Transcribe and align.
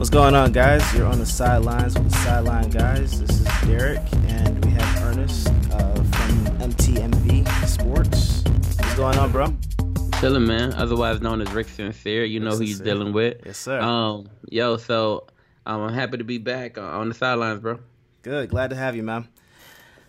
What's 0.00 0.08
going 0.08 0.34
on, 0.34 0.52
guys? 0.52 0.94
You're 0.94 1.06
on 1.06 1.18
the 1.18 1.26
sidelines 1.26 1.92
with 1.92 2.08
the 2.10 2.16
sideline 2.16 2.70
guys. 2.70 3.20
This 3.20 3.40
is 3.42 3.44
Derek, 3.66 4.00
and 4.28 4.64
we 4.64 4.70
have 4.70 5.02
Ernest 5.02 5.48
uh, 5.70 5.94
from 5.94 6.46
MTMV 6.70 7.46
Sports. 7.66 8.42
What's 8.78 8.94
going 8.94 9.18
on, 9.18 9.30
bro? 9.30 9.54
Chilling, 10.18 10.46
man. 10.46 10.72
Otherwise 10.72 11.20
known 11.20 11.42
as 11.42 11.52
Rick 11.52 11.68
Sincere. 11.68 12.24
You 12.24 12.40
know 12.40 12.52
who 12.52 12.64
you're 12.64 12.78
dealing 12.82 13.12
with. 13.12 13.42
Yes, 13.44 13.58
sir. 13.58 13.78
Um, 13.78 14.30
yo, 14.48 14.78
so 14.78 15.26
um, 15.66 15.82
I'm 15.82 15.92
happy 15.92 16.16
to 16.16 16.24
be 16.24 16.38
back 16.38 16.78
on- 16.78 16.84
on 17.02 17.08
the 17.10 17.14
sidelines, 17.14 17.60
bro. 17.60 17.80
Good. 18.22 18.48
Glad 18.48 18.70
to 18.70 18.76
have 18.76 18.96
you, 18.96 19.02
man. 19.02 19.28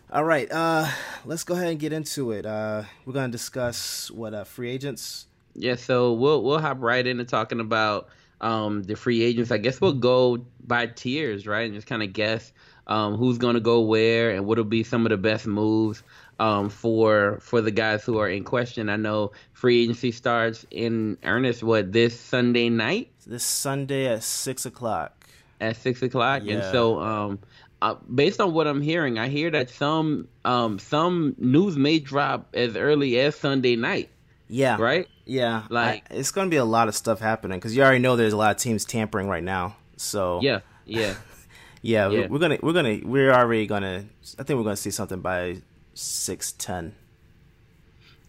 All 0.09 0.23
right. 0.23 0.49
Uh, 0.49 0.87
let's 1.25 1.43
go 1.43 1.55
ahead 1.55 1.67
and 1.67 1.77
get 1.77 1.91
into 1.91 2.31
it. 2.31 2.45
Uh, 2.45 2.83
we're 3.05 3.11
gonna 3.11 3.27
discuss 3.27 4.09
what 4.09 4.33
uh, 4.33 4.45
free 4.45 4.69
agents. 4.71 5.27
Yeah, 5.53 5.75
so 5.75 6.13
we'll 6.13 6.41
we'll 6.43 6.59
hop 6.59 6.77
right 6.79 7.05
into 7.05 7.25
talking 7.25 7.59
about 7.59 8.07
um 8.41 8.83
the 8.83 8.95
free 8.95 9.23
agents. 9.23 9.51
I 9.51 9.57
guess 9.57 9.79
we'll 9.81 9.93
go 9.93 10.45
by 10.68 10.87
tiers, 10.87 11.47
right, 11.47 11.65
and 11.65 11.73
just 11.75 11.87
kind 11.87 12.04
of 12.04 12.13
guess 12.13 12.51
um 12.87 13.15
who's 13.15 13.37
gonna 13.37 13.59
go 13.61 13.82
where 13.82 14.32
and 14.32 14.45
what'll 14.45 14.63
be 14.65 14.83
some 14.83 15.05
of 15.05 15.11
the 15.11 15.18
best 15.18 15.47
moves 15.47 16.04
um 16.39 16.69
for 16.69 17.37
for 17.41 17.61
the 17.61 17.71
guys 17.71 18.04
who 18.04 18.18
are 18.18 18.29
in 18.29 18.43
question. 18.43 18.89
I 18.89 18.97
know 18.97 19.32
free 19.54 19.83
agency 19.83 20.11
starts 20.11 20.65
in 20.71 21.18
earnest 21.23 21.63
what 21.63 21.91
this 21.93 22.19
Sunday 22.19 22.69
night. 22.69 23.11
This 23.25 23.43
Sunday 23.43 24.07
at 24.07 24.23
six 24.23 24.65
o'clock. 24.65 25.13
at 25.61 25.75
six 25.77 26.01
o'clock, 26.01 26.43
and 26.47 26.63
so 26.63 26.99
um, 26.99 27.39
uh, 27.82 27.96
based 28.13 28.39
on 28.41 28.54
what 28.54 28.68
I'm 28.68 28.82
hearing, 28.82 29.18
I 29.19 29.27
hear 29.27 29.51
that 29.51 29.69
some 29.69 30.27
um 30.46 30.79
some 30.79 31.35
news 31.39 31.77
may 31.77 31.99
drop 31.99 32.49
as 32.55 32.75
early 32.75 33.19
as 33.19 33.35
Sunday 33.35 33.75
night, 33.75 34.09
Yeah. 34.52 34.75
right? 34.80 35.08
Yeah. 35.25 35.64
Like- 35.69 36.03
I- 36.11 36.16
it's 36.16 36.31
gonna 36.31 36.50
be 36.50 36.58
a 36.58 36.66
lot 36.66 36.88
of 36.89 36.95
stuff 36.95 37.19
happening 37.19 37.58
because 37.58 37.75
you 37.75 37.81
already 37.81 38.00
know 38.00 38.16
there's 38.16 38.33
a 38.33 38.38
lot 38.38 38.52
of 38.55 38.61
teams 38.61 38.83
tampering 38.86 39.27
right 39.27 39.44
now. 39.44 39.77
So 39.97 40.39
Yeah, 40.41 40.59
yeah, 40.86 41.16
Yeah, 41.81 42.09
Yeah. 42.09 42.27
we're 42.27 42.39
gonna 42.39 42.57
we're 42.61 42.73
gonna 42.73 42.99
we're 43.03 43.31
already 43.31 43.66
gonna. 43.66 44.05
I 44.38 44.44
think 44.44 44.57
we're 44.57 44.63
gonna 44.63 44.75
see 44.75 44.91
something 44.91 45.22
by 45.22 45.57
six 45.94 46.52
ten. 46.52 46.94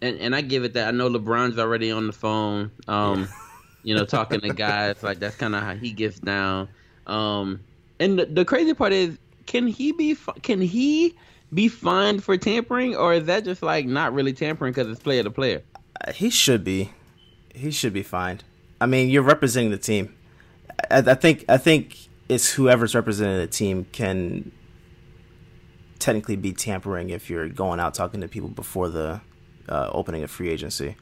and 0.00 0.18
and 0.18 0.34
I 0.34 0.40
give 0.40 0.64
it 0.64 0.74
that. 0.74 0.88
I 0.88 0.90
know 0.92 1.08
LeBron's 1.10 1.58
already 1.58 1.90
on 1.90 2.06
the 2.06 2.12
phone, 2.12 2.70
um, 2.88 3.28
you 3.82 3.94
know, 3.94 4.04
talking 4.04 4.40
to 4.40 4.48
guys 4.54 5.02
like 5.02 5.18
that's 5.18 5.36
kind 5.36 5.54
of 5.54 5.62
how 5.62 5.74
he 5.74 5.92
gets 5.92 6.18
down. 6.20 6.68
Um, 7.06 7.60
and 8.00 8.18
the, 8.18 8.26
the 8.26 8.44
crazy 8.44 8.74
part 8.74 8.92
is, 8.92 9.18
can 9.46 9.66
he 9.66 9.92
be 9.92 10.16
can 10.42 10.60
he 10.60 11.14
be 11.52 11.68
fined 11.68 12.24
for 12.24 12.36
tampering, 12.38 12.96
or 12.96 13.12
is 13.14 13.24
that 13.26 13.44
just 13.44 13.62
like 13.62 13.86
not 13.86 14.14
really 14.14 14.32
tampering 14.32 14.72
because 14.72 14.88
it's 14.90 15.02
player 15.02 15.22
to 15.22 15.30
player? 15.30 15.62
He 16.14 16.30
should 16.30 16.64
be, 16.64 16.90
he 17.54 17.70
should 17.70 17.92
be 17.92 18.02
fined. 18.02 18.44
I 18.80 18.86
mean, 18.86 19.10
you're 19.10 19.22
representing 19.22 19.70
the 19.70 19.78
team. 19.78 20.14
I, 20.90 20.98
I 20.98 21.14
think 21.14 21.44
I 21.48 21.58
think 21.58 21.96
it's 22.28 22.52
whoever's 22.52 22.94
representing 22.94 23.38
the 23.38 23.46
team 23.46 23.86
can 23.92 24.50
technically 25.98 26.36
be 26.36 26.52
tampering 26.52 27.10
if 27.10 27.30
you're 27.30 27.48
going 27.48 27.78
out 27.78 27.94
talking 27.94 28.20
to 28.22 28.28
people 28.28 28.48
before 28.48 28.88
the 28.88 29.20
uh, 29.68 29.88
opening 29.92 30.24
of 30.24 30.30
free 30.30 30.50
agency. 30.50 30.96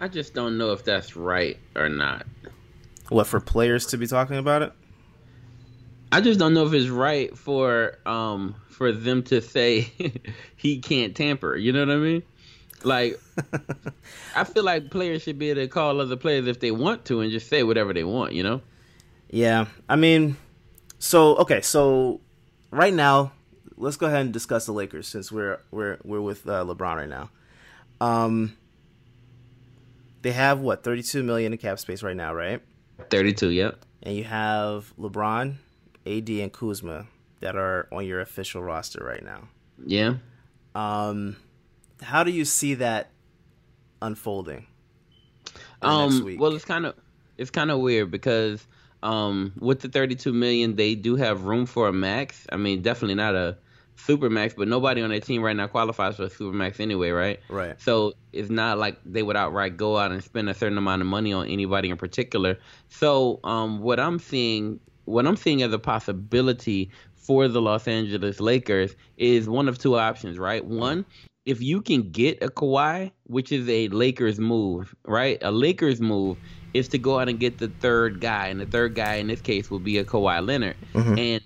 I 0.00 0.08
just 0.08 0.34
don't 0.34 0.58
know 0.58 0.72
if 0.72 0.84
that's 0.84 1.16
right 1.16 1.58
or 1.74 1.88
not. 1.88 2.26
What 3.08 3.26
for 3.26 3.40
players 3.40 3.86
to 3.86 3.96
be 3.96 4.06
talking 4.06 4.36
about 4.36 4.62
it? 4.62 4.72
I 6.12 6.20
just 6.20 6.38
don't 6.38 6.54
know 6.54 6.66
if 6.66 6.72
it's 6.72 6.88
right 6.88 7.36
for 7.36 7.98
um 8.06 8.54
for 8.68 8.92
them 8.92 9.22
to 9.24 9.40
say 9.40 9.90
he 10.56 10.78
can't 10.78 11.16
tamper. 11.16 11.56
You 11.56 11.72
know 11.72 11.80
what 11.80 11.90
I 11.90 11.96
mean? 11.96 12.22
Like, 12.86 13.20
I 14.36 14.44
feel 14.44 14.62
like 14.62 14.90
players 14.92 15.22
should 15.22 15.38
be 15.40 15.50
able 15.50 15.62
to 15.62 15.68
call 15.68 16.00
other 16.00 16.16
players 16.16 16.46
if 16.46 16.60
they 16.60 16.70
want 16.70 17.04
to 17.06 17.20
and 17.20 17.32
just 17.32 17.48
say 17.48 17.64
whatever 17.64 17.92
they 17.92 18.04
want. 18.04 18.32
You 18.32 18.44
know? 18.44 18.62
Yeah, 19.28 19.66
I 19.88 19.96
mean, 19.96 20.36
so 21.00 21.36
okay, 21.38 21.60
so 21.62 22.20
right 22.70 22.94
now, 22.94 23.32
let's 23.76 23.96
go 23.96 24.06
ahead 24.06 24.20
and 24.20 24.32
discuss 24.32 24.66
the 24.66 24.72
Lakers 24.72 25.08
since 25.08 25.32
we're 25.32 25.60
we're 25.72 25.98
we're 26.04 26.20
with 26.20 26.46
uh, 26.48 26.64
LeBron 26.64 26.96
right 26.96 27.08
now. 27.08 27.30
Um, 28.00 28.56
they 30.22 30.30
have 30.30 30.60
what 30.60 30.84
thirty 30.84 31.02
two 31.02 31.24
million 31.24 31.52
in 31.52 31.58
cap 31.58 31.80
space 31.80 32.04
right 32.04 32.16
now, 32.16 32.32
right? 32.34 32.62
Thirty-two. 33.10 33.50
Yep. 33.50 33.84
And 34.04 34.16
you 34.16 34.24
have 34.24 34.92
LeBron, 34.96 35.56
AD, 36.06 36.28
and 36.28 36.52
Kuzma 36.52 37.06
that 37.40 37.56
are 37.56 37.88
on 37.90 38.06
your 38.06 38.20
official 38.20 38.62
roster 38.62 39.04
right 39.04 39.24
now. 39.24 39.48
Yeah. 39.84 40.14
Um, 40.76 41.36
how 42.02 42.22
do 42.22 42.30
you 42.30 42.44
see 42.44 42.74
that 42.74 43.10
unfolding? 44.02 44.66
Um. 45.82 46.36
Well, 46.38 46.54
it's 46.54 46.64
kind 46.64 46.86
of 46.86 46.94
it's 47.38 47.50
kind 47.50 47.70
of 47.70 47.80
weird 47.80 48.10
because 48.10 48.66
um 49.02 49.52
with 49.58 49.80
the 49.80 49.88
thirty-two 49.88 50.32
million, 50.32 50.76
they 50.76 50.94
do 50.94 51.16
have 51.16 51.44
room 51.44 51.66
for 51.66 51.88
a 51.88 51.92
max. 51.92 52.46
I 52.50 52.56
mean, 52.56 52.82
definitely 52.82 53.14
not 53.14 53.34
a 53.34 53.58
super 53.96 54.30
max, 54.30 54.54
but 54.54 54.68
nobody 54.68 55.02
on 55.02 55.10
their 55.10 55.20
team 55.20 55.42
right 55.42 55.56
now 55.56 55.66
qualifies 55.66 56.16
for 56.16 56.24
a 56.24 56.30
super 56.30 56.54
max 56.54 56.80
anyway, 56.80 57.10
right? 57.10 57.40
Right. 57.48 57.80
So 57.80 58.12
it's 58.32 58.50
not 58.50 58.78
like 58.78 58.98
they 59.04 59.22
would 59.22 59.36
outright 59.36 59.76
go 59.76 59.96
out 59.96 60.12
and 60.12 60.22
spend 60.22 60.48
a 60.48 60.54
certain 60.54 60.78
amount 60.78 61.02
of 61.02 61.08
money 61.08 61.32
on 61.32 61.48
anybody 61.48 61.90
in 61.90 61.96
particular. 61.96 62.58
So 62.88 63.40
um, 63.44 63.80
what 63.80 63.98
I'm 63.98 64.18
seeing, 64.18 64.80
what 65.06 65.26
I'm 65.26 65.36
seeing 65.36 65.62
as 65.62 65.72
a 65.72 65.78
possibility 65.78 66.90
for 67.14 67.48
the 67.48 67.60
Los 67.60 67.88
Angeles 67.88 68.38
Lakers 68.38 68.94
is 69.16 69.48
one 69.48 69.68
of 69.68 69.78
two 69.78 69.96
options, 69.96 70.38
right? 70.38 70.64
One, 70.64 71.04
if 71.46 71.62
you 71.62 71.80
can 71.80 72.10
get 72.10 72.42
a 72.42 72.48
Kawhi, 72.48 73.10
which 73.24 73.52
is 73.52 73.68
a 73.68 73.88
Lakers 73.88 74.38
move, 74.38 74.94
right? 75.04 75.38
A 75.42 75.50
Lakers 75.52 76.00
move 76.00 76.36
is 76.74 76.88
to 76.88 76.98
go 76.98 77.18
out 77.20 77.28
and 77.28 77.38
get 77.40 77.58
the 77.58 77.68
third 77.80 78.20
guy, 78.20 78.48
and 78.48 78.60
the 78.60 78.66
third 78.66 78.94
guy 78.94 79.14
in 79.14 79.28
this 79.28 79.40
case 79.40 79.70
will 79.70 79.78
be 79.78 79.96
a 79.98 80.04
Kawhi 80.04 80.44
Leonard. 80.46 80.76
Mm-hmm. 80.92 81.18
And 81.18 81.40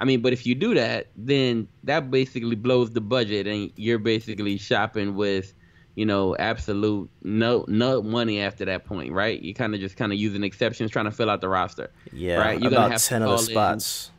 I 0.00 0.04
mean, 0.04 0.20
but 0.22 0.32
if 0.32 0.44
you 0.44 0.54
do 0.54 0.74
that, 0.74 1.06
then 1.16 1.68
that 1.84 2.10
basically 2.10 2.56
blows 2.56 2.90
the 2.90 3.00
budget, 3.00 3.46
and 3.46 3.72
you're 3.76 3.98
basically 3.98 4.58
shopping 4.58 5.14
with, 5.14 5.54
you 5.94 6.04
know, 6.04 6.36
absolute 6.36 7.08
no 7.22 7.64
no 7.68 8.02
money 8.02 8.40
after 8.40 8.64
that 8.64 8.84
point, 8.84 9.12
right? 9.12 9.40
You 9.40 9.54
kind 9.54 9.74
of 9.74 9.80
just 9.80 9.96
kind 9.96 10.12
of 10.12 10.18
using 10.18 10.42
exceptions, 10.42 10.90
trying 10.90 11.06
to 11.06 11.10
fill 11.12 11.30
out 11.30 11.40
the 11.40 11.48
roster. 11.48 11.90
Yeah, 12.12 12.36
Right, 12.38 12.60
you're 12.60 12.70
gonna 12.70 12.86
about 12.86 12.90
have 12.92 13.02
to 13.02 13.08
ten 13.08 13.22
other 13.22 13.30
call 13.36 13.40
in- 13.40 13.50
spots. 13.50 14.10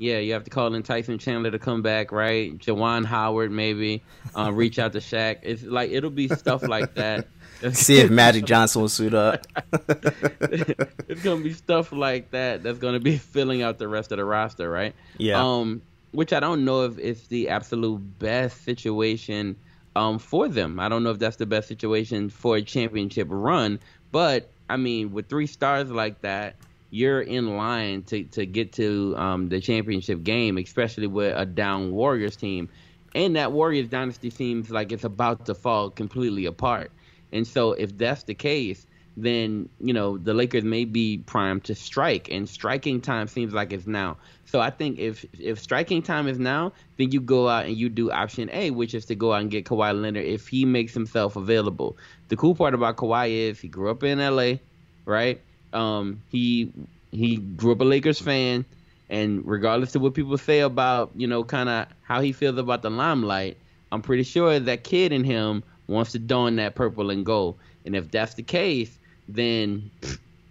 Yeah, 0.00 0.16
you 0.16 0.32
have 0.32 0.44
to 0.44 0.50
call 0.50 0.74
in 0.74 0.82
Tyson 0.82 1.18
Chandler 1.18 1.50
to 1.50 1.58
come 1.58 1.82
back, 1.82 2.10
right? 2.10 2.56
Juwan 2.56 3.04
Howard 3.04 3.50
maybe, 3.50 4.02
uh, 4.34 4.50
reach 4.50 4.78
out 4.78 4.92
to 4.92 4.98
Shaq. 4.98 5.40
It's 5.42 5.62
like 5.62 5.90
it'll 5.90 6.08
be 6.08 6.26
stuff 6.28 6.62
like 6.66 6.94
that. 6.94 7.28
See 7.72 7.98
if 7.98 8.10
Magic 8.10 8.46
Johnson 8.46 8.80
will 8.80 8.88
suit 8.88 9.12
up. 9.12 9.46
it's 9.74 11.22
gonna 11.22 11.42
be 11.42 11.52
stuff 11.52 11.92
like 11.92 12.30
that 12.30 12.62
that's 12.62 12.78
gonna 12.78 12.98
be 12.98 13.18
filling 13.18 13.60
out 13.60 13.78
the 13.78 13.88
rest 13.88 14.10
of 14.10 14.16
the 14.16 14.24
roster, 14.24 14.70
right? 14.70 14.94
Yeah. 15.18 15.38
Um, 15.38 15.82
which 16.12 16.32
I 16.32 16.40
don't 16.40 16.64
know 16.64 16.86
if 16.86 16.98
it's 16.98 17.26
the 17.26 17.50
absolute 17.50 17.98
best 18.18 18.64
situation 18.64 19.54
um 19.96 20.18
for 20.18 20.48
them. 20.48 20.80
I 20.80 20.88
don't 20.88 21.02
know 21.02 21.10
if 21.10 21.18
that's 21.18 21.36
the 21.36 21.44
best 21.44 21.68
situation 21.68 22.30
for 22.30 22.56
a 22.56 22.62
championship 22.62 23.26
run, 23.30 23.80
but 24.12 24.48
I 24.70 24.78
mean, 24.78 25.12
with 25.12 25.28
three 25.28 25.46
stars 25.46 25.90
like 25.90 26.22
that, 26.22 26.56
you're 26.90 27.20
in 27.20 27.56
line 27.56 28.02
to 28.04 28.24
to 28.24 28.46
get 28.46 28.72
to 28.74 29.14
um 29.16 29.48
the 29.48 29.60
championship 29.60 30.22
game, 30.22 30.58
especially 30.58 31.06
with 31.06 31.34
a 31.36 31.46
down 31.46 31.92
Warriors 31.92 32.36
team. 32.36 32.68
And 33.14 33.34
that 33.36 33.52
Warriors 33.52 33.88
dynasty 33.88 34.30
seems 34.30 34.70
like 34.70 34.92
it's 34.92 35.04
about 35.04 35.46
to 35.46 35.54
fall 35.54 35.90
completely 35.90 36.46
apart. 36.46 36.92
And 37.32 37.46
so 37.46 37.72
if 37.72 37.96
that's 37.98 38.24
the 38.24 38.34
case, 38.34 38.86
then 39.16 39.68
you 39.80 39.92
know 39.92 40.18
the 40.18 40.34
Lakers 40.34 40.64
may 40.64 40.84
be 40.84 41.18
primed 41.18 41.64
to 41.64 41.74
strike, 41.74 42.28
and 42.30 42.48
striking 42.48 43.00
time 43.00 43.26
seems 43.26 43.52
like 43.52 43.72
it's 43.72 43.86
now. 43.86 44.16
So 44.44 44.60
I 44.60 44.70
think 44.70 44.98
if 44.98 45.24
if 45.38 45.58
striking 45.58 46.02
time 46.02 46.28
is 46.28 46.38
now, 46.38 46.72
then 46.96 47.10
you 47.12 47.20
go 47.20 47.48
out 47.48 47.66
and 47.66 47.76
you 47.76 47.88
do 47.88 48.10
option 48.10 48.50
A, 48.52 48.70
which 48.70 48.94
is 48.94 49.04
to 49.06 49.14
go 49.14 49.32
out 49.32 49.42
and 49.42 49.50
get 49.50 49.64
Kawhi 49.64 50.00
Leonard 50.00 50.24
if 50.24 50.48
he 50.48 50.64
makes 50.64 50.94
himself 50.94 51.36
available. 51.36 51.96
The 52.28 52.36
cool 52.36 52.54
part 52.54 52.74
about 52.74 52.96
Kawhi 52.96 53.30
is 53.30 53.60
he 53.60 53.68
grew 53.68 53.90
up 53.90 54.02
in 54.02 54.18
LA, 54.18 54.54
right? 55.04 55.40
Um, 55.72 56.22
he 56.30 56.72
he 57.12 57.36
grew 57.36 57.72
up 57.72 57.80
a 57.80 57.84
Lakers 57.84 58.20
fan, 58.20 58.64
and 59.08 59.46
regardless 59.46 59.94
of 59.94 60.02
what 60.02 60.14
people 60.14 60.36
say 60.38 60.60
about 60.60 61.10
you 61.16 61.26
know 61.26 61.44
kind 61.44 61.68
of 61.68 61.86
how 62.02 62.20
he 62.20 62.32
feels 62.32 62.58
about 62.58 62.82
the 62.82 62.90
limelight, 62.90 63.56
I'm 63.92 64.02
pretty 64.02 64.22
sure 64.22 64.58
that 64.58 64.84
kid 64.84 65.12
in 65.12 65.24
him 65.24 65.62
wants 65.86 66.12
to 66.12 66.18
don 66.18 66.56
that 66.56 66.74
purple 66.74 67.10
and 67.10 67.26
gold. 67.26 67.58
And 67.84 67.96
if 67.96 68.10
that's 68.10 68.34
the 68.34 68.42
case, 68.42 68.98
then 69.28 69.90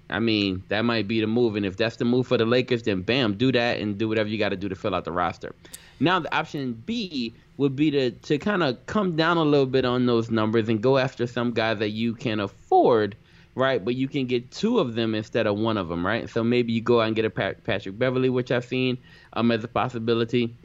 I 0.10 0.20
mean 0.20 0.64
that 0.70 0.84
might 0.84 1.08
be 1.08 1.22
the 1.22 1.28
move. 1.28 1.56
And 1.56 1.66
if 1.66 1.78
that's 1.78 1.96
the 1.96 2.06
move 2.06 2.28
for 2.28 2.38
the 2.38 2.46
Lakers, 2.46 2.84
then 2.84 3.02
bam, 3.02 3.36
do 3.36 3.52
that 3.52 3.80
and 3.80 3.98
do 3.98 4.08
whatever 4.08 4.30
you 4.30 4.38
got 4.38 4.50
to 4.50 4.58
do 4.58 4.70
to 4.70 4.76
fill 4.76 4.96
out 4.96 5.06
the 5.06 5.12
roster. 5.12 5.56
Now 6.00 6.20
the 6.20 6.34
option 6.36 6.82
B 6.86 7.34
would 7.58 7.76
be 7.76 7.92
to 7.92 8.12
to 8.12 8.38
kind 8.38 8.64
of 8.64 8.86
come 8.86 9.16
down 9.16 9.38
a 9.38 9.44
little 9.44 9.66
bit 9.66 9.86
on 9.86 10.06
those 10.06 10.32
numbers 10.32 10.70
and 10.70 10.82
go 10.82 10.98
after 10.98 11.28
some 11.28 11.52
guys 11.52 11.80
that 11.80 11.90
you 11.90 12.14
can 12.14 12.40
afford. 12.40 13.16
Right, 13.60 13.84
but 13.84 13.96
you 13.96 14.08
can 14.08 14.26
get 14.28 14.52
two 14.52 14.80
of 14.80 14.96
them 14.96 15.16
instead 15.16 15.46
of 15.48 15.58
one 15.58 15.78
of 15.78 15.90
them, 15.90 16.06
right? 16.06 16.30
So 16.30 16.44
maybe 16.44 16.72
you 16.74 16.82
go 16.82 17.02
out 17.02 17.08
and 17.08 17.16
get 17.16 17.26
a 17.26 17.30
Pat- 17.30 17.64
Patrick 17.64 17.98
Beverley, 17.98 18.30
which 18.30 18.52
I've 18.52 18.66
seen 18.66 18.98
um, 19.34 19.52
as 19.52 19.64
a 19.64 19.68
possibility. 19.68 20.56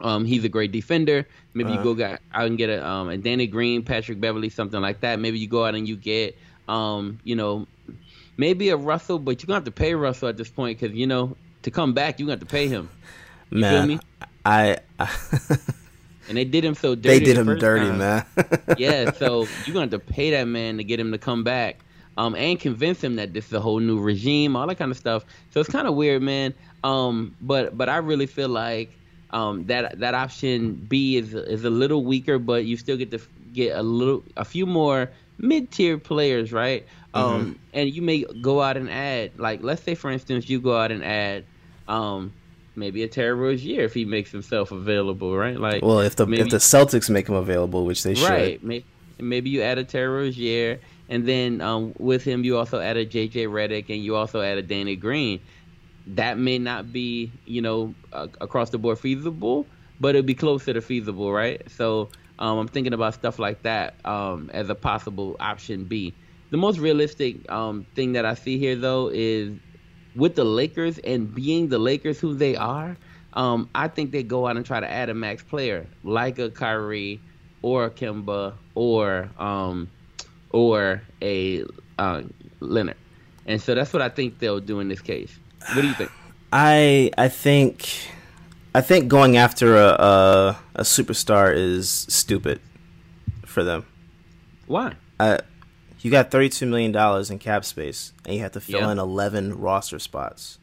Um, 0.00 0.24
he's 0.24 0.44
a 0.44 0.48
great 0.48 0.72
defender. 0.72 1.26
Maybe 1.54 1.72
Uh-huh. 1.72 1.88
you 1.88 1.96
go 1.96 2.04
out 2.32 2.46
and 2.46 2.58
get 2.58 2.70
a 2.70 2.86
um 2.86 3.08
a 3.08 3.16
Danny 3.18 3.46
Green, 3.46 3.84
Patrick 3.84 4.20
Beverley, 4.20 4.50
something 4.50 4.80
like 4.80 5.00
that. 5.00 5.18
Maybe 5.20 5.38
you 5.38 5.48
go 5.48 5.64
out 5.64 5.74
and 5.74 5.88
you 5.88 5.96
get 5.96 6.38
Um, 6.68 7.20
you 7.24 7.36
know, 7.36 7.66
maybe 8.36 8.70
a 8.70 8.76
Russell, 8.76 9.18
but 9.18 9.42
you're 9.42 9.46
gonna 9.48 9.56
have 9.58 9.64
to 9.64 9.72
pay 9.72 9.94
Russell 9.94 10.28
at 10.28 10.36
this 10.36 10.50
point 10.50 10.78
because 10.80 10.96
you 10.96 11.06
know 11.06 11.36
to 11.62 11.70
come 11.70 11.94
back 11.94 12.18
you're 12.18 12.26
gonna 12.26 12.34
have 12.34 12.40
to 12.40 12.46
pay 12.46 12.68
him. 12.68 12.92
You 13.50 13.62
man, 13.62 13.72
feel 13.72 13.82
me? 13.82 14.00
I, 14.46 14.78
I 14.98 15.08
And 16.28 16.36
they 16.38 16.44
did 16.44 16.64
him 16.64 16.74
so 16.74 16.94
dirty. 16.94 17.18
they 17.20 17.20
did 17.20 17.36
the 17.44 17.54
him 17.54 17.56
dirty, 17.58 17.90
time. 17.90 17.98
man. 17.98 18.24
yeah, 18.74 19.06
so 19.06 19.52
you're 19.64 19.74
gonna 19.74 19.84
have 19.84 19.90
to 19.90 19.98
pay 20.00 20.30
that 20.32 20.44
man 20.46 20.78
to 20.78 20.84
get 20.84 20.98
him 21.00 21.12
to 21.12 21.18
come 21.18 21.44
back, 21.44 21.84
um, 22.16 22.34
and 22.36 22.58
convince 22.60 23.02
him 23.02 23.16
that 23.16 23.32
this 23.32 23.46
is 23.46 23.52
a 23.52 23.60
whole 23.60 23.80
new 23.80 23.98
regime, 24.00 24.56
all 24.56 24.66
that 24.66 24.76
kind 24.76 24.90
of 24.90 24.96
stuff. 24.96 25.24
So 25.50 25.60
it's 25.60 25.68
kind 25.70 25.86
of 25.88 25.94
weird, 25.94 26.22
man. 26.22 26.54
Um, 26.82 27.34
but 27.40 27.76
but 27.76 27.88
I 27.88 27.96
really 27.98 28.26
feel 28.26 28.48
like 28.48 28.98
um, 29.30 29.64
that 29.66 29.98
that 30.00 30.14
option 30.14 30.74
B 30.74 31.16
is 31.16 31.34
is 31.34 31.64
a 31.64 31.70
little 31.70 32.04
weaker, 32.04 32.38
but 32.38 32.64
you 32.64 32.76
still 32.76 32.96
get 32.96 33.10
to 33.12 33.20
get 33.52 33.76
a 33.76 33.82
little 33.82 34.22
a 34.36 34.44
few 34.44 34.66
more 34.66 35.10
mid 35.38 35.70
tier 35.72 35.98
players, 35.98 36.52
right? 36.52 36.86
Um, 37.14 37.58
and 37.72 37.88
you 37.94 38.02
may 38.02 38.24
go 38.40 38.60
out 38.60 38.76
and 38.76 38.90
add 38.90 39.38
like 39.38 39.62
let's 39.62 39.82
say 39.82 39.94
for 39.94 40.10
instance 40.10 40.48
you 40.48 40.60
go 40.60 40.76
out 40.76 40.90
and 40.90 41.04
add 41.04 41.44
um, 41.88 42.32
maybe 42.76 43.02
a 43.04 43.08
Terry 43.08 43.34
Rozier 43.34 43.82
if 43.82 43.94
he 43.94 44.04
makes 44.04 44.30
himself 44.32 44.72
available, 44.72 45.36
right? 45.36 45.58
Like 45.58 45.82
well, 45.84 46.00
if 46.00 46.16
the 46.16 46.26
maybe- 46.26 46.42
if 46.42 46.50
the 46.50 46.56
Celtics 46.58 47.08
make 47.10 47.28
him 47.28 47.34
available, 47.36 47.84
which 47.86 48.02
they 48.02 48.14
Right. 48.14 48.54
should, 48.54 48.64
Maybe, 48.64 48.86
maybe 49.20 49.50
you 49.50 49.62
add 49.62 49.78
a 49.78 49.84
Terry 49.84 50.08
Rozier, 50.08 50.80
and 51.08 51.26
then 51.26 51.60
um, 51.60 51.94
with 51.98 52.24
him 52.24 52.44
you 52.44 52.56
also 52.56 52.80
add 52.80 52.96
a 52.96 53.06
JJ 53.06 53.46
Redick, 53.46 53.90
and 53.90 54.02
you 54.02 54.16
also 54.16 54.40
add 54.40 54.58
a 54.58 54.62
Danny 54.62 54.96
Green. 54.96 55.40
That 56.06 56.38
may 56.38 56.58
not 56.58 56.92
be, 56.92 57.40
you 57.44 57.62
know, 57.62 57.94
uh, 58.12 58.28
across 58.40 58.70
the 58.70 58.78
board 58.78 58.98
feasible, 58.98 59.70
but 60.00 60.14
it'd 60.14 60.26
be 60.26 60.34
closer 60.34 60.72
to 60.74 60.80
feasible, 60.82 61.32
right? 61.32 61.62
So 61.70 62.10
um, 62.38 62.58
I'm 62.58 62.68
thinking 62.68 62.92
about 62.92 63.14
stuff 63.14 63.38
like 63.38 63.62
that 63.62 64.00
um, 64.04 64.50
as 64.52 64.68
a 64.68 64.74
possible 64.74 65.36
option 65.40 65.86
B. 65.86 66.16
The 66.50 66.56
most 66.58 66.78
realistic 66.78 67.50
um, 67.50 67.86
thing 67.94 68.12
that 68.12 68.24
I 68.26 68.34
see 68.34 68.58
here, 68.58 68.76
though, 68.76 69.10
is 69.12 69.58
with 70.14 70.34
the 70.36 70.44
Lakers 70.44 70.98
and 70.98 71.32
being 71.34 71.68
the 71.68 71.78
Lakers 71.78 72.20
who 72.20 72.34
they 72.34 72.56
are, 72.56 72.98
um, 73.34 73.70
I 73.74 73.88
think 73.88 74.12
they 74.12 74.22
go 74.22 74.46
out 74.46 74.56
and 74.56 74.64
try 74.64 74.80
to 74.80 74.90
add 74.90 75.08
a 75.10 75.14
max 75.14 75.42
player 75.42 75.90
like 76.02 76.38
a 76.38 76.50
Kyrie 76.50 77.24
or 77.62 77.86
a 77.86 77.90
Kemba 77.90 78.58
or 78.74 79.32
um, 79.38 79.90
or 80.54 81.02
a 81.20 81.64
uh, 81.98 82.22
Leonard, 82.60 82.96
and 83.44 83.60
so 83.60 83.74
that's 83.74 83.92
what 83.92 84.00
I 84.02 84.08
think 84.08 84.38
they'll 84.38 84.60
do 84.60 84.78
in 84.78 84.86
this 84.88 85.00
case. 85.00 85.36
What 85.74 85.82
do 85.82 85.88
you 85.88 85.94
think? 85.94 86.10
I 86.52 87.10
I 87.18 87.28
think 87.28 87.88
I 88.74 88.80
think 88.80 89.08
going 89.08 89.36
after 89.36 89.76
a 89.76 89.88
a, 89.88 90.58
a 90.76 90.82
superstar 90.82 91.52
is 91.54 91.90
stupid 92.08 92.60
for 93.44 93.64
them. 93.64 93.84
Why? 94.68 94.94
Uh, 95.18 95.38
you 96.00 96.10
got 96.12 96.30
thirty 96.30 96.48
two 96.48 96.66
million 96.66 96.92
dollars 96.92 97.30
in 97.30 97.40
cap 97.40 97.64
space, 97.64 98.12
and 98.24 98.34
you 98.36 98.40
have 98.42 98.52
to 98.52 98.60
fill 98.60 98.80
Yeah. 98.80 98.92
in 98.92 98.98
eleven 99.00 99.58
roster 99.58 99.98
spots. 99.98 100.58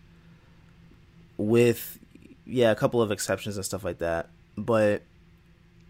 With 1.37 1.99
yeah, 2.45 2.71
a 2.71 2.75
couple 2.75 3.01
of 3.01 3.11
exceptions 3.11 3.57
and 3.57 3.65
stuff 3.65 3.83
like 3.83 3.97
that, 3.97 4.29
but 4.57 5.01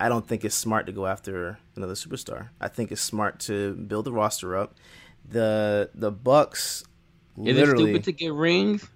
I 0.01 0.09
don't 0.09 0.27
think 0.27 0.43
it's 0.43 0.55
smart 0.55 0.87
to 0.87 0.91
go 0.91 1.05
after 1.05 1.59
another 1.75 1.93
superstar. 1.93 2.49
I 2.59 2.69
think 2.69 2.91
it's 2.91 3.01
smart 3.01 3.39
to 3.41 3.75
build 3.75 4.05
the 4.05 4.11
roster 4.11 4.57
up. 4.57 4.75
The 5.29 5.91
the 5.93 6.11
Bucks 6.11 6.83
Is 7.37 7.55
literally 7.55 7.91
it 7.91 8.03
stupid 8.03 8.03
to 8.05 8.11
get 8.11 8.33
rings? 8.33 8.89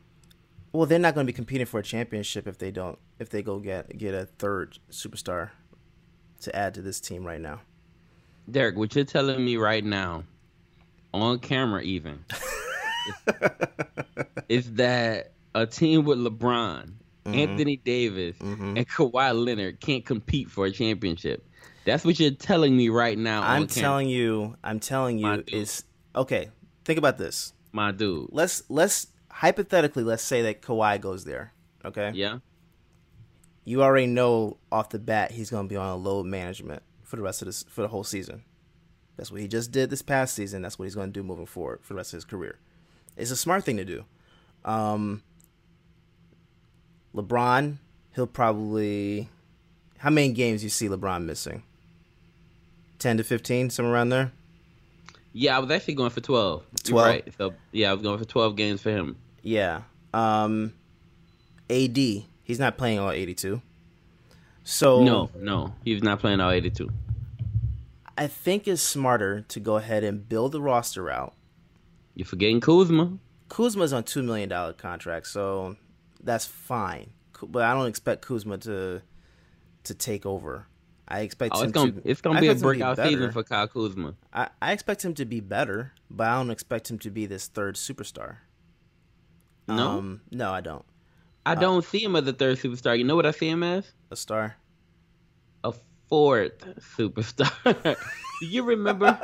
well, 0.74 0.88
they're 0.88 0.98
not 0.98 1.14
going 1.14 1.26
to 1.26 1.32
be 1.32 1.36
competing 1.36 1.68
for 1.68 1.80
a 1.80 1.84
championship 1.84 2.48
if 2.48 2.58
they 2.58 2.72
don't 2.72 2.98
if 3.20 3.30
they 3.30 3.44
go 3.44 3.60
get 3.60 3.96
get 3.96 4.16
a 4.16 4.26
third 4.26 4.80
superstar 4.90 5.52
to 6.42 6.56
add 6.56 6.74
to 6.74 6.82
this 6.82 7.00
team 7.00 7.24
right 7.24 7.40
now. 7.40 7.62
Derek, 8.50 8.76
what 8.76 8.96
you're 8.96 9.06
telling 9.06 9.46
me 9.46 9.58
right 9.58 9.86
now, 9.86 10.24
on 11.14 11.38
camera 11.40 11.82
even, 11.84 12.26
is, 13.08 13.34
is 14.50 14.74
that 14.74 15.34
a 15.54 15.68
team 15.68 16.04
with 16.04 16.18
LeBron, 16.18 16.94
Anthony 17.26 17.78
Davis, 17.78 18.38
Mhm. 18.40 18.78
and 18.78 18.88
Kawhi 18.88 19.34
Leonard 19.46 19.80
can't 19.80 20.06
compete 20.06 20.50
for 20.50 20.66
a 20.66 20.72
championship. 20.72 21.46
That's 21.86 22.04
what 22.06 22.20
you're 22.20 22.32
telling 22.32 22.76
me 22.76 22.90
right 22.90 23.18
now. 23.18 23.42
I'm 23.44 23.68
telling 23.68 24.10
you, 24.10 24.56
I'm 24.64 24.80
telling 24.80 25.18
you, 25.20 25.44
is 25.48 25.84
okay. 26.16 26.50
Think 26.84 27.00
about 27.00 27.18
this. 27.18 27.54
my 27.72 27.92
dude. 27.92 28.30
Let's 28.32 28.64
let's 28.70 29.08
hypothetically 29.30 30.04
let's 30.04 30.24
say 30.24 30.44
that 30.44 30.62
Kawhi 30.62 31.00
goes 31.02 31.26
there. 31.26 31.52
Okay, 31.84 32.12
Yeah, 32.14 32.40
you 33.64 33.84
already 33.84 34.08
know 34.08 34.58
off 34.72 34.90
the 34.90 35.00
bat 35.00 35.32
he's 35.32 35.50
going 35.50 35.68
to 35.68 35.70
be 35.70 35.76
on 35.76 35.90
a 35.90 35.96
load 35.96 36.26
management 36.26 36.84
for 37.04 37.16
the 37.16 37.22
rest 37.22 37.42
of 37.42 37.48
this 37.48 37.64
for 37.68 37.82
the 37.82 37.88
whole 37.88 38.04
season. 38.04 38.44
That's 39.18 39.32
what 39.32 39.42
he 39.42 39.48
just 39.48 39.72
did 39.72 39.90
this 39.90 40.02
past 40.02 40.36
season. 40.36 40.62
That's 40.62 40.78
what 40.78 40.86
he's 40.86 40.96
going 40.96 41.10
to 41.12 41.20
do 41.20 41.24
moving 41.24 41.46
forward 41.46 41.80
for 41.82 41.94
the 41.94 41.98
rest 41.98 42.14
of 42.14 42.18
his 42.18 42.26
career. 42.26 42.60
It's 43.18 43.32
a 43.32 43.36
smart 43.38 43.64
thing 43.64 43.78
to 43.78 43.86
do. 43.86 44.04
Um, 44.66 45.22
LeBron, 47.16 47.78
he'll 48.16 48.28
probably. 48.28 49.30
How 50.00 50.10
many 50.10 50.34
games 50.34 50.64
you 50.64 50.70
see 50.70 50.88
LeBron 50.88 51.24
missing? 51.26 51.64
Ten 53.00 53.18
to 53.18 53.24
fifteen, 53.24 53.70
somewhere 53.70 53.94
around 53.94 54.10
there. 54.10 54.32
yeah. 55.34 55.56
I 55.56 55.60
was 55.60 55.70
actually 55.72 55.96
going 55.96 56.10
for 56.12 56.22
twelve. 56.22 56.64
12? 56.84 57.08
right. 57.08 57.34
So 57.38 57.54
yeah, 57.72 57.90
I 57.90 57.94
was 57.94 58.02
going 58.04 58.18
for 58.20 58.26
twelve 58.26 58.56
games 58.56 58.82
for 58.82 58.92
him. 58.92 59.16
Yeah. 59.42 59.82
Um, 60.14 60.74
AD, 61.70 61.98
he's 61.98 62.60
not 62.60 62.78
playing 62.78 63.00
all 63.00 63.12
eighty-two. 63.12 63.62
So 64.64 65.04
No, 65.04 65.30
no, 65.38 65.74
he 65.84 65.94
was 65.94 66.02
not 66.02 66.20
playing 66.20 66.40
all 66.40 66.50
82. 66.50 66.90
I 68.18 68.26
think 68.28 68.68
it's 68.68 68.82
smarter 68.82 69.42
to 69.50 69.60
go 69.60 69.76
ahead 69.76 70.04
and 70.04 70.28
build 70.28 70.54
the 70.54 70.62
roster 70.62 71.12
out. 71.12 71.34
You're 72.16 72.26
forgetting 72.26 72.62
Kuzma. 72.62 73.18
Kuzma's 73.50 73.94
on 73.94 74.04
two 74.06 74.24
million 74.24 74.50
dollar 74.50 74.74
contract, 74.74 75.28
so 75.28 75.76
that's 76.26 76.46
fine. 76.46 77.12
But 77.42 77.64
I 77.64 77.74
don't 77.74 77.88
expect 77.88 78.22
Kuzma 78.24 78.58
to 78.60 79.02
to 79.84 79.94
take 79.94 80.26
over. 80.26 80.68
I 81.08 81.20
expect 81.22 81.54
Oh, 81.56 81.60
him 81.62 81.66
it's 81.70 81.74
gonna 81.74 81.92
to. 81.92 82.02
it's 82.10 82.22
gonna 82.22 82.38
I 82.38 82.42
be 82.42 82.48
a 82.48 82.52
expect 82.52 82.64
him 82.66 82.74
to 82.74 82.78
breakout 82.80 82.98
better. 82.98 83.10
season 83.10 83.32
for 83.32 83.44
Kyle 83.44 83.68
Kuzma. 83.68 84.16
I, 84.34 84.50
I 84.62 84.72
expect 84.72 85.06
him 85.06 85.14
to 85.16 85.26
be 85.26 85.40
better, 85.40 85.94
but 86.10 86.28
I 86.28 86.36
don't 86.38 86.50
expect 86.50 86.90
him 86.90 86.98
to 87.00 87.12
be 87.12 87.26
this 87.28 87.48
third 87.48 87.76
superstar. 87.76 88.38
No, 89.68 89.90
um, 90.00 90.22
no, 90.32 90.52
I 90.52 90.62
don't. 90.62 90.84
I 91.46 91.54
don't 91.56 91.86
see 91.86 92.04
him 92.04 92.16
as 92.16 92.28
a 92.28 92.34
third 92.34 92.58
superstar. 92.58 92.98
You 92.98 93.04
know 93.04 93.16
what 93.16 93.26
I 93.28 93.32
see 93.32 93.48
him 93.50 93.62
as? 93.62 93.92
A 94.10 94.16
star. 94.16 94.56
A 95.64 95.74
fourth 96.10 96.60
superstar. 96.98 97.96
do 98.42 98.46
you 98.48 98.64
remember? 98.64 99.20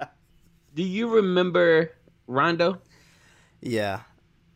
do 0.74 0.82
you 0.82 1.08
remember 1.08 1.92
Rondo? 2.26 2.80
Yeah, 3.60 4.00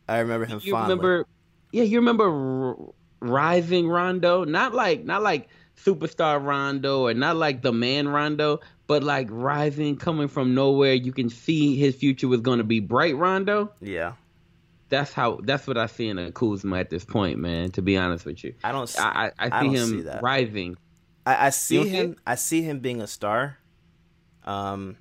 I 0.07 0.19
remember 0.19 0.45
him 0.47 0.59
You 0.63 0.71
fondly. 0.71 0.95
remember? 0.95 1.25
Yeah, 1.71 1.83
you 1.83 1.99
remember 1.99 2.29
R- 2.29 2.93
Rising 3.21 3.87
Rondo? 3.87 4.43
Not 4.43 4.73
like 4.73 5.05
not 5.05 5.21
like 5.21 5.49
superstar 5.77 6.43
Rondo 6.43 7.07
or 7.07 7.13
not 7.13 7.35
like 7.37 7.61
the 7.61 7.71
man 7.71 8.07
Rondo, 8.07 8.59
but 8.87 9.03
like 9.03 9.27
rising, 9.29 9.95
coming 9.95 10.27
from 10.27 10.53
nowhere. 10.53 10.93
You 10.93 11.13
can 11.13 11.29
see 11.29 11.77
his 11.77 11.95
future 11.95 12.27
was 12.27 12.41
going 12.41 12.57
to 12.57 12.63
be 12.63 12.79
bright 12.79 13.15
Rondo. 13.15 13.71
Yeah, 13.79 14.13
That's 14.89 15.13
how. 15.13 15.39
That's 15.43 15.65
what 15.65 15.77
I 15.77 15.85
see 15.85 16.09
in 16.09 16.17
a 16.17 16.31
Kuzma 16.31 16.77
at 16.77 16.89
this 16.89 17.05
point, 17.05 17.39
man. 17.39 17.71
To 17.71 17.81
be 17.81 17.97
honest 17.97 18.25
with 18.25 18.43
you, 18.43 18.53
I 18.63 18.71
don't. 18.71 18.93
I 18.99 19.29
see 19.29 19.49
don't 19.49 19.75
him 19.75 19.87
see 19.87 20.01
that. 20.01 20.21
rising. 20.21 20.77
I, 21.25 21.47
I 21.47 21.49
see 21.51 21.75
don't 21.77 21.85
see 21.85 21.91
him. 21.91 22.15
I 22.27 22.35
see 22.35 22.61
him 22.63 22.79
being 22.79 23.01
a 23.01 23.07
star, 23.07 23.57
um, 24.43 24.97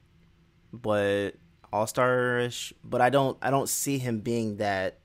but 0.72 1.32
all 1.72 1.86
starish. 1.86 2.72
But 2.84 3.00
I 3.00 3.10
don't. 3.10 3.36
I 3.42 3.50
don't 3.50 3.68
see 3.68 3.98
him 3.98 4.20
being 4.20 4.58
that 4.58 4.99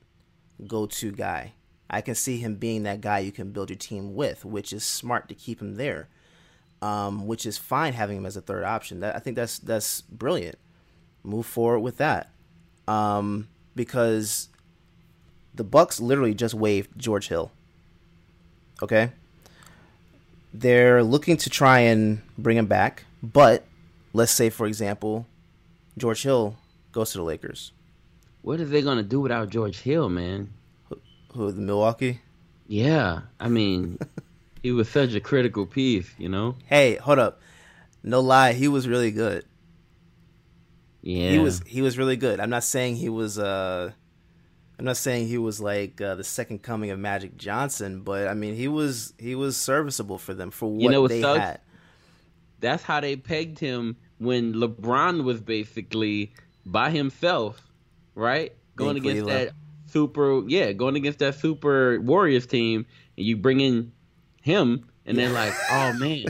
go-to 0.67 1.11
guy. 1.11 1.53
I 1.89 2.01
can 2.01 2.15
see 2.15 2.37
him 2.37 2.55
being 2.55 2.83
that 2.83 3.01
guy 3.01 3.19
you 3.19 3.31
can 3.31 3.51
build 3.51 3.69
your 3.69 3.77
team 3.77 4.15
with, 4.15 4.43
which 4.43 4.73
is 4.73 4.83
smart 4.83 5.29
to 5.29 5.35
keep 5.35 5.61
him 5.61 5.75
there. 5.75 6.07
Um, 6.81 7.25
which 7.25 7.45
is 7.45 7.57
fine 7.57 7.93
having 7.93 8.17
him 8.17 8.25
as 8.25 8.35
a 8.35 8.41
third 8.41 8.63
option. 8.63 8.99
That 8.99 9.15
I 9.15 9.19
think 9.19 9.35
that's 9.35 9.57
that's 9.57 10.01
brilliant. 10.01 10.57
Move 11.23 11.45
forward 11.45 11.79
with 11.79 11.97
that, 11.97 12.29
um, 12.87 13.47
because 13.75 14.49
the 15.55 15.63
Bucks 15.63 15.99
literally 15.99 16.35
just 16.35 16.53
waived 16.53 16.91
George 16.97 17.29
Hill. 17.29 17.51
Okay 18.83 19.11
they're 20.59 21.03
looking 21.03 21.37
to 21.37 21.49
try 21.49 21.79
and 21.79 22.21
bring 22.37 22.57
him 22.57 22.65
back. 22.65 23.03
But 23.21 23.65
let's 24.13 24.31
say, 24.31 24.49
for 24.49 24.67
example, 24.67 25.25
George 25.97 26.23
Hill 26.23 26.55
goes 26.91 27.11
to 27.11 27.17
the 27.17 27.23
Lakers. 27.23 27.71
What 28.45 28.59
are 28.59 28.65
they 28.65 28.83
gonna 28.83 29.01
do 29.01 29.21
without 29.21 29.49
George 29.49 29.79
Hill, 29.79 30.07
man? 30.07 30.53
Who 31.33 31.51
the 31.51 31.59
Milwaukee? 31.59 32.21
Yeah, 32.67 33.21
I 33.39 33.49
mean, 33.49 33.97
he 34.61 34.71
was 34.71 34.87
such 34.87 35.15
a 35.15 35.19
critical 35.19 35.65
piece, 35.65 36.07
you 36.19 36.29
know. 36.29 36.55
Hey, 36.67 36.97
hold 36.97 37.17
up. 37.17 37.41
No 38.03 38.19
lie, 38.19 38.53
he 38.53 38.67
was 38.67 38.87
really 38.87 39.09
good. 39.09 39.45
Yeah, 41.01 41.31
He 41.31 41.39
was 41.39 41.61
he 41.65 41.81
was 41.81 41.97
really 41.97 42.17
good. 42.17 42.39
I'm 42.39 42.51
not 42.51 42.63
saying 42.63 42.97
he 42.97 43.09
was 43.09 43.39
uh 43.39 43.91
I'm 44.77 44.85
not 44.85 44.97
saying 44.97 45.27
he 45.27 45.39
was 45.39 45.59
like 45.59 45.99
uh, 45.99 46.13
the 46.13 46.23
second 46.23 46.61
coming 46.61 46.91
of 46.91 46.99
Magic 46.99 47.37
Johnson, 47.37 48.01
but 48.01 48.27
I 48.27 48.35
mean 48.35 48.53
he 48.53 48.67
was 48.67 49.13
he 49.17 49.33
was 49.33 49.57
serviceable 49.57 50.19
for 50.19 50.35
them 50.35 50.51
for 50.51 50.71
what 50.71 50.91
know 50.91 51.01
what 51.01 51.09
they 51.09 51.21
sucks? 51.21 51.39
had. 51.39 51.61
That's 52.59 52.83
how 52.83 52.99
they 52.99 53.15
pegged 53.15 53.57
him 53.57 53.97
when 54.19 54.53
LeBron 54.53 55.23
was 55.23 55.41
basically 55.41 56.31
by 56.63 56.91
himself, 56.91 57.64
right? 58.15 58.53
Going 58.75 58.91
In 58.91 58.97
against 58.97 59.23
Cleveland. 59.23 59.47
that 59.49 59.53
super, 59.91 60.43
yeah, 60.47 60.71
going 60.71 60.95
against 60.95 61.19
that 61.19 61.35
super 61.35 61.99
Warriors 62.01 62.45
team, 62.45 62.85
and 63.17 63.25
you 63.25 63.37
bring 63.37 63.59
in 63.59 63.91
him, 64.41 64.89
and 65.05 65.17
then 65.17 65.33
like, 65.33 65.53
oh 65.71 65.93
man, 65.93 66.25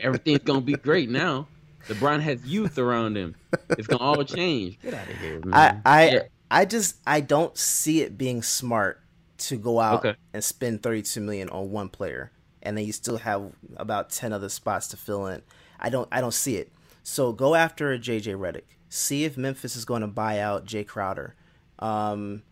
everything's 0.00 0.42
gonna 0.42 0.60
be 0.60 0.74
great 0.74 1.10
now. 1.10 1.46
LeBron 1.88 2.20
has 2.20 2.44
youth 2.44 2.78
around 2.78 3.16
him. 3.16 3.34
It's 3.70 3.86
gonna 3.86 4.02
all 4.02 4.22
change. 4.24 4.78
Get 4.80 4.94
out 4.94 5.08
of 5.08 5.16
here, 5.18 5.40
man. 5.44 5.82
I 5.84 6.02
I 6.04 6.10
Yeah. 6.10 6.22
I 6.50 6.64
just 6.64 6.96
I 7.06 7.20
don't 7.20 7.56
see 7.56 8.02
it 8.02 8.18
being 8.18 8.42
smart 8.42 9.00
to 9.38 9.56
go 9.56 9.80
out 9.80 10.04
Okay. 10.04 10.16
and 10.34 10.42
spend 10.44 10.82
32 10.82 11.20
million 11.20 11.48
on 11.48 11.70
one 11.70 11.88
player 11.88 12.30
and 12.62 12.76
then 12.76 12.84
you 12.84 12.92
still 12.92 13.16
have 13.18 13.52
about 13.78 14.10
10 14.10 14.32
other 14.34 14.48
spots 14.50 14.88
to 14.88 14.96
fill 14.98 15.26
in. 15.28 15.40
I 15.78 15.88
don't 15.88 16.08
I 16.12 16.20
don't 16.20 16.34
see 16.34 16.56
it. 16.56 16.70
So 17.02 17.32
go 17.32 17.54
after 17.54 17.90
a 17.92 17.98
JJ 17.98 18.34
Redick. 18.36 18.64
See 18.90 19.24
if 19.24 19.38
Memphis 19.38 19.76
is 19.76 19.84
going 19.84 20.02
to 20.02 20.06
buy 20.08 20.40
out 20.40 20.66
Jae 20.66 20.86
Crowder. 20.86 21.34
Um, 21.78 22.42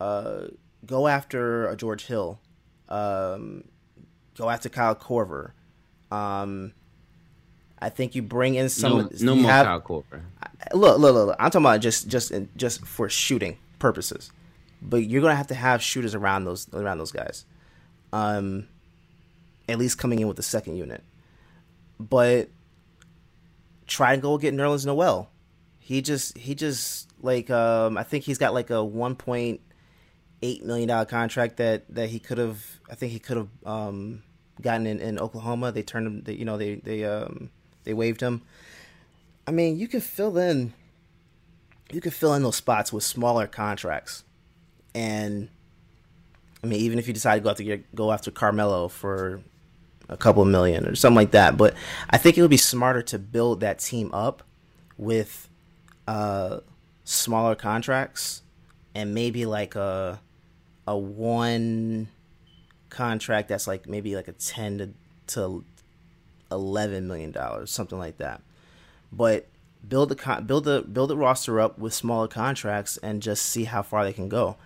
uh, 0.00 0.42
go 0.86 1.08
after 1.08 1.66
a 1.66 1.76
George 1.76 2.06
Hill. 2.06 2.38
Um, 2.88 3.64
go 4.36 4.48
after 4.48 4.68
Kyle 4.68 4.94
Korver. 4.94 5.50
Um, 6.10 6.72
I 7.80 7.90
think 7.90 8.14
you 8.14 8.22
bring 8.22 8.54
in 8.54 8.68
some. 8.68 8.92
no, 8.92 9.08
no 9.20 9.34
more 9.34 9.50
have- 9.50 9.66
Kyle 9.66 9.80
Korver. 9.80 10.22
look, 10.72 10.98
look, 10.98 11.14
look, 11.14 11.26
look. 11.26 11.36
I'm 11.38 11.50
talking 11.50 11.66
about 11.66 11.80
just, 11.80 12.08
just, 12.08 12.30
in, 12.30 12.48
just 12.56 12.84
for 12.86 13.08
shooting 13.08 13.58
purposes. 13.78 14.30
But 14.80 14.98
you're 15.04 15.20
gonna 15.20 15.34
have 15.34 15.48
to 15.48 15.54
have 15.56 15.82
shooters 15.82 16.14
around 16.14 16.44
those, 16.44 16.72
around 16.72 16.98
those 16.98 17.10
guys. 17.10 17.44
Um, 18.12 18.68
at 19.68 19.78
least 19.78 19.98
coming 19.98 20.20
in 20.20 20.28
with 20.28 20.36
the 20.36 20.42
second 20.44 20.76
unit. 20.76 21.02
But 21.98 22.48
try 23.88 24.12
and 24.12 24.22
go 24.22 24.38
get 24.38 24.54
Nerlens 24.54 24.86
Noel. 24.86 25.28
He 25.88 26.02
just, 26.02 26.36
he 26.36 26.54
just 26.54 27.08
like, 27.22 27.48
um, 27.48 27.96
I 27.96 28.02
think 28.02 28.24
he's 28.24 28.36
got 28.36 28.52
like 28.52 28.68
a 28.68 28.74
1.8 28.74 30.62
million 30.62 30.88
dollar 30.88 31.06
contract 31.06 31.56
that 31.56 31.84
that 31.94 32.10
he 32.10 32.18
could 32.18 32.36
have. 32.36 32.62
I 32.90 32.94
think 32.94 33.12
he 33.12 33.18
could 33.18 33.38
have 33.38 33.48
um, 33.64 34.22
gotten 34.60 34.86
in, 34.86 35.00
in 35.00 35.18
Oklahoma. 35.18 35.72
They 35.72 35.82
turned 35.82 36.06
him. 36.06 36.22
They, 36.24 36.34
you 36.34 36.44
know, 36.44 36.58
they 36.58 36.74
they 36.74 37.04
um, 37.04 37.48
they 37.84 37.94
waived 37.94 38.20
him. 38.20 38.42
I 39.46 39.50
mean, 39.50 39.78
you 39.78 39.88
can 39.88 40.02
fill 40.02 40.36
in 40.36 40.74
you 41.90 42.00
can 42.00 42.10
fill 42.10 42.34
in 42.34 42.42
those 42.42 42.56
spots 42.56 42.92
with 42.92 43.02
smaller 43.02 43.46
contracts. 43.46 44.24
And 44.94 45.48
I 46.62 46.66
mean, 46.66 46.80
even 46.80 46.98
if 46.98 47.06
you 47.06 47.14
decide 47.14 47.36
to 47.36 47.40
go 47.40 47.50
after 47.50 47.84
go 47.94 48.12
after 48.12 48.30
Carmelo 48.30 48.88
for 48.88 49.40
a 50.08 50.16
couple 50.16 50.44
million 50.44 50.86
or 50.86 50.94
something 50.94 51.16
like 51.16 51.30
that, 51.32 51.56
but 51.56 51.74
I 52.10 52.18
think 52.18 52.36
it 52.36 52.42
would 52.42 52.50
be 52.50 52.56
smarter 52.56 53.02
to 53.02 53.18
build 53.18 53.60
that 53.60 53.78
team 53.78 54.10
up 54.12 54.42
with 54.96 55.47
uh, 56.08 56.60
smaller 57.04 57.54
contracts 57.54 58.42
and 58.94 59.14
maybe 59.14 59.46
like 59.46 59.74
a 59.76 60.20
a 60.86 60.96
one 60.96 62.08
contract 62.88 63.48
that's 63.48 63.66
like 63.66 63.88
maybe 63.88 64.16
like 64.16 64.28
a 64.28 64.32
ten 64.32 64.78
to 64.78 64.90
to 65.34 65.64
eleven 66.50 67.06
million 67.06 67.30
dollars, 67.30 67.70
something 67.70 67.98
like 67.98 68.16
that 68.18 68.40
but 69.12 69.46
build 69.86 70.08
the 70.08 70.16
con- 70.16 70.44
build 70.44 70.64
the 70.64 70.82
build 70.82 71.10
the 71.10 71.16
roster 71.16 71.60
up 71.60 71.78
with 71.78 71.94
smaller 71.94 72.28
contracts 72.28 72.96
and 72.98 73.22
just 73.22 73.44
see 73.44 73.64
how 73.64 73.82
far 73.82 74.04
they 74.04 74.12
can 74.12 74.28
go. 74.28 74.56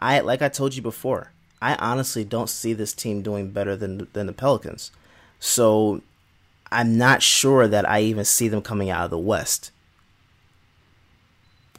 I 0.00 0.20
like 0.20 0.42
I 0.42 0.48
told 0.48 0.74
you 0.74 0.82
before, 0.82 1.32
I 1.60 1.74
honestly 1.76 2.24
don't 2.24 2.50
see 2.50 2.72
this 2.72 2.92
team 2.92 3.22
doing 3.22 3.50
better 3.50 3.76
than 3.76 4.08
than 4.12 4.26
the 4.26 4.32
Pelicans. 4.32 4.90
So 5.38 6.02
I'm 6.70 6.96
not 6.96 7.22
sure 7.22 7.68
that 7.68 7.88
I 7.88 8.00
even 8.00 8.24
see 8.24 8.48
them 8.48 8.62
coming 8.62 8.90
out 8.90 9.04
of 9.04 9.10
the 9.10 9.18
West. 9.18 9.70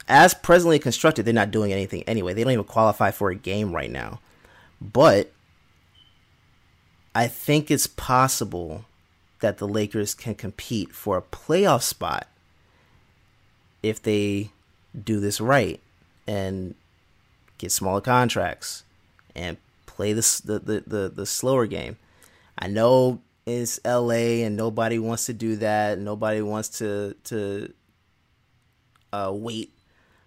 As 0.08 0.34
presently 0.34 0.78
constructed, 0.78 1.24
they're 1.24 1.32
not 1.34 1.50
doing 1.50 1.72
anything 1.72 2.02
anyway. 2.04 2.34
They 2.34 2.44
don't 2.44 2.52
even 2.52 2.64
qualify 2.64 3.10
for 3.10 3.30
a 3.30 3.34
game 3.34 3.74
right 3.74 3.90
now. 3.90 4.20
But 4.80 5.32
I 7.14 7.26
think 7.26 7.70
it's 7.70 7.86
possible 7.86 8.84
that 9.40 9.58
the 9.58 9.68
Lakers 9.68 10.14
can 10.14 10.34
compete 10.34 10.92
for 10.94 11.16
a 11.16 11.22
playoff 11.22 11.82
spot 11.82 12.28
if 13.82 14.02
they 14.02 14.50
do 15.02 15.20
this 15.20 15.40
right 15.40 15.80
and 16.26 16.74
get 17.58 17.72
smaller 17.72 18.00
contracts 18.00 18.84
and 19.34 19.56
play 19.86 20.12
the, 20.12 20.40
the, 20.44 20.84
the, 20.86 21.08
the 21.08 21.26
slower 21.26 21.66
game. 21.66 21.96
I 22.58 22.68
know 22.68 23.20
it's 23.46 23.78
LA 23.84 24.42
and 24.44 24.56
nobody 24.56 24.98
wants 24.98 25.26
to 25.26 25.32
do 25.32 25.56
that. 25.56 25.98
Nobody 25.98 26.40
wants 26.40 26.68
to 26.78 27.14
to 27.24 27.72
uh, 29.12 29.30
wait 29.34 29.73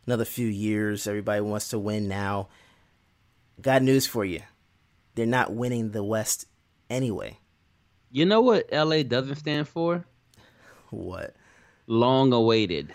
another 0.07 0.25
few 0.25 0.47
years. 0.47 1.05
Everybody 1.05 1.41
wants 1.41 1.69
to 1.69 1.79
win 1.79 2.07
now. 2.07 2.47
Got 3.61 3.83
news 3.83 4.07
for 4.07 4.25
you. 4.25 4.41
They're 5.15 5.25
not 5.25 5.53
winning 5.53 5.91
the 5.91 6.03
West 6.03 6.45
anyway. 6.89 7.39
You 8.11 8.25
know 8.25 8.41
what 8.41 8.71
LA 8.71 9.03
doesn't 9.03 9.35
stand 9.35 9.67
for? 9.67 10.05
What? 10.89 11.35
Long 11.87 12.33
awaited. 12.33 12.93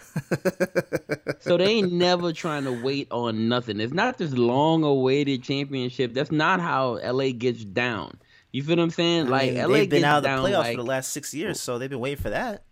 so 1.40 1.56
they 1.56 1.66
ain't 1.66 1.92
never 1.92 2.32
trying 2.32 2.64
to 2.64 2.82
wait 2.82 3.08
on 3.10 3.48
nothing. 3.48 3.80
It's 3.80 3.92
not 3.92 4.18
this 4.18 4.32
long 4.32 4.84
awaited 4.84 5.42
championship. 5.42 6.14
That's 6.14 6.32
not 6.32 6.60
how 6.60 6.98
LA 7.02 7.30
gets 7.30 7.64
down. 7.64 8.18
You 8.52 8.62
feel 8.62 8.76
what 8.76 8.82
I'm 8.82 8.90
saying? 8.90 9.26
I 9.26 9.30
Like 9.30 9.52
mean, 9.54 9.62
LA 9.62 9.68
they've 9.68 9.90
been 9.90 10.04
out 10.04 10.18
of 10.18 10.22
the 10.24 10.28
down 10.28 10.44
playoffs 10.44 10.58
like, 10.58 10.76
for 10.76 10.82
the 10.82 10.88
last 10.88 11.12
six 11.12 11.32
years, 11.32 11.60
so 11.60 11.78
they've 11.78 11.90
been 11.90 12.00
waiting 12.00 12.22
for 12.22 12.30
that. 12.30 12.64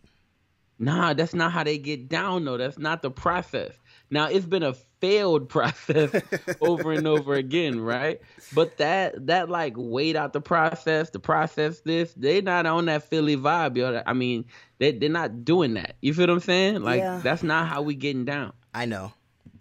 Nah, 0.79 1.13
that's 1.15 1.35
not 1.35 1.53
how 1.53 1.65
they 1.65 1.79
get 1.79 2.09
down 2.09 2.45
though. 2.45 2.57
That's 2.57 2.79
not 2.79 3.03
the 3.03 3.11
process. 3.11 3.73
Now 4.11 4.27
it's 4.29 4.47
been 4.47 4.63
a 4.63 4.75
failed 5.01 5.49
process 5.51 6.11
over 6.61 6.93
and 6.93 7.07
over 7.07 7.35
again, 7.35 7.81
right? 7.81 8.21
But 8.53 8.77
that 8.79 9.27
that 9.27 9.49
like 9.49 9.75
wait 9.77 10.17
out 10.17 10.33
the 10.33 10.41
process, 10.41 11.11
the 11.11 11.21
process 11.21 11.81
this, 11.81 12.13
they're 12.17 12.43
not 12.43 12.67
on 12.67 12.87
that 12.87 13.05
Philly 13.05 13.37
vibe, 13.37 13.77
yo. 13.77 14.03
I 14.07 14.13
mean, 14.13 14.45
they 14.79 14.93
they're 14.93 15.09
not 15.09 15.45
doing 15.45 15.75
that. 15.75 15.97
You 16.03 16.13
feel 16.15 16.27
what 16.27 16.31
I'm 16.35 16.41
saying? 16.41 16.83
Like 16.83 17.01
Yeah. 17.01 17.21
that's 17.23 17.43
not 17.43 17.69
how 17.69 17.83
we 17.83 17.95
getting 17.95 18.25
down. 18.25 18.53
I 18.75 18.87
know, 18.87 19.13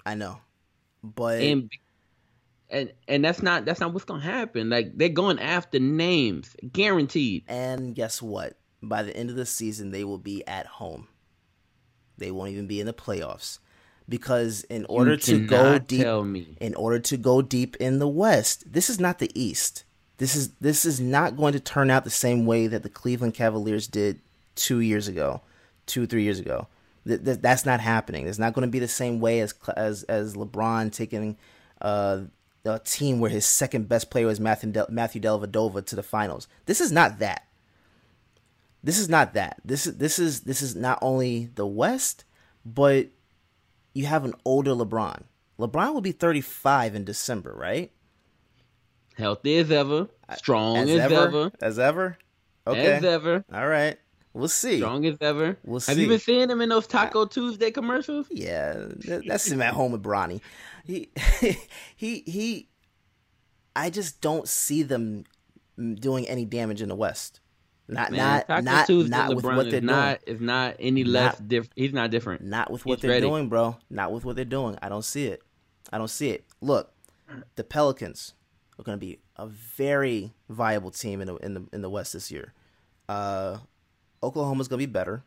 I 0.06 0.16
know, 0.16 0.40
but 1.04 1.42
And 1.42 1.72
and 2.70 2.94
and 3.08 3.24
that's 3.24 3.42
not 3.42 3.66
that's 3.66 3.80
not 3.80 3.94
what's 3.94 4.06
gonna 4.06 4.22
happen. 4.22 4.70
Like 4.70 4.98
they're 4.98 5.10
going 5.10 5.40
after 5.40 5.80
names, 5.80 6.56
guaranteed. 6.72 7.44
and 7.48 7.96
guess 7.96 8.22
what? 8.22 8.58
By 8.82 9.04
the 9.04 9.16
end 9.16 9.30
of 9.30 9.36
the 9.36 9.46
season, 9.46 9.92
they 9.92 10.04
will 10.04 10.18
be 10.20 10.46
at 10.48 10.66
home. 10.66 11.08
They 12.18 12.32
won't 12.32 12.52
even 12.52 12.68
be 12.68 12.80
in 12.80 12.86
the 12.86 12.94
playoffs 12.94 13.60
because 14.10 14.64
in 14.66 14.86
order 14.86 15.16
to 15.18 15.46
go 15.46 15.80
deep, 15.80 16.02
tell 16.02 16.24
me. 16.24 16.58
in 16.60 16.76
order 16.76 17.00
to 17.00 17.18
go 17.18 17.42
deep 17.42 17.76
in 17.78 18.00
the 18.00 18.08
West, 18.08 18.72
this 18.72 18.90
is 18.90 19.00
not 19.00 19.20
the 19.20 19.32
East. 19.40 19.84
This 20.18 20.36
is 20.36 20.50
this 20.60 20.84
is 20.86 21.00
not 21.00 21.38
going 21.38 21.54
to 21.54 21.60
turn 21.60 21.90
out 21.90 22.04
the 22.04 22.10
same 22.10 22.46
way 22.46 22.68
that 22.68 22.84
the 22.84 22.90
Cleveland 22.90 23.34
Cavaliers 23.36 23.88
did 23.88 24.20
two 24.56 24.80
years 24.82 25.08
ago, 25.08 25.42
two 25.86 26.06
three 26.06 26.24
years 26.24 26.40
ago. 26.40 26.68
Th- 27.08 27.24
th- 27.24 27.40
that's 27.40 27.66
not 27.66 27.80
happening. 27.80 28.28
It's 28.28 28.40
not 28.40 28.54
going 28.54 28.68
to 28.68 28.72
be 28.72 28.80
the 28.80 28.88
same 28.88 29.20
way 29.20 29.40
as 29.40 29.54
as 29.78 30.04
as 30.04 30.36
LeBron 30.36 30.92
taking 30.92 31.38
uh, 31.82 32.22
a 32.66 32.80
team 32.80 33.22
where 33.22 33.32
his 33.32 33.46
second 33.46 33.88
best 33.88 34.10
player 34.10 34.26
was 34.28 34.40
Matthew 34.42 34.72
Del- 34.72 34.88
Matthew 34.90 35.22
Dellavedova 35.22 35.86
to 35.86 35.96
the 35.96 36.04
finals. 36.04 36.48
This 36.66 36.82
is 36.82 36.92
not 36.92 37.20
that. 37.20 37.48
This 38.84 39.00
is 39.00 39.10
not 39.10 39.34
that. 39.34 39.62
This 39.64 39.88
is 39.88 39.98
this 39.98 40.20
is 40.20 40.42
this 40.42 40.62
is 40.62 40.76
not 40.76 41.00
only 41.02 41.50
the 41.56 41.66
West, 41.68 42.26
but 42.66 43.08
you 44.00 44.06
have 44.06 44.24
an 44.24 44.34
older 44.46 44.72
LeBron. 44.72 45.24
LeBron 45.60 45.94
will 45.94 46.00
be 46.00 46.14
35 46.14 46.96
in 46.96 47.04
December, 47.04 47.54
right? 47.54 47.92
Healthy 49.18 49.58
as 49.58 49.70
ever, 49.72 50.08
strong 50.38 50.78
as, 50.78 50.90
As 50.90 51.00
ever, 51.00 51.16
ever? 51.28 51.52
As 51.62 51.78
ever? 51.80 52.18
Okay. 52.66 52.94
as 52.94 53.04
ever. 53.04 53.44
All 53.54 53.68
right. 53.68 53.98
We'll 54.32 54.48
see. 54.48 54.78
strong 54.78 55.06
as 55.06 55.18
ever. 55.20 55.58
We'll 55.66 55.82
see. 55.82 55.92
Have 55.92 56.00
you 56.00 56.08
been 56.08 56.20
seeing 56.20 56.50
him 56.50 56.62
in 56.62 56.70
those 56.70 56.88
Taco 56.88 57.26
Tuesday 57.26 57.72
commercials? 57.72 58.28
Yeah, 58.32 58.74
that- 59.06 59.24
that's 59.28 59.52
him 59.52 59.62
at 59.62 59.74
home 59.74 59.92
with 59.92 60.02
Bronny. 60.02 60.40
He, 60.86 61.10
he, 61.98 62.24
he. 62.26 62.70
I 63.76 63.90
just 63.90 64.22
don't 64.22 64.48
see 64.48 64.84
them 64.84 65.26
doing 65.96 66.26
any 66.30 66.46
damage 66.46 66.82
in 66.82 66.88
the 66.88 66.96
West. 66.96 67.42
Not, 67.92 68.12
Man, 68.12 68.44
not, 68.48 68.64
not, 68.64 68.86
Tuesday 68.88 69.10
not 69.10 69.36
with 69.36 69.44
LeBron 69.44 69.56
what 69.56 69.72
they're 69.72 69.82
not 69.82 70.24
doing. 70.26 70.36
is 70.38 70.42
not 70.42 70.76
any 70.80 71.04
less 71.04 71.40
different. 71.40 71.74
He's 71.76 71.92
not 71.92 72.12
different. 72.12 72.44
Not 72.44 72.70
with 72.70 72.86
what 72.86 72.98
He's 73.00 73.02
they're 73.02 73.12
ready. 73.12 73.26
doing, 73.28 73.50
bro. 73.50 73.78
Not 73.90 74.12
with 74.12 74.26
what 74.26 74.36
they're 74.36 74.46
doing. 74.46 74.78
I 74.82 74.90
don't 74.90 75.04
see 75.04 75.26
it. 75.26 75.42
I 75.92 75.98
don't 75.98 76.08
see 76.10 76.30
it. 76.30 76.46
Look, 76.62 76.94
the 77.56 77.64
Pelicans 77.64 78.34
are 78.78 78.84
going 78.84 78.96
to 78.96 79.00
be 79.04 79.18
a 79.38 79.48
very 79.48 80.34
viable 80.50 80.92
team 80.92 81.20
in 81.20 81.28
the 81.28 81.36
in 81.38 81.54
the 81.56 81.66
in 81.74 81.82
the 81.82 81.90
West 81.90 82.14
this 82.14 82.30
year. 82.30 82.54
Uh, 83.08 83.58
Oklahoma's 84.22 84.68
going 84.68 84.80
to 84.80 84.86
be 84.86 84.92
better, 84.92 85.24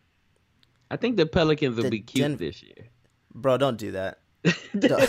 I 0.91 0.97
think 0.97 1.17
the 1.17 1.27
Pelicans 1.27 1.75
will 1.77 1.83
The 1.85 1.91
be 1.91 2.01
cute 2.01 2.23
Den- 2.23 2.37
this 2.37 2.63
year. 2.63 2.89
bro. 3.35 3.57
Don't 3.59 3.77
do 3.79 3.91
that. 3.93 4.19
Don't, 4.79 5.01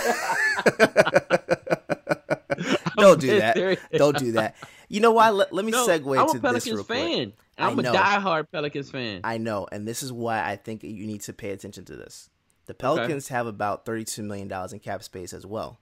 don't 2.98 3.20
do 3.20 3.40
that. 3.40 3.80
Don't 3.94 4.18
do 4.18 4.32
that. 4.34 4.56
You 4.90 5.00
know 5.02 5.12
why? 5.12 5.30
Let, 5.32 5.52
let 5.54 5.66
me 5.66 5.72
No, 5.72 5.88
segue 5.88 6.20
I'm 6.20 6.30
to 6.32 6.38
a 6.38 6.42
Pelicans 6.42 6.64
this 6.66 6.74
real 6.74 6.84
quick. 6.84 7.00
fan. 7.00 7.34
I'm 7.58 7.78
a 7.78 7.84
diehard 7.84 8.48
Pelicans 8.52 8.90
fan. 8.90 9.22
I 9.24 9.38
know, 9.38 9.68
and 9.72 9.88
this 9.88 10.04
is 10.04 10.12
why 10.12 10.44
I 10.44 10.56
think 10.56 10.84
you 10.84 11.06
need 11.06 11.22
to 11.22 11.34
pay 11.34 11.52
attention 11.52 11.86
to 11.86 11.96
this. 11.96 12.30
The 12.66 12.74
Pelicans 12.74 13.28
okay. 13.28 13.36
have 13.36 13.48
about 13.48 13.86
thirty-two 13.86 14.24
million 14.24 14.48
dollars 14.48 14.74
in 14.74 14.80
cap 14.80 15.04
space 15.04 15.34
as 15.34 15.46
well. 15.46 15.80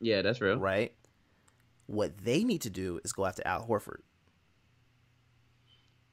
Yeah, 0.00 0.22
that's 0.22 0.40
real. 0.40 0.58
Right. 0.58 0.92
What 1.86 2.18
they 2.18 2.44
need 2.44 2.62
to 2.62 2.70
do 2.70 3.00
is 3.02 3.12
go 3.12 3.24
after 3.24 3.42
Al 3.46 3.66
Horford. 3.66 4.00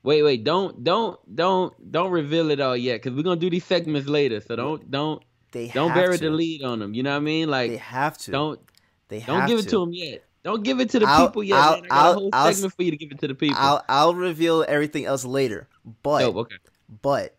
Wait, 0.03 0.21
wait, 0.23 0.43
don't, 0.43 0.83
don't, 0.83 1.19
don't, 1.35 1.91
don't 1.91 2.11
reveal 2.11 2.51
it 2.51 2.59
all 2.59 2.77
yet, 2.77 3.01
because 3.01 3.15
we're 3.15 3.23
gonna 3.23 3.39
do 3.39 3.49
these 3.49 3.65
segments 3.65 4.07
later. 4.07 4.39
So 4.39 4.55
don't, 4.55 4.89
don't, 4.89 5.23
they 5.51 5.67
don't 5.67 5.93
bury 5.93 6.17
to. 6.17 6.23
the 6.25 6.29
lead 6.29 6.63
on 6.63 6.79
them. 6.79 6.93
You 6.93 7.03
know 7.03 7.11
what 7.11 7.17
I 7.17 7.21
mean? 7.21 7.49
Like 7.49 7.71
they 7.71 7.77
have 7.77 8.17
to. 8.19 8.31
Don't, 8.31 8.59
they 9.07 9.19
don't 9.19 9.47
give 9.47 9.59
to. 9.59 9.65
it 9.65 9.69
to 9.71 9.79
them 9.79 9.93
yet. 9.93 10.23
Don't 10.45 10.63
give 10.63 10.79
it 10.79 10.91
to 10.91 10.99
the 10.99 11.07
I'll, 11.07 11.27
people 11.27 11.43
yet. 11.43 11.57
I'll, 11.57 11.81
man. 11.81 11.85
I 11.85 11.87
got 11.87 11.97
I'll, 11.97 12.11
a 12.11 12.13
whole 12.13 12.29
I'll, 12.31 12.53
segment 12.53 12.75
for 12.75 12.83
you 12.83 12.91
to 12.91 12.97
give 12.97 13.11
it 13.11 13.19
to 13.19 13.27
the 13.27 13.33
people. 13.33 13.57
I'll, 13.59 13.83
I'll 13.89 14.13
reveal 14.13 14.63
everything 14.67 15.05
else 15.05 15.25
later. 15.25 15.67
But, 16.03 16.21
oh, 16.23 16.39
okay. 16.41 16.55
but 17.01 17.35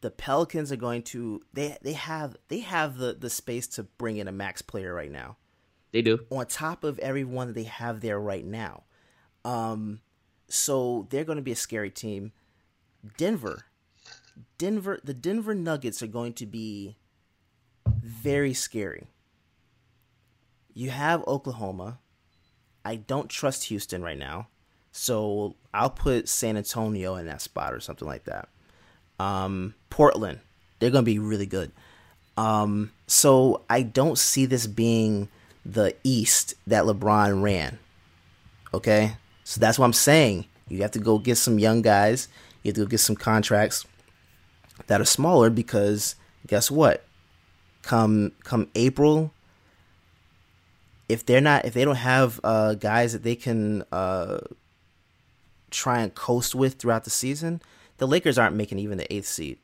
the 0.00 0.10
Pelicans 0.10 0.72
are 0.72 0.76
going 0.76 1.02
to 1.02 1.42
they 1.52 1.76
they 1.82 1.92
have 1.92 2.36
they 2.48 2.60
have 2.60 2.96
the 2.96 3.12
the 3.12 3.28
space 3.28 3.66
to 3.66 3.82
bring 3.82 4.16
in 4.16 4.28
a 4.28 4.32
max 4.32 4.62
player 4.62 4.94
right 4.94 5.10
now. 5.10 5.36
They 5.92 6.00
do. 6.00 6.20
On 6.30 6.46
top 6.46 6.84
of 6.84 6.98
everyone 7.00 7.48
that 7.48 7.52
they 7.54 7.64
have 7.64 8.00
there 8.00 8.18
right 8.18 8.44
now. 8.44 8.84
Um 9.44 10.00
so 10.48 11.06
they're 11.10 11.24
going 11.24 11.36
to 11.36 11.42
be 11.42 11.52
a 11.52 11.56
scary 11.56 11.90
team. 11.90 12.32
Denver. 13.18 13.64
Denver 14.58 15.00
the 15.02 15.14
Denver 15.14 15.54
Nuggets 15.54 16.02
are 16.02 16.06
going 16.06 16.34
to 16.34 16.46
be 16.46 16.96
very 17.86 18.54
scary. 18.54 19.08
You 20.76 20.90
have 20.90 21.26
Oklahoma. 21.26 22.00
I 22.84 22.96
don't 22.96 23.30
trust 23.30 23.64
Houston 23.64 24.02
right 24.02 24.18
now. 24.18 24.48
So 24.92 25.54
I'll 25.72 25.88
put 25.88 26.28
San 26.28 26.58
Antonio 26.58 27.16
in 27.16 27.24
that 27.26 27.40
spot 27.40 27.72
or 27.72 27.80
something 27.80 28.06
like 28.06 28.24
that. 28.24 28.50
Um, 29.18 29.74
Portland, 29.88 30.40
they're 30.78 30.90
going 30.90 31.02
to 31.06 31.10
be 31.10 31.18
really 31.18 31.46
good. 31.46 31.72
Um, 32.36 32.92
so 33.06 33.62
I 33.70 33.80
don't 33.80 34.18
see 34.18 34.44
this 34.44 34.66
being 34.66 35.30
the 35.64 35.96
East 36.04 36.56
that 36.66 36.84
LeBron 36.84 37.42
ran. 37.42 37.78
Okay? 38.74 39.16
So 39.44 39.58
that's 39.58 39.78
what 39.78 39.86
I'm 39.86 39.94
saying. 39.94 40.44
You 40.68 40.82
have 40.82 40.90
to 40.90 40.98
go 40.98 41.18
get 41.18 41.36
some 41.36 41.58
young 41.58 41.80
guys. 41.80 42.28
You 42.62 42.68
have 42.68 42.74
to 42.74 42.82
go 42.82 42.86
get 42.86 43.00
some 43.00 43.16
contracts 43.16 43.86
that 44.88 45.00
are 45.00 45.06
smaller 45.06 45.48
because 45.48 46.16
guess 46.46 46.70
what? 46.70 47.02
Come 47.80 48.32
come 48.44 48.68
April, 48.74 49.32
if 51.08 51.24
they're 51.24 51.40
not 51.40 51.64
if 51.64 51.74
they 51.74 51.84
don't 51.84 51.96
have 51.96 52.40
uh, 52.42 52.74
guys 52.74 53.12
that 53.12 53.22
they 53.22 53.36
can 53.36 53.84
uh, 53.92 54.38
try 55.70 56.00
and 56.00 56.14
coast 56.14 56.54
with 56.54 56.74
throughout 56.74 57.04
the 57.04 57.10
season, 57.10 57.60
the 57.98 58.06
Lakers 58.06 58.38
aren't 58.38 58.56
making 58.56 58.78
even 58.78 58.98
the 58.98 59.12
eighth 59.12 59.26
seed. 59.26 59.58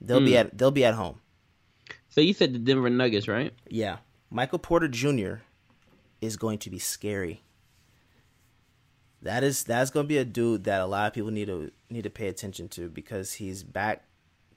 They'll 0.00 0.20
mm. 0.20 0.26
be 0.26 0.32
hmm. 0.32 0.38
at 0.38 0.58
they'll 0.58 0.70
be 0.70 0.84
at 0.84 0.94
home. 0.94 1.20
So 2.08 2.20
you 2.20 2.32
said 2.32 2.52
the 2.52 2.58
Denver 2.58 2.90
Nuggets, 2.90 3.26
right? 3.26 3.52
Yeah. 3.68 3.98
Michael 4.30 4.58
Porter 4.58 4.88
Jr. 4.88 5.36
is 6.20 6.36
going 6.36 6.58
to 6.58 6.70
be 6.70 6.78
scary. 6.78 7.42
That 9.22 9.42
is 9.42 9.64
that's 9.64 9.90
going 9.90 10.04
to 10.04 10.08
be 10.08 10.18
a 10.18 10.24
dude 10.24 10.64
that 10.64 10.80
a 10.80 10.86
lot 10.86 11.06
of 11.06 11.12
people 11.12 11.30
need 11.30 11.46
to 11.46 11.70
need 11.88 12.02
to 12.02 12.10
pay 12.10 12.28
attention 12.28 12.68
to 12.70 12.88
because 12.88 13.32
he's 13.34 13.62
back 13.62 14.04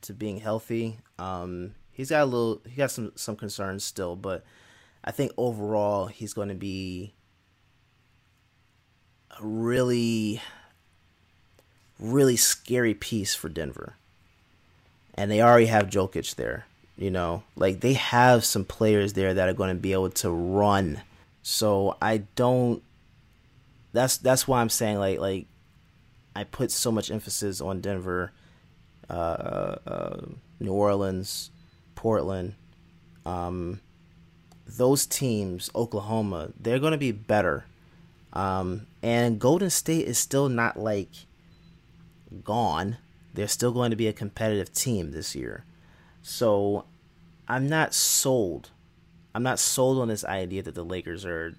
to 0.02 0.14
being 0.14 0.40
healthy. 0.40 1.00
Um, 1.18 1.76
he's 1.92 2.10
got 2.10 2.24
a 2.24 2.26
little 2.26 2.62
he 2.68 2.76
got 2.76 2.92
some 2.92 3.14
some 3.16 3.36
concerns 3.36 3.84
still, 3.84 4.16
but 4.16 4.44
I 5.08 5.12
think 5.12 5.32
overall 5.38 6.08
he's 6.08 6.34
going 6.34 6.50
to 6.50 6.54
be 6.54 7.14
a 9.32 9.38
really 9.42 10.42
really 11.98 12.36
scary 12.36 12.94
piece 12.94 13.34
for 13.34 13.48
Denver. 13.48 13.96
And 15.14 15.32
they 15.32 15.42
already 15.42 15.68
have 15.68 15.88
Jokic 15.88 16.36
there, 16.36 16.66
you 16.98 17.10
know. 17.10 17.44
Like 17.56 17.80
they 17.80 17.94
have 17.94 18.44
some 18.44 18.66
players 18.66 19.14
there 19.14 19.34
that 19.34 19.48
are 19.48 19.54
going 19.54 19.70
to 19.74 19.82
be 19.82 19.94
able 19.94 20.10
to 20.10 20.30
run. 20.30 21.02
So 21.42 21.96
I 22.02 22.24
don't 22.36 22.84
that's 23.94 24.18
that's 24.18 24.46
why 24.46 24.60
I'm 24.60 24.68
saying 24.68 24.98
like 24.98 25.20
like 25.20 25.46
I 26.36 26.44
put 26.44 26.70
so 26.70 26.92
much 26.92 27.10
emphasis 27.12 27.62
on 27.62 27.80
Denver, 27.80 28.34
uh, 29.10 29.14
uh, 29.88 30.26
New 30.60 30.74
Orleans, 30.74 31.50
Portland, 31.96 32.56
um, 33.26 33.80
those 34.68 35.06
teams, 35.06 35.70
Oklahoma, 35.74 36.52
they're 36.60 36.80
going 36.80 36.92
to 36.92 36.98
be 36.98 37.12
better. 37.12 37.66
Um, 38.34 38.88
and 39.02 39.40
Golden 39.40 39.70
State 39.70 40.08
is 40.08 40.18
still 40.18 40.50
not 40.50 40.78
like 40.78 41.10
gone. 42.44 42.98
They're 43.34 43.48
still 43.48 43.72
going 43.72 43.92
to 43.92 43.96
be 43.96 44.08
a 44.08 44.14
competitive 44.14 44.74
team 44.74 45.12
this 45.12 45.36
year. 45.36 45.64
So 46.22 46.86
I'm 47.48 47.68
not 47.70 47.94
sold. 47.94 48.72
I'm 49.34 49.44
not 49.44 49.60
sold 49.60 50.00
on 50.00 50.08
this 50.08 50.26
idea 50.26 50.64
that 50.64 50.76
the 50.76 50.84
Lakers 50.84 51.26
are 51.26 51.56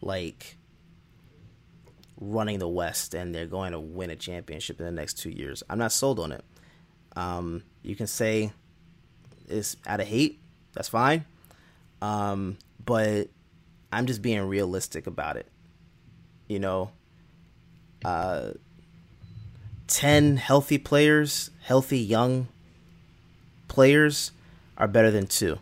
like 0.00 0.56
running 2.20 2.58
the 2.58 2.68
West 2.68 3.14
and 3.14 3.34
they're 3.34 3.46
going 3.46 3.72
to 3.72 3.80
win 3.80 4.10
a 4.10 4.16
championship 4.16 4.78
in 4.78 4.86
the 4.86 4.92
next 4.92 5.14
two 5.14 5.30
years. 5.30 5.62
I'm 5.68 5.78
not 5.78 5.92
sold 5.92 6.18
on 6.18 6.32
it. 6.32 6.44
Um, 7.16 7.64
you 7.82 7.96
can 7.96 8.06
say 8.06 8.52
it's 9.48 9.76
out 9.86 10.00
of 10.00 10.06
hate. 10.06 10.40
That's 10.72 10.88
fine. 10.88 11.24
Um, 12.02 12.58
but 12.84 13.28
I'm 13.92 14.06
just 14.06 14.22
being 14.22 14.42
realistic 14.42 15.06
about 15.06 15.36
it. 15.36 15.46
You 16.48 16.58
know, 16.58 16.90
uh, 18.04 18.52
10 19.86 20.36
healthy 20.36 20.78
players, 20.78 21.50
healthy 21.62 21.98
young 21.98 22.48
players, 23.68 24.32
are 24.76 24.88
better 24.88 25.10
than 25.10 25.26
two. 25.26 25.58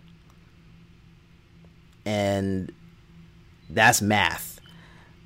And 2.05 2.73
that's 3.69 4.01
math. 4.01 4.61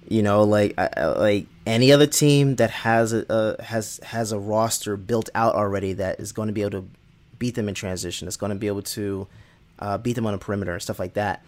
You 0.08 0.22
know, 0.22 0.42
like 0.42 0.74
like 0.96 1.46
any 1.64 1.92
other 1.92 2.08
team 2.08 2.56
that 2.56 2.70
has 2.70 3.12
a 3.12 3.56
has 3.62 4.00
has 4.02 4.32
a 4.32 4.38
roster 4.38 4.96
built 4.96 5.30
out 5.34 5.54
already 5.54 5.92
that 5.94 6.18
is 6.18 6.32
going 6.32 6.48
to 6.48 6.52
be 6.52 6.62
able 6.62 6.82
to 6.82 6.88
beat 7.38 7.54
them 7.54 7.68
in 7.68 7.74
transition. 7.74 8.26
It's 8.26 8.36
going 8.36 8.50
to 8.50 8.56
be 8.56 8.66
able 8.66 8.82
to 8.82 9.28
uh, 9.82 9.98
beat 9.98 10.12
them 10.12 10.26
on 10.26 10.32
a 10.32 10.38
perimeter 10.38 10.72
and 10.72 10.80
stuff 10.80 11.00
like 11.00 11.14
that. 11.14 11.44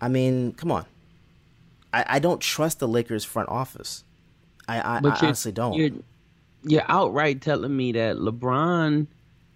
I 0.00 0.08
mean, 0.08 0.52
come 0.52 0.70
on. 0.70 0.86
I, 1.92 2.04
I 2.08 2.18
don't 2.20 2.40
trust 2.40 2.78
the 2.78 2.86
Lakers 2.86 3.24
front 3.24 3.48
office. 3.48 4.04
I, 4.68 4.80
I, 4.80 5.00
I 5.04 5.18
honestly 5.20 5.50
don't. 5.50 5.74
You're, 5.74 5.90
you're 6.62 6.84
outright 6.88 7.42
telling 7.42 7.76
me 7.76 7.92
that 7.92 8.16
LeBron 8.16 9.08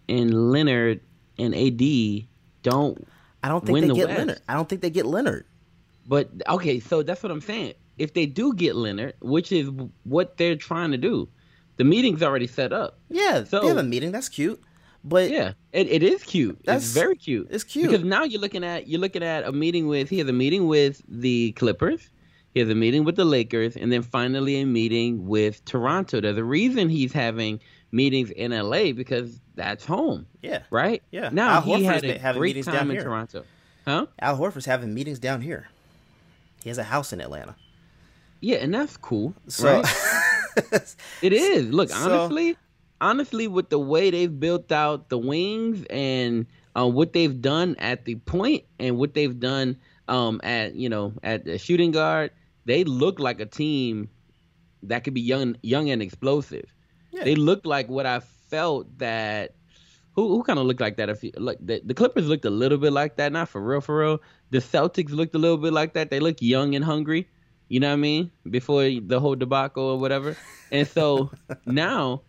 and 0.09 0.53
Leonard 0.53 1.01
and 1.38 1.55
AD 1.55 2.27
don't. 2.64 3.07
I 3.42 3.48
don't 3.48 3.64
think 3.64 3.81
they 3.83 3.87
the 3.87 3.94
get 3.94 4.09
West. 4.09 4.18
Leonard. 4.18 4.40
I 4.48 4.55
don't 4.55 4.68
think 4.68 4.83
they 4.83 4.90
get 4.90 5.07
Leonard. 5.07 5.46
But 6.09 6.31
okay, 6.48 6.81
so 6.81 7.05
that's 7.05 7.22
what 7.22 7.31
I'm 7.31 7.40
saying. 7.40 7.74
If 7.98 8.14
they 8.14 8.27
do 8.27 8.53
get 8.53 8.74
Leonard, 8.74 9.14
which 9.20 9.53
is 9.53 9.70
what 10.03 10.37
they're 10.38 10.57
trying 10.57 10.90
to 10.90 10.98
do, 10.98 11.29
the 11.77 11.85
meeting's 11.85 12.22
already 12.22 12.48
set 12.48 12.72
up. 12.72 12.98
Yeah, 13.09 13.44
so, 13.44 13.61
they 13.61 13.68
have 13.68 13.77
a 13.77 13.83
meeting. 13.85 14.11
That's 14.11 14.29
cute. 14.29 14.61
But 15.04 15.30
yeah, 15.30 15.52
it, 15.72 15.88
it 15.88 16.02
is 16.02 16.22
cute. 16.22 16.58
That's 16.64 16.84
it's 16.84 16.94
very 16.94 17.16
cute. 17.16 17.48
It's 17.50 17.64
cute 17.64 17.90
because 17.90 18.04
now 18.04 18.24
you're 18.24 18.40
looking 18.40 18.64
at 18.64 18.88
you're 18.88 19.00
looking 19.00 19.22
at 19.22 19.44
a 19.44 19.52
meeting 19.52 19.87
with 19.87 20.08
he 20.08 20.18
has 20.18 20.28
a 20.28 20.32
meeting 20.32 20.66
with 20.66 21.02
the 21.08 21.52
Clippers, 21.52 22.11
he 22.54 22.61
has 22.61 22.68
a 22.68 22.74
meeting 22.74 23.04
with 23.04 23.16
the 23.16 23.24
Lakers, 23.24 23.76
and 23.76 23.92
then 23.92 24.02
finally 24.02 24.61
a 24.61 24.66
meeting 24.66 25.26
with 25.26 25.64
Toronto. 25.64 26.20
There's 26.20 26.37
a 26.37 26.44
reason 26.44 26.88
he's 26.88 27.12
having 27.12 27.61
meetings 27.92 28.30
in 28.30 28.50
LA 28.50 28.92
because 28.92 29.40
that's 29.54 29.84
home. 29.84 30.26
Yeah. 30.42 30.62
Right. 30.70 31.02
Yeah. 31.11 31.30
Now 31.32 31.56
Al 31.56 31.62
he 31.62 31.72
Horford's 31.72 32.20
had 32.20 32.37
a 32.37 32.38
great 32.38 32.64
time 32.64 32.90
in 32.90 32.96
here. 32.96 33.04
Toronto. 33.04 33.44
Huh? 33.84 34.06
Al 34.20 34.37
Horford's 34.37 34.66
having 34.66 34.92
meetings 34.92 35.18
down 35.18 35.40
here. 35.40 35.68
He 36.62 36.68
has 36.70 36.78
a 36.78 36.84
house 36.84 37.12
in 37.12 37.20
Atlanta. 37.20 37.56
Yeah, 38.40 38.58
and 38.58 38.74
that's 38.74 38.96
cool. 38.96 39.34
So 39.48 39.80
right? 39.80 39.96
it 41.22 41.32
is. 41.32 41.70
Look, 41.70 41.90
so, 41.90 42.28
honestly, 43.00 43.48
with 43.48 43.70
the 43.70 43.78
way 43.78 44.11
they've 44.11 44.40
built 44.40 44.72
out 44.72 45.08
the 45.08 45.18
wings 45.18 45.84
and 45.90 46.46
uh, 46.76 46.87
what 46.87 47.12
they've 47.12 47.40
done 47.40 47.76
at 47.78 48.04
the 48.04 48.16
point 48.16 48.64
and 48.78 48.98
what 48.98 49.14
they've 49.14 49.38
done 49.38 49.76
um, 50.08 50.40
at 50.42 50.74
you 50.74 50.88
know 50.88 51.12
at 51.22 51.44
the 51.44 51.58
shooting 51.58 51.90
guard, 51.90 52.30
they 52.64 52.84
look 52.84 53.18
like 53.18 53.40
a 53.40 53.46
team 53.46 54.08
that 54.84 55.04
could 55.04 55.14
be 55.14 55.20
young, 55.20 55.56
young 55.62 55.90
and 55.90 56.02
explosive. 56.02 56.72
Yeah. 57.11 57.24
They 57.24 57.34
look 57.34 57.66
like 57.66 57.88
what 57.88 58.06
I 58.06 58.20
felt 58.20 58.98
that 58.98 59.54
who 60.12 60.28
who 60.28 60.42
kind 60.42 60.58
of 60.58 60.66
looked 60.66 60.80
like 60.80 60.96
that. 60.96 61.08
If 61.08 61.22
you, 61.24 61.32
like 61.37 61.58
the, 61.61 61.80
the 61.84 61.94
Clippers 61.94 62.26
looked 62.26 62.44
a 62.44 62.50
little 62.50 62.78
bit 62.78 62.92
like 62.92 63.16
that, 63.16 63.32
not 63.32 63.48
for 63.48 63.61
real, 63.61 63.80
for 63.80 63.98
real. 64.00 64.20
The 64.50 64.58
Celtics 64.58 65.11
looked 65.11 65.34
a 65.34 65.38
little 65.38 65.58
bit 65.58 65.72
like 65.72 65.94
that. 65.94 66.11
They 66.11 66.20
look 66.20 66.40
young 66.40 66.74
and 66.74 66.84
hungry. 66.84 67.28
You 67.68 67.80
know 67.80 67.88
what 67.88 67.94
I 67.94 67.96
mean? 67.96 68.30
Before 68.48 68.82
the 68.82 69.20
whole 69.20 69.34
debacle 69.34 69.84
or 69.84 69.98
whatever. 69.98 70.37
And 70.72 70.87
so 70.88 71.30
now 71.66 72.22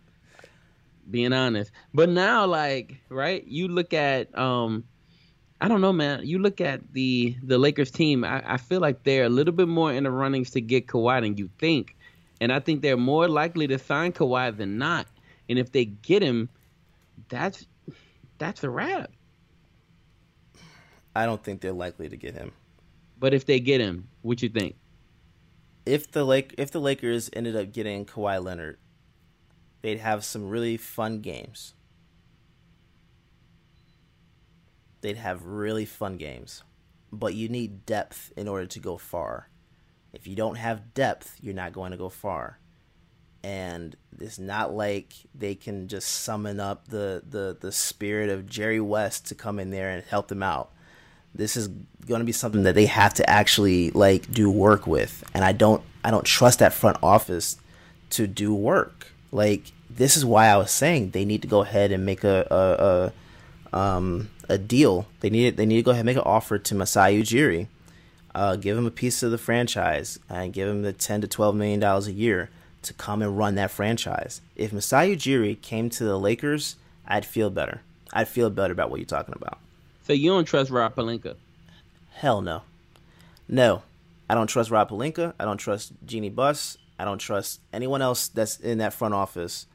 being 1.09 1.33
honest. 1.33 1.71
But 1.93 2.09
now, 2.09 2.45
like, 2.45 3.01
right, 3.09 3.45
you 3.47 3.67
look 3.67 3.93
at 3.93 4.37
um 4.37 4.83
I 5.61 5.67
don't 5.67 5.81
know, 5.81 5.91
man. 5.91 6.25
You 6.25 6.39
look 6.39 6.61
at 6.61 6.93
the 6.93 7.35
the 7.43 7.57
Lakers 7.57 7.91
team. 7.91 8.23
I, 8.23 8.53
I 8.53 8.57
feel 8.57 8.79
like 8.79 9.03
they're 9.03 9.25
a 9.25 9.29
little 9.29 9.53
bit 9.53 9.67
more 9.67 9.91
in 9.91 10.03
the 10.03 10.11
runnings 10.11 10.51
to 10.51 10.61
get 10.61 10.87
Kawhi 10.87 11.21
than 11.21 11.37
you 11.37 11.49
think, 11.59 11.97
and 12.39 12.51
I 12.51 12.59
think 12.59 12.81
they're 12.81 12.97
more 12.97 13.27
likely 13.27 13.67
to 13.67 13.77
sign 13.77 14.13
Kawhi 14.13 14.55
than 14.55 14.77
not. 14.77 15.07
And 15.49 15.59
if 15.59 15.71
they 15.71 15.85
get 15.85 16.21
him, 16.21 16.49
that's 17.27 17.65
that's 18.37 18.63
a 18.63 18.69
wrap. 18.69 19.11
I 21.15 21.25
don't 21.25 21.43
think 21.43 21.59
they're 21.59 21.73
likely 21.73 22.07
to 22.07 22.15
get 22.15 22.33
him. 22.35 22.53
But 23.19 23.33
if 23.33 23.45
they 23.45 23.59
get 23.59 23.81
him, 23.81 24.07
what 24.21 24.41
you 24.41 24.47
think? 24.47 24.75
If 25.85 26.11
the 26.11 26.23
Lake 26.23 26.55
if 26.57 26.71
the 26.71 26.79
Lakers 26.79 27.29
ended 27.33 27.57
up 27.57 27.73
getting 27.73 28.05
Kawhi 28.05 28.41
Leonard, 28.41 28.77
they'd 29.81 29.99
have 29.99 30.23
some 30.23 30.49
really 30.49 30.77
fun 30.77 31.21
games. 31.21 31.73
They'd 35.01 35.17
have 35.17 35.45
really 35.45 35.85
fun 35.85 36.17
games. 36.17 36.63
But 37.11 37.33
you 37.33 37.49
need 37.49 37.85
depth 37.85 38.31
in 38.35 38.47
order 38.47 38.65
to 38.67 38.79
go 38.79 38.97
far. 38.97 39.49
If 40.13 40.27
you 40.27 40.35
don't 40.35 40.55
have 40.55 40.93
depth, 40.93 41.37
you're 41.41 41.53
not 41.53 41.73
going 41.73 41.91
to 41.91 41.97
go 41.97 42.09
far. 42.09 42.59
And 43.43 43.95
it's 44.19 44.37
not 44.37 44.73
like 44.73 45.13
they 45.33 45.55
can 45.55 45.87
just 45.87 46.09
summon 46.09 46.59
up 46.59 46.89
the, 46.89 47.23
the, 47.27 47.57
the 47.59 47.71
spirit 47.71 48.29
of 48.29 48.49
Jerry 48.49 48.81
West 48.81 49.27
to 49.27 49.35
come 49.35 49.59
in 49.59 49.69
there 49.71 49.89
and 49.89 50.03
help 50.03 50.27
them 50.27 50.43
out. 50.43 50.71
This 51.33 51.55
is 51.55 51.67
going 52.07 52.19
to 52.19 52.25
be 52.25 52.31
something 52.31 52.63
that 52.63 52.75
they 52.75 52.87
have 52.87 53.13
to 53.15 53.29
actually 53.29 53.91
like 53.91 54.31
do 54.31 54.49
work 54.49 54.87
with, 54.87 55.23
and 55.33 55.45
I 55.45 55.51
don't 55.51 55.83
I 56.03 56.11
don't 56.11 56.25
trust 56.25 56.59
that 56.59 56.73
front 56.73 56.97
office 57.03 57.57
to 58.11 58.25
do 58.25 58.53
work. 58.53 59.07
Like 59.31 59.71
this 59.89 60.17
is 60.17 60.25
why 60.25 60.47
I 60.47 60.57
was 60.57 60.71
saying 60.71 61.11
they 61.11 61.25
need 61.25 61.41
to 61.41 61.47
go 61.47 61.61
ahead 61.61 61.91
and 61.91 62.05
make 62.05 62.23
a 62.23 62.47
a, 62.49 63.73
a 63.73 63.77
um 63.77 64.29
a 64.47 64.57
deal. 64.57 65.07
They 65.19 65.29
need 65.29 65.57
they 65.57 65.65
need 65.65 65.77
to 65.77 65.83
go 65.83 65.91
ahead 65.91 66.01
and 66.01 66.07
make 66.07 66.17
an 66.17 66.23
offer 66.25 66.57
to 66.57 66.75
Masai 66.75 67.21
Ujiri. 67.21 67.67
Uh, 68.35 68.55
give 68.55 68.77
him 68.77 68.85
a 68.85 68.91
piece 68.91 69.23
of 69.23 69.31
the 69.31 69.39
franchise 69.39 70.19
and 70.29 70.53
give 70.53 70.67
him 70.67 70.83
the 70.83 70.93
ten 70.93 71.19
to 71.21 71.27
twelve 71.27 71.55
million 71.55 71.79
dollars 71.79 72.07
a 72.07 72.11
year 72.11 72.49
to 72.83 72.93
come 72.93 73.21
and 73.21 73.37
run 73.37 73.55
that 73.55 73.71
franchise. 73.71 74.41
If 74.55 74.71
Masai 74.71 75.15
Ujiri 75.15 75.61
came 75.61 75.89
to 75.91 76.03
the 76.03 76.17
Lakers, 76.17 76.75
I'd 77.07 77.25
feel 77.25 77.49
better. 77.49 77.81
I'd 78.13 78.27
feel 78.27 78.49
better 78.49 78.71
about 78.71 78.89
what 78.89 78.99
you're 78.99 79.05
talking 79.05 79.35
about. 79.35 79.57
So 80.03 80.13
you 80.13 80.29
don't 80.29 80.45
trust 80.45 80.71
Rob 80.71 80.95
Pelinka? 80.95 81.35
Hell 82.13 82.41
no. 82.41 82.61
No. 83.47 83.83
I 84.29 84.35
don't 84.35 84.47
trust 84.47 84.71
Rob 84.71 84.89
Pelinka. 84.89 85.33
I 85.39 85.45
don't 85.45 85.57
trust 85.57 85.91
Jeanie 86.05 86.29
Buss. 86.29 86.77
I 86.99 87.05
don't 87.05 87.17
trust 87.17 87.61
anyone 87.73 88.01
else 88.01 88.27
that's 88.27 88.59
in 88.59 88.79
that 88.79 88.93
front 88.93 89.13
office 89.13 89.65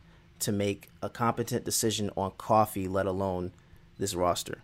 to 0.40 0.52
make 0.52 0.90
a 1.02 1.08
competent 1.08 1.64
decision 1.64 2.10
on 2.16 2.32
coffee, 2.38 2.86
let 2.86 3.06
alone 3.06 3.52
this 3.98 4.14
roster. 4.14 4.62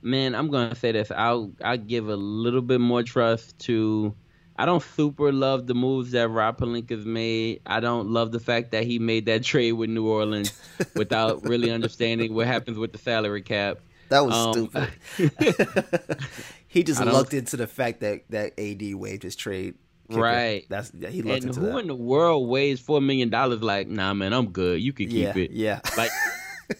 Man, 0.00 0.34
I'm 0.34 0.48
gonna 0.48 0.76
say 0.76 0.92
this. 0.92 1.10
I'll 1.10 1.52
I'll 1.62 1.76
give 1.76 2.08
a 2.08 2.16
little 2.16 2.62
bit 2.62 2.80
more 2.80 3.02
trust 3.02 3.58
to 3.60 4.14
I 4.56 4.64
don't 4.64 4.82
super 4.82 5.32
love 5.32 5.66
the 5.66 5.74
moves 5.74 6.12
that 6.12 6.28
Rob 6.28 6.58
Pelinka's 6.58 7.04
made. 7.04 7.62
I 7.66 7.80
don't 7.80 8.08
love 8.08 8.32
the 8.32 8.40
fact 8.40 8.72
that 8.72 8.84
he 8.84 8.98
made 8.98 9.26
that 9.26 9.42
trade 9.44 9.72
with 9.72 9.90
New 9.90 10.06
Orleans 10.06 10.52
without 10.94 11.48
really 11.48 11.70
understanding 11.70 12.34
what 12.34 12.46
happens 12.46 12.78
with 12.78 12.92
the 12.92 12.98
salary 12.98 13.42
cap. 13.42 13.78
That 14.08 14.24
was 14.24 14.34
um, 14.34 14.70
stupid. 15.16 16.18
he 16.68 16.82
just 16.82 17.04
looked 17.04 17.34
into 17.34 17.56
the 17.56 17.66
fact 17.66 18.00
that 18.00 18.22
that 18.30 18.58
AD 18.58 18.94
waived 18.94 19.22
his 19.22 19.36
trade. 19.36 19.74
Kicker. 20.08 20.20
Right. 20.20 20.64
That's 20.68 20.90
he 20.90 21.22
looked 21.22 21.44
and 21.44 21.56
into 21.56 21.60
who 21.60 21.66
that. 21.66 21.78
in 21.78 21.86
the 21.86 21.94
world 21.94 22.48
weighs 22.48 22.80
four 22.80 23.00
million 23.00 23.28
dollars? 23.30 23.62
Like, 23.62 23.88
nah, 23.88 24.14
man, 24.14 24.32
I'm 24.32 24.48
good. 24.50 24.80
You 24.80 24.92
can 24.92 25.08
keep 25.08 25.36
yeah, 25.36 25.42
it. 25.42 25.50
Yeah. 25.50 25.80
Like. 25.96 26.10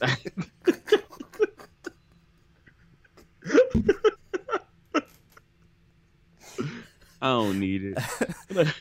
I 7.21 7.27
don't 7.27 7.59
need 7.59 7.95
it. 7.97 7.99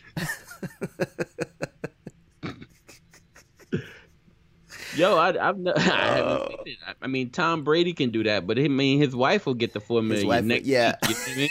Yo, 4.96 5.16
I, 5.16 5.30
I've 5.30 5.40
I 5.68 5.80
haven't 5.80 6.50
seen 6.50 6.60
it. 6.66 6.78
I 7.02 7.08
mean, 7.08 7.30
Tom 7.30 7.64
Brady 7.64 7.94
can 7.94 8.10
do 8.10 8.24
that, 8.24 8.48
but 8.48 8.58
I 8.58 8.68
mean, 8.68 9.00
his 9.00 9.16
wife 9.16 9.46
will 9.46 9.54
get 9.54 9.74
the 9.74 9.80
four 9.80 10.02
million 10.02 10.28
wife, 10.28 10.44
next 10.44 10.66
yeah. 10.66 10.96
week. 11.08 11.18
You 11.28 11.42
know? 11.44 11.48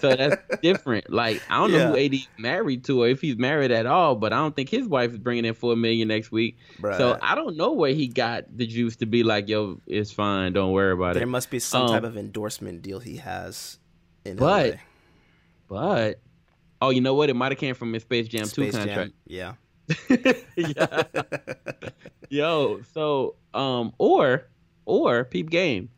So 0.00 0.14
that's 0.14 0.60
different. 0.60 1.10
Like 1.10 1.42
I 1.48 1.58
don't 1.58 1.72
know 1.72 1.92
who 1.92 1.98
AD 1.98 2.14
married 2.38 2.84
to, 2.84 3.02
or 3.02 3.08
if 3.08 3.20
he's 3.20 3.36
married 3.36 3.70
at 3.70 3.86
all, 3.86 4.14
but 4.14 4.32
I 4.32 4.36
don't 4.36 4.54
think 4.54 4.68
his 4.68 4.86
wife 4.86 5.12
is 5.12 5.18
bringing 5.18 5.44
in 5.44 5.54
four 5.54 5.76
million 5.76 6.08
next 6.08 6.30
week. 6.30 6.58
Bruh. 6.80 6.96
So 6.96 7.18
I 7.20 7.34
don't 7.34 7.56
know 7.56 7.72
where 7.72 7.92
he 7.92 8.08
got 8.08 8.44
the 8.56 8.66
juice 8.66 8.96
to 8.96 9.06
be 9.06 9.22
like, 9.22 9.48
"Yo, 9.48 9.80
it's 9.86 10.12
fine, 10.12 10.52
don't 10.52 10.72
worry 10.72 10.92
about 10.92 11.14
there 11.14 11.16
it." 11.16 11.18
There 11.20 11.26
must 11.26 11.50
be 11.50 11.58
some 11.58 11.82
um, 11.82 11.88
type 11.88 12.04
of 12.04 12.16
endorsement 12.16 12.82
deal 12.82 13.00
he 13.00 13.16
has. 13.16 13.78
In 14.24 14.36
but, 14.36 14.70
LA. 14.72 14.78
but, 15.68 16.20
oh, 16.80 16.88
you 16.90 17.02
know 17.02 17.14
what? 17.14 17.28
It 17.28 17.34
might 17.34 17.52
have 17.52 17.58
came 17.58 17.74
from 17.74 17.92
his 17.92 18.02
Space 18.02 18.28
Jam 18.28 18.46
Space 18.46 18.72
two 18.72 18.78
contract. 18.78 19.12
Jam, 19.28 19.56
yeah. 20.08 20.32
yeah. 20.56 21.02
Yo, 22.30 22.80
so 22.94 23.36
um 23.52 23.92
or 23.98 24.48
or 24.86 25.24
peep 25.24 25.50
game. 25.50 25.90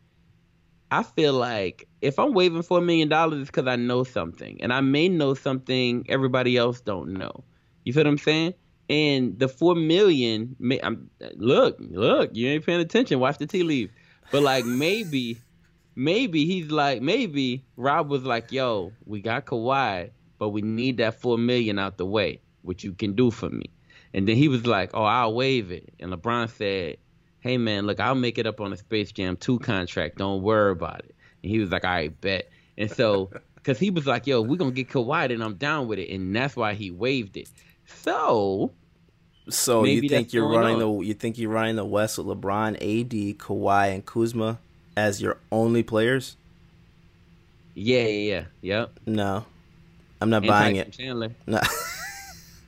I 0.89 1.03
feel 1.03 1.33
like 1.33 1.87
if 2.01 2.17
I'm 2.17 2.33
waiving 2.33 2.61
four 2.61 2.79
million 2.81 3.09
dollars, 3.09 3.41
it's 3.41 3.49
because 3.49 3.67
I 3.67 3.75
know 3.75 4.03
something, 4.03 4.61
and 4.61 4.71
I 4.71 4.81
may 4.81 5.09
know 5.09 5.33
something 5.33 6.05
everybody 6.07 6.55
else 6.55 6.79
don't 6.81 7.13
know. 7.13 7.43
You 7.83 7.93
feel 7.93 8.03
what 8.03 8.09
I'm 8.09 8.17
saying? 8.17 8.53
And 8.89 9.37
the 9.37 9.49
four 9.49 9.75
million, 9.75 10.55
may, 10.59 10.79
I'm, 10.81 11.09
look, 11.35 11.77
look, 11.79 12.29
you 12.33 12.47
ain't 12.47 12.65
paying 12.65 12.79
attention. 12.79 13.19
Watch 13.19 13.37
the 13.37 13.45
tea 13.47 13.63
leaves. 13.63 13.91
But 14.31 14.43
like 14.43 14.65
maybe, 14.65 15.41
maybe 15.95 16.45
he's 16.45 16.71
like, 16.71 17.01
maybe 17.01 17.65
Rob 17.75 18.09
was 18.09 18.23
like, 18.23 18.51
"Yo, 18.51 18.93
we 19.05 19.21
got 19.21 19.45
Kawhi, 19.45 20.11
but 20.39 20.49
we 20.49 20.61
need 20.61 20.97
that 20.97 21.19
four 21.19 21.37
million 21.37 21.79
out 21.79 21.97
the 21.97 22.05
way. 22.05 22.41
What 22.61 22.83
you 22.83 22.93
can 22.93 23.13
do 23.13 23.29
for 23.29 23.49
me?" 23.49 23.71
And 24.13 24.25
then 24.25 24.37
he 24.37 24.47
was 24.47 24.65
like, 24.65 24.91
"Oh, 24.93 25.03
I'll 25.03 25.33
waive 25.33 25.69
it." 25.69 25.93
And 25.99 26.13
LeBron 26.13 26.49
said, 26.49 26.97
"Hey 27.39 27.57
man, 27.57 27.85
look, 27.85 27.99
I'll 27.99 28.15
make 28.15 28.37
it 28.37 28.47
up 28.47 28.61
on 28.61 28.73
a 28.73 28.77
Space 28.77 29.11
Jam 29.11 29.37
2 29.37 29.59
contract. 29.59 30.17
Don't 30.17 30.41
worry 30.41 30.71
about 30.71 30.99
it." 30.99 31.15
And 31.43 31.51
he 31.51 31.59
was 31.59 31.71
like, 31.71 31.83
"All 31.83 31.91
right, 31.91 32.21
bet." 32.21 32.49
And 32.77 32.91
so, 32.91 33.31
because 33.55 33.79
he 33.79 33.89
was 33.89 34.05
like, 34.05 34.27
"Yo, 34.27 34.41
we're 34.41 34.57
gonna 34.57 34.71
get 34.71 34.89
Kawhi, 34.89 35.31
and 35.31 35.43
I'm 35.43 35.55
down 35.55 35.87
with 35.87 35.99
it," 35.99 36.09
and 36.09 36.35
that's 36.35 36.55
why 36.55 36.73
he 36.73 36.91
waived 36.91 37.37
it. 37.37 37.49
So, 37.85 38.71
so 39.49 39.83
you 39.83 40.07
think 40.09 40.33
you're 40.33 40.47
running 40.47 40.81
on. 40.81 40.99
the 40.99 41.05
you 41.05 41.13
think 41.13 41.37
you're 41.37 41.51
running 41.51 41.75
the 41.75 41.85
West 41.85 42.17
with 42.17 42.27
LeBron, 42.27 42.75
AD, 42.75 43.37
Kawhi, 43.37 43.93
and 43.93 44.05
Kuzma 44.05 44.59
as 44.95 45.21
your 45.21 45.37
only 45.51 45.83
players? 45.83 46.35
Yeah, 47.75 48.07
yeah, 48.07 48.07
yeah. 48.07 48.45
Yep. 48.61 48.99
No, 49.05 49.45
I'm 50.19 50.29
not 50.29 50.37
and 50.43 50.47
buying 50.47 50.75
Tyson 50.75 50.89
it. 50.89 50.93
Chandler. 50.93 51.31
No. 51.45 51.61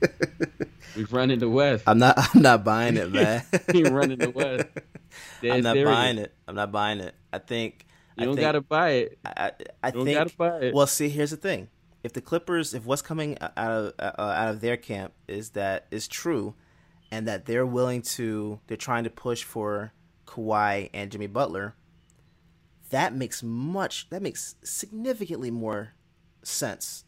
We've 0.96 1.12
run 1.12 1.30
in 1.30 1.38
the 1.38 1.48
West. 1.48 1.84
I'm 1.86 1.98
not. 1.98 2.18
I'm 2.34 2.42
not 2.42 2.64
buying 2.64 2.96
it, 2.96 3.12
man. 3.12 3.42
He 3.72 3.84
running 3.84 4.18
the 4.18 4.30
West. 4.30 4.66
Dead 5.42 5.56
I'm 5.56 5.62
not 5.62 5.74
serious. 5.74 5.94
buying 5.94 6.18
it. 6.18 6.34
I'm 6.46 6.54
not 6.54 6.72
buying 6.72 7.00
it. 7.00 7.14
I 7.32 7.38
think 7.38 7.86
you 8.16 8.24
don't 8.24 8.36
think, 8.36 8.44
gotta 8.44 8.60
buy 8.60 8.90
it. 8.90 9.18
I, 9.24 9.52
I 9.82 9.88
you 9.88 10.04
think. 10.04 10.06
Don't 10.06 10.14
gotta 10.14 10.36
buy 10.36 10.58
it. 10.66 10.74
Well, 10.74 10.86
see, 10.86 11.08
here's 11.08 11.30
the 11.30 11.36
thing. 11.36 11.68
If 12.02 12.12
the 12.12 12.20
Clippers, 12.20 12.74
if 12.74 12.84
what's 12.86 13.02
coming 13.02 13.36
out 13.40 13.52
of 13.56 13.92
uh, 13.98 14.12
out 14.18 14.48
of 14.48 14.60
their 14.60 14.76
camp 14.76 15.12
is 15.28 15.50
that 15.50 15.86
is 15.90 16.08
true, 16.08 16.54
and 17.10 17.26
that 17.28 17.46
they're 17.46 17.66
willing 17.66 18.02
to, 18.02 18.60
they're 18.66 18.76
trying 18.76 19.04
to 19.04 19.10
push 19.10 19.42
for 19.42 19.92
Kawhi 20.26 20.90
and 20.94 21.10
Jimmy 21.10 21.26
Butler. 21.26 21.74
That 22.90 23.14
makes 23.14 23.42
much. 23.42 24.08
That 24.10 24.22
makes 24.22 24.56
significantly 24.62 25.50
more 25.50 25.94
sense 26.42 27.04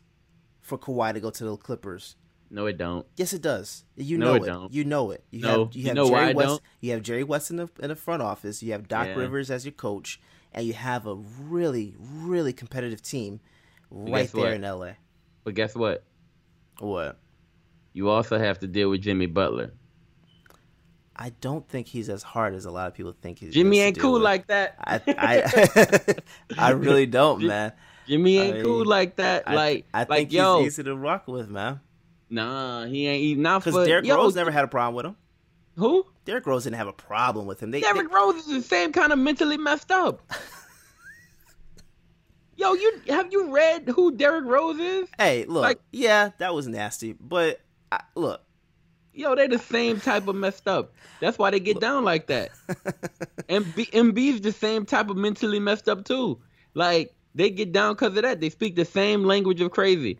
for 0.61 0.79
Kawhi 0.79 1.14
to 1.14 1.21
go 1.21 1.31
to 1.31 1.45
the 1.45 1.57
Clippers 1.57 2.16
no, 2.53 2.67
it 2.67 2.77
don't. 2.77 3.07
Yes, 3.17 3.33
it 3.33 3.41
does. 3.41 3.83
You 3.97 4.19
no, 4.19 4.27
know 4.27 4.35
it. 4.35 4.47
Don't. 4.47 4.73
You 4.73 4.85
know 4.85 5.11
it. 5.11 5.25
You 5.31 5.41
no, 5.41 5.49
have 5.49 5.75
you, 5.75 5.81
you 5.81 5.87
have 5.87 5.97
know 5.97 6.09
Jerry 6.11 6.35
West. 6.35 6.49
Don't? 6.49 6.62
You 6.81 6.93
have 6.93 7.03
Jerry 7.03 7.25
West 7.25 7.51
in 7.51 7.57
the 7.57 7.69
in 7.81 7.88
the 7.88 7.97
front 7.97 8.23
office. 8.23 8.62
You 8.62 8.73
have 8.73 8.88
Doc 8.88 9.07
yeah. 9.07 9.15
Rivers 9.15 9.51
as 9.51 9.65
your 9.65 9.73
coach, 9.73 10.21
and 10.53 10.67
you 10.67 10.75
have 10.75 11.07
a 11.07 11.15
really 11.15 11.95
really 11.99 12.53
competitive 12.53 13.01
team 13.01 13.41
right 13.91 14.31
there 14.31 14.45
what? 14.45 14.53
in 14.53 14.62
LA. 14.62 14.91
But 15.45 15.55
guess 15.55 15.75
what? 15.75 16.05
What? 16.79 17.19
You 17.95 18.11
also 18.11 18.38
have 18.38 18.59
to 18.59 18.67
deal 18.67 18.91
with 18.91 19.01
Jimmy 19.01 19.27
Butler. 19.27 19.73
I 21.17 21.31
don't 21.41 21.67
think 21.67 21.87
he's 21.87 22.11
as 22.11 22.23
hard 22.23 22.55
as 22.55 22.67
a 22.67 22.71
lot 22.71 22.87
of 22.87 22.95
people 22.95 23.15
think 23.19 23.38
he's. 23.38 23.55
Jimmy 23.55 23.81
ain't 23.81 23.99
cool 23.99 24.15
with. 24.15 24.23
like 24.23 24.49
that. 24.49 24.75
I 24.79 25.01
I, 25.09 26.15
I 26.59 26.71
really 26.73 27.07
don't, 27.07 27.43
man. 27.47 27.73
Jimmy 28.07 28.37
ain't 28.37 28.51
I 28.51 28.57
mean, 28.57 28.65
cool 28.65 28.85
like 28.85 29.17
that. 29.17 29.47
Like 29.47 29.87
I, 29.95 30.01
I 30.03 30.07
like 30.07 30.09
think 30.09 30.33
yo, 30.33 30.59
he's 30.59 30.75
easy 30.75 30.83
to 30.85 30.95
rock 30.95 31.29
with, 31.29 31.49
man. 31.49 31.81
Nah, 32.33 32.87
he 32.87 33.07
ain't 33.07 33.23
even 33.23 33.42
not 33.42 33.62
because 33.62 33.87
Derrick 33.87 34.07
yo, 34.07 34.16
Rose 34.16 34.35
never 34.35 34.51
had 34.51 34.64
a 34.64 34.68
problem 34.68 34.95
with 34.95 35.05
him. 35.05 35.16
Who? 35.77 36.07
Derrick 36.25 36.47
Rose 36.47 36.64
didn't 36.64 36.77
have 36.77 36.87
a 36.87 36.92
problem 36.92 37.45
with 37.45 37.62
him. 37.62 37.71
They, 37.71 37.83
Derrick 37.83 38.09
they... 38.09 38.14
Rose 38.14 38.37
is 38.37 38.47
the 38.47 38.62
same 38.62 38.90
kind 38.90 39.12
of 39.12 39.18
mentally 39.18 39.59
messed 39.59 39.92
up. 39.92 40.23
Yo, 42.57 42.73
you 42.73 43.03
have 43.09 43.31
you 43.33 43.53
read 43.53 43.87
who 43.87 44.12
Derrick 44.16 44.47
Rose 44.47 44.79
is? 44.79 45.09
Hey, 45.18 45.45
look, 45.45 45.62
like, 45.62 45.81
yeah, 45.90 46.31
that 46.38 46.55
was 46.55 46.66
nasty, 46.66 47.14
but 47.21 47.61
I, 47.90 48.01
look, 48.14 48.40
yo, 49.12 49.35
they're 49.35 49.49
the 49.49 49.59
same 49.59 50.01
type 50.01 50.27
of 50.27 50.37
messed 50.37 50.68
up. 50.68 50.95
That's 51.21 51.38
why 51.38 51.51
they 51.51 51.61
get 51.61 51.77
look. 51.77 51.83
down 51.83 52.05
like 52.05 52.29
that. 52.29 52.51
and 53.49 53.75
B, 53.75 53.87
Embiid's 53.87 54.40
the 54.42 54.53
same 54.53 54.87
type 54.87 55.11
of 55.11 55.16
mentally 55.16 55.59
messed 55.61 55.88
up 55.88 56.05
too. 56.05 56.40
Like 56.75 57.14
they 57.35 57.51
get 57.51 57.73
down 57.73 57.95
because 57.95 58.16
of 58.16 58.23
that. 58.23 58.40
They 58.40 58.51
speak 58.51 58.77
the 58.77 58.85
same 58.85 59.25
language 59.25 59.61
of 59.61 59.71
crazy. 59.71 60.18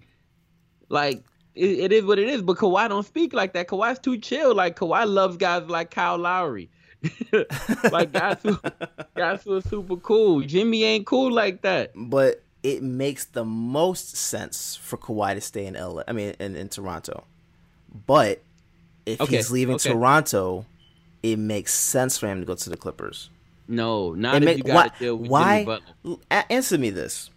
Like 0.88 1.25
it, 1.54 1.78
it 1.78 1.92
is 1.92 2.04
what 2.04 2.18
it 2.18 2.28
is. 2.28 2.42
But 2.42 2.56
Kawhi 2.58 2.88
don't 2.88 3.06
speak 3.06 3.32
like 3.32 3.52
that. 3.54 3.68
Kawhi's 3.68 3.98
too 3.98 4.18
chill. 4.18 4.54
Like 4.54 4.76
Kawhi 4.76 5.06
loves 5.06 5.36
guys 5.36 5.64
like 5.68 5.90
Kyle 5.90 6.18
Lowry. 6.18 6.70
like 7.90 8.12
guys 8.12 8.36
who 8.42 8.58
guys 9.16 9.42
who 9.42 9.56
are 9.56 9.60
super 9.62 9.96
cool. 9.96 10.40
Jimmy 10.42 10.84
ain't 10.84 11.06
cool 11.06 11.32
like 11.32 11.62
that. 11.62 11.92
But 11.94 12.42
it 12.62 12.82
makes 12.82 13.24
the 13.24 13.44
most 13.44 14.16
sense 14.16 14.76
for 14.76 14.96
Kawhi 14.96 15.34
to 15.34 15.40
stay 15.40 15.66
in 15.66 15.74
LA. 15.74 16.02
I 16.06 16.12
mean, 16.12 16.34
in, 16.38 16.54
in 16.56 16.68
Toronto. 16.68 17.24
But 18.06 18.40
if 19.04 19.20
Okay, 19.20 19.36
he's 19.36 19.50
leaving 19.50 19.74
okay. 19.74 19.90
Toronto, 19.90 20.64
it 21.22 21.38
makes 21.38 21.74
sense 21.74 22.18
for 22.18 22.28
him 22.28 22.40
to 22.40 22.46
go 22.46 22.54
to 22.54 22.70
the 22.70 22.76
Clippers. 22.76 23.30
No, 23.68 24.12
not 24.12 24.42
make- 24.42 24.58
you 24.58 24.62
got 24.64 24.74
why? 24.92 24.98
deal 24.98 25.16
with 25.16 25.30
why 25.30 25.64
Jimmy 25.64 25.80
Butler. 26.30 26.44
answer 26.50 26.78
me 26.78 26.90
this: 26.90 27.30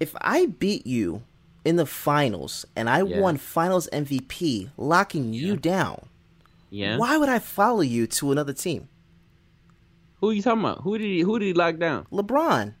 If 0.00 0.14
I 0.20 0.46
beat 0.46 0.86
you 0.86 1.22
in 1.64 1.76
the 1.76 1.86
finals 1.86 2.64
and 2.74 2.88
I 2.88 3.02
Yeah. 3.02 3.20
won 3.20 3.36
Finals 3.36 3.88
MVP, 3.92 4.70
locking 4.76 5.32
you 5.34 5.56
down, 5.56 6.06
Yeah. 6.70 6.96
why 6.96 7.16
would 7.16 7.28
I 7.28 7.38
follow 7.38 7.82
you 7.82 8.06
to 8.06 8.32
another 8.32 8.52
team? 8.52 8.88
Who 10.20 10.30
are 10.30 10.32
you 10.32 10.42
talking 10.42 10.60
about? 10.60 10.82
Who 10.82 10.98
did 10.98 11.04
he 11.06 11.20
who 11.20 11.38
did 11.38 11.46
he 11.46 11.52
lock 11.54 11.78
down? 11.78 12.06
LeBron. 12.12 12.74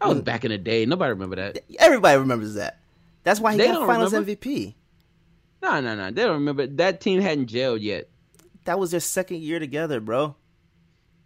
That 0.00 0.08
was 0.08 0.22
back 0.22 0.44
in 0.44 0.50
the 0.50 0.58
day. 0.58 0.86
Nobody 0.86 1.10
remember 1.10 1.36
that. 1.36 1.58
Everybody 1.78 2.18
remembers 2.18 2.54
that. 2.54 2.78
That's 3.22 3.38
why 3.40 3.52
he 3.52 3.58
They 3.58 3.66
got 3.68 3.86
Finals 3.86 4.12
remember. 4.12 4.30
MVP. 4.32 4.74
No, 5.62 5.80
no, 5.80 5.94
no. 5.94 6.06
They 6.10 6.22
don't 6.22 6.32
remember. 6.34 6.66
That 6.66 7.00
team 7.02 7.20
hadn't 7.20 7.48
jailed 7.48 7.82
yet. 7.82 8.08
That 8.64 8.78
was 8.78 8.92
their 8.92 9.00
second 9.00 9.42
year 9.42 9.58
together, 9.58 10.00
bro. 10.00 10.36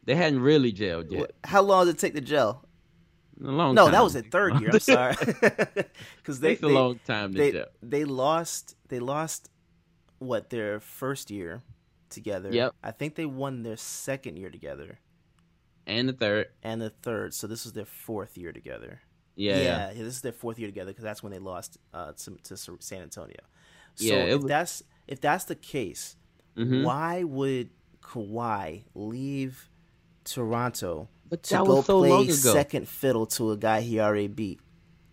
They 0.05 0.17
hadn't 0.17 0.41
really 0.41 0.73
jailed 0.73 1.11
yet. 1.13 1.31
How 1.45 1.63
long 1.63 1.87
did 1.87 1.95
it 1.95 1.99
take 1.99 2.15
to 2.15 2.21
gel? 2.21 2.64
A 3.43 3.47
long 3.51 3.75
No, 3.75 3.85
time. 3.85 3.93
that 3.93 4.05
was 4.05 4.13
their 4.13 4.23
third 4.23 4.61
year. 4.61 4.71
I'm 4.73 4.79
sorry, 4.81 5.17
because 6.17 6.41
they 6.41 6.51
Takes 6.51 6.63
a 6.63 6.67
they, 6.67 6.73
long 6.73 7.01
time 7.05 7.33
to 7.33 7.39
they, 7.39 7.53
gel. 7.53 7.67
they 7.83 8.05
lost 8.05 8.77
they 8.89 9.01
lost 9.01 9.51
what 10.19 10.51
their 10.51 10.79
first 10.81 11.31
year 11.31 11.63
together. 12.11 12.51
Yep. 12.53 12.75
I 12.83 12.93
think 12.93 13.15
they 13.17 13.27
won 13.27 13.63
their 13.65 13.77
second 13.77 14.37
year 14.37 14.51
together 14.51 15.01
And 15.87 16.09
the 16.09 16.13
third. 16.13 16.47
and 16.63 16.81
the 16.81 16.91
third. 16.91 17.35
So 17.35 17.47
this 17.49 17.65
was 17.65 17.73
their 17.73 17.85
fourth 17.87 18.39
year 18.39 18.53
together. 18.53 19.01
Yeah, 19.37 19.59
yeah. 19.59 19.89
this 19.93 20.15
is 20.15 20.21
their 20.23 20.33
fourth 20.33 20.59
year 20.61 20.69
together 20.69 20.93
because 20.93 21.03
that's 21.03 21.23
when 21.23 21.33
they 21.33 21.41
lost 21.41 21.77
uh, 21.93 22.13
to, 22.13 22.37
to 22.45 22.57
San 22.57 23.03
Antonio. 23.03 23.41
So 23.97 24.05
Yeah, 24.05 24.23
if 24.25 24.43
was- 24.43 24.49
that's 24.49 24.83
if 25.09 25.21
that's 25.21 25.45
the 25.45 25.57
case, 25.57 26.17
Mhm. 26.57 26.85
why 26.85 27.25
would 27.25 27.71
Kawhi 28.01 28.85
leave 28.95 29.69
Toronto 30.25 31.09
But 31.35 31.43
to 31.43 31.55
that 31.55 31.65
go 31.65 31.75
was 31.75 31.87
so 31.87 31.99
play 31.99 32.11
long 32.11 32.25
ago. 32.27 32.33
second 32.33 32.87
fiddle 32.87 33.27
to 33.27 33.51
a 33.51 33.57
guy 33.57 33.81
he 33.81 33.99
already 33.99 34.29
beat? 34.29 34.61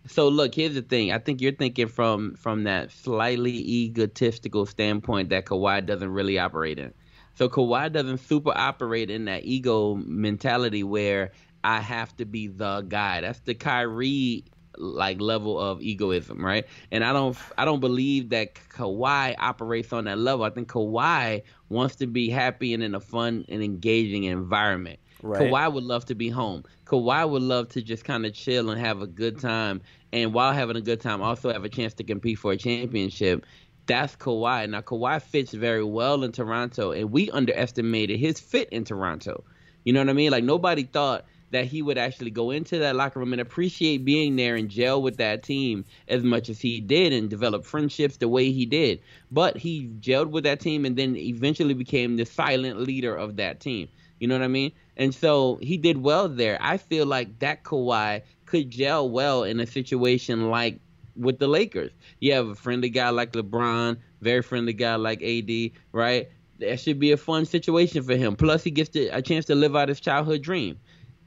So 0.06 0.28
look, 0.28 0.54
here's 0.54 0.74
the 0.74 0.82
thing. 0.82 1.10
I 1.10 1.18
think 1.18 1.40
you're 1.40 1.50
thinking 1.50 1.88
from 1.88 2.36
from 2.36 2.62
that 2.62 2.92
slightly 2.92 3.56
egotistical 3.56 4.64
standpoint 4.64 5.30
that 5.30 5.46
Kawhi 5.46 5.84
doesn't 5.84 6.10
really 6.10 6.38
operate 6.38 6.78
in. 6.78 6.94
So 7.34 7.48
Kawhi 7.48 7.92
doesn't 7.92 8.18
super 8.18 8.52
operate 8.54 9.10
in 9.10 9.24
that 9.24 9.44
ego 9.44 9.96
mentality 9.96 10.84
where 10.84 11.32
I 11.64 11.80
have 11.80 12.16
to 12.18 12.24
be 12.24 12.46
the 12.46 12.82
guy. 12.82 13.20
That's 13.20 13.40
the 13.40 13.54
Kyrie 13.54 14.44
like 14.78 15.20
level 15.20 15.58
of 15.58 15.82
egoism, 15.82 16.44
right? 16.44 16.66
And 16.92 17.02
I 17.02 17.12
don't 17.12 17.36
I 17.58 17.64
don't 17.64 17.80
believe 17.80 18.28
that 18.28 18.54
Kawhi 18.54 19.34
operates 19.38 19.92
on 19.92 20.04
that 20.04 20.18
level. 20.18 20.44
I 20.44 20.50
think 20.50 20.68
Kawhi 20.68 21.42
wants 21.68 21.96
to 21.96 22.06
be 22.06 22.30
happy 22.30 22.74
and 22.74 22.82
in 22.84 22.94
a 22.94 23.00
fun 23.00 23.44
and 23.48 23.60
engaging 23.60 24.22
environment. 24.22 25.00
Right. 25.22 25.50
Kawhi 25.50 25.72
would 25.72 25.84
love 25.84 26.04
to 26.06 26.14
be 26.14 26.28
home. 26.28 26.64
Kawhi 26.84 27.28
would 27.28 27.42
love 27.42 27.68
to 27.70 27.82
just 27.82 28.04
kind 28.04 28.26
of 28.26 28.34
chill 28.34 28.70
and 28.70 28.80
have 28.80 29.02
a 29.02 29.06
good 29.06 29.38
time. 29.40 29.80
And 30.12 30.34
while 30.34 30.52
having 30.52 30.76
a 30.76 30.80
good 30.80 31.00
time, 31.00 31.22
also 31.22 31.52
have 31.52 31.64
a 31.64 31.68
chance 31.68 31.94
to 31.94 32.04
compete 32.04 32.38
for 32.38 32.52
a 32.52 32.56
championship. 32.56 33.46
That's 33.86 34.16
Kawhi. 34.16 34.68
Now, 34.68 34.80
Kawhi 34.80 35.22
fits 35.22 35.52
very 35.52 35.84
well 35.84 36.24
in 36.24 36.32
Toronto, 36.32 36.92
and 36.92 37.10
we 37.10 37.30
underestimated 37.30 38.18
his 38.18 38.40
fit 38.40 38.68
in 38.70 38.84
Toronto. 38.84 39.44
You 39.84 39.92
know 39.92 40.00
what 40.00 40.10
I 40.10 40.12
mean? 40.12 40.30
Like, 40.30 40.44
nobody 40.44 40.84
thought 40.84 41.24
that 41.52 41.66
he 41.66 41.82
would 41.82 41.98
actually 41.98 42.30
go 42.30 42.50
into 42.50 42.78
that 42.78 42.96
locker 42.96 43.20
room 43.20 43.32
and 43.32 43.40
appreciate 43.40 44.04
being 44.04 44.36
there 44.36 44.56
and 44.56 44.68
gel 44.70 45.02
with 45.02 45.18
that 45.18 45.42
team 45.42 45.84
as 46.08 46.22
much 46.22 46.48
as 46.48 46.60
he 46.60 46.80
did 46.80 47.12
and 47.12 47.28
develop 47.28 47.64
friendships 47.64 48.16
the 48.16 48.28
way 48.28 48.50
he 48.50 48.64
did. 48.64 49.00
But 49.30 49.58
he 49.58 49.88
gelled 50.00 50.30
with 50.30 50.44
that 50.44 50.60
team 50.60 50.84
and 50.86 50.96
then 50.96 51.14
eventually 51.14 51.74
became 51.74 52.16
the 52.16 52.24
silent 52.24 52.80
leader 52.80 53.14
of 53.14 53.36
that 53.36 53.60
team. 53.60 53.88
You 54.18 54.28
know 54.28 54.34
what 54.34 54.44
I 54.44 54.48
mean? 54.48 54.72
And 54.96 55.14
so 55.14 55.58
he 55.62 55.76
did 55.76 55.98
well 55.98 56.28
there. 56.28 56.58
I 56.60 56.76
feel 56.76 57.06
like 57.06 57.38
that 57.38 57.64
Kawhi 57.64 58.22
could 58.46 58.70
gel 58.70 59.08
well 59.08 59.44
in 59.44 59.60
a 59.60 59.66
situation 59.66 60.50
like 60.50 60.78
with 61.16 61.38
the 61.38 61.48
Lakers. 61.48 61.92
You 62.20 62.34
have 62.34 62.48
a 62.48 62.54
friendly 62.54 62.90
guy 62.90 63.10
like 63.10 63.32
LeBron, 63.32 63.96
very 64.20 64.42
friendly 64.42 64.72
guy 64.72 64.96
like 64.96 65.22
AD, 65.22 65.70
right? 65.92 66.28
That 66.58 66.78
should 66.78 66.98
be 66.98 67.12
a 67.12 67.16
fun 67.16 67.44
situation 67.44 68.02
for 68.02 68.16
him. 68.16 68.36
Plus, 68.36 68.62
he 68.62 68.70
gets 68.70 68.90
to, 68.90 69.08
a 69.08 69.22
chance 69.22 69.46
to 69.46 69.54
live 69.54 69.74
out 69.74 69.88
his 69.88 70.00
childhood 70.00 70.42
dream. 70.42 70.78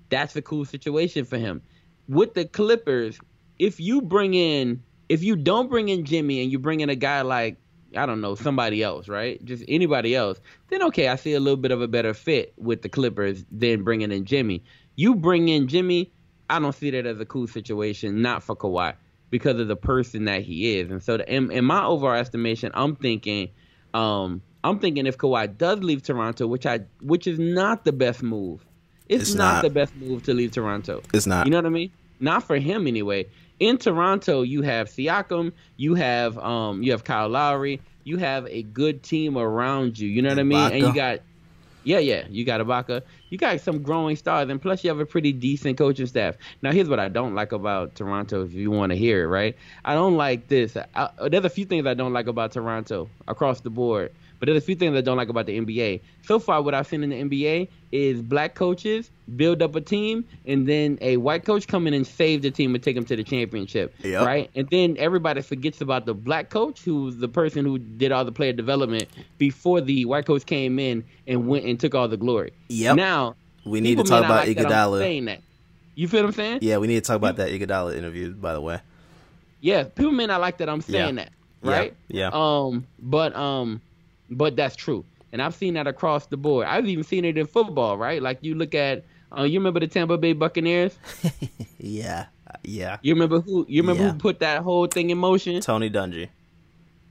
That's 0.09 0.35
a 0.35 0.41
cool 0.41 0.65
situation 0.65 1.25
for 1.25 1.37
him. 1.37 1.61
With 2.07 2.35
the 2.35 2.45
Clippers, 2.45 3.19
if 3.59 3.79
you 3.79 4.01
bring 4.01 4.33
in, 4.33 4.81
if 5.09 5.23
you 5.23 5.35
don't 5.35 5.69
bring 5.69 5.89
in 5.89 6.05
Jimmy 6.05 6.41
and 6.41 6.51
you 6.51 6.59
bring 6.59 6.79
in 6.79 6.89
a 6.89 6.95
guy 6.95 7.21
like 7.21 7.57
I 7.97 8.05
don't 8.05 8.21
know, 8.21 8.35
somebody 8.35 8.83
else, 8.83 9.07
right? 9.07 9.43
Just 9.45 9.63
anybody 9.67 10.15
else, 10.15 10.39
then 10.69 10.83
okay, 10.83 11.07
I 11.07 11.15
see 11.15 11.33
a 11.33 11.39
little 11.39 11.57
bit 11.57 11.71
of 11.71 11.81
a 11.81 11.87
better 11.87 12.13
fit 12.13 12.53
with 12.57 12.81
the 12.81 12.89
Clippers 12.89 13.45
than 13.51 13.83
bringing 13.83 14.11
in 14.11 14.25
Jimmy. 14.25 14.63
You 14.95 15.15
bring 15.15 15.49
in 15.49 15.67
Jimmy, 15.67 16.11
I 16.49 16.59
don't 16.59 16.73
see 16.73 16.91
that 16.91 17.05
as 17.05 17.19
a 17.19 17.25
cool 17.25 17.47
situation, 17.47 18.21
not 18.21 18.43
for 18.43 18.55
Kawhi, 18.55 18.95
because 19.29 19.59
of 19.59 19.67
the 19.67 19.75
person 19.75 20.25
that 20.25 20.43
he 20.43 20.77
is. 20.77 20.91
And 20.91 21.01
so, 21.01 21.17
the, 21.17 21.33
in, 21.33 21.51
in 21.51 21.65
my 21.65 21.83
overall 21.83 22.13
estimation, 22.15 22.71
I'm 22.73 22.95
thinking, 22.95 23.49
um, 23.93 24.41
I'm 24.63 24.79
thinking 24.79 25.05
if 25.05 25.17
Kawhi 25.17 25.57
does 25.57 25.79
leave 25.79 26.03
Toronto, 26.03 26.47
which 26.47 26.65
I, 26.65 26.81
which 27.01 27.27
is 27.27 27.39
not 27.39 27.85
the 27.85 27.91
best 27.91 28.23
move. 28.23 28.65
It's, 29.07 29.29
It's 29.29 29.33
not, 29.35 29.55
not. 29.55 29.61
the 29.63 29.69
best 29.69 29.95
move 29.95 30.23
to 30.23 30.33
leave 30.33 30.51
Toronto. 30.51 31.01
It's 31.13 31.27
not. 31.27 31.45
You 31.45 31.51
know 31.51 31.57
what 31.57 31.67
I 31.67 31.69
mean? 31.69 31.91
Not 32.19 32.43
for 32.43 32.57
him 32.57 32.87
anyway. 32.87 33.27
In 33.59 33.77
Toronto, 33.77 34.41
you 34.41 34.61
have 34.63 34.89
Siakam, 34.89 35.53
you 35.77 35.95
have 35.95 36.37
um, 36.37 36.83
you 36.83 36.91
have 36.91 37.03
Kyle 37.03 37.29
Lowry, 37.29 37.79
you 38.03 38.17
have 38.17 38.45
a 38.47 38.63
good 38.63 39.01
team 39.03 39.37
around 39.37 39.97
you. 39.97 40.09
You 40.09 40.21
know 40.21 40.29
what 40.29 40.39
I 40.39 40.43
mean? 40.43 40.57
And 40.73 40.81
you 40.81 40.93
got, 40.93 41.19
yeah, 41.83 41.99
yeah, 41.99 42.25
you 42.29 42.43
got 42.45 42.59
Ibaka. 42.59 43.01
You 43.29 43.37
got 43.37 43.59
some 43.61 43.81
growing 43.81 44.15
stars, 44.15 44.49
and 44.49 44.61
plus 44.61 44.83
you 44.83 44.89
have 44.89 44.99
a 44.99 45.05
pretty 45.05 45.31
decent 45.31 45.77
coaching 45.77 46.05
staff. 46.05 46.35
Now, 46.61 46.71
here's 46.71 46.89
what 46.89 46.99
I 46.99 47.09
don't 47.09 47.33
like 47.33 47.51
about 47.51 47.95
Toronto. 47.95 48.43
If 48.43 48.53
you 48.53 48.71
want 48.71 48.91
to 48.91 48.97
hear 48.97 49.23
it, 49.23 49.27
right? 49.27 49.55
I 49.83 49.93
don't 49.93 50.15
like 50.15 50.47
this. 50.47 50.75
I, 50.93 51.09
there's 51.29 51.45
a 51.45 51.49
few 51.49 51.65
things 51.65 51.85
I 51.85 51.93
don't 51.93 52.13
like 52.13 52.27
about 52.27 52.51
Toronto 52.51 53.09
across 53.27 53.61
the 53.61 53.69
board. 53.69 54.11
But 54.39 54.47
there's 54.47 54.57
a 54.57 54.65
few 54.65 54.75
things 54.75 54.95
I 54.97 55.01
don't 55.01 55.17
like 55.17 55.29
about 55.29 55.45
the 55.45 55.57
NBA. 55.59 56.01
So 56.23 56.39
far, 56.39 56.61
what 56.61 56.73
I've 56.73 56.87
seen 56.87 57.03
in 57.03 57.09
the 57.09 57.21
NBA 57.23 57.69
is 57.91 58.21
black 58.21 58.55
coaches 58.55 59.09
build 59.35 59.61
up 59.61 59.75
a 59.75 59.81
team, 59.81 60.25
and 60.45 60.67
then 60.67 60.97
a 61.01 61.17
white 61.17 61.45
coach 61.45 61.67
come 61.67 61.87
in 61.87 61.93
and 61.93 62.05
save 62.05 62.41
the 62.41 62.51
team 62.51 62.75
and 62.75 62.83
take 62.83 62.95
them 62.95 63.05
to 63.05 63.15
the 63.15 63.23
championship. 63.23 63.93
Yep. 64.03 64.25
Right? 64.25 64.51
And 64.55 64.67
then 64.69 64.95
everybody 64.99 65.41
forgets 65.41 65.81
about 65.81 66.05
the 66.05 66.13
black 66.13 66.49
coach, 66.49 66.81
who's 66.81 67.17
the 67.17 67.27
person 67.27 67.65
who 67.65 67.77
did 67.79 68.11
all 68.11 68.25
the 68.25 68.31
player 68.31 68.53
development 68.53 69.05
before 69.37 69.81
the 69.81 70.05
white 70.05 70.25
coach 70.25 70.45
came 70.45 70.77
in 70.79 71.03
and 71.27 71.47
went 71.47 71.65
and 71.65 71.79
took 71.79 71.95
all 71.95 72.07
the 72.07 72.17
glory. 72.17 72.51
Yep. 72.69 72.95
Now 72.97 73.35
we 73.65 73.81
need 73.81 73.97
to 73.97 74.03
talk 74.03 74.23
about 74.25 74.47
like 74.47 74.57
that 74.57 74.65
I'm 74.67 74.71
Iguodala. 74.71 74.99
saying 74.99 75.25
that. 75.25 75.41
You 75.95 76.07
feel 76.09 76.21
what 76.23 76.27
I'm 76.27 76.33
saying? 76.33 76.59
Yeah, 76.61 76.77
we 76.77 76.87
need 76.87 76.95
to 76.95 77.07
talk 77.07 77.15
about 77.15 77.37
that 77.37 77.49
Iguodala 77.49 77.95
interview. 77.95 78.31
By 78.33 78.53
the 78.53 78.61
way, 78.61 78.79
Yeah, 79.61 79.83
people 79.85 80.11
may 80.11 80.25
not 80.27 80.41
like 80.41 80.57
that 80.57 80.69
I'm 80.69 80.81
saying 80.81 81.15
that, 81.15 81.31
right? 81.61 81.93
Yeah, 82.09 82.25
right? 82.25 82.31
yeah. 82.33 82.65
Um, 82.65 82.85
but 82.99 83.35
um, 83.35 83.81
but 84.29 84.55
that's 84.55 84.75
true, 84.75 85.05
and 85.31 85.41
I've 85.41 85.55
seen 85.55 85.73
that 85.75 85.87
across 85.87 86.27
the 86.27 86.37
board. 86.37 86.67
I've 86.67 86.87
even 86.87 87.03
seen 87.03 87.25
it 87.25 87.37
in 87.37 87.45
football, 87.47 87.97
right? 87.97 88.21
Like 88.21 88.39
you 88.41 88.55
look 88.55 88.73
at, 88.75 89.03
uh, 89.37 89.43
you 89.43 89.59
remember 89.59 89.79
the 89.79 89.87
Tampa 89.87 90.17
Bay 90.17 90.33
Buccaneers? 90.33 90.97
yeah, 91.79 92.25
yeah. 92.63 92.97
You 93.01 93.13
remember 93.13 93.39
who? 93.41 93.65
You 93.69 93.81
remember 93.81 94.03
Yeah. 94.03 94.11
who 94.11 94.17
put 94.17 94.39
that 94.39 94.61
whole 94.63 94.87
thing 94.87 95.09
in 95.09 95.17
motion? 95.17 95.61
Tony 95.61 95.89
Dungy. 95.89 96.29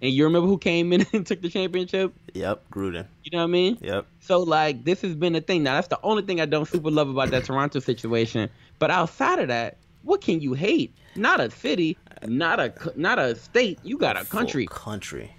And 0.03 0.12
you 0.12 0.24
remember 0.24 0.48
who 0.48 0.59
came 0.59 0.92
in 0.92 1.07
and 1.12 1.27
took 1.27 1.40
the 1.40 1.48
championship? 1.48 2.12
Yep, 2.35 2.64
Gruden. 2.70 3.07
You 3.22 3.31
know 3.33 3.38
what 3.38 3.44
I 3.44 3.46
mean? 3.46 3.79
Yep. 3.81 4.07
So 4.20 4.40
like 4.40 4.85
this 4.85 5.00
has 5.03 5.14
been 5.14 5.35
a 5.35 5.40
thing. 5.40 5.62
Now 5.62 5.74
that's 5.74 5.88
the 5.88 5.98
only 6.03 6.22
thing 6.22 6.40
I 6.40 6.46
don't 6.46 6.68
super 6.68 6.90
love 6.90 7.09
about 7.09 7.31
that 7.31 7.44
Toronto 7.44 7.79
situation. 7.79 8.50
But 8.79 8.90
outside 8.90 9.38
of 9.38 9.48
that, 9.48 9.77
what 10.03 10.20
can 10.20 10.40
you 10.40 10.53
hate? 10.53 10.94
Not 11.16 11.40
a 11.40 11.50
city, 11.50 11.96
not 12.27 12.59
a 12.61 12.74
not 12.96 13.18
a 13.18 13.37
state. 13.37 13.79
You 13.83 13.96
got 13.96 14.16
a 14.16 14.24
Full 14.24 14.40
country 14.40 14.66
country. 14.66 15.33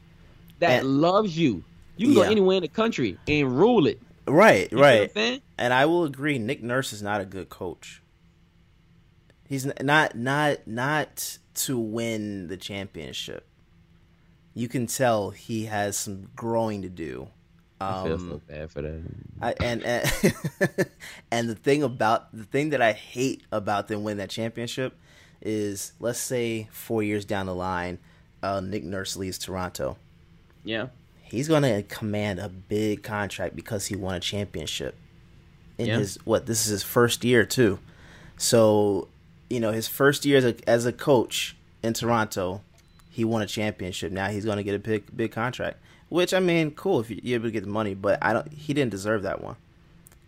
That 0.60 0.82
And- 0.82 1.02
loves 1.02 1.38
you. 1.38 1.64
You 1.98 2.08
can 2.08 2.16
go 2.16 2.22
anywhere 2.24 2.58
in 2.58 2.62
the 2.64 2.68
country 2.68 3.18
and 3.28 3.58
rule 3.58 3.88
it. 3.88 4.02
Right, 4.28 4.70
You 4.72 4.78
know 4.78 4.82
what 4.84 4.94
I'm 4.94 5.10
right. 5.16 5.42
And 5.58 5.74
I 5.74 5.86
will 5.86 6.04
agree, 6.04 6.40
Nick 6.40 6.62
Nurse 6.64 6.92
is 6.92 7.02
not 7.02 7.22
a 7.22 7.26
good 7.26 7.48
coach. 7.50 8.02
He's 9.48 9.66
not 9.82 10.16
not 10.16 10.68
not 10.68 11.38
to 11.56 11.78
win 11.78 12.48
the 12.48 12.58
championship. 12.58 13.46
You 14.56 14.68
can 14.68 14.88
tell 14.88 15.30
he 15.30 15.66
has 15.66 15.96
some 15.98 16.30
growing 16.36 16.82
to 16.82 16.90
do. 16.90 17.28
I 17.80 18.04
feel 18.06 18.18
so 18.18 18.24
Um, 18.26 18.42
bad 18.48 18.72
for 18.72 18.82
that. 18.82 19.02
I, 19.42 19.54
and 19.62 19.84
and, 19.84 20.36
and 21.32 21.50
the 21.50 21.56
thing 21.56 21.84
about 21.84 22.36
the 22.36 22.46
thing 22.46 22.70
that 22.72 22.82
I 22.82 22.94
hate 22.94 23.44
about 23.52 23.88
them 23.88 24.04
winning 24.04 24.18
that 24.18 24.30
championship 24.32 24.98
is 25.42 25.92
let's 26.00 26.20
say 26.20 26.68
four 26.72 27.04
years 27.04 27.26
down 27.26 27.46
the 27.46 27.54
line, 27.56 28.00
uh, 28.42 28.60
Nick 28.62 28.84
Nurse 28.84 29.16
leaves 29.16 29.38
Toronto. 29.38 29.98
Yeah. 30.66 30.88
He's 31.24 31.48
gonna 31.48 31.84
command 31.84 32.40
a 32.40 32.50
big 32.50 33.02
contract 33.04 33.56
because 33.56 33.86
he 33.88 33.96
won 33.96 34.16
a 34.16 34.20
championship 34.20 34.96
in 35.78 35.86
Yeah. 35.88 35.98
his 36.00 36.18
what 36.26 36.46
this 36.46 36.66
is 36.66 36.72
his 36.72 36.84
first 36.84 37.24
year 37.24 37.46
too. 37.46 37.80
So 38.38 39.08
you 39.50 39.60
know 39.60 39.72
his 39.72 39.88
first 39.88 40.26
year 40.26 40.38
as 40.38 40.46
a 40.46 40.56
as 40.70 40.86
a 40.86 40.92
coach 40.92 41.56
in 41.84 41.94
Toronto, 41.94 42.62
he 43.10 43.24
won 43.24 43.42
a 43.42 43.46
championship. 43.48 44.12
Now 44.12 44.28
he's 44.28 44.46
gonna 44.46 44.64
get 44.64 44.76
a 44.76 44.80
big 44.80 45.16
big 45.16 45.32
contract. 45.32 45.78
Which 46.10 46.34
I 46.34 46.40
mean, 46.40 46.72
cool 46.72 47.00
if 47.00 47.10
you- 47.10 47.20
you're 47.24 47.36
able 47.36 47.48
to 47.48 47.52
get 47.52 47.64
the 47.64 47.70
money, 47.70 47.94
but 47.96 48.20
I 48.22 48.34
don't. 48.34 48.52
He 48.54 48.74
didn't 48.74 48.92
deserve 48.92 49.24
that 49.24 49.42
one. 49.42 49.56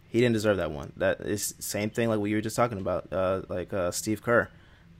He 0.10 0.19
didn't 0.19 0.34
deserve 0.34 0.58
that 0.58 0.71
one. 0.71 0.93
That 0.97 1.21
is 1.21 1.54
same 1.60 1.89
thing 1.91 2.10
like 2.10 2.19
what 2.19 2.30
you 2.30 2.36
were 2.36 2.41
just 2.41 2.56
talking 2.56 2.80
about, 2.80 3.08
uh, 3.12 3.41
like 3.50 3.71
uh, 3.73 3.91
Steve 3.91 4.21
Kerr. 4.23 4.50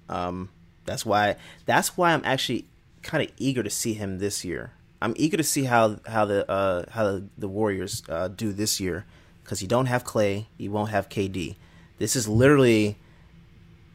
Um, 0.10 0.50
that's 0.86 1.06
why. 1.06 1.36
That's 1.66 1.98
why 1.98 2.14
I'm 2.14 2.22
actually 2.24 2.66
kind 3.02 3.24
of 3.28 3.34
eager 3.38 3.64
to 3.64 3.70
see 3.70 3.94
him 3.94 4.20
this 4.20 4.46
year. 4.46 4.72
I'm 5.02 5.14
eager 5.16 5.38
to 5.38 5.44
see 5.44 5.64
how 5.64 5.98
how 6.08 6.26
the 6.26 6.50
uh, 6.50 6.86
how 6.92 7.22
the, 7.38 7.48
Warriors 7.48 8.04
uh, 8.10 8.28
do 8.30 8.52
this 8.52 8.80
year 8.80 9.06
because 9.44 9.62
you 9.62 9.68
don't 9.68 9.86
have 9.86 10.04
Klay, 10.04 10.48
you 10.58 10.72
won't 10.72 10.90
have 10.90 11.10
KD. 11.10 11.56
This 12.00 12.16
is 12.16 12.28
literally 12.28 12.98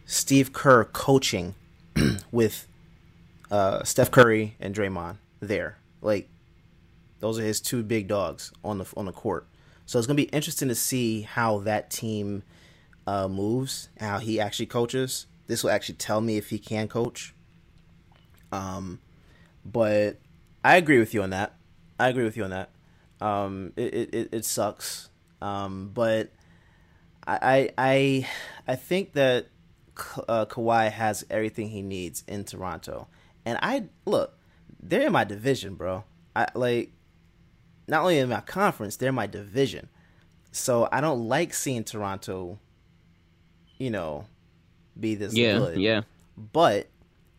Steve 0.06 0.52
Kerr 0.52 0.84
coaching 0.84 1.54
with 2.32 2.66
uh, 3.50 3.82
Steph 3.82 4.10
Curry 4.10 4.56
and 4.60 4.74
Draymond 4.74 5.16
there. 5.40 5.78
Like 6.00 6.28
those 7.20 7.38
are 7.38 7.42
his 7.42 7.60
two 7.60 7.82
big 7.82 8.08
dogs 8.08 8.52
on 8.64 8.78
the 8.78 8.86
on 8.96 9.06
the 9.06 9.12
court. 9.12 9.46
So 9.86 9.98
it's 9.98 10.06
gonna 10.06 10.16
be 10.16 10.24
interesting 10.24 10.68
to 10.68 10.74
see 10.74 11.22
how 11.22 11.58
that 11.60 11.90
team 11.90 12.44
uh, 13.06 13.26
moves, 13.26 13.88
how 13.98 14.18
he 14.18 14.40
actually 14.40 14.66
coaches. 14.66 15.26
This 15.48 15.64
will 15.64 15.70
actually 15.70 15.96
tell 15.96 16.20
me 16.20 16.36
if 16.36 16.50
he 16.50 16.58
can 16.58 16.86
coach. 16.86 17.34
Um, 18.52 19.00
but 19.64 20.18
I 20.64 20.76
agree 20.76 20.98
with 20.98 21.14
you 21.14 21.22
on 21.22 21.30
that. 21.30 21.54
I 21.98 22.08
agree 22.08 22.24
with 22.24 22.36
you 22.36 22.44
on 22.44 22.50
that. 22.50 22.70
Um, 23.20 23.72
it 23.76 23.94
it, 24.12 24.28
it, 24.32 24.44
sucks. 24.44 25.08
Um, 25.40 25.90
but 25.92 26.30
I 27.26 27.38
I 27.42 27.70
I, 27.78 28.28
I 28.68 28.76
think 28.76 29.12
that 29.12 29.46
uh, 30.28 30.46
Kawhi 30.46 30.90
has 30.90 31.24
everything 31.30 31.68
he 31.68 31.82
needs 31.82 32.24
in 32.26 32.44
Toronto. 32.44 33.08
And 33.44 33.58
I 33.62 33.84
look, 34.06 34.38
they're 34.80 35.06
in 35.06 35.12
my 35.12 35.24
division, 35.24 35.74
bro. 35.74 36.04
I 36.34 36.46
like 36.54 36.92
not 37.88 38.02
only 38.02 38.18
in 38.18 38.28
my 38.28 38.40
conference, 38.40 38.96
they're 38.96 39.12
my 39.12 39.26
division. 39.26 39.88
So 40.52 40.88
I 40.92 41.00
don't 41.00 41.28
like 41.28 41.54
seeing 41.54 41.84
Toronto, 41.84 42.58
you 43.78 43.90
know, 43.90 44.26
be 44.98 45.14
this 45.14 45.34
Yeah. 45.34 45.58
good. 45.58 45.80
Yeah. 45.80 46.02
But 46.36 46.88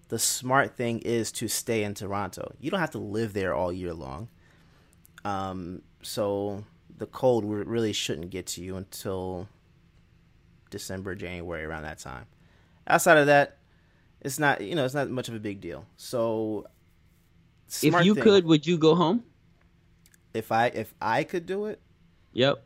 the 0.09 0.19
smart 0.19 0.75
thing 0.75 0.99
is 0.99 1.31
to 1.33 1.47
stay 1.47 1.83
in 1.83 1.93
Toronto. 1.93 2.53
You 2.59 2.69
don't 2.71 2.79
have 2.79 2.91
to 2.91 2.97
live 2.99 3.33
there 3.33 3.53
all 3.53 3.71
year 3.71 3.93
long. 3.93 4.27
Um, 5.25 5.81
so 6.01 6.63
the 6.97 7.05
cold 7.05 7.45
really 7.45 7.93
shouldn't 7.93 8.29
get 8.29 8.45
to 8.47 8.61
you 8.63 8.75
until 8.75 9.47
December, 10.69 11.15
January, 11.15 11.63
around 11.63 11.83
that 11.83 11.99
time. 11.99 12.25
Outside 12.87 13.17
of 13.17 13.27
that, 13.27 13.57
it's 14.21 14.39
not 14.39 14.61
you 14.61 14.75
know 14.75 14.85
it's 14.85 14.93
not 14.93 15.09
much 15.09 15.27
of 15.29 15.35
a 15.35 15.39
big 15.39 15.61
deal. 15.61 15.85
So 15.97 16.67
If 17.81 17.83
you 18.05 18.13
thing- 18.15 18.23
could, 18.23 18.45
would 18.45 18.65
you 18.67 18.77
go 18.77 18.95
home? 18.95 19.23
if 20.33 20.51
I 20.51 20.67
if 20.67 20.93
I 21.01 21.23
could 21.23 21.45
do 21.45 21.65
it, 21.67 21.79
Yep. 22.33 22.63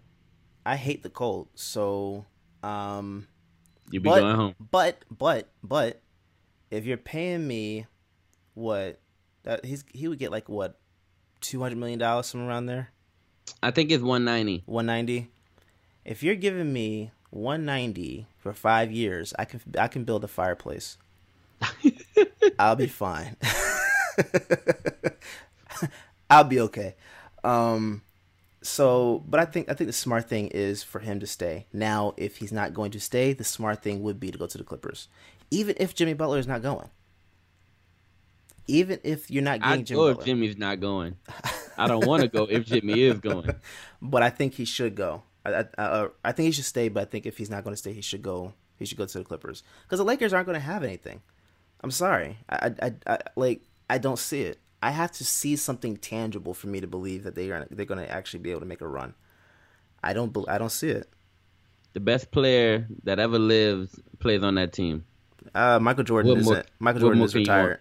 I 0.65 0.75
hate 0.77 1.03
the 1.03 1.09
cold. 1.09 1.49
So 1.55 2.25
um 2.63 3.27
You'd 3.91 4.03
be 4.03 4.09
but, 4.09 4.19
going 4.19 4.35
home. 4.35 4.55
But 4.71 5.03
but 5.15 5.49
but 5.63 6.01
if 6.71 6.85
you're 6.85 6.97
paying 6.97 7.47
me 7.47 7.85
what 8.53 8.99
that 9.43 9.65
he's 9.65 9.83
he 9.93 10.07
would 10.07 10.19
get 10.19 10.31
like 10.31 10.49
what 10.49 10.79
two 11.41 11.61
hundred 11.61 11.77
million 11.77 11.99
dollars 11.99 12.27
somewhere 12.27 12.49
around 12.49 12.65
there 12.65 12.91
I 13.61 13.71
think 13.71 13.91
it's 13.91 14.03
190. 14.03 14.63
one 14.65 14.85
ninety. 14.85 15.29
If 16.05 16.23
you're 16.23 16.35
giving 16.35 16.71
me 16.71 17.11
one 17.29 17.65
ninety 17.65 18.27
for 18.37 18.53
five 18.53 18.91
years, 18.91 19.33
I 19.37 19.45
can 19.45 19.61
I 19.77 19.87
can 19.87 20.03
build 20.03 20.23
a 20.23 20.27
fireplace. 20.27 20.97
I'll 22.59 22.75
be 22.75 22.87
fine. 22.87 23.35
I'll 26.29 26.43
be 26.43 26.59
okay. 26.61 26.95
Um, 27.43 28.01
so, 28.61 29.23
but 29.27 29.39
I 29.39 29.45
think 29.45 29.69
I 29.69 29.73
think 29.73 29.87
the 29.87 29.93
smart 29.93 30.27
thing 30.29 30.47
is 30.47 30.83
for 30.83 30.99
him 30.99 31.19
to 31.19 31.27
stay. 31.27 31.65
Now, 31.73 32.13
if 32.17 32.37
he's 32.37 32.51
not 32.51 32.73
going 32.73 32.91
to 32.91 32.99
stay, 32.99 33.33
the 33.33 33.43
smart 33.43 33.81
thing 33.81 34.03
would 34.03 34.19
be 34.19 34.31
to 34.31 34.37
go 34.37 34.47
to 34.47 34.57
the 34.57 34.63
Clippers, 34.63 35.07
even 35.51 35.75
if 35.79 35.95
Jimmy 35.95 36.13
Butler 36.13 36.39
is 36.39 36.47
not 36.47 36.61
going. 36.61 36.89
Even 38.67 38.99
if 39.03 39.31
you're 39.31 39.43
not 39.43 39.59
getting 39.59 39.79
I'd 39.79 39.85
Jimmy 39.85 39.97
go 39.97 40.07
Butler, 40.09 40.21
if 40.21 40.25
Jimmy's 40.25 40.57
not 40.57 40.79
going. 40.79 41.15
I 41.77 41.87
don't 41.87 42.05
want 42.05 42.23
to 42.23 42.27
go 42.27 42.43
if 42.49 42.65
Jimmy 42.65 43.01
is 43.01 43.19
going. 43.19 43.55
but 44.01 44.23
I 44.23 44.29
think 44.29 44.55
he 44.55 44.65
should 44.65 44.95
go. 44.95 45.23
I 45.45 45.51
I, 45.51 45.65
I, 45.77 45.83
uh, 45.83 46.07
I 46.25 46.31
think 46.33 46.47
he 46.47 46.51
should 46.51 46.65
stay, 46.65 46.89
but 46.89 47.01
I 47.01 47.05
think 47.05 47.25
if 47.25 47.37
he's 47.37 47.49
not 47.49 47.63
going 47.63 47.73
to 47.73 47.77
stay, 47.77 47.93
he 47.93 48.01
should 48.01 48.21
go. 48.21 48.53
He 48.77 48.85
should 48.85 48.97
go 48.97 49.05
to 49.05 49.17
the 49.19 49.23
Clippers 49.23 49.63
because 49.83 49.99
the 49.99 50.05
Lakers 50.05 50.33
aren't 50.33 50.45
going 50.45 50.59
to 50.59 50.65
have 50.65 50.83
anything. 50.83 51.21
I'm 51.81 51.91
sorry. 51.91 52.37
I, 52.49 52.73
I, 52.81 52.85
I, 52.85 52.93
I 53.13 53.19
like 53.35 53.61
I 53.89 53.97
don't 53.97 54.19
see 54.19 54.41
it. 54.41 54.59
I 54.81 54.91
have 54.91 55.11
to 55.13 55.25
see 55.25 55.55
something 55.55 55.97
tangible 55.97 56.53
for 56.53 56.67
me 56.67 56.79
to 56.81 56.87
believe 56.87 57.23
that 57.23 57.35
they 57.35 57.49
are 57.51 57.67
they're 57.71 57.85
going 57.85 58.05
to 58.05 58.11
actually 58.11 58.39
be 58.39 58.51
able 58.51 58.61
to 58.61 58.67
make 58.67 58.81
a 58.81 58.87
run. 58.87 59.13
I 60.03 60.13
don't. 60.13 60.35
I 60.47 60.57
don't 60.57 60.71
see 60.71 60.89
it. 60.89 61.09
The 61.93 61.99
best 61.99 62.31
player 62.31 62.87
that 63.03 63.17
ever 63.17 63.39
lived 63.39 63.95
plays 64.19 64.43
on 64.43 64.55
that 64.55 64.73
team. 64.73 65.05
Uh, 65.55 65.79
Michael 65.79 66.03
Jordan 66.03 66.31
What 66.31 66.39
is 66.39 66.45
more- 66.45 66.63
Michael 66.79 67.01
Jordan 67.01 67.21
is 67.23 67.35
retired. 67.35 67.79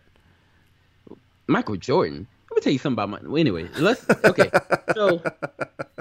Michael 1.46 1.76
Jordan. 1.76 2.26
Let 2.50 2.56
me 2.56 2.60
tell 2.62 2.72
you 2.72 2.78
something 2.78 3.04
about 3.04 3.22
my. 3.24 3.38
Anyway, 3.38 3.68
let's 3.78 4.04
okay. 4.24 4.50
so 4.94 5.22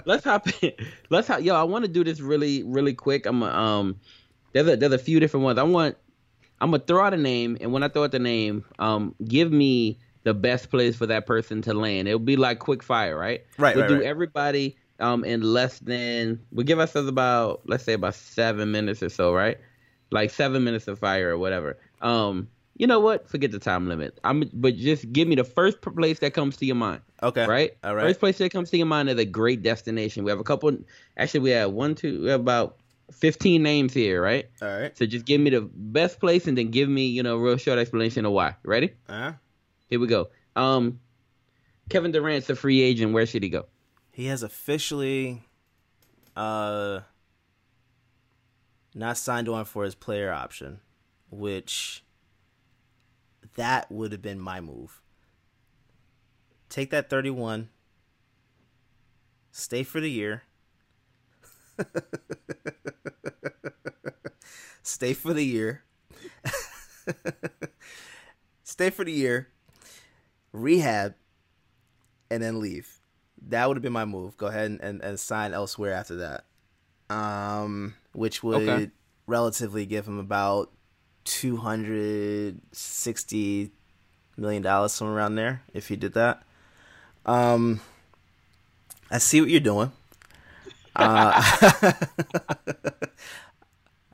let's 0.06 0.24
hop 0.24 0.48
in. 0.64 0.72
Let's 1.10 1.28
hop. 1.28 1.42
Yo, 1.42 1.54
I 1.56 1.64
want 1.64 1.86
to 1.86 1.92
do 1.92 2.04
this 2.04 2.20
really, 2.22 2.64
really 2.64 2.94
quick. 2.94 3.26
I'm 3.26 3.44
a, 3.44 3.48
um. 3.48 4.00
There's 4.54 4.68
a 4.68 4.76
there's 4.78 4.94
a 4.94 4.98
few 4.98 5.20
different 5.20 5.44
ones. 5.44 5.60
I 5.60 5.64
want. 5.64 5.98
I'm 6.62 6.72
gonna 6.72 6.84
throw 6.86 7.04
out 7.06 7.14
a 7.14 7.18
name, 7.18 7.58
and 7.60 7.74
when 7.74 7.84
I 7.84 7.90
throw 7.90 8.06
out 8.06 8.12
the 8.12 8.20
name, 8.20 8.64
um, 8.80 9.14
give 9.28 9.52
me 9.52 10.00
the 10.24 10.34
best 10.34 10.70
place 10.70 10.96
for 10.96 11.06
that 11.08 11.28
person 11.28 11.62
to 11.64 11.74
land. 11.74 12.08
It'll 12.08 12.20
be 12.20 12.38
like 12.38 12.60
quick 12.60 12.82
fire, 12.82 13.18
right? 13.18 13.44
Right, 13.58 13.76
We'll 13.76 13.84
right, 13.84 13.90
do 13.90 13.96
right. 13.98 14.06
everybody 14.06 14.78
um 15.00 15.26
in 15.26 15.42
less 15.42 15.80
than. 15.80 16.40
We'll 16.54 16.66
give 16.66 16.80
ourselves 16.80 17.10
about 17.10 17.62
let's 17.66 17.84
say 17.84 17.94
about 17.94 18.16
seven 18.16 18.72
minutes 18.72 19.04
or 19.04 19.10
so, 19.10 19.34
right? 19.34 19.58
Like 20.16 20.32
seven 20.32 20.64
minutes 20.64 20.88
of 20.88 20.98
fire 20.98 21.30
or 21.34 21.38
whatever. 21.38 21.78
Um, 22.02 22.48
you 22.78 22.88
know 22.88 23.00
what? 23.00 23.30
Forget 23.30 23.52
the 23.52 23.60
time 23.60 23.88
limit. 23.88 24.20
I'm 24.24 24.50
but 24.54 24.76
just 24.76 25.12
give 25.14 25.28
me 25.28 25.36
the 25.36 25.44
first 25.44 25.82
place 25.82 26.20
that 26.20 26.34
comes 26.34 26.58
to 26.58 26.66
your 26.66 26.76
mind. 26.76 27.02
Okay. 27.22 27.46
Right? 27.46 27.78
All 27.84 27.96
right. 27.96 28.08
First 28.08 28.20
place 28.20 28.38
that 28.40 28.52
comes 28.52 28.70
to 28.72 28.78
your 28.78 28.86
mind 28.88 29.10
is 29.10 29.18
a 29.20 29.26
great 29.26 29.62
destination. 29.64 30.24
We 30.24 30.32
have 30.32 30.40
a 30.40 30.44
couple 30.44 30.76
actually 31.18 31.42
we 31.42 31.52
have 31.52 31.72
one, 31.72 31.96
two, 31.96 32.24
we 32.24 32.30
have 32.30 32.42
about 32.42 32.78
fifteen 33.12 33.64
names 33.64 33.94
here, 33.94 34.22
right? 34.22 34.46
All 34.62 34.68
right. 34.68 34.98
So 34.98 35.06
just 35.06 35.26
give 35.26 35.40
me 35.40 35.52
the 35.52 35.62
best 35.62 36.20
place 36.20 36.48
and 36.48 36.58
then 36.58 36.70
give 36.72 36.90
me, 36.90 37.06
you 37.06 37.24
know, 37.24 37.36
a 37.38 37.40
real 37.40 37.58
short 37.58 37.80
explanation 37.80 38.26
of 38.26 38.32
why. 38.34 38.56
Ready? 38.64 38.92
Uh, 39.08 39.34
Here 39.90 40.00
we 40.00 40.08
go. 40.08 40.30
Um 40.56 41.00
Kevin 41.90 42.12
Durant's 42.12 42.50
a 42.50 42.56
free 42.56 42.82
agent. 42.82 43.14
Where 43.14 43.26
should 43.26 43.44
he 43.44 43.50
go? 43.50 43.66
he 44.12 44.28
has 44.28 44.44
officially 44.44 45.44
uh 46.36 47.00
not 48.96 49.18
signed 49.18 49.50
on 49.50 49.66
for 49.66 49.84
his 49.84 49.94
player 49.94 50.32
option, 50.32 50.80
which 51.30 52.04
that 53.56 53.92
would 53.92 54.14
have 54.14 54.22
been 54.22 54.40
my 54.40 54.62
move. 54.62 55.02
Take 56.70 56.92
that 56.92 57.10
31. 57.10 57.70
Stay 59.52 59.84
for 59.84 60.00
the 60.00 60.10
year. 60.10 60.44
Stay 64.82 65.14
for 65.14 65.34
the 65.34 65.44
year. 65.44 65.84
Stay 68.64 68.90
for 68.90 69.04
the 69.04 69.12
year. 69.12 69.50
Rehab 70.54 71.16
and 72.32 72.42
then 72.42 72.62
leave. 72.62 73.00
That 73.48 73.68
would 73.68 73.78
have 73.78 73.84
been 73.84 73.94
my 73.94 74.06
move. 74.06 74.38
Go 74.38 74.48
ahead 74.48 74.72
and, 74.72 74.82
and, 74.82 75.02
and 75.02 75.20
sign 75.20 75.54
elsewhere 75.54 75.94
after 75.94 76.16
that. 76.16 76.46
Um, 77.10 77.94
which 78.14 78.42
would 78.44 78.62
Okay. 78.62 78.92
relatively 79.28 79.86
give 79.86 80.08
him 80.08 80.20
about 80.20 80.72
two 81.24 81.58
hundred 81.58 82.60
sixty 82.72 83.72
million 84.38 84.62
dollars, 84.64 84.94
somewhere 84.94 85.16
around 85.18 85.36
there, 85.36 85.62
if 85.74 85.88
he 85.88 85.96
did 85.96 86.14
that. 86.14 86.44
Um, 87.26 87.80
I 89.12 89.18
see 89.20 89.42
what 89.42 89.50
you're 89.50 89.60
doing. 89.60 89.92
Uh, 90.96 91.42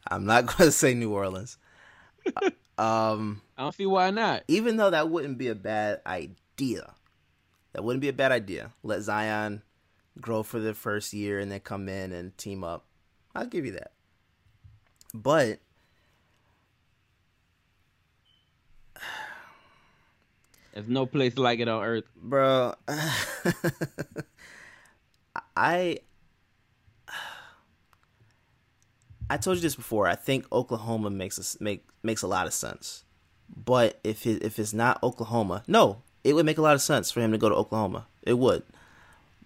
I'm 0.08 0.26
not 0.26 0.46
going 0.48 0.68
to 0.68 0.72
say 0.72 0.94
New 0.94 1.14
Orleans. 1.14 1.58
Um, 2.78 3.42
I 3.58 3.64
don't 3.64 3.76
see 3.76 3.86
why 3.86 4.10
not. 4.12 4.44
even 4.48 4.78
though 4.78 4.89
that 4.89 5.10
wouldn't 5.10 5.38
be 5.38 5.48
a 5.48 5.56
bad 5.56 6.02
idea. 6.06 6.94
That 7.74 7.84
wouldn't 7.84 8.02
be 8.02 8.10
a 8.10 8.14
bad 8.14 8.32
idea. 8.32 8.72
Let 8.84 9.02
Zion 9.02 9.62
grow 10.22 10.43
for 10.43 10.59
the 10.59 10.74
first 10.74 11.13
year, 11.13 11.39
and 11.39 11.51
then 11.51 11.59
come 11.59 11.89
in 11.89 12.11
and 12.11 12.38
team 12.38 12.63
up. 12.63 12.86
I'll 13.36 13.45
give 13.45 13.65
you 13.65 13.74
that. 13.74 13.91
But 15.13 15.59
There's 20.74 20.88
no 20.88 21.05
place 21.05 21.38
like 21.38 21.59
it 21.59 21.67
on 21.67 21.84
earth, 21.84 22.05
bro. 22.15 22.74
I 25.55 25.99
I 29.30 29.38
told 29.38 29.57
you 29.57 29.61
this 29.61 29.76
before. 29.76 30.07
I 30.07 30.15
think 30.15 30.45
Oklahoma 30.51 31.09
makes 31.09 31.38
us 31.38 31.57
make 31.59 31.86
makes 32.03 32.22
a 32.22 32.28
lot 32.28 32.47
of 32.47 32.53
sense. 32.53 33.03
But 33.53 33.99
if 34.03 34.26
it, 34.26 34.43
if 34.43 34.59
it's 34.59 34.74
not 34.74 35.03
Oklahoma, 35.03 35.63
no, 35.67 36.03
it 36.24 36.34
would 36.34 36.45
make 36.45 36.57
a 36.57 36.61
lot 36.61 36.76
of 36.76 36.82
sense 36.82 37.11
for 37.11 37.19
him 37.19 37.34
to 37.34 37.38
go 37.38 37.49
to 37.49 37.55
Oklahoma. 37.55 38.07
It 38.24 38.38
would. 38.38 38.63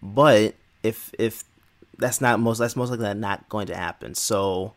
But 0.01 0.53
if 0.86 1.12
if 1.18 1.44
that's 1.98 2.22
not 2.22 2.40
most 2.40 2.60
that's 2.60 2.76
most 2.76 2.90
likely 2.90 3.14
not 3.14 3.50
going 3.50 3.68
to 3.68 3.76
happen. 3.76 4.16
So 4.16 4.74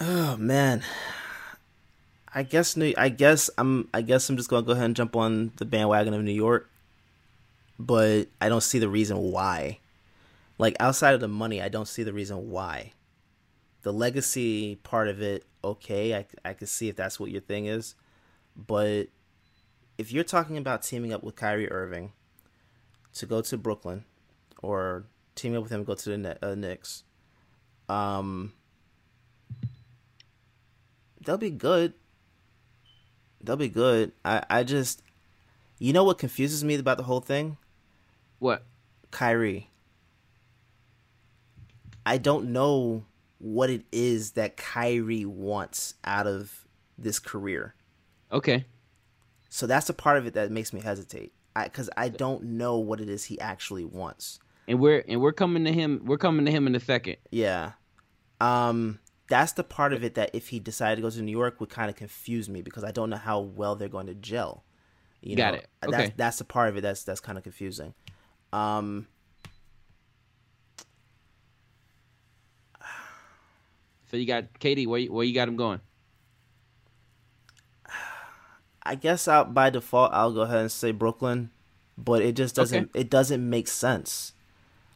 Oh 0.00 0.36
man. 0.36 0.82
I 2.32 2.42
guess 2.44 2.76
New 2.76 2.94
I 2.96 3.08
guess 3.08 3.50
I'm 3.58 3.88
I 3.92 4.02
guess 4.02 4.28
I'm 4.28 4.36
just 4.36 4.48
gonna 4.48 4.62
go 4.62 4.72
ahead 4.72 4.84
and 4.84 4.96
jump 4.96 5.16
on 5.16 5.52
the 5.56 5.64
bandwagon 5.64 6.14
of 6.14 6.22
New 6.22 6.32
York. 6.32 6.70
But 7.78 8.28
I 8.40 8.48
don't 8.48 8.62
see 8.62 8.78
the 8.78 8.88
reason 8.88 9.18
why. 9.18 9.80
Like 10.56 10.76
outside 10.78 11.14
of 11.14 11.20
the 11.20 11.28
money, 11.28 11.60
I 11.62 11.68
don't 11.68 11.88
see 11.88 12.02
the 12.02 12.12
reason 12.12 12.50
why. 12.50 12.92
The 13.82 13.92
legacy 13.92 14.76
part 14.76 15.08
of 15.08 15.22
it, 15.22 15.44
okay, 15.64 16.14
I 16.14 16.26
I 16.44 16.52
can 16.52 16.66
see 16.66 16.88
if 16.88 16.96
that's 16.96 17.18
what 17.18 17.30
your 17.30 17.40
thing 17.40 17.66
is. 17.66 17.94
But 18.56 19.08
if 19.96 20.12
you're 20.12 20.24
talking 20.24 20.58
about 20.58 20.82
teaming 20.82 21.12
up 21.12 21.24
with 21.24 21.34
Kyrie 21.34 21.70
Irving 21.70 22.12
to 23.14 23.26
go 23.26 23.40
to 23.40 23.56
Brooklyn 23.56 24.04
or 24.62 25.04
teaming 25.34 25.56
up 25.56 25.62
with 25.62 25.72
him 25.72 25.84
go 25.84 25.94
to 25.94 26.16
the 26.16 26.38
uh, 26.42 26.54
Knicks, 26.54 27.04
um, 27.88 28.52
they'll 31.24 31.38
be 31.38 31.50
good. 31.50 31.94
They'll 33.40 33.56
be 33.56 33.68
good. 33.68 34.12
I, 34.24 34.42
I 34.50 34.62
just, 34.64 35.02
you 35.78 35.92
know 35.92 36.04
what 36.04 36.18
confuses 36.18 36.64
me 36.64 36.74
about 36.74 36.96
the 36.96 37.04
whole 37.04 37.20
thing? 37.20 37.56
What? 38.38 38.64
Kyrie. 39.10 39.70
I 42.04 42.18
don't 42.18 42.52
know 42.52 43.04
what 43.38 43.70
it 43.70 43.84
is 43.92 44.32
that 44.32 44.56
Kyrie 44.56 45.24
wants 45.24 45.94
out 46.04 46.26
of 46.26 46.66
this 46.96 47.18
career. 47.18 47.74
Okay. 48.32 48.64
So 49.48 49.66
that's 49.66 49.86
the 49.86 49.92
part 49.92 50.18
of 50.18 50.26
it 50.26 50.34
that 50.34 50.50
makes 50.50 50.72
me 50.72 50.80
hesitate. 50.80 51.32
Because 51.64 51.90
I, 51.96 52.04
I 52.04 52.08
don't 52.08 52.42
know 52.44 52.78
what 52.78 53.00
it 53.00 53.08
is 53.08 53.24
he 53.24 53.38
actually 53.40 53.84
wants. 53.84 54.38
And 54.66 54.80
we're 54.80 55.04
and 55.08 55.20
we're 55.20 55.32
coming 55.32 55.64
to 55.64 55.72
him. 55.72 56.02
We're 56.04 56.18
coming 56.18 56.44
to 56.46 56.52
him 56.52 56.66
in 56.66 56.74
a 56.74 56.80
second. 56.80 57.16
Yeah. 57.30 57.72
Um 58.40 59.00
that's 59.28 59.52
the 59.52 59.64
part 59.64 59.92
of 59.92 60.02
it 60.04 60.14
that 60.14 60.30
if 60.34 60.48
he 60.48 60.58
decided 60.58 60.96
to 60.96 61.02
go 61.02 61.10
to 61.10 61.22
New 61.22 61.32
York 61.32 61.60
would 61.60 61.68
kind 61.68 61.90
of 61.90 61.96
confuse 61.96 62.48
me 62.48 62.62
because 62.62 62.82
I 62.84 62.90
don't 62.92 63.10
know 63.10 63.16
how 63.16 63.40
well 63.40 63.76
they're 63.76 63.88
going 63.88 64.06
to 64.06 64.14
gel. 64.14 64.64
You 65.20 65.36
Got 65.36 65.52
know, 65.52 65.58
it. 65.58 65.68
Okay. 65.84 65.96
That's 65.96 66.16
that's 66.16 66.38
the 66.38 66.44
part 66.44 66.68
of 66.70 66.76
it 66.76 66.80
that's 66.80 67.02
that's 67.04 67.20
kind 67.20 67.36
of 67.36 67.44
confusing. 67.44 67.94
Um 68.52 69.06
So 74.10 74.16
you 74.16 74.26
got 74.26 74.58
KD. 74.58 74.86
where 74.86 75.00
you, 75.00 75.12
where 75.12 75.24
you 75.24 75.34
got 75.34 75.48
him 75.48 75.56
going? 75.56 75.80
I 78.88 78.94
guess 78.94 79.28
out 79.28 79.52
by 79.52 79.68
default 79.68 80.12
I'll 80.14 80.32
go 80.32 80.40
ahead 80.40 80.60
and 80.60 80.72
say 80.72 80.92
Brooklyn, 80.92 81.50
but 81.98 82.22
it 82.22 82.34
just 82.34 82.54
doesn't 82.54 82.90
okay. 82.90 83.00
it 83.00 83.10
doesn't 83.10 83.48
make 83.48 83.68
sense. 83.68 84.32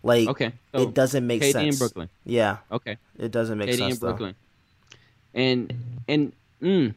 Like 0.03 0.28
okay, 0.28 0.53
so 0.74 0.82
it 0.82 0.95
doesn't 0.95 1.26
make 1.26 1.43
sense. 1.43 1.55
KD 1.55 1.61
sense. 1.61 1.74
in 1.74 1.78
Brooklyn. 1.78 2.09
Yeah. 2.24 2.57
Okay. 2.70 2.97
It 3.18 3.30
doesn't 3.30 3.59
make 3.59 3.68
KD 3.68 3.76
sense. 3.76 3.95
In 3.95 4.01
Brooklyn. 4.01 4.34
Though. 4.34 5.40
And 5.40 5.74
and 6.09 6.32
mm, 6.62 6.95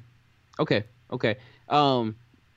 okay, 0.57 0.85
okay. 1.11 1.35
Um, 1.67 2.15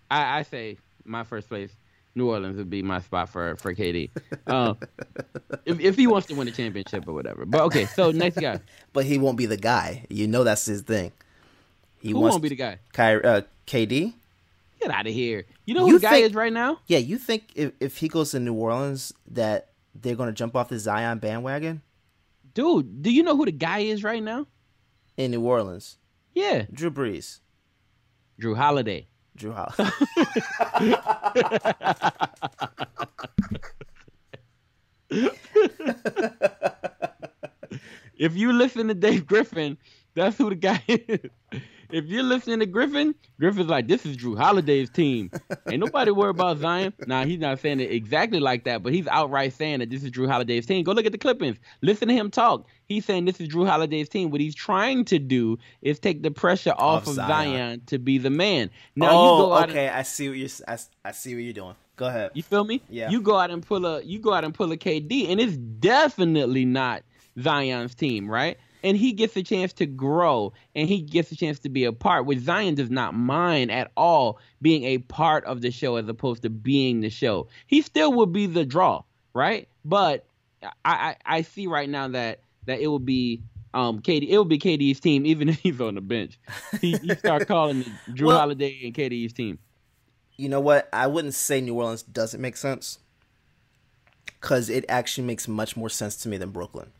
I, 0.09 0.39
I 0.39 0.43
say 0.43 0.78
my 1.05 1.24
first 1.24 1.49
place, 1.49 1.70
New 2.14 2.30
Orleans 2.30 2.57
would 2.57 2.70
be 2.70 2.82
my 2.82 3.01
spot 3.01 3.28
for 3.28 3.57
for 3.57 3.74
KD. 3.74 4.11
Um, 4.47 4.78
if 5.66 5.78
if 5.78 5.97
he 5.97 6.07
wants 6.07 6.28
to 6.28 6.34
win 6.34 6.49
a 6.49 6.51
championship 6.51 7.07
or 7.07 7.12
whatever. 7.12 7.45
But 7.45 7.62
okay, 7.62 7.84
so 7.84 8.12
next 8.12 8.39
guy. 8.39 8.61
but 8.95 9.05
he 9.05 9.18
won't 9.18 9.36
be 9.36 9.45
the 9.45 9.59
guy. 9.59 10.07
You 10.09 10.26
know 10.26 10.43
that's 10.45 10.64
his 10.64 10.80
thing. 10.80 11.12
He 12.01 12.12
Who 12.12 12.20
wants 12.20 12.34
won't 12.34 12.45
be 12.45 12.49
the 12.49 12.57
guy? 12.57 12.78
Ky- 12.95 13.22
uh, 13.22 13.43
KD. 13.66 14.14
Get 14.81 14.91
out 14.91 15.07
of 15.07 15.12
here. 15.12 15.47
You 15.64 15.74
know 15.74 15.83
who 15.83 15.93
you 15.93 15.99
the 15.99 16.03
guy 16.03 16.11
think, 16.12 16.26
is 16.26 16.35
right 16.35 16.53
now? 16.53 16.81
Yeah, 16.87 16.99
you 16.99 17.18
think 17.18 17.51
if, 17.55 17.72
if 17.81 17.97
he 17.97 18.09
goes 18.09 18.33
to 18.33 18.41
New 18.41 18.55
Orleans 18.55 19.12
that 19.31 19.70
they're 19.95 20.14
going 20.14 20.29
to 20.29 20.35
jump 20.35 20.55
off 20.55 20.68
the 20.68 20.79
Zion 20.79 21.18
bandwagon? 21.18 21.83
Dude, 22.55 23.03
do 23.03 23.11
you 23.11 23.22
know 23.22 23.37
who 23.37 23.45
the 23.45 23.53
guy 23.53 23.81
is 23.81 24.05
right 24.05 24.22
now? 24.22 24.47
In 25.16 25.33
New 25.33 25.43
Orleans. 25.43 25.99
Yeah. 26.33 26.66
Drew 26.72 26.91
Brees. 26.91 27.41
Jrue 28.41 28.57
Holiday. 28.57 29.09
Jrue 29.37 29.55
Holiday. 29.55 29.91
if 38.16 38.37
you 38.37 38.53
listen 38.53 38.89
to 38.89 38.95
Dave 38.95 39.26
Griffin, 39.26 39.79
that's 40.14 40.39
who 40.39 40.51
the 40.51 40.57
guy 40.57 40.83
is 40.87 41.20
if 41.91 42.07
you're 42.07 42.22
listening 42.22 42.61
to 42.61 42.66
Griffin, 42.66 43.14
Griffin's 43.39 43.68
like, 43.68 43.89
this 43.89 44.05
is 44.05 44.16
Jrue 44.16 44.36
Holiday's 44.36 44.91
team. 44.91 45.30
Ain't 45.70 45.80
nobody 45.80 46.11
worried 46.11 46.30
about 46.30 46.59
Zion. 46.59 46.93
Now, 47.07 47.24
he's 47.24 47.39
not 47.39 47.61
saying 47.61 47.80
it 47.80 47.91
exactly 47.91 48.41
like 48.41 48.64
that, 48.64 48.82
but 48.82 48.93
he's 48.93 49.07
outright 49.07 49.53
saying 49.53 49.78
that 49.80 49.91
this 49.91 50.05
is 50.05 50.11
Jrue 50.11 50.28
Holiday's 50.28 50.66
team. 50.66 50.84
Go 50.84 50.93
look 50.93 51.07
at 51.07 51.12
the 51.12 51.18
clippings. 51.18 51.57
Listen 51.80 52.09
to 52.09 52.14
him 52.14 52.30
talk. 52.30 52.66
He's 52.86 53.05
saying 53.05 53.24
this 53.24 53.41
is 53.41 53.49
Jrue 53.49 53.66
Holiday's 53.66 54.09
team. 54.09 54.30
What 54.30 54.41
he's 54.41 54.55
trying 54.55 55.05
to 55.07 55.18
do 55.18 55.59
is 55.82 55.99
take 55.99 56.22
the 56.22 56.30
pressure 56.30 56.74
off, 56.76 57.07
of 57.07 57.14
Zion. 57.14 57.28
Zion. 57.28 57.82
to 57.86 57.99
be 57.99 58.18
the 58.18 58.30
man. 58.30 58.70
Now, 58.97 59.11
oh, 59.11 59.11
you 59.11 59.45
go 59.45 59.53
oh, 59.53 59.55
out 59.55 59.70
okay. 59.70 59.86
And, 59.89 59.97
I 59.97 60.03
see 60.03 60.28
what 60.28 60.39
you're. 60.39 60.49
I, 60.66 60.78
I 61.05 61.12
see 61.12 61.34
what 61.34 61.45
you're 61.45 61.53
doing. 61.53 61.74
Go 61.97 62.07
ahead. 62.07 62.30
You 62.34 62.43
feel 62.43 62.64
me? 62.64 62.82
Yeah. 62.89 63.11
You 63.11 63.20
go 63.20 63.36
out 63.36 63.51
and 63.51 63.64
pull 63.64 63.84
a. 63.84 64.03
You 64.03 64.18
go 64.18 64.32
out 64.32 64.45
and 64.45 64.55
pull 64.55 64.70
a 64.72 64.76
KD, 64.76 65.30
and 65.30 65.41
it's 65.41 65.57
definitely 65.57 66.64
not 66.64 67.03
Zion's 67.41 67.95
team, 67.95 68.30
right? 68.30 68.59
And 68.83 68.97
he 68.97 69.12
gets 69.12 69.37
a 69.37 69.43
chance 69.43 69.72
to 69.74 69.87
grow 69.87 70.53
and 70.74 70.89
he 70.89 71.01
gets 71.01 71.33
a 71.33 71.37
chance 71.37 71.59
to 71.61 71.68
be 71.68 71.85
a 71.85 71.93
part, 71.93 72.26
which 72.26 72.41
Zion 72.41 72.74
does 72.74 72.91
not 72.91 73.14
mind 73.14 73.70
at 73.70 73.91
all 73.97 74.39
being 74.62 74.85
a 74.85 74.99
part 74.99 75.45
of 75.45 75.61
the 75.61 75.70
show 75.70 75.97
as 75.97 76.09
opposed 76.09 76.43
to 76.43 76.51
being 76.51 77.01
the 77.01 77.11
show. 77.11 77.49
He 77.66 77.83
still 77.83 78.12
will 78.12 78.26
be 78.26 78.47
the 78.47 78.64
draw, 78.64 79.03
right? 79.35 79.68
But 79.85 80.26
I, 80.62 80.70
I, 80.85 81.16
I 81.24 81.43
see 81.43 81.66
right 81.66 81.89
now 81.89 82.09
that 82.09 82.41
that 82.66 82.81
it 82.81 82.89
will 82.89 82.99
be 82.99 83.43
um 83.74 84.01
KD 84.01 84.29
it 84.29 84.37
will 84.37 84.45
be 84.45 84.59
KD's 84.59 85.01
team 85.01 85.26
even 85.26 85.49
if 85.49 85.59
he's 85.59 85.81
on 85.81 85.95
the 85.95 86.01
bench. 86.01 86.39
He, 86.81 86.97
he 86.99 87.14
start 87.14 87.49
calling 87.49 87.85
drew 88.12 88.29
well, 88.29 88.39
Holiday 88.39 88.79
and 88.85 88.95
KD's 88.95 89.33
team. 89.33 89.59
You 90.37 90.49
know 90.49 90.61
what? 90.61 90.89
I 90.93 91.09
wouldn't 91.09 91.35
say 91.35 91.61
New 91.61 91.74
Orleans 91.74 92.03
doesn't 92.03 92.41
make 92.41 92.57
sense 92.57 92.99
because 94.26 94.70
it 94.70 94.85
actually 94.89 95.26
makes 95.26 95.49
much 95.49 95.76
more 95.76 95.89
sense 95.89 96.14
to 96.16 96.29
me 96.29 96.37
than 96.37 96.51
Brooklyn. 96.51 96.93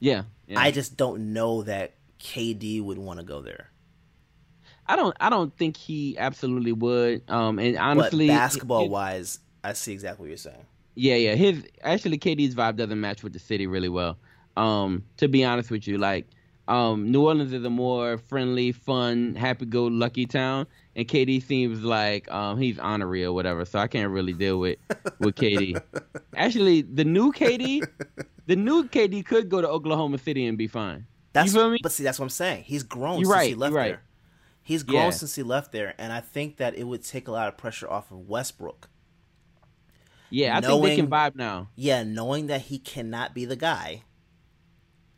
Yeah, 0.00 0.24
yeah. 0.46 0.60
I 0.60 0.70
just 0.70 0.96
don't 0.96 1.32
know 1.32 1.62
that 1.62 1.94
KD 2.20 2.82
would 2.82 2.98
want 2.98 3.20
to 3.20 3.24
go 3.24 3.40
there. 3.40 3.70
I 4.86 4.96
don't. 4.96 5.16
I 5.20 5.30
don't 5.30 5.56
think 5.56 5.76
he 5.76 6.18
absolutely 6.18 6.72
would. 6.72 7.22
Um, 7.30 7.58
and 7.58 7.76
honestly, 7.78 8.28
but 8.28 8.34
basketball 8.34 8.88
wise, 8.88 9.38
I 9.62 9.72
see 9.72 9.92
exactly 9.92 10.24
what 10.24 10.28
you're 10.28 10.36
saying. 10.36 10.66
Yeah, 10.94 11.16
yeah. 11.16 11.34
His 11.34 11.64
actually 11.82 12.18
KD's 12.18 12.54
vibe 12.54 12.76
doesn't 12.76 13.00
match 13.00 13.22
with 13.22 13.32
the 13.32 13.38
city 13.38 13.66
really 13.66 13.88
well. 13.88 14.18
Um, 14.56 15.04
to 15.16 15.26
be 15.28 15.42
honest 15.42 15.70
with 15.70 15.88
you, 15.88 15.98
like 15.98 16.26
um, 16.68 17.10
New 17.10 17.26
Orleans 17.26 17.52
is 17.52 17.64
a 17.64 17.70
more 17.70 18.18
friendly, 18.18 18.72
fun, 18.72 19.34
happy-go-lucky 19.34 20.26
town, 20.26 20.66
and 20.96 21.06
KD 21.06 21.42
seems 21.42 21.82
like 21.82 22.30
um, 22.30 22.58
he's 22.58 22.78
honorary 22.78 23.24
or 23.24 23.32
whatever. 23.32 23.64
So 23.64 23.78
I 23.78 23.86
can't 23.86 24.10
really 24.10 24.32
deal 24.32 24.58
with 24.58 24.78
with 25.18 25.34
KD. 25.34 25.80
Actually, 26.36 26.82
the 26.82 27.04
new 27.04 27.32
KD, 27.32 27.86
the 28.46 28.56
new 28.56 28.84
KD 28.84 29.24
could 29.24 29.48
go 29.48 29.60
to 29.60 29.68
Oklahoma 29.68 30.18
City 30.18 30.46
and 30.46 30.58
be 30.58 30.66
fine. 30.66 31.06
That's 31.32 31.52
you 31.52 31.60
feel 31.60 31.70
me? 31.70 31.78
But 31.82 31.92
see, 31.92 32.04
that's 32.04 32.18
what 32.18 32.26
I'm 32.26 32.30
saying. 32.30 32.64
He's 32.64 32.82
grown 32.82 33.18
You're 33.18 33.26
since 33.26 33.34
right, 33.36 33.48
he 33.48 33.54
left 33.54 33.74
right. 33.74 33.88
there. 33.88 34.02
He's 34.62 34.82
grown 34.82 35.04
yeah. 35.04 35.10
since 35.10 35.34
he 35.34 35.42
left 35.42 35.72
there, 35.72 35.94
and 35.98 36.12
I 36.12 36.20
think 36.20 36.56
that 36.56 36.74
it 36.74 36.84
would 36.84 37.04
take 37.04 37.28
a 37.28 37.32
lot 37.32 37.48
of 37.48 37.56
pressure 37.56 37.90
off 37.90 38.10
of 38.10 38.28
Westbrook. 38.28 38.88
Yeah, 40.30 40.56
I 40.56 40.60
knowing, 40.60 40.82
think 40.82 40.84
they 40.84 40.96
can 40.96 41.10
vibe 41.10 41.36
now. 41.36 41.68
Yeah, 41.76 42.02
knowing 42.02 42.46
that 42.46 42.62
he 42.62 42.78
cannot 42.78 43.34
be 43.34 43.44
the 43.44 43.56
guy 43.56 44.04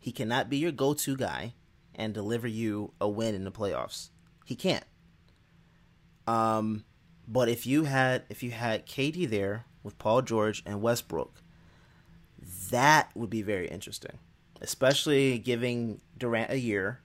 he 0.07 0.13
cannot 0.13 0.49
be 0.49 0.59
your 0.59 0.71
go 0.71 0.95
to 0.95 1.17
guy 1.17 1.55
and 1.93 2.15
deliver 2.15 2.47
you 2.47 2.93
a 3.01 3.09
win 3.09 3.35
in 3.35 3.43
the 3.43 3.51
playoffs. 3.51 4.11
He 4.45 4.55
can't. 4.55 4.85
Um, 6.29 6.85
but 7.27 7.49
if 7.49 7.67
you 7.67 7.83
had 7.83 8.23
if 8.29 8.41
you 8.45 8.53
had 8.53 8.87
KD 8.87 9.29
there 9.29 9.65
with 9.83 9.99
Paul 9.99 10.23
George 10.23 10.63
and 10.65 10.81
Westbrook, 10.81 11.43
that 12.71 13.11
would 13.15 13.31
be 13.31 13.43
very 13.43 13.69
interesting, 13.69 14.19
especially 14.61 15.39
giving 15.39 16.01
Durant 16.19 16.51
a 16.51 16.59
year, 16.59 17.01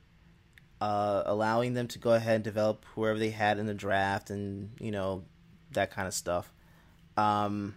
uh, 0.80 1.24
allowing 1.26 1.74
them 1.74 1.88
to 1.90 2.00
go 2.00 2.14
ahead 2.14 2.36
and 2.36 2.44
develop 2.44 2.86
whoever 2.96 3.20
they 3.20 3.30
had 3.30 3.60
in 3.60 3.66
the 3.66 3.74
draft 3.74 4.30
and 4.30 4.72
you 4.80 4.92
know 4.92 5.24
that 5.72 5.92
kind 5.92 6.08
of 6.08 6.14
stuff. 6.14 6.52
Um, 7.18 7.76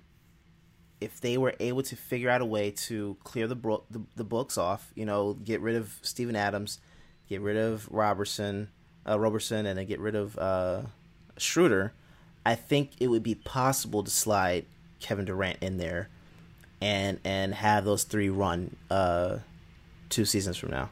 if 1.01 1.21
they 1.21 1.37
were 1.37 1.55
able 1.61 1.83
to 1.83 1.97
figure 1.97 2.31
out 2.31 2.41
a 2.41 2.47
way 2.47 2.71
to 2.71 3.17
clear 3.25 3.47
the, 3.47 3.55
bro- 3.55 3.85
the, 3.91 4.01
the 4.17 4.25
books 4.25 4.57
off, 4.57 4.91
you 4.95 5.05
know, 5.05 5.35
get 5.35 5.61
rid 5.61 5.77
of 5.77 5.99
Steven 6.03 6.35
Adams, 6.35 6.81
get 7.29 7.41
rid 7.41 7.57
of 7.57 7.87
Roberson, 7.91 8.71
uh, 9.07 9.19
Roberson, 9.19 9.67
and 9.67 9.79
then 9.79 9.87
get 9.87 10.01
rid 10.01 10.15
of 10.15 10.39
uh, 10.39 10.83
Schroeder, 11.37 11.93
I 12.47 12.55
think 12.55 12.93
it 13.01 13.09
would 13.09 13.23
be 13.23 13.35
possible 13.35 14.03
to 14.03 14.11
slide 14.11 14.67
Kevin 15.01 15.25
Durant 15.25 15.59
in 15.61 15.77
there 15.77 16.09
and 16.81 17.21
and 17.25 17.55
have 17.55 17.85
those 17.85 18.05
three 18.05 18.29
run 18.29 18.77
uh, 18.91 19.39
two 20.09 20.25
seasons 20.25 20.57
from 20.57 20.71
now. 20.71 20.91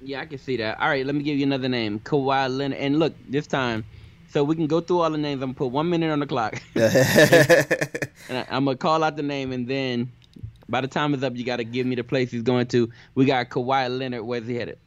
Yeah, 0.00 0.20
I 0.20 0.26
can 0.26 0.38
see 0.38 0.56
that. 0.56 0.80
All 0.80 0.88
right, 0.88 1.06
let 1.06 1.14
me 1.14 1.22
give 1.22 1.38
you 1.38 1.44
another 1.44 1.68
name, 1.68 2.00
Kawhi 2.00 2.54
Leonard. 2.54 2.78
And 2.78 2.98
look, 2.98 3.14
this 3.28 3.46
time, 3.46 3.84
so 4.30 4.42
we 4.42 4.56
can 4.56 4.66
go 4.66 4.80
through 4.80 5.00
all 5.00 5.10
the 5.10 5.18
names. 5.18 5.42
I'm 5.42 5.50
gonna 5.50 5.58
put 5.58 5.68
one 5.68 5.88
minute 5.88 6.10
on 6.10 6.20
the 6.20 6.26
clock, 6.26 6.60
and 6.74 6.86
I, 8.30 8.46
I'm 8.50 8.64
gonna 8.64 8.76
call 8.76 9.04
out 9.04 9.16
the 9.16 9.22
name, 9.22 9.52
and 9.52 9.68
then 9.68 10.10
by 10.68 10.80
the 10.80 10.88
time 10.88 11.14
it's 11.14 11.22
up, 11.22 11.36
you 11.36 11.44
got 11.44 11.56
to 11.56 11.64
give 11.64 11.86
me 11.86 11.94
the 11.94 12.04
place 12.04 12.30
he's 12.30 12.42
going 12.42 12.66
to. 12.68 12.90
We 13.14 13.26
got 13.26 13.50
Kawhi 13.50 13.98
Leonard. 13.98 14.22
Where's 14.22 14.46
he 14.46 14.54
headed? 14.56 14.78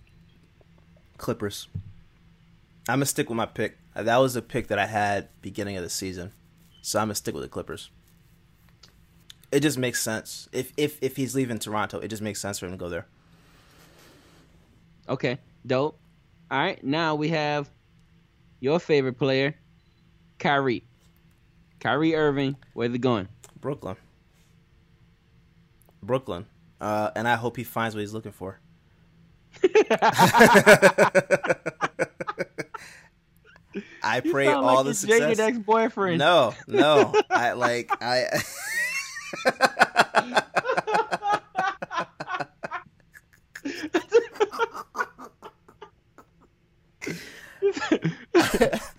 Clippers. 1.17 1.67
I'm 2.89 2.97
gonna 2.97 3.05
stick 3.05 3.29
with 3.29 3.37
my 3.37 3.45
pick. 3.45 3.77
That 3.95 4.17
was 4.17 4.33
the 4.33 4.41
pick 4.41 4.67
that 4.67 4.79
I 4.79 4.85
had 4.85 5.29
beginning 5.41 5.77
of 5.77 5.83
the 5.83 5.89
season, 5.89 6.33
so 6.81 6.99
I'm 6.99 7.05
gonna 7.05 7.15
stick 7.15 7.33
with 7.33 7.43
the 7.43 7.49
Clippers. 7.49 7.89
It 9.55 9.61
just 9.61 9.77
makes 9.77 10.01
sense. 10.01 10.49
If 10.51 10.73
if 10.75 11.01
if 11.01 11.15
he's 11.15 11.33
leaving 11.33 11.59
Toronto, 11.59 11.99
it 11.99 12.09
just 12.09 12.21
makes 12.21 12.41
sense 12.41 12.59
for 12.59 12.65
him 12.65 12.73
to 12.73 12.77
go 12.77 12.89
there. 12.89 13.05
Okay, 15.07 15.37
dope. 15.65 15.97
All 16.51 16.59
right, 16.59 16.83
now 16.83 17.15
we 17.15 17.29
have 17.29 17.69
your 18.59 18.81
favorite 18.81 19.17
player, 19.17 19.55
Kyrie. 20.39 20.83
Kyrie 21.79 22.15
Irving, 22.15 22.57
where's 22.73 22.91
he 22.91 22.97
going? 22.97 23.29
Brooklyn. 23.61 23.95
Brooklyn. 26.03 26.47
Uh, 26.81 27.11
and 27.15 27.25
I 27.25 27.35
hope 27.35 27.55
he 27.55 27.63
finds 27.63 27.95
what 27.95 28.01
he's 28.01 28.13
looking 28.13 28.33
for. 28.33 28.59
I 34.05 34.19
pray 34.19 34.47
all 34.47 34.63
like 34.63 34.85
the 34.85 34.93
success. 34.93 35.19
jaded 35.19 35.39
ex-boyfriend. 35.39 36.19
No, 36.19 36.53
no. 36.67 37.13
I 37.29 37.53
like 37.53 37.89
I. 38.01 38.25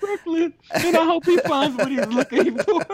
Brooklyn, 0.00 0.54
and 0.74 0.96
I 0.96 1.04
hope 1.04 1.24
he 1.26 1.38
finds 1.38 1.76
what 1.76 1.90
he's 1.90 2.06
looking 2.06 2.58
for. 2.58 2.84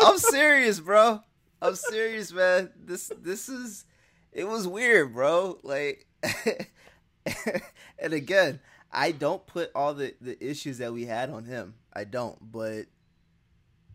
I'm 0.00 0.18
serious, 0.18 0.80
bro. 0.80 1.20
I'm 1.60 1.74
serious, 1.74 2.32
man. 2.32 2.70
This 2.76 3.12
this 3.20 3.48
is 3.48 3.84
it 4.32 4.46
was 4.46 4.66
weird, 4.68 5.12
bro. 5.12 5.58
Like 5.62 6.06
and 7.98 8.12
again, 8.12 8.60
I 8.92 9.12
don't 9.12 9.46
put 9.46 9.70
all 9.74 9.94
the 9.94 10.14
the 10.20 10.42
issues 10.44 10.78
that 10.78 10.92
we 10.92 11.06
had 11.06 11.30
on 11.30 11.44
him. 11.44 11.74
I 11.96 12.04
don't, 12.04 12.36
but 12.52 12.86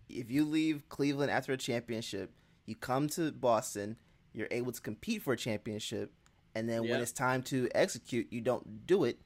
if 0.09 0.31
you 0.31 0.43
leave 0.43 0.89
Cleveland 0.89 1.31
after 1.31 1.53
a 1.53 1.57
championship, 1.57 2.31
you 2.65 2.75
come 2.75 3.07
to 3.09 3.31
Boston, 3.31 3.95
you're 4.33 4.47
able 4.49 4.71
to 4.71 4.81
compete 4.81 5.21
for 5.21 5.33
a 5.33 5.37
championship, 5.37 6.11
and 6.55 6.67
then 6.67 6.81
when 6.81 6.99
it's 6.99 7.11
time 7.11 7.43
to 7.43 7.69
execute, 7.75 8.27
you 8.31 8.41
don't 8.41 8.87
do 8.87 9.03
it. 9.03 9.19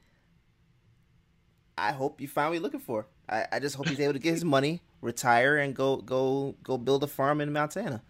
I 1.78 1.92
hope 1.92 2.20
you 2.20 2.28
find 2.28 2.50
what 2.50 2.54
you're 2.54 2.62
looking 2.62 2.80
for. 2.80 3.06
I, 3.28 3.46
I 3.52 3.58
just 3.58 3.76
hope 3.76 3.88
he's 3.88 4.00
able 4.00 4.12
to 4.12 4.18
get 4.18 4.32
his 4.32 4.44
money, 4.56 4.82
retire, 5.00 5.56
and 5.56 5.74
go 5.74 5.96
go 5.96 6.54
go 6.62 6.78
build 6.78 7.02
a 7.02 7.06
farm 7.06 7.40
in 7.40 7.52
Montana, 7.52 8.02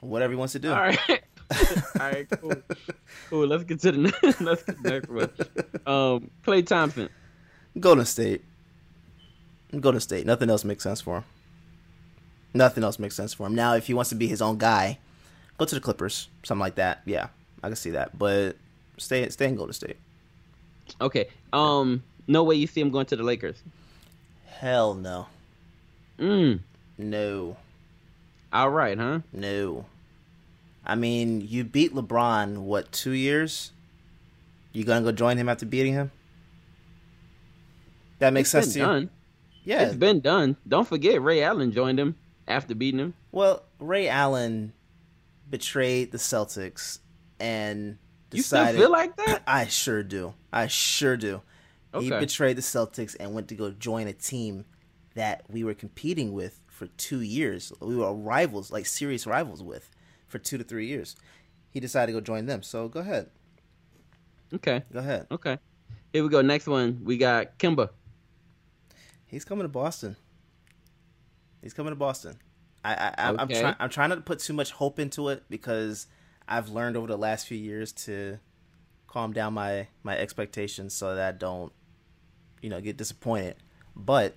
whatever 0.00 0.32
he 0.32 0.36
wants 0.38 0.52
to 0.54 0.58
do. 0.58 0.72
All 0.72 0.80
right. 0.80 1.22
All 2.00 2.10
right, 2.10 2.26
cool. 2.40 2.54
Cool. 3.30 3.46
Let's 3.46 3.64
get 3.64 3.80
to 3.80 3.92
the 3.92 3.98
next, 3.98 4.40
let's 4.40 4.62
get 4.64 4.76
to 4.76 4.82
the 4.82 4.90
next 4.90 5.08
one. 5.08 5.30
Um, 5.86 6.30
Klay 6.44 6.66
Thompson. 6.66 7.08
Golden 7.78 8.04
State. 8.04 8.42
Golden 9.80 10.00
State. 10.00 10.26
Nothing 10.26 10.50
else 10.50 10.64
makes 10.64 10.82
sense 10.82 11.00
for 11.00 11.18
him. 11.18 11.24
Nothing 12.54 12.84
else 12.84 12.98
makes 12.98 13.14
sense 13.14 13.34
for 13.34 13.46
him. 13.46 13.54
Now, 13.54 13.74
if 13.74 13.86
he 13.86 13.94
wants 13.94 14.08
to 14.10 14.14
be 14.16 14.26
his 14.26 14.40
own 14.40 14.56
guy, 14.58 14.98
go 15.58 15.64
to 15.64 15.74
the 15.74 15.80
Clippers, 15.80 16.28
something 16.42 16.60
like 16.60 16.76
that. 16.76 17.02
Yeah, 17.04 17.28
I 17.62 17.68
can 17.68 17.76
see 17.76 17.90
that. 17.90 18.18
But 18.18 18.56
stay 18.96 19.28
stay 19.28 19.46
in 19.46 19.56
Golden 19.56 19.74
State. 19.74 19.96
Okay. 21.00 21.28
Um, 21.52 22.02
no 22.26 22.44
way 22.44 22.54
you 22.54 22.66
see 22.66 22.80
him 22.80 22.90
going 22.90 23.06
to 23.06 23.16
the 23.16 23.22
Lakers. 23.22 23.62
Hell 24.46 24.94
no. 24.94 25.26
Mm. 26.18 26.60
No. 26.96 27.56
All 28.52 28.70
right, 28.70 28.96
huh? 28.96 29.20
No. 29.32 29.84
I 30.86 30.94
mean, 30.94 31.40
you 31.46 31.64
beat 31.64 31.92
LeBron 31.94 32.58
what 32.58 32.90
two 32.92 33.10
years? 33.10 33.72
You 34.72 34.84
gonna 34.84 35.04
go 35.04 35.12
join 35.12 35.36
him 35.36 35.48
after 35.48 35.66
beating 35.66 35.92
him? 35.92 36.10
That 38.18 38.32
makes 38.32 38.54
It's 38.54 38.64
sense 38.66 38.72
to 38.74 38.78
you. 38.78 38.84
done. 38.86 39.10
Yeah. 39.66 39.82
It's 39.82 39.96
been 39.96 40.20
done. 40.20 40.56
Don't 40.66 40.86
forget 40.86 41.20
Ray 41.20 41.42
Allen 41.42 41.72
joined 41.72 41.98
him 41.98 42.14
after 42.46 42.74
beating 42.74 43.00
him. 43.00 43.14
Well, 43.32 43.64
Ray 43.80 44.08
Allen 44.08 44.72
betrayed 45.50 46.12
the 46.12 46.18
Celtics 46.18 47.00
and 47.40 47.98
decided. 48.30 48.68
You 48.68 48.74
still 48.74 48.86
feel 48.86 48.92
like 48.92 49.16
that? 49.16 49.42
I 49.46 49.66
sure 49.66 50.04
do. 50.04 50.34
I 50.52 50.68
sure 50.68 51.16
do. 51.16 51.42
He 51.98 52.10
betrayed 52.10 52.56
the 52.56 52.62
Celtics 52.62 53.16
and 53.18 53.34
went 53.34 53.48
to 53.48 53.54
go 53.54 53.70
join 53.70 54.06
a 54.06 54.12
team 54.12 54.66
that 55.14 55.44
we 55.48 55.64
were 55.64 55.74
competing 55.74 56.32
with 56.32 56.60
for 56.68 56.86
two 56.98 57.22
years. 57.22 57.72
We 57.80 57.96
were 57.96 58.12
rivals, 58.12 58.70
like 58.70 58.84
serious 58.86 59.26
rivals 59.26 59.62
with, 59.62 59.90
for 60.28 60.38
two 60.38 60.58
to 60.58 60.64
three 60.64 60.86
years. 60.86 61.16
He 61.70 61.80
decided 61.80 62.12
to 62.12 62.12
go 62.12 62.20
join 62.20 62.46
them. 62.46 62.62
So 62.62 62.88
go 62.88 63.00
ahead. 63.00 63.30
Okay. 64.54 64.82
Go 64.92 64.98
ahead. 64.98 65.26
Okay. 65.30 65.58
Here 66.12 66.22
we 66.22 66.28
go. 66.28 66.42
Next 66.42 66.66
one. 66.66 67.00
We 67.02 67.16
got 67.16 67.58
Kemba. 67.58 67.88
He's 69.26 69.44
coming 69.44 69.64
to 69.64 69.68
Boston. 69.68 70.16
He's 71.62 71.74
coming 71.74 71.90
to 71.92 71.96
Boston. 71.96 72.36
I, 72.84 72.94
I 72.94 73.14
I'm, 73.28 73.40
I'm 73.40 73.44
Okay. 73.50 73.60
trying. 73.60 73.74
I'm 73.80 73.90
trying 73.90 74.08
not 74.10 74.14
to 74.16 74.20
put 74.22 74.38
too 74.38 74.52
much 74.52 74.70
hope 74.72 74.98
into 74.98 75.28
it 75.30 75.42
because 75.50 76.06
I've 76.48 76.68
learned 76.68 76.96
over 76.96 77.06
the 77.08 77.16
last 77.18 77.46
few 77.46 77.58
years 77.58 77.92
to 77.92 78.38
calm 79.08 79.32
down 79.32 79.54
my 79.54 79.88
my 80.02 80.16
expectations 80.16 80.94
so 80.94 81.14
that 81.16 81.34
I 81.34 81.36
don't, 81.36 81.72
you 82.62 82.70
know, 82.70 82.80
get 82.80 82.96
disappointed. 82.96 83.56
But 83.96 84.36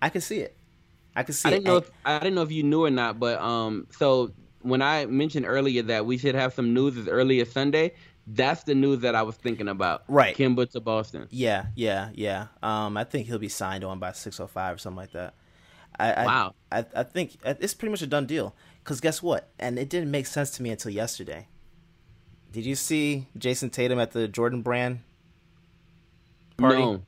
I 0.00 0.08
can 0.08 0.20
see 0.20 0.38
it. 0.38 0.56
I 1.14 1.22
can 1.22 1.34
see 1.34 1.48
I 1.48 1.52
it. 1.52 1.54
didn't 1.56 1.66
know 1.66 1.76
And- 1.76 1.84
if 1.84 1.90
I 2.04 2.18
didn't 2.20 2.34
know 2.36 2.42
if 2.42 2.52
you 2.52 2.62
knew 2.62 2.84
or 2.84 2.90
not, 2.90 3.18
but 3.20 3.38
um, 3.40 3.86
so 3.90 4.32
when 4.62 4.80
I 4.82 5.04
mentioned 5.06 5.44
earlier 5.46 5.82
that 5.82 6.06
we 6.06 6.16
should 6.18 6.34
have 6.34 6.54
some 6.54 6.72
news 6.72 6.96
as 6.96 7.06
early 7.08 7.40
as 7.40 7.50
Sunday, 7.52 7.94
that's 8.26 8.64
the 8.64 8.74
news 8.74 9.00
that 9.00 9.14
I 9.14 9.22
was 9.22 9.36
thinking 9.36 9.68
about. 9.68 10.02
Right. 10.08 10.36
Kemba 10.36 10.70
to 10.72 10.80
Boston. 10.80 11.28
yeah, 11.30 11.66
yeah, 11.74 12.10
yeah. 12.14 12.48
Um, 12.62 12.96
I 12.96 13.04
think 13.04 13.26
he'll 13.26 13.38
be 13.38 13.48
signed 13.48 13.84
on 13.84 13.98
by 13.98 14.12
six 14.12 14.40
oh 14.40 14.46
five 14.46 14.74
or 14.74 14.78
something 14.78 14.96
like 14.96 15.12
that. 15.12 15.34
I, 15.98 16.12
I, 16.12 16.26
Wow. 16.26 16.54
I, 16.70 16.84
I 16.94 17.02
think 17.04 17.38
it's 17.44 17.74
pretty 17.74 17.90
much 17.90 18.02
a 18.02 18.06
done 18.06 18.26
deal. 18.26 18.54
Cause 18.84 19.00
guess 19.00 19.22
what? 19.22 19.48
And 19.58 19.78
it 19.78 19.88
didn't 19.88 20.10
make 20.10 20.26
sense 20.26 20.50
to 20.52 20.62
me 20.62 20.70
until 20.70 20.92
yesterday. 20.92 21.48
Did 22.52 22.64
you 22.64 22.74
see 22.74 23.26
Jayson 23.36 23.70
Tatum 23.70 23.98
at 23.98 24.12
the 24.12 24.28
Jordan 24.28 24.62
Brand 24.62 25.00
party? 26.56 26.78
No. 26.78 27.02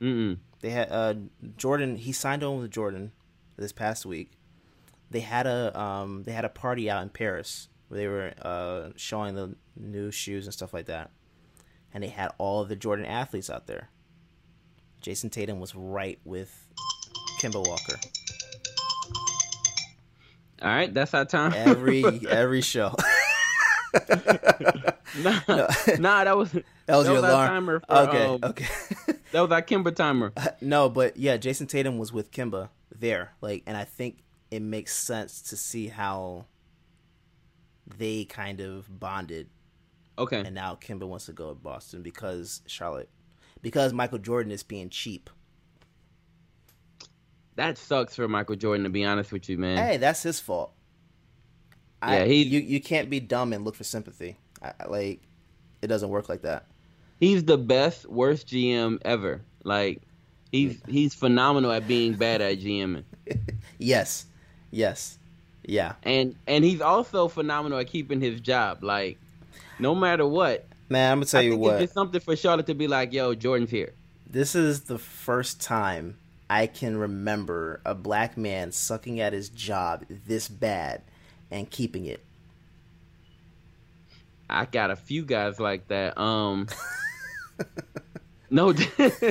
Mm-mm. 0.00 0.38
They 0.60 0.70
had 0.70 0.88
uh, 0.90 1.14
Jordan. 1.56 1.96
He 1.96 2.12
signed 2.12 2.42
on 2.42 2.58
with 2.60 2.70
Jordan 2.70 3.12
this 3.56 3.72
past 3.72 4.04
week. 4.06 4.32
They 5.10 5.20
had 5.20 5.46
a 5.46 5.78
um, 5.78 6.22
they 6.24 6.32
had 6.32 6.44
a 6.44 6.48
party 6.48 6.88
out 6.90 7.02
in 7.02 7.08
Paris 7.10 7.68
they 7.90 8.06
were 8.06 8.32
uh, 8.42 8.90
showing 8.96 9.34
the 9.34 9.54
new 9.76 10.10
shoes 10.10 10.46
and 10.46 10.54
stuff 10.54 10.72
like 10.72 10.86
that, 10.86 11.10
and 11.92 12.02
they 12.04 12.08
had 12.08 12.30
all 12.38 12.62
of 12.62 12.68
the 12.68 12.76
Jordan 12.76 13.04
athletes 13.06 13.50
out 13.50 13.66
there. 13.66 13.88
Jayson 15.02 15.30
Tatum 15.30 15.60
was 15.60 15.74
right 15.74 16.18
with 16.24 16.54
Kemba 17.40 17.66
Walker 17.66 17.96
All 20.62 20.68
right, 20.68 20.92
that's 20.92 21.14
our 21.14 21.24
time. 21.24 21.54
every 21.56 22.04
every 22.28 22.60
show. 22.60 22.94
nah, 25.22 25.40
nah, 25.98 26.24
that 26.24 26.36
was 26.36 26.52
That 26.52 26.96
was 26.96 27.06
That 27.06 27.12
your 27.12 27.14
was 27.14 27.24
alarm. 27.24 27.48
timer 27.48 27.80
for, 27.80 27.92
okay, 27.92 28.24
um, 28.26 28.40
okay. 28.44 28.66
that 29.32 29.40
was 29.40 29.50
our 29.50 29.62
Kemba 29.62 29.94
timer. 29.96 30.32
no, 30.60 30.88
but 30.88 31.16
yeah, 31.16 31.36
Jayson 31.38 31.66
Tatum 31.66 31.98
was 31.98 32.12
with 32.12 32.30
Kemba 32.30 32.68
there, 32.94 33.32
like, 33.40 33.62
and 33.66 33.76
I 33.76 33.84
think 33.84 34.18
it 34.50 34.60
makes 34.60 34.94
sense 34.94 35.40
to 35.42 35.56
see 35.56 35.88
how 35.88 36.44
they 37.98 38.24
kind 38.24 38.60
of 38.60 39.00
bonded, 39.00 39.48
Okay. 40.18 40.40
and 40.44 40.54
now 40.54 40.74
Kemba 40.76 41.06
wants 41.06 41.26
to 41.26 41.32
go 41.32 41.48
to 41.50 41.54
Boston 41.54 42.02
because 42.02 42.62
Charlotte, 42.66 43.08
because 43.62 43.92
Michael 43.92 44.18
Jordan 44.18 44.52
is 44.52 44.62
being 44.62 44.88
cheap. 44.90 45.30
That 47.56 47.76
sucks 47.78 48.16
for 48.16 48.26
Michael 48.28 48.56
Jordan, 48.56 48.84
to 48.84 48.90
be 48.90 49.04
honest 49.04 49.32
with 49.32 49.48
you, 49.48 49.58
man. 49.58 49.76
Hey, 49.76 49.96
that's 49.98 50.22
his 50.22 50.40
fault. 50.40 50.72
I, 52.00 52.18
Yeah, 52.20 52.24
he- 52.24 52.42
you 52.44 52.60
you 52.60 52.80
can't 52.80 53.10
be 53.10 53.20
dumb 53.20 53.52
and 53.52 53.64
look 53.64 53.74
for 53.74 53.84
sympathy. 53.84 54.38
I, 54.62 54.72
I- 54.80 54.86
like, 54.88 55.20
it 55.82 55.88
doesn't 55.88 56.08
work 56.08 56.28
like 56.28 56.42
that. 56.42 56.66
He's 57.18 57.44
the 57.44 57.58
best, 57.58 58.06
worst 58.06 58.46
GM 58.48 58.98
ever. 59.04 59.42
Like, 59.64 60.02
He's 60.52 60.80
he's 60.88 61.14
phenomenal 61.14 61.70
at 61.70 61.86
being 61.86 62.14
bad 62.14 62.40
at 62.40 62.58
GMing. 62.58 63.04
yes, 63.78 64.26
yes, 64.72 65.16
yeah. 65.64 65.94
And 66.02 66.36
and 66.46 66.64
he's 66.64 66.80
also 66.80 67.28
phenomenal 67.28 67.78
at 67.78 67.86
keeping 67.86 68.20
his 68.20 68.40
job. 68.40 68.82
Like, 68.82 69.18
no 69.78 69.94
matter 69.94 70.26
what. 70.26 70.66
Man, 70.88 71.12
I'm 71.12 71.18
gonna 71.18 71.26
tell 71.26 71.40
I 71.40 71.44
you 71.44 71.50
think 71.52 71.62
what. 71.62 71.82
It's 71.82 71.92
something 71.92 72.20
for 72.20 72.34
Charlotte 72.36 72.66
to 72.66 72.74
be 72.74 72.88
like, 72.88 73.12
"Yo, 73.12 73.34
Jordan's 73.34 73.70
here." 73.70 73.92
This 74.28 74.54
is 74.54 74.82
the 74.82 74.98
first 74.98 75.60
time 75.60 76.16
I 76.48 76.66
can 76.66 76.96
remember 76.96 77.80
a 77.84 77.94
black 77.94 78.36
man 78.36 78.72
sucking 78.72 79.20
at 79.20 79.32
his 79.32 79.48
job 79.48 80.04
this 80.08 80.48
bad 80.48 81.02
and 81.50 81.70
keeping 81.70 82.06
it. 82.06 82.24
I 84.48 84.64
got 84.64 84.90
a 84.90 84.96
few 84.96 85.24
guys 85.24 85.60
like 85.60 85.86
that. 85.88 86.18
Um, 86.18 86.66
no, 88.50 88.72
there's 88.98 89.22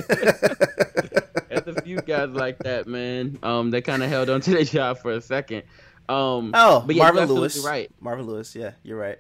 a 1.67 1.81
few 1.83 2.01
guys 2.01 2.29
like 2.29 2.59
that, 2.59 2.87
man. 2.87 3.37
Um, 3.43 3.69
they 3.71 3.81
kind 3.81 4.01
of 4.01 4.09
held 4.09 4.29
on 4.29 4.39
to 4.41 4.51
their 4.51 4.63
job 4.63 4.99
for 4.99 5.11
a 5.11 5.21
second. 5.21 5.63
Um, 6.09 6.51
Oh, 6.55 6.83
but 6.85 6.95
yeah, 6.95 7.03
Marvin 7.03 7.29
Lewis. 7.29 7.63
right? 7.65 7.89
Marvin 7.99 8.25
Lewis. 8.25 8.55
Yeah, 8.55 8.71
you're 8.83 8.97
right. 8.97 9.19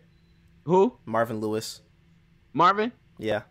Who? 0.65 0.97
Marvin 1.05 1.39
Lewis. 1.39 1.81
Marvin? 2.53 2.91
Yeah, 3.17 3.41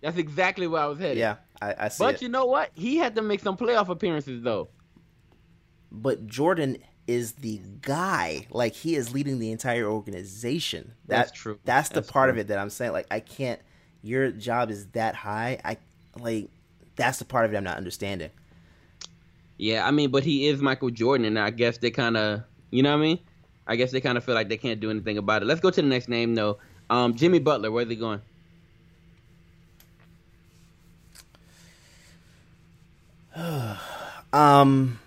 That's 0.00 0.16
exactly 0.18 0.66
where 0.66 0.82
I 0.82 0.86
was 0.86 0.98
headed. 0.98 1.18
yeah. 1.18 1.36
I, 1.62 1.74
I 1.78 1.88
see 1.88 2.02
But 2.04 2.14
it. 2.16 2.22
you 2.22 2.28
know 2.28 2.46
what? 2.46 2.70
He 2.74 2.96
had 2.96 3.14
to 3.16 3.22
make 3.22 3.40
some 3.40 3.56
playoff 3.56 3.88
appearances 3.90 4.42
though. 4.42 4.68
but 5.92 6.26
Jordan 6.26 6.78
is 7.06 7.32
the 7.32 7.60
guy. 7.82 8.46
Like 8.50 8.74
he 8.74 8.94
is 8.96 9.12
leading 9.12 9.38
the 9.38 9.52
entire 9.52 9.86
organization. 9.86 10.92
That, 11.06 11.16
That's 11.26 11.32
true. 11.32 11.58
That's 11.64 11.88
the 11.90 11.96
That's 11.96 12.10
part 12.10 12.26
true. 12.28 12.32
of 12.32 12.38
it 12.38 12.48
that 12.48 12.58
I'm 12.58 12.70
saying. 12.70 12.92
Like 12.92 13.06
I 13.10 13.20
can't. 13.20 13.60
Your 14.02 14.30
job 14.30 14.70
is 14.70 14.86
that 14.88 15.14
high. 15.14 15.58
I 15.64 15.76
like. 16.18 16.50
That's 16.96 17.18
the 17.18 17.24
part 17.24 17.44
of 17.44 17.52
it 17.52 17.56
I'm 17.56 17.64
not 17.64 17.76
understanding. 17.76 18.30
Yeah, 19.58 19.86
I 19.86 19.90
mean, 19.90 20.10
but 20.10 20.24
he 20.24 20.46
is 20.46 20.62
Michael 20.62 20.90
Jordan, 20.90 21.26
and 21.26 21.38
I 21.38 21.50
guess 21.50 21.76
they 21.78 21.90
kind 21.90 22.16
of, 22.16 22.42
you 22.70 22.82
know 22.82 22.90
what 22.90 23.02
I 23.02 23.06
mean? 23.06 23.18
I 23.66 23.76
guess 23.76 23.90
they 23.92 24.00
kind 24.00 24.18
of 24.18 24.24
feel 24.24 24.34
like 24.34 24.48
they 24.48 24.56
can't 24.56 24.80
do 24.80 24.90
anything 24.90 25.18
about 25.18 25.42
it. 25.42 25.46
Let's 25.46 25.60
go 25.60 25.70
to 25.70 25.82
the 25.82 25.88
next 25.88 26.08
name, 26.08 26.34
though. 26.34 26.58
Um, 26.88 27.14
Jimmy 27.14 27.38
Butler, 27.38 27.70
where's 27.70 27.88
he 27.88 27.96
going? 27.96 28.20
Um, 34.32 35.00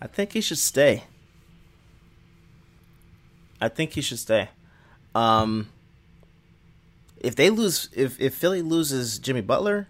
I 0.00 0.06
think 0.06 0.32
he 0.32 0.40
should 0.40 0.56
stay. 0.56 1.04
I 3.60 3.68
think 3.68 3.92
he 3.92 4.00
should 4.00 4.18
stay. 4.18 4.48
Um, 5.14 5.68
if 7.20 7.36
they 7.36 7.50
lose, 7.50 7.90
if 7.94 8.18
if 8.18 8.34
Philly 8.34 8.62
loses 8.62 9.18
Jimmy 9.18 9.42
Butler, 9.42 9.86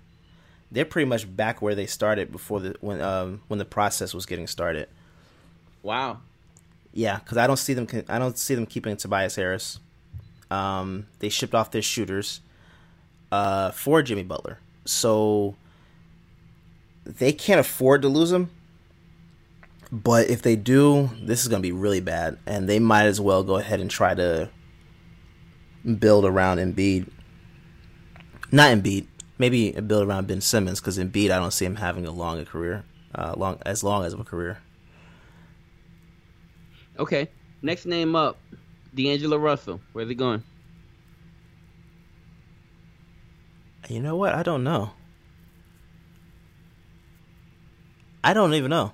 they're 0.72 0.85
pretty 0.85 1.09
much 1.09 1.35
back 1.37 1.62
where 1.62 1.74
they 1.74 1.87
started 1.87 2.33
before 2.33 2.59
the 2.61 2.76
when 2.80 3.01
um 3.01 3.43
when 3.49 3.59
the 3.59 3.64
process 3.64 4.12
was 4.12 4.26
getting 4.26 4.47
started. 4.47 4.89
Wow. 5.83 6.18
Yeah, 6.93 7.18
because 7.18 7.38
I 7.38 7.47
don't 7.47 7.59
see 7.59 7.74
them. 7.74 7.86
I 8.09 8.18
don't 8.18 8.36
see 8.36 8.55
them 8.55 8.66
keeping 8.66 8.97
Tobias 8.97 9.36
Harris. 9.36 9.80
Um, 10.51 11.07
they 11.20 11.30
shipped 11.30 11.55
off 11.55 11.70
their 11.70 11.82
shooters 11.82 12.40
uh, 13.30 13.70
for 13.70 14.03
Jimmy 14.03 14.22
Butler, 14.22 14.59
so 14.84 15.57
they 17.05 17.32
can't 17.32 17.61
afford 17.61 18.03
to 18.03 18.09
lose 18.09 18.30
him. 18.30 18.51
But 19.90 20.30
if 20.30 20.43
they 20.43 20.57
do, 20.57 21.11
this 21.22 21.43
is 21.43 21.49
going 21.49 21.61
to 21.62 21.66
be 21.66 21.72
really 21.72 22.01
bad, 22.01 22.38
and 22.47 22.68
they 22.68 22.78
might 22.78 23.07
as 23.07 23.20
well 23.20 23.43
go 23.43 23.57
ahead 23.57 23.80
and 23.80 23.90
try 23.90 24.14
to 24.14 24.51
build 25.99 26.24
around 26.24 26.59
Embiid. 26.59 27.09
Not 28.51 28.70
Embiid, 28.70 29.07
maybe 29.38 29.72
build 29.72 30.07
around 30.07 30.28
Ben 30.28 30.40
Simmons 30.40 30.80
because 30.80 30.99
Embiid, 30.99 31.30
I 31.30 31.38
don't 31.38 31.53
see 31.53 31.64
him 31.64 31.76
having 31.76 32.07
a 32.07 32.11
long 32.11 32.38
a 32.38 32.45
career, 32.45 32.84
uh, 33.14 33.34
long 33.36 33.61
as 33.66 33.82
long 33.82 34.05
as 34.05 34.12
of 34.12 34.20
a 34.20 34.24
career. 34.24 34.59
Okay. 37.03 37.28
Next 37.62 37.84
name 37.86 38.14
up, 38.16 38.38
D'Angelo 38.94 39.36
Russell. 39.36 39.80
Where's 39.92 40.09
he 40.09 40.14
going? 40.14 40.42
You 43.88 44.00
know 44.00 44.16
what? 44.16 44.34
I 44.34 44.42
don't 44.42 44.64
know. 44.64 44.90
I 48.24 48.32
don't 48.34 48.55
even 48.55 48.70
know. 48.70 48.92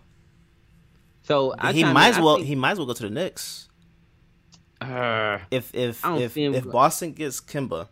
So 1.23 1.55
I 1.59 1.73
he 1.73 1.81
kinda- 1.81 1.93
might 1.95 2.09
as 2.09 2.19
well. 2.21 2.37
think- 2.37 2.47
He 2.49 2.55
might 2.55 2.73
as 2.73 2.79
well 2.79 2.87
go 2.87 2.95
to 2.95 3.03
the 3.03 3.11
Knicks. 3.11 3.69
Uh, 4.81 5.39
If 5.51 5.75
if 5.75 6.03
if 6.05 6.37
if 6.37 6.65
go- 6.65 6.71
Boston 6.71 7.13
gets 7.13 7.41
Kemba, 7.41 7.89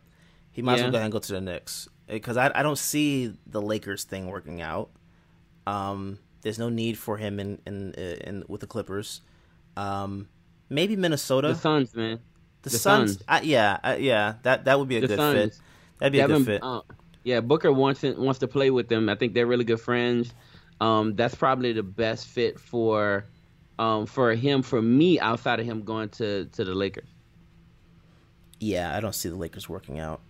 he 0.50 0.62
might 0.62 0.74
as 0.76 0.82
well 0.82 0.90
go 0.92 0.96
ahead 0.96 1.06
and 1.06 1.12
go 1.12 1.18
to 1.18 1.32
the 1.32 1.40
Knicks 1.40 1.88
because 2.06 2.36
I 2.36 2.50
I 2.54 2.62
don't 2.62 2.78
see 2.78 3.36
the 3.46 3.60
Lakers 3.60 4.04
thing 4.04 4.28
working 4.28 4.62
out. 4.62 4.90
Um, 5.66 6.18
there's 6.42 6.58
no 6.58 6.68
need 6.70 6.96
for 6.96 7.18
him 7.18 7.38
in 7.40 7.60
in 7.66 7.92
in 7.92 8.44
with 8.48 8.60
the 8.62 8.66
Clippers. 8.66 9.20
Um, 9.76 10.28
maybe 10.68 10.96
Minnesota. 10.96 11.48
the 11.48 11.54
Suns, 11.54 11.94
man. 11.94 12.18
The, 12.62 12.70
the 12.70 12.78
Suns. 12.78 13.12
Suns. 13.12 13.24
I, 13.28 13.40
yeah, 13.42 13.78
I, 13.82 13.96
yeah. 13.96 14.34
That 14.42 14.64
that 14.64 14.78
would 14.78 14.88
be 14.88 14.96
a 14.96 15.00
The 15.00 15.08
good 15.08 15.18
Suns. 15.18 15.36
fit. 15.56 15.60
That'd 15.98 16.12
be 16.12 16.20
a 16.20 16.26
good 16.26 16.44
fit. 16.46 16.62
uh, 16.62 16.82
yeah, 17.24 17.40
Booker 17.40 17.72
wants 17.72 18.02
to, 18.02 18.14
wants 18.14 18.38
to 18.40 18.48
play 18.48 18.70
with 18.70 18.88
them. 18.88 19.08
I 19.08 19.14
think 19.16 19.34
they're 19.34 19.46
really 19.46 19.64
good 19.64 19.80
friends. 19.80 20.32
Um, 20.80 21.16
that's 21.16 21.34
probably 21.34 21.72
the 21.72 21.82
best 21.82 22.26
fit 22.26 22.60
for 22.60 23.24
um, 23.78 24.06
for 24.06 24.34
him 24.34 24.62
for 24.62 24.80
me 24.80 25.18
outside 25.20 25.58
of 25.60 25.66
him 25.66 25.82
going 25.82 26.08
to, 26.10 26.46
to 26.46 26.64
the 26.64 26.74
Lakers. 26.74 27.08
yeah, 28.60 28.96
I 28.96 29.00
don't 29.00 29.14
see 29.14 29.28
the 29.28 29.36
Lakers 29.36 29.68
working 29.68 29.98
out. 30.00 30.20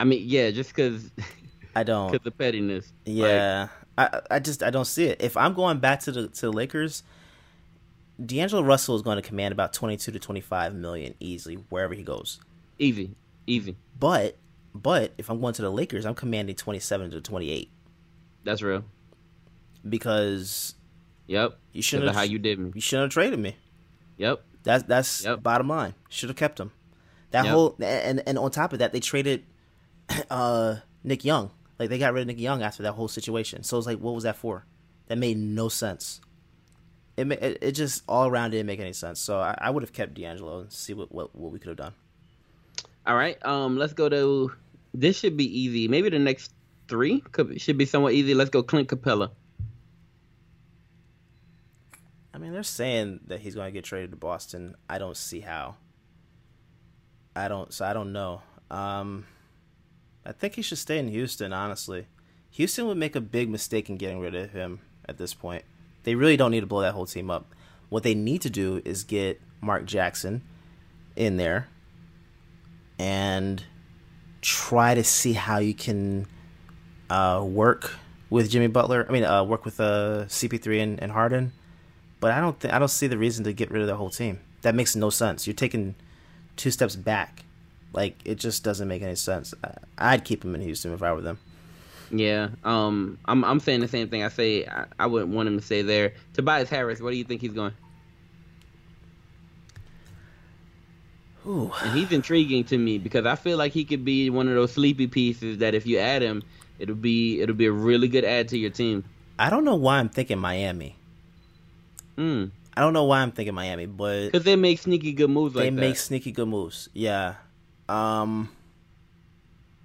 I 0.00 0.04
mean, 0.04 0.22
yeah, 0.24 0.50
just 0.50 0.70
because 0.70 1.10
I 1.74 1.82
don't. 1.82 2.10
because 2.12 2.26
of 2.26 2.36
pettiness. 2.38 2.92
Like, 3.06 3.16
Yeah, 3.16 3.68
I 3.98 4.20
I 4.30 4.38
just 4.40 4.62
I 4.62 4.70
don't 4.70 4.84
see 4.84 5.04
it. 5.06 5.20
If 5.22 5.36
I'm 5.36 5.54
going 5.54 5.78
back 5.78 6.00
to 6.00 6.12
the 6.12 6.28
to 6.28 6.40
the 6.46 6.52
Lakers, 6.52 7.02
D'Angelo 8.24 8.62
Russell 8.62 8.96
is 8.96 9.02
going 9.02 9.16
to 9.16 9.22
command 9.22 9.52
about 9.52 9.72
22 9.72 10.12
to 10.12 10.18
25 10.18 10.74
million 10.74 11.14
easily 11.20 11.56
wherever 11.68 11.92
he 11.94 12.02
goes. 12.02 12.40
easy, 12.78 13.14
easy. 13.46 13.76
But 13.98 14.36
but 14.74 15.12
if 15.18 15.30
I'm 15.30 15.40
going 15.40 15.54
to 15.54 15.62
the 15.62 15.70
Lakers, 15.70 16.04
I'm 16.06 16.14
commanding 16.14 16.54
27 16.56 17.10
to 17.12 17.20
28 17.20 17.70
That's 18.44 18.62
real. 18.62 18.84
because 19.88 20.74
Yep. 21.26 21.58
you 21.72 21.82
shouldn't 21.82 22.08
of 22.08 22.14
how 22.14 22.22
have 22.22 22.30
you 22.30 22.38
did 22.38 22.58
me. 22.58 22.72
you 22.74 22.80
shouldn't 22.80 23.04
have 23.06 23.12
traded 23.12 23.38
me. 23.38 23.56
Yep. 24.18 24.42
That's 24.62 24.84
that's 24.84 25.24
Yep. 25.24 25.42
bottom 25.42 25.68
line. 25.68 25.94
Should 26.08 26.28
have 26.28 26.36
kept 26.36 26.58
him. 26.60 26.72
That 27.30 27.44
Yep. 27.44 27.52
whole 27.54 27.76
and 27.80 28.22
and 28.26 28.38
on 28.38 28.50
top 28.50 28.72
of 28.72 28.78
that, 28.80 28.92
they 28.92 29.00
traded 29.00 29.44
uh 30.30 30.76
Nick 31.04 31.24
Young. 31.24 31.50
Like 31.78 31.90
they 31.90 31.98
got 31.98 32.12
rid 32.14 32.22
of 32.22 32.26
Nick 32.28 32.38
Young 32.40 32.62
after 32.62 32.82
that 32.84 32.92
whole 32.92 33.08
situation. 33.08 33.62
So 33.62 33.76
it's 33.78 33.86
like, 33.86 33.98
what 33.98 34.14
was 34.14 34.24
that 34.24 34.36
for? 34.36 34.64
That 35.08 35.18
made 35.18 35.36
no 35.36 35.68
sense. 35.68 36.20
It 37.16 37.30
it, 37.32 37.58
it 37.60 37.72
just 37.72 38.02
all 38.08 38.28
around 38.28 38.50
didn't 38.50 38.66
make 38.66 38.80
any 38.80 38.92
sense. 38.92 39.20
So 39.20 39.38
I, 39.38 39.56
I 39.58 39.70
would 39.70 39.82
have 39.82 39.92
kept 39.92 40.14
D'Angelo 40.14 40.60
and 40.60 40.72
see 40.72 40.94
what, 40.94 41.10
what 41.12 41.34
what 41.34 41.52
we 41.52 41.58
could 41.58 41.68
have 41.68 41.76
done. 41.76 41.94
All 43.06 43.16
right. 43.16 43.44
Um, 43.44 43.76
let's 43.78 43.92
go 43.92 44.08
to. 44.08 44.52
This 44.92 45.18
should 45.18 45.36
be 45.36 45.60
easy. 45.60 45.88
Maybe 45.88 46.08
the 46.08 46.18
next 46.18 46.52
three 46.88 47.20
could 47.32 47.60
should 47.60 47.78
be 47.78 47.86
somewhat 47.86 48.14
easy. 48.14 48.34
Let's 48.34 48.50
go, 48.50 48.62
Clint 48.62 48.88
Capela. 48.88 49.30
I 52.34 52.38
mean, 52.38 52.52
they're 52.52 52.62
saying 52.62 53.20
that 53.28 53.40
he's 53.40 53.54
going 53.54 53.66
to 53.66 53.72
get 53.72 53.84
traded 53.84 54.10
to 54.10 54.16
Boston. 54.16 54.74
I 54.90 54.98
don't 54.98 55.16
see 55.16 55.40
how. 55.40 55.76
I 57.34 57.48
don't. 57.48 57.72
So 57.72 57.86
I 57.86 57.92
don't 57.92 58.12
know. 58.12 58.42
Um, 58.70 59.26
I 60.24 60.32
think 60.32 60.54
he 60.54 60.62
should 60.62 60.78
stay 60.78 60.98
in 60.98 61.08
Houston. 61.08 61.52
Honestly, 61.52 62.06
Houston 62.50 62.86
would 62.88 62.98
make 62.98 63.16
a 63.16 63.20
big 63.20 63.48
mistake 63.48 63.88
in 63.88 63.96
getting 63.96 64.18
rid 64.18 64.34
of 64.34 64.50
him 64.50 64.80
at 65.08 65.16
this 65.16 65.32
point. 65.32 65.64
They 66.06 66.14
really 66.14 66.36
don't 66.36 66.52
need 66.52 66.60
to 66.60 66.66
blow 66.66 66.82
that 66.82 66.94
whole 66.94 67.04
team 67.04 67.32
up. 67.32 67.52
What 67.88 68.04
they 68.04 68.14
need 68.14 68.40
to 68.42 68.50
do 68.50 68.80
is 68.84 69.02
get 69.02 69.40
Mark 69.60 69.86
Jackson 69.86 70.42
in 71.16 71.36
there 71.36 71.66
and 72.96 73.64
try 74.40 74.94
to 74.94 75.02
see 75.02 75.32
how 75.32 75.58
you 75.58 75.74
can 75.74 76.28
uh, 77.10 77.44
work 77.44 77.96
with 78.30 78.48
Jimmy 78.48 78.68
Butler. 78.68 79.04
I 79.08 79.12
mean, 79.12 79.24
uh, 79.24 79.42
work 79.42 79.64
with 79.64 79.80
uh, 79.80 80.26
CP3 80.26 80.80
and, 80.80 81.02
and 81.02 81.10
Harden. 81.10 81.52
But 82.20 82.30
I 82.30 82.40
don't 82.40 82.58
think 82.60 82.72
I 82.72 82.78
don't 82.78 82.86
see 82.86 83.08
the 83.08 83.18
reason 83.18 83.42
to 83.42 83.52
get 83.52 83.72
rid 83.72 83.82
of 83.82 83.88
the 83.88 83.96
whole 83.96 84.10
team. 84.10 84.38
That 84.62 84.76
makes 84.76 84.94
no 84.94 85.10
sense. 85.10 85.48
You're 85.48 85.54
taking 85.54 85.96
two 86.54 86.70
steps 86.70 86.94
back. 86.94 87.42
Like 87.92 88.14
it 88.24 88.36
just 88.36 88.62
doesn't 88.62 88.86
make 88.86 89.02
any 89.02 89.16
sense. 89.16 89.54
I'd 89.98 90.24
keep 90.24 90.44
him 90.44 90.54
in 90.54 90.60
Houston 90.60 90.92
if 90.92 91.02
I 91.02 91.12
were 91.12 91.20
them. 91.20 91.40
Yeah. 92.10 92.48
Um, 92.64 93.18
I'm 93.24 93.44
I'm 93.44 93.60
saying 93.60 93.80
the 93.80 93.88
same 93.88 94.08
thing. 94.08 94.22
I 94.22 94.28
say 94.28 94.64
I, 94.66 94.86
I 94.98 95.06
wouldn't 95.06 95.32
want 95.34 95.48
him 95.48 95.58
to 95.58 95.64
stay 95.64 95.82
there. 95.82 96.12
Tobias 96.34 96.68
Harris. 96.68 97.00
Where 97.00 97.10
do 97.12 97.18
you 97.18 97.24
think 97.24 97.40
he's 97.40 97.52
going? 97.52 97.72
Ooh. 101.46 101.70
And 101.82 101.96
he's 101.96 102.10
intriguing 102.10 102.64
to 102.64 102.78
me 102.78 102.98
because 102.98 103.24
I 103.24 103.36
feel 103.36 103.56
like 103.56 103.72
he 103.72 103.84
could 103.84 104.04
be 104.04 104.30
one 104.30 104.48
of 104.48 104.54
those 104.54 104.72
sleepy 104.72 105.06
pieces 105.06 105.58
that 105.58 105.74
if 105.74 105.86
you 105.86 105.98
add 105.98 106.22
him, 106.22 106.42
it'll 106.78 106.96
be 106.96 107.40
it'll 107.40 107.54
be 107.54 107.66
a 107.66 107.72
really 107.72 108.08
good 108.08 108.24
add 108.24 108.48
to 108.48 108.58
your 108.58 108.70
team. 108.70 109.04
I 109.38 109.50
don't 109.50 109.64
know 109.64 109.76
why 109.76 109.98
I'm 109.98 110.08
thinking 110.08 110.38
Miami. 110.38 110.96
Hmm. 112.16 112.46
I 112.76 112.80
don't 112.80 112.92
know 112.92 113.04
why 113.04 113.20
I'm 113.20 113.30
thinking 113.32 113.54
Miami, 113.54 113.86
but 113.86 114.26
Because 114.26 114.44
they 114.44 114.56
make 114.56 114.78
sneaky 114.80 115.12
good 115.12 115.30
moves 115.30 115.54
like 115.54 115.64
they 115.64 115.70
that. 115.70 115.80
make 115.80 115.96
sneaky 115.96 116.32
good 116.32 116.48
moves. 116.48 116.88
Yeah. 116.92 117.34
Um 117.88 118.48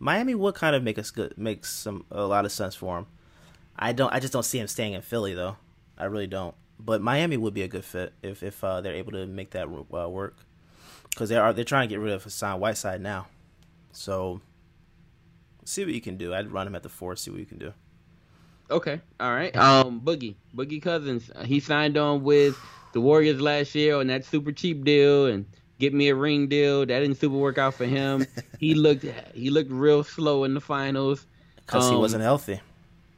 Miami 0.02 0.34
would 0.34 0.56
kind 0.56 0.76
of 0.76 0.82
make 0.82 0.98
us 0.98 1.12
good 1.12 1.38
make 1.38 1.64
some 1.64 2.06
a 2.10 2.24
lot 2.24 2.44
of 2.44 2.52
sense 2.52 2.74
for 2.74 2.98
him. 2.98 3.06
I 3.78 3.94
don't. 3.94 4.12
I 4.12 4.20
just 4.20 4.34
don't 4.34 4.44
see 4.44 4.58
him 4.58 4.68
staying 4.68 4.94
in 4.94 5.02
Philly 5.04 5.36
though. 5.36 5.58
I 5.96 6.06
really 6.06 6.26
don't. 6.26 6.56
But 6.80 7.02
Miami 7.02 7.38
would 7.38 7.54
be 7.54 7.62
a 7.62 7.68
good 7.68 7.86
fit 7.86 8.14
if 8.24 8.42
if 8.42 8.64
uh, 8.64 8.82
they're 8.82 8.96
able 8.96 9.12
to 9.12 9.28
make 9.28 9.52
that 9.52 9.68
uh, 9.68 10.10
work 10.10 10.38
because 11.12 11.30
they 11.30 11.38
are 11.38 11.54
they're 11.54 11.64
trying 11.64 11.88
to 11.88 11.94
get 11.94 12.00
rid 12.00 12.14
of 12.14 12.24
Hassan 12.24 12.60
Whiteside 12.60 13.00
now. 13.00 13.28
So 13.92 14.42
see 15.66 15.86
what 15.86 15.94
you 15.94 16.02
can 16.02 16.18
do. 16.18 16.34
I'd 16.34 16.52
run 16.52 16.66
him 16.66 16.76
at 16.76 16.82
the 16.82 16.90
four. 16.90 17.16
See 17.16 17.30
what 17.30 17.40
you 17.40 17.46
can 17.46 17.60
do. 17.60 17.72
Okay, 18.72 19.02
all 19.20 19.32
right. 19.32 19.56
Um, 19.56 20.02
Boogie, 20.02 20.36
Boogie 20.56 20.82
Cousins, 20.82 21.30
he 21.46 21.60
signed 21.60 21.98
on 21.98 22.24
with 22.24 22.58
the 22.94 23.02
Warriors 23.02 23.40
last 23.40 23.76
year 23.76 23.98
on 23.98 24.08
that 24.08 24.26
super 24.26 24.52
cheap 24.52 24.84
deal 24.84 25.28
and 25.28 25.46
get 25.82 25.94
me 25.94 26.10
a 26.10 26.16
ring 26.16 26.48
deal. 26.48 26.86
That 26.86 27.00
didn't 27.00 27.16
super 27.16 27.36
work 27.36 27.58
out 27.58 27.74
for 27.74 27.86
him. 27.86 28.26
he 28.60 28.74
looked 28.86 29.06
he 29.34 29.50
looked 29.50 29.72
real 29.72 30.04
slow 30.04 30.46
in 30.46 30.54
the 30.54 30.62
finals 30.62 31.26
because 31.58 31.88
um, 31.88 31.96
he 31.96 32.00
wasn't 32.00 32.24
healthy. 32.24 32.62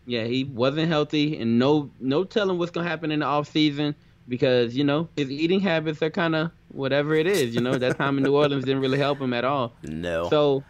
Yeah, 0.06 0.24
he 0.24 0.44
wasn't 0.44 0.88
healthy, 0.88 1.38
and 1.38 1.60
no 1.60 1.92
no 2.00 2.24
telling 2.24 2.58
what's 2.58 2.72
gonna 2.72 2.90
happen 2.90 3.12
in 3.12 3.20
the 3.20 3.26
off 3.26 3.48
season 3.50 3.94
because 4.28 4.76
you 4.76 4.84
know 4.84 5.10
his 5.16 5.30
eating 5.30 5.60
habits 5.60 6.02
are 6.02 6.10
kind 6.10 6.36
of 6.36 6.52
whatever 6.70 7.14
it 7.14 7.28
is. 7.28 7.54
You 7.54 7.62
know 7.62 7.78
that 7.78 7.98
time 7.98 8.18
in 8.18 8.24
New 8.24 8.36
Orleans 8.36 8.66
didn't 8.66 8.82
really 8.82 8.98
help 8.98 9.20
him 9.20 9.34
at 9.34 9.46
all. 9.46 9.74
No. 9.84 10.30
So 10.30 10.64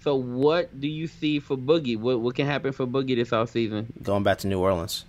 so 0.00 0.14
what 0.14 0.78
do 0.78 0.88
you 0.88 1.06
see 1.06 1.40
for 1.40 1.56
Boogie? 1.56 1.98
What 1.98 2.20
what 2.20 2.36
can 2.36 2.46
happen 2.46 2.72
for 2.72 2.86
Boogie 2.86 3.16
this 3.16 3.32
off 3.32 3.50
season? 3.50 3.92
Going 4.02 4.22
back 4.22 4.38
to 4.38 4.46
New 4.46 4.60
Orleans. 4.60 5.04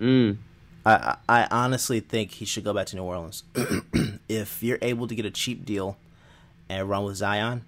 Mm. 0.00 0.38
I 0.84 1.16
I 1.28 1.46
honestly 1.50 2.00
think 2.00 2.32
he 2.32 2.44
should 2.44 2.64
go 2.64 2.72
back 2.72 2.86
to 2.88 2.96
New 2.96 3.04
Orleans. 3.04 3.44
if 4.28 4.62
you're 4.62 4.78
able 4.82 5.06
to 5.06 5.14
get 5.14 5.24
a 5.24 5.30
cheap 5.30 5.64
deal 5.64 5.96
and 6.68 6.88
run 6.88 7.04
with 7.04 7.16
Zion, 7.16 7.64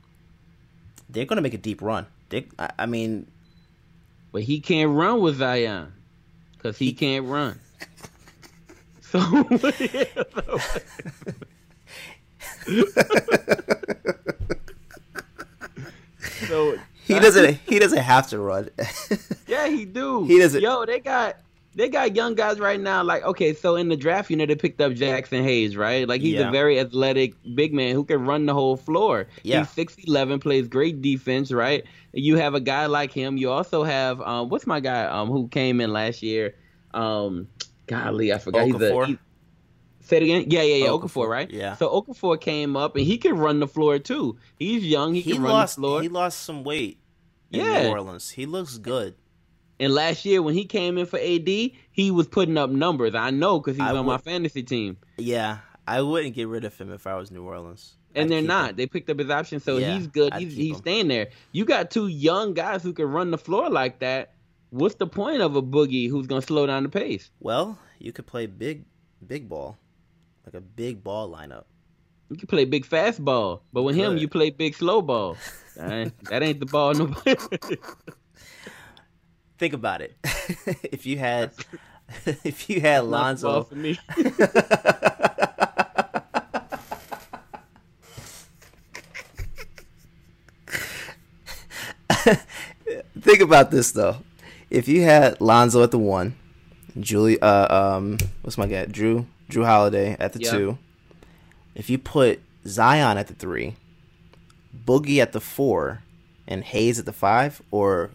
they're 1.09 1.25
going 1.25 1.37
to 1.37 1.43
make 1.43 1.55
a 1.55 1.59
deep 1.59 1.81
run. 1.81 2.07
They, 2.29 2.47
I, 2.59 2.71
I 2.81 2.87
mean, 2.87 3.29
but 4.33 4.43
he 4.43 4.61
can't 4.61 4.93
run 4.93 5.21
with 5.21 5.37
Zion 5.37 5.93
because 6.53 6.79
he, 6.79 6.87
he 6.87 6.93
can't 6.93 7.27
run. 7.27 7.61
so. 9.01 9.21
so 16.49 16.77
he 17.05 17.21
doesn't. 17.21 17.59
He 17.67 17.79
doesn't 17.79 17.99
have 17.99 18.29
to 18.31 18.41
run. 18.41 18.71
yeah, 19.47 19.69
he 19.69 19.85
do. 19.85 20.25
He 20.25 20.39
doesn't. 20.39 20.61
Yo, 20.61 20.85
they 20.85 20.99
got 20.99 21.37
they 21.77 21.91
got 21.91 22.17
young 22.17 22.35
guys 22.35 22.59
right 22.59 22.81
now. 22.81 23.05
Like, 23.05 23.23
okay, 23.23 23.53
so 23.53 23.77
in 23.77 23.89
the 23.89 23.97
draft, 23.97 24.31
you 24.31 24.37
know, 24.37 24.47
they 24.47 24.57
picked 24.57 24.81
up 24.81 24.93
Jaxson 24.93 25.43
Hayes, 25.43 25.77
right? 25.77 26.09
Like, 26.09 26.23
he's 26.23 26.35
yeah. 26.35 26.49
a 26.49 26.51
very 26.51 26.81
athletic 26.81 27.35
big 27.55 27.75
man 27.75 27.95
who 27.95 28.03
can 28.03 28.25
run 28.25 28.47
the 28.47 28.55
whole 28.55 28.77
floor. 28.77 29.29
Yeah. 29.43 29.61
He's 29.61 29.71
six 29.71 29.95
eleven, 29.99 30.41
plays 30.41 30.67
great 30.67 31.03
defense, 31.03 31.53
right? 31.53 31.85
You 32.13 32.37
have 32.37 32.55
a 32.55 32.61
guy 32.61 32.87
like 32.87 33.13
him. 33.13 33.37
You 33.37 33.51
also 33.51 33.85
have 33.85 34.21
um, 34.23 34.49
what's 34.49 34.67
my 34.67 34.81
guy 34.81 35.05
um 35.05 35.29
who 35.29 35.49
came 35.49 35.81
in 35.83 35.93
last 35.93 36.23
year? 36.23 36.55
Um, 36.95 37.49
golly, 37.87 38.33
I 38.33 38.39
forgot. 38.39 38.67
Okafor? 38.67 38.81
He's 38.81 38.83
a. 38.83 39.07
He, 39.07 39.19
Say 40.01 40.19
it 40.19 40.23
again. 40.23 40.45
Yeah, 40.49 40.63
yeah, 40.63 40.85
yeah. 40.85 40.91
Okafor, 40.91 41.03
Okafor, 41.03 41.29
right? 41.29 41.51
Yeah. 41.51 41.75
So 41.75 41.91
Okafor 41.91 42.41
came 42.41 42.77
up 42.77 42.95
and 42.95 43.05
he 43.05 43.19
can 43.19 43.37
run 43.37 43.61
the 43.61 43.67
floor 43.67 43.99
too. 43.99 44.39
He's 44.57 44.85
young. 44.85 45.15
He, 45.15 45.21
he 45.21 45.33
can 45.33 45.43
lost, 45.43 45.77
run 45.77 45.83
the 45.83 45.89
floor. 45.89 46.03
He 46.03 46.09
lost 46.09 46.41
some 46.43 46.65
weight. 46.65 47.01
In 47.51 47.61
yeah. 47.61 47.83
New 47.83 47.89
Orleans. 47.91 48.31
He 48.31 48.47
looks 48.47 48.79
good. 48.79 49.15
And 49.79 49.93
last 49.93 50.25
year 50.25 50.41
when 50.43 50.55
he 50.55 50.65
came 50.65 50.97
in 50.97 51.07
for 51.07 51.19
AD, 51.19 51.49
he 51.49 52.11
was 52.11 52.27
putting 52.27 52.57
up 52.57 52.71
numbers. 52.71 53.15
I 53.15 53.31
know 53.31 53.61
because 53.61 53.77
he's 53.77 53.87
I 53.87 53.91
on 53.91 54.07
would, 54.07 54.13
my 54.13 54.19
fantasy 54.19 54.63
team. 54.63 54.97
Yeah, 55.19 55.59
I 55.87 56.03
wouldn't 56.03 56.35
get 56.35 56.49
rid 56.49 56.65
of 56.65 56.77
him 56.79 56.93
if 56.93 57.07
I 57.07 57.15
was 57.17 57.31
New 57.31 57.45
Orleans. 57.45 57.95
And 58.15 58.25
I'd 58.25 58.31
they're 58.31 58.43
not. 58.43 58.71
Him. 58.71 58.77
They 58.77 58.87
picked 58.87 59.11
up 59.11 59.19
his 59.19 59.31
option, 59.31 59.61
so 59.61 59.77
yeah, 59.77 59.95
he's 59.95 60.07
good. 60.07 60.33
I'd 60.33 60.43
he's 60.43 60.55
he's 60.55 60.77
staying 60.79 61.09
there. 61.09 61.29
You 61.53 61.65
got 61.65 61.91
two 61.91 62.09
young 62.09 62.55
guys 62.55 62.83
who 62.83 62.93
can 62.93 63.07
run 63.07 63.31
the 63.31 63.39
floor 63.39 63.69
like 63.69 63.99
that. 63.99 64.33
What's 64.71 64.97
the 64.97 65.07
point 65.07 65.43
of 65.43 65.57
a 65.57 65.63
boogie 65.63 66.09
who's 66.09 66.27
gonna 66.27 66.43
slow 66.43 66.67
down 66.67 66.83
the 66.83 66.89
pace? 66.89 67.31
Well, 67.41 67.79
you 67.99 68.13
could 68.13 68.27
play 68.27 68.47
big, 68.47 68.85
big 69.27 69.49
ball, 69.49 69.77
like 70.45 70.55
a 70.55 70.61
big 70.61 71.05
ball 71.05 71.31
lineup. 71.31 71.65
You 72.31 72.37
can 72.37 72.49
play 72.49 72.65
big 72.65 72.85
fast 72.85 73.25
ball, 73.25 73.63
but 73.73 73.83
with 73.83 73.95
him, 73.95 74.17
you 74.17 74.27
play 74.27 74.51
big 74.51 74.75
slow 74.75 75.01
ball. 75.03 75.37
that 75.77 76.43
ain't 76.43 76.59
the 76.59 76.67
ball 76.67 76.95
nobody. 76.95 77.37
Think 79.59 79.73
about 79.73 80.03
it. 80.03 80.17
if 80.85 81.07
you 81.07 81.19
had, 81.19 81.53
if 82.45 82.69
you 82.69 82.81
had 82.81 83.05
Lonzo, 83.05 83.63
for 83.63 83.75
me. 83.75 83.99
Think 93.21 93.41
about 93.41 93.71
this 93.71 93.93
though. 93.93 94.19
If 94.71 94.89
you 94.89 95.03
had 95.03 95.41
Lonzo 95.41 95.83
at 95.83 95.91
the 95.91 95.99
one, 95.99 96.37
Julie, 96.99 97.41
uh, 97.41 97.97
um, 97.97 98.19
what's 98.43 98.57
my 98.59 98.67
guy, 98.67 98.87
Jrue, 98.87 99.27
Jrue 99.51 99.65
Holiday 99.65 100.17
at 100.19 100.33
the 100.33 100.41
yep. 100.41 100.53
two. 100.53 100.79
If 101.75 101.91
you 101.91 101.99
put 101.99 102.41
Zion 102.67 103.19
at 103.19 103.27
the 103.27 103.35
three, 103.35 103.77
Boogie 104.87 105.19
at 105.19 105.33
the 105.33 105.41
four, 105.41 106.03
and 106.47 106.65
Hayes 106.65 106.99
at 106.99 107.07
the 107.07 107.13
five, 107.13 107.61
or 107.71 108.11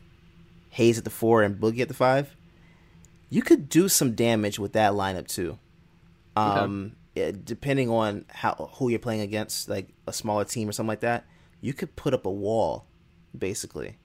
Hayes 0.71 0.97
at 0.97 1.03
the 1.03 1.09
four 1.09 1.43
and 1.43 1.59
Boogie 1.59 1.81
at 1.81 1.87
the 1.87 1.93
five, 1.93 2.35
you 3.29 3.41
could 3.41 3.69
do 3.69 3.87
some 3.87 4.13
damage 4.13 4.57
with 4.57 4.73
that 4.73 4.93
lineup 4.93 5.27
too. 5.27 5.59
Um, 6.35 6.95
okay. 7.17 7.37
depending 7.43 7.89
on 7.89 8.25
how 8.29 8.71
who 8.75 8.89
you're 8.89 8.99
playing 8.99 9.21
against, 9.21 9.69
like 9.69 9.89
a 10.07 10.13
smaller 10.13 10.45
team 10.45 10.69
or 10.69 10.71
something 10.71 10.87
like 10.87 11.01
that, 11.01 11.25
you 11.59 11.73
could 11.73 11.95
put 11.95 12.13
up 12.13 12.25
a 12.25 12.31
wall, 12.31 12.85
basically. 13.37 13.97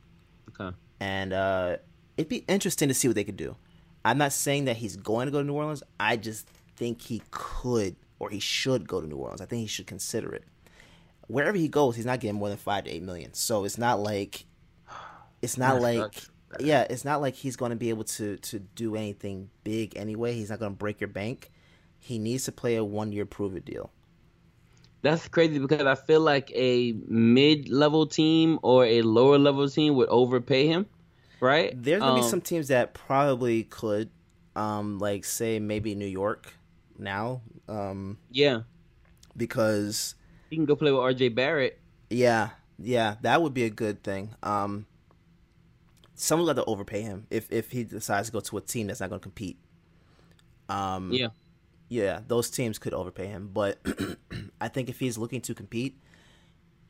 Okay. 0.50 0.76
And 0.98 1.32
uh, 1.32 1.76
it'd 2.16 2.28
be 2.28 2.44
interesting 2.48 2.88
to 2.88 2.94
see 2.94 3.08
what 3.08 3.14
they 3.14 3.24
could 3.24 3.36
do. 3.36 3.56
I'm 4.04 4.18
not 4.18 4.32
saying 4.32 4.64
that 4.64 4.76
he's 4.76 4.96
going 4.96 5.26
to 5.26 5.32
go 5.32 5.38
to 5.38 5.44
New 5.44 5.54
Orleans. 5.54 5.82
I 6.00 6.16
just 6.16 6.48
think 6.76 7.02
he 7.02 7.22
could 7.30 7.96
or 8.18 8.30
he 8.30 8.40
should 8.40 8.88
go 8.88 9.00
to 9.00 9.06
New 9.06 9.16
Orleans. 9.16 9.40
I 9.40 9.46
think 9.46 9.62
he 9.62 9.68
should 9.68 9.86
consider 9.86 10.34
it. 10.34 10.44
Wherever 11.28 11.56
he 11.56 11.68
goes, 11.68 11.96
he's 11.96 12.06
not 12.06 12.20
getting 12.20 12.36
more 12.36 12.48
than 12.48 12.58
five 12.58 12.84
to 12.84 12.90
eight 12.90 13.02
million. 13.02 13.34
So 13.34 13.64
it's 13.64 13.78
not 13.78 14.00
like 14.00 14.46
it's 15.42 15.56
not 15.56 15.80
like 15.80 16.14
yeah, 16.60 16.86
it's 16.88 17.04
not 17.04 17.20
like 17.20 17.34
he's 17.34 17.56
going 17.56 17.70
to 17.70 17.76
be 17.76 17.90
able 17.90 18.04
to 18.04 18.36
to 18.36 18.58
do 18.58 18.96
anything 18.96 19.50
big 19.64 19.96
anyway. 19.96 20.34
He's 20.34 20.50
not 20.50 20.58
going 20.58 20.72
to 20.72 20.76
break 20.76 21.00
your 21.00 21.08
bank. 21.08 21.50
He 21.98 22.18
needs 22.18 22.44
to 22.44 22.52
play 22.52 22.76
a 22.76 22.84
one 22.84 23.12
year 23.12 23.26
prove 23.26 23.56
it 23.56 23.64
deal. 23.64 23.90
That's 25.02 25.28
crazy 25.28 25.58
because 25.58 25.82
I 25.82 25.94
feel 25.94 26.20
like 26.20 26.50
a 26.54 26.92
mid 27.06 27.68
level 27.68 28.06
team 28.06 28.58
or 28.62 28.84
a 28.84 29.02
lower 29.02 29.38
level 29.38 29.68
team 29.68 29.94
would 29.96 30.08
overpay 30.08 30.66
him, 30.66 30.86
right? 31.40 31.72
There's 31.80 32.00
gonna 32.00 32.14
um, 32.14 32.20
be 32.20 32.26
some 32.26 32.40
teams 32.40 32.68
that 32.68 32.94
probably 32.94 33.64
could, 33.64 34.10
um, 34.56 34.98
like 34.98 35.24
say 35.24 35.60
maybe 35.60 35.94
New 35.94 36.06
York 36.06 36.52
now. 36.98 37.42
Um, 37.68 38.18
yeah, 38.30 38.62
because 39.36 40.14
he 40.50 40.56
can 40.56 40.64
go 40.64 40.74
play 40.74 40.90
with 40.90 41.00
R.J. 41.00 41.30
Barrett. 41.30 41.78
Yeah, 42.10 42.50
yeah, 42.78 43.16
that 43.22 43.42
would 43.42 43.54
be 43.54 43.64
a 43.64 43.70
good 43.70 44.02
thing. 44.02 44.34
Um, 44.42 44.86
someone 46.16 46.46
got 46.46 46.56
to 46.56 46.64
overpay 46.64 47.02
him 47.02 47.26
if 47.30 47.50
if 47.52 47.70
he 47.70 47.84
decides 47.84 48.28
to 48.28 48.32
go 48.32 48.40
to 48.40 48.56
a 48.56 48.60
team 48.60 48.88
that's 48.88 49.00
not 49.00 49.10
going 49.10 49.20
to 49.20 49.22
compete. 49.22 49.58
Um, 50.68 51.12
yeah, 51.12 51.28
yeah, 51.88 52.20
those 52.26 52.50
teams 52.50 52.78
could 52.78 52.92
overpay 52.92 53.26
him, 53.28 53.50
but 53.52 53.78
I 54.60 54.68
think 54.68 54.88
if 54.88 54.98
he's 54.98 55.16
looking 55.16 55.40
to 55.42 55.54
compete, 55.54 55.96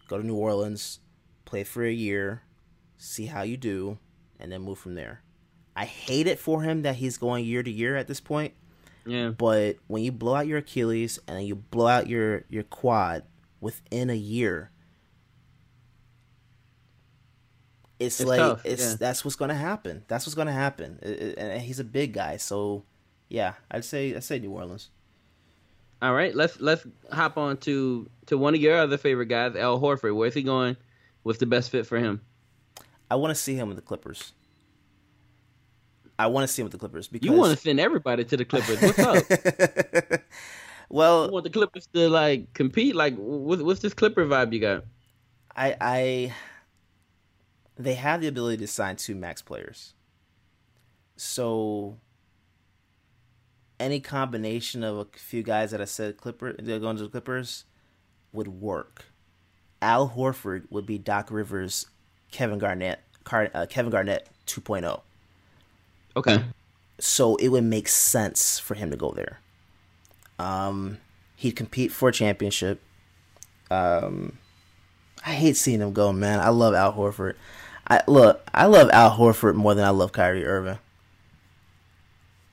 go 0.08 0.16
to 0.16 0.26
New 0.26 0.36
Orleans, 0.36 1.00
play 1.44 1.64
for 1.64 1.84
a 1.84 1.92
year, 1.92 2.42
see 2.96 3.26
how 3.26 3.42
you 3.42 3.58
do, 3.58 3.98
and 4.40 4.50
then 4.50 4.62
move 4.62 4.78
from 4.78 4.94
there. 4.94 5.22
I 5.74 5.84
hate 5.84 6.26
it 6.26 6.38
for 6.38 6.62
him 6.62 6.82
that 6.82 6.96
he's 6.96 7.18
going 7.18 7.44
year 7.44 7.62
to 7.62 7.70
year 7.70 7.96
at 7.96 8.08
this 8.08 8.20
point. 8.20 8.54
Yeah. 9.04 9.28
But 9.28 9.76
when 9.86 10.02
you 10.02 10.12
blow 10.12 10.34
out 10.34 10.46
your 10.46 10.58
Achilles 10.58 11.18
and 11.28 11.36
then 11.36 11.44
you 11.44 11.54
blow 11.54 11.86
out 11.86 12.08
your 12.08 12.44
your 12.48 12.62
quad 12.62 13.24
within 13.60 14.08
a 14.08 14.16
year, 14.16 14.70
it's, 17.98 18.20
it's 18.20 18.28
like 18.28 18.38
tough. 18.38 18.62
it's 18.64 18.82
yeah. 18.82 18.96
that's 18.98 19.24
what's 19.24 19.36
gonna 19.36 19.54
happen. 19.54 20.04
That's 20.08 20.26
what's 20.26 20.34
gonna 20.34 20.52
happen. 20.52 20.98
It, 21.02 21.08
it, 21.08 21.38
and 21.38 21.62
he's 21.62 21.80
a 21.80 21.84
big 21.84 22.12
guy, 22.12 22.36
so 22.36 22.84
yeah, 23.28 23.54
I'd 23.70 23.84
say 23.84 24.14
I'd 24.14 24.24
say 24.24 24.38
New 24.38 24.50
Orleans. 24.50 24.90
All 26.02 26.12
right, 26.14 26.34
let's 26.34 26.60
let's 26.60 26.86
hop 27.10 27.38
on 27.38 27.56
to 27.58 28.08
to 28.26 28.36
one 28.36 28.54
of 28.54 28.60
your 28.60 28.76
other 28.76 28.98
favorite 28.98 29.26
guys, 29.26 29.56
Al 29.56 29.80
Horford. 29.80 30.14
Where's 30.14 30.34
he 30.34 30.42
going? 30.42 30.76
What's 31.22 31.38
the 31.38 31.46
best 31.46 31.70
fit 31.70 31.86
for 31.86 31.98
him? 31.98 32.20
I 33.10 33.14
want 33.16 33.34
to 33.34 33.40
see 33.40 33.54
him 33.54 33.68
with 33.68 33.76
the 33.76 33.82
Clippers. 33.82 34.32
I 36.18 36.26
want 36.26 36.46
to 36.46 36.52
see 36.52 36.62
him 36.62 36.66
with 36.66 36.72
the 36.72 36.78
Clippers 36.78 37.08
because 37.08 37.26
you 37.26 37.32
want 37.32 37.56
to 37.56 37.62
send 37.62 37.80
everybody 37.80 38.24
to 38.24 38.36
the 38.36 38.44
Clippers. 38.44 38.80
What's 38.80 38.98
up? 38.98 39.24
well, 40.90 41.26
you 41.26 41.32
want 41.32 41.44
the 41.44 41.50
Clippers 41.50 41.88
to 41.94 42.08
like 42.08 42.52
compete? 42.52 42.94
Like, 42.94 43.16
what's, 43.16 43.62
what's 43.62 43.80
this 43.80 43.94
Clipper 43.94 44.26
vibe 44.26 44.52
you 44.52 44.60
got? 44.60 44.84
I 45.54 45.76
I 45.80 46.34
they 47.76 47.94
have 47.94 48.20
the 48.20 48.26
ability 48.26 48.58
to 48.58 48.66
sign 48.66 48.96
two 48.96 49.14
max 49.14 49.42
players. 49.42 49.94
So 51.16 51.98
any 53.78 54.00
combination 54.00 54.82
of 54.82 54.96
a 54.98 55.06
few 55.16 55.42
guys 55.42 55.70
that 55.70 55.80
I 55.80 55.84
said 55.84 56.16
Clipper 56.16 56.54
they're 56.58 56.78
going 56.78 56.96
to 56.96 57.04
the 57.04 57.08
Clippers 57.08 57.64
would 58.32 58.48
work. 58.48 59.06
Al 59.82 60.10
Horford 60.10 60.64
would 60.70 60.86
be 60.86 60.98
Doc 60.98 61.30
Rivers, 61.30 61.86
Kevin 62.30 62.58
Garnett, 62.58 63.00
Car, 63.24 63.50
uh, 63.54 63.66
Kevin 63.68 63.90
Garnett 63.90 64.28
2.0. 64.46 65.00
Okay. 66.16 66.42
So 66.98 67.36
it 67.36 67.48
would 67.48 67.64
make 67.64 67.88
sense 67.88 68.58
for 68.58 68.74
him 68.74 68.90
to 68.90 68.96
go 68.96 69.10
there. 69.10 69.40
Um, 70.38 70.98
he'd 71.36 71.52
compete 71.52 71.92
for 71.92 72.08
a 72.08 72.12
championship. 72.12 72.80
Um, 73.70 74.38
I 75.24 75.32
hate 75.32 75.56
seeing 75.56 75.80
him 75.80 75.92
go, 75.92 76.12
man. 76.12 76.40
I 76.40 76.48
love 76.48 76.74
Al 76.74 76.94
Horford. 76.94 77.34
I 77.88 78.02
look, 78.06 78.42
I 78.52 78.66
love 78.66 78.90
Al 78.92 79.16
Horford 79.16 79.54
more 79.54 79.74
than 79.74 79.84
I 79.84 79.90
love 79.90 80.12
Kyrie 80.12 80.44
Irving. 80.44 80.78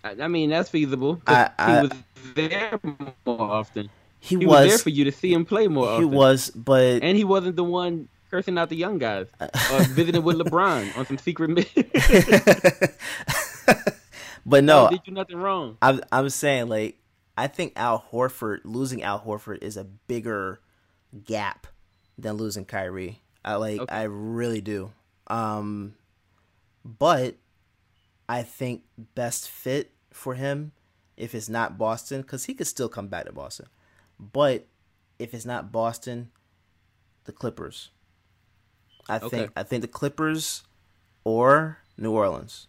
I, 0.03 0.15
I 0.21 0.27
mean, 0.27 0.49
that's 0.49 0.69
feasible. 0.69 1.21
I- 1.27 1.49
I- 1.57 1.75
he 1.75 1.81
was 1.87 1.91
there 2.35 2.79
more 3.25 3.41
often. 3.41 3.89
He, 4.19 4.37
He, 4.37 4.45
was, 4.45 4.47
was, 4.47 4.69
there 4.69 4.77
for 4.77 4.89
you 4.89 5.03
to 5.05 5.11
see 5.11 5.33
him 5.33 5.45
play 5.45 5.67
more 5.67 5.85
he 5.85 5.91
often. 6.05 6.11
was, 6.11 6.49
but 6.51 7.03
and 7.03 7.17
he 7.17 7.23
wasn't 7.25 7.55
the 7.57 7.63
one 7.63 8.07
cursing 8.31 8.57
out 8.57 8.69
the 8.69 8.75
young 8.75 8.97
guys 8.97 9.27
or 9.41 9.49
uh, 9.53 9.57
uh, 9.71 9.83
visiting 9.89 10.23
with 10.23 10.37
LeBron 10.37 10.97
on 10.97 11.05
some 11.05 11.17
secret 11.17 11.49
mission. 11.49 11.83
but 14.45 14.63
no, 14.63 14.89
did 14.89 15.01
you 15.05 15.13
nothing 15.13 15.37
wrong. 15.37 15.77
I'm 15.81 16.01
I'm 16.11 16.29
saying 16.29 16.69
like 16.69 16.97
I 17.37 17.47
think 17.47 17.73
Al 17.75 18.03
Horford 18.11 18.59
losing 18.63 19.03
Al 19.03 19.19
Horford 19.19 19.61
is 19.61 19.77
a 19.77 19.83
bigger 19.83 20.59
gap 21.25 21.67
than 22.17 22.33
losing 22.35 22.65
Kyrie. 22.65 23.19
I 23.43 23.55
like 23.55 23.81
Okay. 23.81 23.93
I 23.93 24.03
really 24.03 24.61
do. 24.61 24.91
Um 25.33 25.95
but 26.85 27.35
I 28.29 28.43
think 28.43 28.83
best 29.15 29.49
fit 29.49 29.91
for 30.11 30.35
him 30.35 30.71
if 31.17 31.33
it's 31.33 31.49
not 31.49 31.77
Boston 31.77 32.23
cuz 32.23 32.45
he 32.45 32.53
could 32.53 32.67
still 32.67 32.89
come 32.89 33.07
back 33.07 33.25
to 33.25 33.31
Boston. 33.31 33.67
But 34.19 34.67
if 35.19 35.33
it's 35.33 35.45
not 35.45 35.71
Boston, 35.71 36.31
the 37.25 37.31
Clippers. 37.31 37.89
I 39.09 39.17
Okay. 39.17 39.29
think 39.29 39.51
I 39.55 39.63
think 39.63 39.81
the 39.81 39.87
Clippers 39.87 40.63
or 41.23 41.79
New 41.97 42.11
Orleans. 42.11 42.67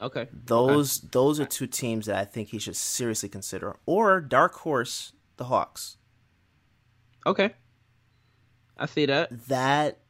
Okay. 0.00 0.28
Those 0.32 1.00
those 1.00 1.38
are 1.38 1.44
two 1.46 1.66
teams 1.66 2.06
that 2.06 2.16
I 2.16 2.24
think 2.24 2.48
he 2.48 2.58
should 2.58 2.76
seriously 2.76 3.28
consider. 3.28 3.76
Or 3.86 4.20
dark 4.20 4.54
horse, 4.66 5.12
the 5.36 5.44
Hawks. 5.44 5.96
Okay. 7.24 7.54
I 8.76 8.86
see 8.86 9.06
that. 9.06 9.30
That 9.48 10.01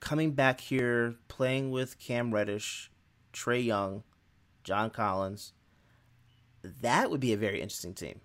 coming 0.00 0.32
back 0.32 0.60
here, 0.60 1.14
playing 1.28 1.70
with 1.70 1.98
Cam 1.98 2.32
Reddish, 2.32 2.90
Trae 3.32 3.64
Young, 3.64 4.02
John 4.64 4.90
Collins, 4.90 5.52
that 6.82 7.10
would 7.10 7.20
be 7.20 7.32
a 7.32 7.36
very 7.36 7.60
interesting 7.60 7.94
team. 7.94 8.20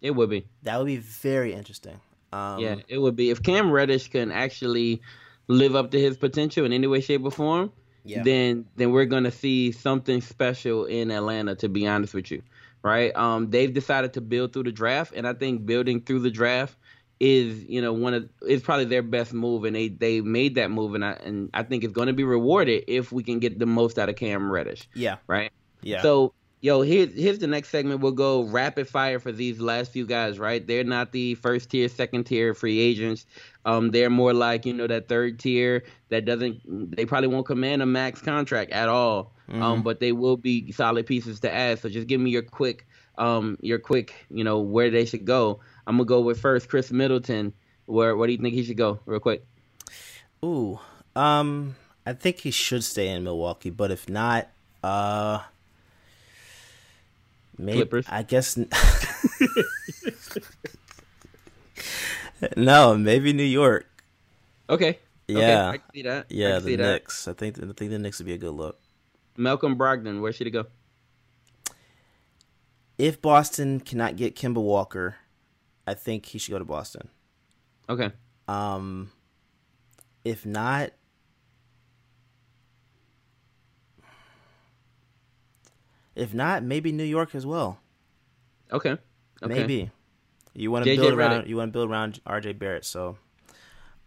It 0.00 0.10
would 0.12 0.30
be. 0.30 0.46
That 0.62 0.78
would 0.78 0.86
be 0.86 0.96
very 0.96 1.52
interesting. 1.52 2.00
Um, 2.32 2.60
Yeah, 2.60 2.76
it 2.88 2.98
would 2.98 3.16
be. 3.16 3.30
If 3.30 3.42
Cam 3.42 3.70
Reddish 3.70 4.08
can 4.08 4.30
actually 4.30 5.00
live 5.48 5.76
up 5.76 5.90
to 5.92 6.00
his 6.00 6.16
potential 6.16 6.64
in 6.64 6.72
any 6.72 6.86
way, 6.86 7.00
shape, 7.00 7.24
or 7.24 7.30
form, 7.30 7.72
Yeah. 8.04 8.22
then 8.22 8.66
then 8.76 8.90
we're 8.92 9.04
gonna 9.06 9.30
see 9.30 9.72
something 9.72 10.20
special 10.20 10.84
in 10.84 11.10
Atlanta. 11.10 11.54
To 11.56 11.68
be 11.68 11.86
honest 11.86 12.14
with 12.14 12.30
you, 12.30 12.42
right? 12.82 13.14
Um, 13.16 13.50
they've 13.50 13.72
decided 13.72 14.12
to 14.14 14.20
build 14.20 14.52
through 14.52 14.64
the 14.64 14.72
draft, 14.72 15.12
and 15.16 15.26
I 15.26 15.32
think 15.34 15.66
building 15.66 16.00
through 16.02 16.20
the 16.20 16.30
draft 16.30 16.76
is 17.18 17.64
you 17.64 17.80
know 17.80 17.92
one 17.92 18.14
of 18.14 18.28
is 18.46 18.62
probably 18.62 18.84
their 18.84 19.02
best 19.02 19.32
move, 19.32 19.64
and 19.64 19.74
they 19.74 19.88
they 19.88 20.20
made 20.20 20.54
that 20.56 20.70
move, 20.70 20.94
and 20.94 21.04
I 21.04 21.12
and 21.12 21.50
I 21.54 21.62
think 21.62 21.84
it's 21.84 21.92
going 21.92 22.08
to 22.08 22.12
be 22.12 22.24
rewarded 22.24 22.84
if 22.86 23.12
we 23.12 23.22
can 23.22 23.38
get 23.38 23.58
the 23.58 23.66
most 23.66 23.98
out 23.98 24.08
of 24.08 24.16
Cam 24.16 24.50
Reddish, 24.50 24.88
yeah, 24.94 25.16
right? 25.26 25.50
yeah. 25.82 26.02
So, 26.02 26.34
yo, 26.60 26.82
here's 26.82 27.14
here's 27.14 27.38
the 27.38 27.46
next 27.46 27.70
segment. 27.70 28.00
We'll 28.00 28.12
go 28.12 28.42
rapid 28.42 28.88
fire 28.88 29.18
for 29.18 29.32
these 29.32 29.60
last 29.60 29.92
few 29.92 30.06
guys, 30.06 30.38
right? 30.38 30.66
They're 30.66 30.84
not 30.84 31.12
the 31.12 31.36
first 31.36 31.70
tier, 31.70 31.88
second 31.88 32.24
tier 32.24 32.54
free 32.54 32.78
agents. 32.78 33.26
Um, 33.64 33.90
they're 33.90 34.10
more 34.10 34.34
like 34.34 34.66
you 34.66 34.74
know 34.74 34.86
that 34.86 35.08
third 35.08 35.38
tier 35.38 35.84
that 36.10 36.24
doesn't. 36.24 36.96
They 36.96 37.06
probably 37.06 37.28
won't 37.28 37.46
command 37.46 37.82
a 37.82 37.86
max 37.86 38.20
contract 38.20 38.72
at 38.72 38.88
all. 38.88 39.32
Um, 39.48 39.82
but 39.82 40.00
they 40.00 40.12
will 40.12 40.36
be 40.36 40.72
solid 40.72 41.06
pieces 41.06 41.40
to 41.40 41.52
add. 41.52 41.78
So 41.78 41.88
just 41.88 42.08
give 42.08 42.20
me 42.20 42.30
your 42.30 42.42
quick, 42.42 42.86
um, 43.16 43.56
your 43.60 43.78
quick, 43.78 44.26
you 44.28 44.42
know, 44.42 44.58
where 44.58 44.90
they 44.90 45.04
should 45.04 45.24
go. 45.24 45.60
I'm 45.86 45.96
gonna 45.96 46.06
go 46.06 46.20
with 46.20 46.40
first 46.40 46.68
Khris 46.68 46.90
Middleton. 46.90 47.52
Where 47.86 48.16
where 48.16 48.26
do 48.26 48.32
you 48.32 48.38
think 48.38 48.54
he 48.54 48.64
should 48.64 48.76
go, 48.76 49.00
real 49.06 49.20
quick? 49.20 49.44
Ooh, 50.44 50.78
um, 51.14 51.76
I 52.04 52.12
think 52.12 52.40
he 52.40 52.50
should 52.50 52.84
stay 52.84 53.08
in 53.08 53.24
Milwaukee, 53.24 53.70
but 53.70 53.90
if 53.90 54.08
not, 54.08 54.48
uh, 54.82 55.40
maybe 57.58 57.78
Clippers? 57.78 58.06
I 58.08 58.22
guess. 58.22 58.58
no, 62.56 62.96
maybe 62.96 63.32
New 63.32 63.42
York. 63.44 63.86
Okay. 64.68 64.98
Okay, 65.28 65.40
Yeah. 65.40 65.70
I 65.70 65.78
can 65.78 65.90
see 65.94 66.02
that. 66.02 66.26
I 66.30 66.34
Yeah, 66.34 66.54
can 66.56 66.64
the 66.64 66.70
see 66.70 66.76
that. 66.76 66.92
Knicks. 66.92 67.28
I 67.28 67.32
think 67.32 67.58
I 67.58 67.72
think 67.72 67.90
the 67.90 67.98
Knicks 67.98 68.18
would 68.18 68.26
be 68.26 68.34
a 68.34 68.38
good 68.38 68.52
look. 68.52 68.78
Malcolm 69.36 69.76
Brogdon, 69.76 70.20
where 70.20 70.32
should 70.32 70.46
he 70.46 70.50
go? 70.50 70.66
If 72.98 73.20
Boston 73.20 73.80
cannot 73.80 74.16
get 74.16 74.36
Kemba 74.36 74.62
Walker, 74.62 75.16
I 75.86 75.94
think 75.94 76.26
he 76.26 76.38
should 76.38 76.52
go 76.52 76.58
to 76.58 76.64
Boston. 76.64 77.08
Okay. 77.88 78.10
Um, 78.48 79.10
if 80.24 80.44
not, 80.44 80.90
if 86.14 86.34
not, 86.34 86.62
maybe 86.62 86.92
New 86.92 87.04
York 87.04 87.34
as 87.34 87.46
well. 87.46 87.78
Okay. 88.72 88.96
Okay. 89.42 89.54
Maybe 89.54 89.90
you 90.54 90.70
want 90.70 90.84
to 90.84 90.96
build 90.96 91.12
around 91.12 91.46
you 91.46 91.56
want 91.56 91.68
to 91.68 91.72
build 91.72 91.90
around 91.90 92.20
R.J. 92.26 92.54
Barrett. 92.54 92.84
So, 92.84 93.18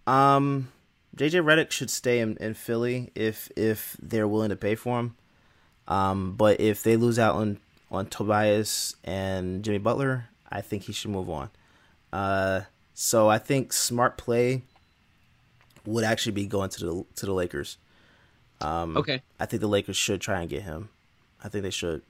um, 0.07 0.69
J.J. 1.15 1.39
Redick 1.39 1.71
should 1.71 1.89
stay 1.89 2.19
in, 2.19 2.37
in 2.37 2.53
Philly 2.53 3.11
if 3.15 3.49
if 3.55 3.95
they're 4.01 4.27
willing 4.27 4.49
to 4.49 4.55
pay 4.55 4.75
for 4.75 4.99
him. 4.99 5.15
Um, 5.87 6.35
but 6.35 6.59
if 6.59 6.83
they 6.83 6.97
lose 6.97 7.19
out 7.19 7.35
on 7.35 7.59
on 7.91 8.07
Tobias 8.07 8.95
and 9.03 9.63
Jimmy 9.63 9.77
Butler, 9.77 10.29
I 10.49 10.61
think 10.61 10.83
he 10.83 10.93
should 10.93 11.11
move 11.11 11.29
on. 11.29 11.49
Uh, 12.11 12.61
so 12.93 13.29
I 13.29 13.37
think 13.37 13.71
smart 13.73 14.17
play 14.17 14.63
would 15.85 16.03
actually 16.03 16.33
be 16.33 16.45
going 16.45 16.69
to 16.71 16.79
the 16.79 17.05
to 17.15 17.25
the 17.25 17.33
Lakers. 17.33 17.77
Um, 18.61 18.97
Okay. 18.97 19.21
I 19.39 19.45
think 19.45 19.61
the 19.61 19.67
Lakers 19.67 19.95
should 19.95 20.19
try 20.21 20.41
and 20.41 20.49
get 20.49 20.63
him. 20.63 20.89
I 21.43 21.49
think 21.49 21.63
they 21.63 21.69
should. 21.69 22.01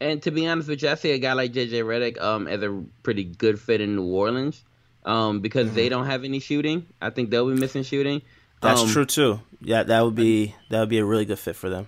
And 0.00 0.20
to 0.22 0.32
be 0.32 0.48
honest 0.48 0.68
with 0.68 0.82
you, 0.82 0.88
I 0.88 0.94
see 0.96 1.12
a 1.12 1.18
guy 1.18 1.32
like 1.34 1.52
JJ 1.52 1.84
Redick 1.84 2.20
um, 2.20 2.48
as 2.48 2.60
a 2.62 2.82
pretty 3.04 3.22
good 3.22 3.60
fit 3.60 3.80
in 3.80 3.94
New 3.94 4.06
Orleans 4.12 4.64
um, 5.04 5.38
because 5.40 5.72
they 5.74 5.88
don't 5.88 6.06
have 6.06 6.24
any 6.24 6.40
shooting. 6.40 6.86
I 7.00 7.10
think 7.10 7.30
they'll 7.30 7.48
be 7.48 7.54
missing 7.54 7.84
shooting. 7.84 8.22
That's 8.60 8.80
Um, 8.80 8.88
true 8.88 9.04
too. 9.06 9.40
Yeah, 9.60 9.84
that 9.84 10.04
would 10.04 10.16
be 10.16 10.54
that 10.70 10.80
would 10.80 10.88
be 10.88 10.98
a 10.98 11.04
really 11.04 11.24
good 11.24 11.38
fit 11.38 11.54
for 11.54 11.68
them. 11.70 11.86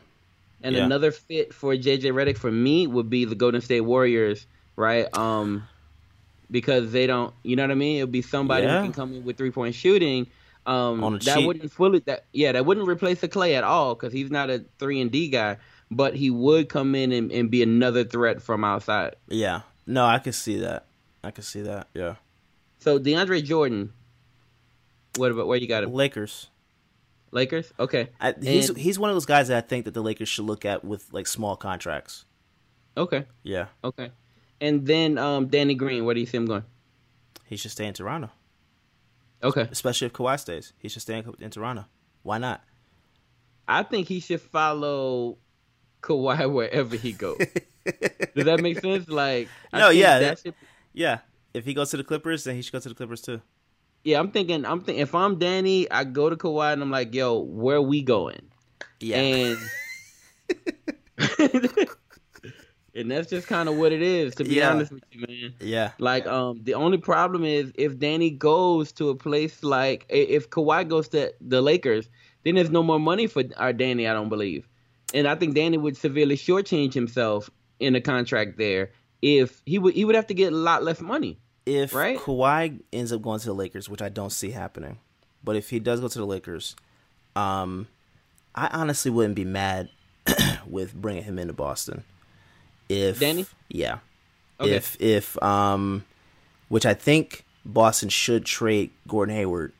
And 0.62 0.76
Yeah. 0.76 0.84
another 0.84 1.10
fit 1.10 1.52
for 1.52 1.74
JJ 1.74 2.12
Redick 2.12 2.38
for 2.38 2.50
me 2.52 2.86
would 2.86 3.10
be 3.10 3.24
the 3.24 3.34
Golden 3.34 3.60
State 3.60 3.80
Warriors, 3.80 4.46
right? 4.76 5.12
Um, 5.16 5.64
because 6.50 6.92
they 6.92 7.06
don't, 7.06 7.34
you 7.42 7.56
know 7.56 7.62
what 7.64 7.70
I 7.70 7.74
mean? 7.74 7.96
It'll 7.98 8.06
be 8.10 8.22
somebody 8.22 8.64
Yeah. 8.66 8.78
who 8.80 8.84
can 8.86 8.92
come 8.92 9.14
in 9.14 9.24
with 9.24 9.36
three 9.36 9.50
point 9.50 9.74
shooting. 9.74 10.26
Um, 10.66 11.00
that 11.24 11.36
cheap. 11.36 11.46
wouldn't 11.46 11.70
fully 11.72 11.98
that 12.06 12.24
yeah 12.32 12.52
that 12.52 12.64
wouldn't 12.64 12.88
replace 12.88 13.20
the 13.20 13.28
Klay 13.28 13.52
at 13.54 13.64
all 13.64 13.94
because 13.94 14.14
he's 14.14 14.30
not 14.30 14.48
a 14.48 14.64
three 14.78 15.00
and 15.02 15.10
D 15.12 15.28
guy, 15.28 15.58
but 15.90 16.14
he 16.16 16.30
would 16.30 16.70
come 16.70 16.94
in 16.94 17.12
and, 17.12 17.30
and 17.30 17.50
be 17.50 17.62
another 17.62 18.02
threat 18.02 18.40
from 18.40 18.64
outside. 18.64 19.16
Yeah. 19.28 19.60
No, 19.86 20.06
I 20.06 20.18
can 20.18 20.32
see 20.32 20.60
that. 20.60 20.86
I 21.22 21.30
can 21.32 21.44
see 21.44 21.60
that. 21.62 21.88
Yeah. 21.92 22.14
So 22.78 22.98
DeAndre 22.98 23.44
Jordan, 23.44 23.92
what 25.16 25.30
about 25.32 25.46
where 25.46 25.58
you 25.58 25.68
got 25.68 25.84
him? 25.84 25.92
Lakers. 25.92 26.48
Lakers? 27.30 27.72
Okay. 27.78 28.08
I, 28.20 28.34
he's 28.40 28.68
And- 28.70 28.78
he's 28.78 28.98
one 28.98 29.10
of 29.10 29.16
those 29.16 29.26
guys 29.26 29.48
that 29.48 29.56
I 29.56 29.66
think 29.66 29.84
that 29.84 29.92
the 29.94 30.02
Lakers 30.02 30.28
should 30.28 30.44
look 30.46 30.64
at 30.64 30.84
with 30.84 31.12
like 31.12 31.26
small 31.26 31.56
contracts. 31.56 32.24
Okay. 32.96 33.26
Yeah. 33.42 33.66
Okay. 33.82 34.12
And 34.64 34.86
then 34.86 35.18
um, 35.18 35.48
Danny 35.48 35.74
Green, 35.74 36.04
where 36.04 36.14
do 36.14 36.20
you 36.20 36.26
see 36.26 36.36
him 36.38 36.46
going? 36.46 36.64
He 37.44 37.56
should 37.56 37.70
stay 37.70 37.86
in 37.86 37.92
Toronto, 37.94 38.30
Okay. 39.42 39.68
especially 39.70 40.06
if 40.06 40.12
Kawhi 40.14 40.38
stays. 40.40 40.72
He 40.78 40.88
should 40.88 41.02
stay 41.02 41.18
in, 41.18 41.34
in 41.40 41.50
Toronto. 41.50 41.84
Why 42.22 42.38
not? 42.38 42.62
I 43.68 43.82
think 43.82 44.08
he 44.08 44.20
should 44.20 44.40
follow 44.40 45.36
Kawhi 46.02 46.50
wherever 46.56 46.96
he 46.96 47.12
goes. 47.12 47.38
Does 48.34 48.44
that 48.46 48.60
make 48.62 48.80
sense? 48.80 49.08
Like, 49.08 49.48
I 49.72 49.78
No, 49.80 49.90
yeah, 49.90 50.18
that 50.18 50.28
that- 50.28 50.38
should- 50.42 50.54
Yeah. 50.92 51.18
If 51.52 51.64
he 51.66 51.74
goes 51.74 51.90
to 51.90 51.96
the 51.98 52.04
Clippers, 52.04 52.44
then 52.44 52.56
he 52.56 52.62
should 52.62 52.72
go 52.72 52.80
to 52.80 52.88
the 52.88 52.94
Clippers 52.96 53.20
too. 53.20 53.40
yeah. 54.02 54.18
I'm 54.18 54.30
thinking. 54.32 54.64
I'm 54.66 54.80
thinking. 54.80 55.02
If 55.02 55.14
I'm 55.14 55.38
Danny, 55.38 55.88
I 55.90 56.02
go 56.04 56.28
to 56.30 56.36
Kawhi 56.36 56.72
and 56.72 56.82
I'm 56.82 56.90
like, 56.90 57.14
"Yo, 57.14 57.38
where 57.38 57.80
we 57.80 58.02
going?" 58.02 58.42
Yeah. 58.98 59.18
And 59.20 59.58
and 62.94 63.10
that's 63.10 63.28
just 63.28 63.46
kind 63.46 63.68
of 63.68 63.76
what 63.76 63.92
it 63.92 64.02
is. 64.02 64.34
To 64.36 64.44
be 64.44 64.54
Yeah. 64.56 64.70
honest 64.72 64.92
with 64.92 65.02
you, 65.10 65.24
man. 65.26 65.54
yeah. 65.60 65.92
Like, 65.98 66.26
um, 66.26 66.60
the 66.62 66.74
only 66.74 66.98
problem 66.98 67.44
is 67.44 67.72
if 67.74 67.98
Danny 67.98 68.30
goes 68.30 68.92
to 68.92 69.08
a 69.10 69.14
place 69.14 69.62
like 69.62 70.06
if 70.08 70.50
Kawhi 70.50 70.88
goes 70.88 71.08
to 71.08 71.32
the 71.40 71.60
Lakers, 71.60 72.08
then 72.44 72.54
there's 72.56 72.70
no 72.70 72.82
more 72.82 73.00
money 73.00 73.26
for 73.26 73.42
our 73.56 73.72
Danny. 73.72 74.06
I 74.06 74.12
don't 74.12 74.28
believe, 74.28 74.68
and 75.12 75.26
I 75.26 75.34
think 75.34 75.54
Danny 75.54 75.78
would 75.78 75.96
severely 75.96 76.36
shortchange 76.36 76.92
himself 76.94 77.50
in 77.80 77.94
a 77.96 78.00
contract 78.00 78.56
there 78.58 78.90
if 79.22 79.62
he 79.66 79.78
would 79.78 79.94
he 79.94 80.04
would 80.04 80.14
have 80.14 80.26
to 80.28 80.34
get 80.34 80.52
a 80.52 80.56
lot 80.56 80.82
less 80.84 81.00
money. 81.00 81.38
If 81.66 81.94
Right? 81.94 82.18
Kawhi 82.18 82.80
ends 82.92 83.10
up 83.10 83.22
going 83.22 83.40
to 83.40 83.46
the 83.46 83.54
Lakers, 83.54 83.88
which 83.88 84.02
I 84.02 84.10
don't 84.10 84.30
see 84.32 84.50
happening, 84.50 84.98
but 85.42 85.56
if 85.56 85.70
he 85.70 85.78
does 85.78 85.98
go 86.00 86.08
to 86.08 86.18
the 86.18 86.26
Lakers, 86.26 86.76
um, 87.34 87.86
I 88.54 88.68
honestly 88.72 89.10
wouldn't 89.10 89.34
be 89.34 89.46
mad 89.46 89.88
with 90.66 90.94
bringing 90.94 91.22
him 91.24 91.38
into 91.38 91.54
Boston. 91.54 92.04
If 92.88 93.20
Danny? 93.20 93.46
yeah, 93.68 93.98
Okay. 94.60 94.74
if 94.74 95.00
if 95.00 95.42
um, 95.42 96.04
which 96.68 96.84
I 96.86 96.94
think 96.94 97.44
Boston 97.64 98.08
should 98.08 98.44
trade 98.44 98.90
Gordon 99.08 99.34
Hayward 99.34 99.72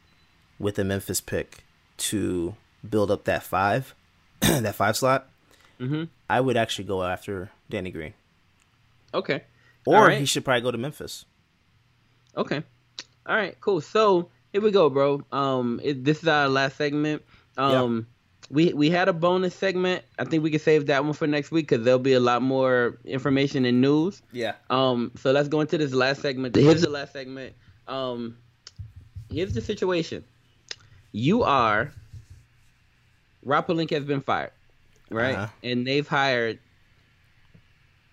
with 0.59 0.79
a 0.79 0.85
Memphis 0.85 1.21
pick 1.21 1.65
to 1.99 2.55
build 2.89 3.11
up 3.11 3.25
that 3.25 3.43
five, 3.43 3.95
that 4.41 4.75
five 4.75 4.97
slot. 4.97 5.29
Mhm. 5.81 6.09
I 6.31 6.41
would 6.41 6.57
actually 6.57 6.85
go 6.85 7.03
after 7.03 7.51
Danny 7.69 7.91
Green, 7.91 8.15
Okay. 9.13 9.43
or 9.85 10.07
right. 10.07 10.19
he 10.19 10.25
should 10.25 10.45
probably 10.45 10.63
go 10.63 10.71
to 10.71 10.79
Memphis. 10.79 11.25
Okay. 12.37 12.63
All 13.27 13.37
right. 13.37 13.57
Cool. 13.61 13.81
So 13.81 14.29
here 14.53 14.61
we 14.61 14.71
go, 14.71 14.89
bro. 14.91 15.23
Um, 15.33 15.81
it, 15.83 16.05
this 16.05 16.23
is 16.23 16.29
our 16.29 16.49
last 16.49 16.77
segment. 16.77 17.23
Um, 17.57 18.07
we 18.51 18.72
we 18.74 18.90
had 18.90 19.09
a 19.09 19.12
bonus 19.12 19.55
segment. 19.55 20.05
I 20.18 20.24
think 20.24 20.42
we 20.42 20.51
can 20.51 20.61
save 20.61 20.86
that 20.86 21.05
one 21.05 21.12
for 21.14 21.26
next 21.26 21.51
week 21.51 21.68
because 21.68 21.84
there'll 21.84 21.99
be 21.99 22.12
a 22.12 22.20
lot 22.20 22.42
more 22.42 22.99
information 23.05 23.64
and 23.64 23.80
news. 23.80 24.22
Yeah. 24.32 24.55
Um, 24.70 25.12
so 25.16 25.32
let's 25.32 25.49
go 25.49 25.61
into 25.61 25.78
this 25.78 25.92
last 25.92 26.20
segment. 26.22 26.55
Here's 26.55 26.82
the 26.82 26.90
last 26.90 27.12
segment. 27.12 27.55
Um, 27.88 28.36
here's 29.30 29.55
the 29.55 29.61
situation. 29.61 30.24
You 31.12 31.42
are. 31.42 31.92
Rob 33.45 33.66
Pelinka 33.66 33.90
has 33.97 34.05
been 34.05 34.22
fired, 34.22 34.53
right? 35.11 35.36
Uh-huh. 35.36 35.47
And 35.62 35.86
they've 35.86 36.07
hired 36.09 36.61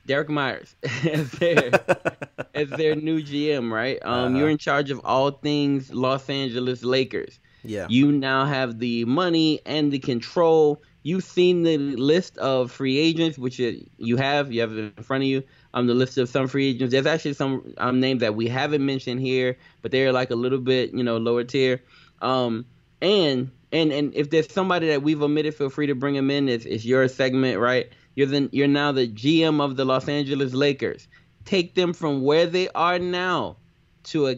Derek 0.06 0.30
Myers 0.30 0.76
as 1.10 1.32
their 1.32 1.72
as 2.56 2.70
their 2.70 2.96
new 2.96 3.22
GM, 3.22 3.72
right? 3.72 3.98
Um, 4.02 4.12
Uh-huh. 4.14 4.38
you're 4.40 4.50
in 4.50 4.58
charge 4.58 4.92
of 4.92 5.00
all 5.06 5.32
things 5.32 5.94
Los 5.94 6.30
Angeles 6.30 6.84
Lakers. 6.84 7.40
Yeah. 7.64 7.88
You 7.90 8.12
now 8.12 8.46
have 8.46 8.80
the 8.80 9.06
money 9.06 9.62
and 9.66 9.92
the 9.92 10.00
control. 10.00 10.82
You've 11.04 11.24
seen 11.24 11.64
the 11.64 11.78
list 11.78 12.38
of 12.38 12.72
free 12.72 12.98
agents, 12.98 13.38
which 13.38 13.60
you 13.60 14.18
have. 14.18 14.52
You 14.52 14.62
have 14.62 14.72
it 14.74 14.94
in 14.98 15.04
front 15.04 15.24
of 15.24 15.28
you. 15.28 15.44
Um, 15.74 15.88
the 15.88 15.94
list 15.94 16.18
of 16.18 16.30
some 16.30 16.48
free 16.48 16.70
agents. 16.70 16.92
There's 16.92 17.06
actually 17.06 17.34
some 17.34 17.74
um 17.78 18.00
names 18.00 18.22
that 18.22 18.36
we 18.36 18.48
haven't 18.48 18.86
mentioned 18.86 19.22
here, 19.22 19.58
but 19.82 19.92
they're 19.92 20.12
like 20.12 20.32
a 20.32 20.36
little 20.36 20.60
bit, 20.60 20.94
you 20.94 21.04
know, 21.04 21.18
lower 21.18 21.44
tier. 21.44 21.82
Um, 22.22 22.66
and 23.02 23.52
and 23.72 23.92
and 23.92 24.14
if 24.16 24.30
there's 24.30 24.52
somebody 24.52 24.88
that 24.88 25.02
we've 25.02 25.22
omitted, 25.22 25.56
feel 25.56 25.70
free 25.70 25.88
to 25.88 25.96
bring 25.96 26.16
them 26.16 26.30
in. 26.30 26.50
It's, 26.50 26.66
it's 26.66 26.86
your 26.86 27.08
segment, 27.08 27.60
right? 27.60 27.90
You're 28.16 28.28
the 28.28 28.50
you're 28.52 28.68
now 28.68 28.92
the 28.92 29.08
GM 29.08 29.62
of 29.62 29.76
the 29.78 29.86
Los 29.86 30.08
Angeles 30.08 30.54
Lakers. 30.54 31.08
Take 31.46 31.74
them 31.74 31.94
from 31.94 32.22
where 32.22 32.46
they 32.46 32.70
are 32.70 33.00
now 33.00 33.58
to 34.04 34.28
a 34.28 34.36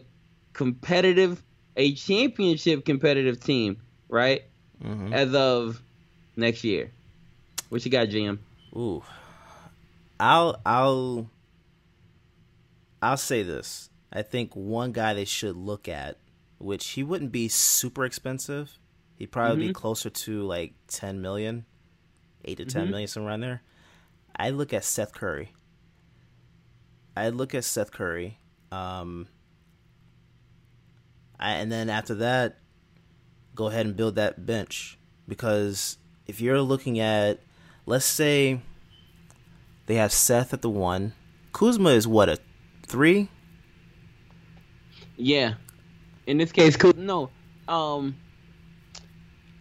competitive, 0.54 1.44
a 1.76 1.94
championship 1.96 2.86
competitive 2.86 3.40
team, 3.40 3.78
right? 4.10 4.44
Mhm. 4.82 5.12
As 5.14 5.34
of 5.34 5.82
next 6.36 6.64
year. 6.64 6.92
What 7.70 7.84
you 7.86 7.92
got, 7.92 8.10
Jim? 8.10 8.40
Ooh. 8.76 9.04
I'll 10.20 10.60
I'll 10.66 11.30
I'll 13.02 13.18
say 13.18 13.44
this. 13.44 13.90
I 14.12 14.22
think 14.22 14.56
one 14.56 14.92
guy 14.92 15.14
they 15.14 15.26
should 15.26 15.56
look 15.56 15.88
at, 15.88 16.18
which 16.60 16.90
he 16.90 17.04
wouldn't 17.04 17.32
be 17.32 17.48
super 17.48 18.06
expensive. 18.06 18.78
He'd 19.18 19.32
probably 19.32 19.68
be 19.68 19.74
Mhm. 19.74 19.76
closer 19.76 20.10
to 20.10 20.44
like 20.44 20.74
ten 20.88 21.22
million, 21.22 21.66
eight 22.46 22.58
to 22.58 22.66
ten 22.66 22.88
Mhm. 22.88 22.92
million, 22.92 23.08
somewhere 23.08 23.32
around 23.32 23.42
there. 23.42 23.62
I 24.36 24.50
look 24.52 24.74
at 24.74 24.84
Seth 24.84 25.14
Curry. 25.14 25.52
I 27.16 27.30
look 27.30 27.54
at 27.54 27.64
Seth 27.64 27.92
Curry. 27.92 28.38
Um 28.72 29.28
I, 31.44 31.52
and 31.56 31.72
then 31.72 31.90
after 31.90 32.16
that, 32.16 32.58
go 33.54 33.68
ahead 33.68 33.86
and 33.86 33.96
build 33.96 34.16
that 34.16 34.46
bench 34.46 34.98
because 35.28 35.98
if 36.26 36.40
you're 36.42 36.62
looking 36.62 37.00
at, 37.00 37.40
let's 37.86 38.06
say, 38.06 38.62
they 39.86 39.96
have 39.96 40.12
Seth 40.14 40.54
at 40.54 40.62
the 40.62 40.70
one, 40.70 41.14
Kuzma 41.52 41.90
is 41.90 42.08
what 42.08 42.30
a 42.30 42.38
three. 42.88 43.30
Yeah. 45.18 45.56
In 46.26 46.38
this 46.38 46.52
case. 46.52 46.78
No. 46.96 47.30
Um. 47.68 48.16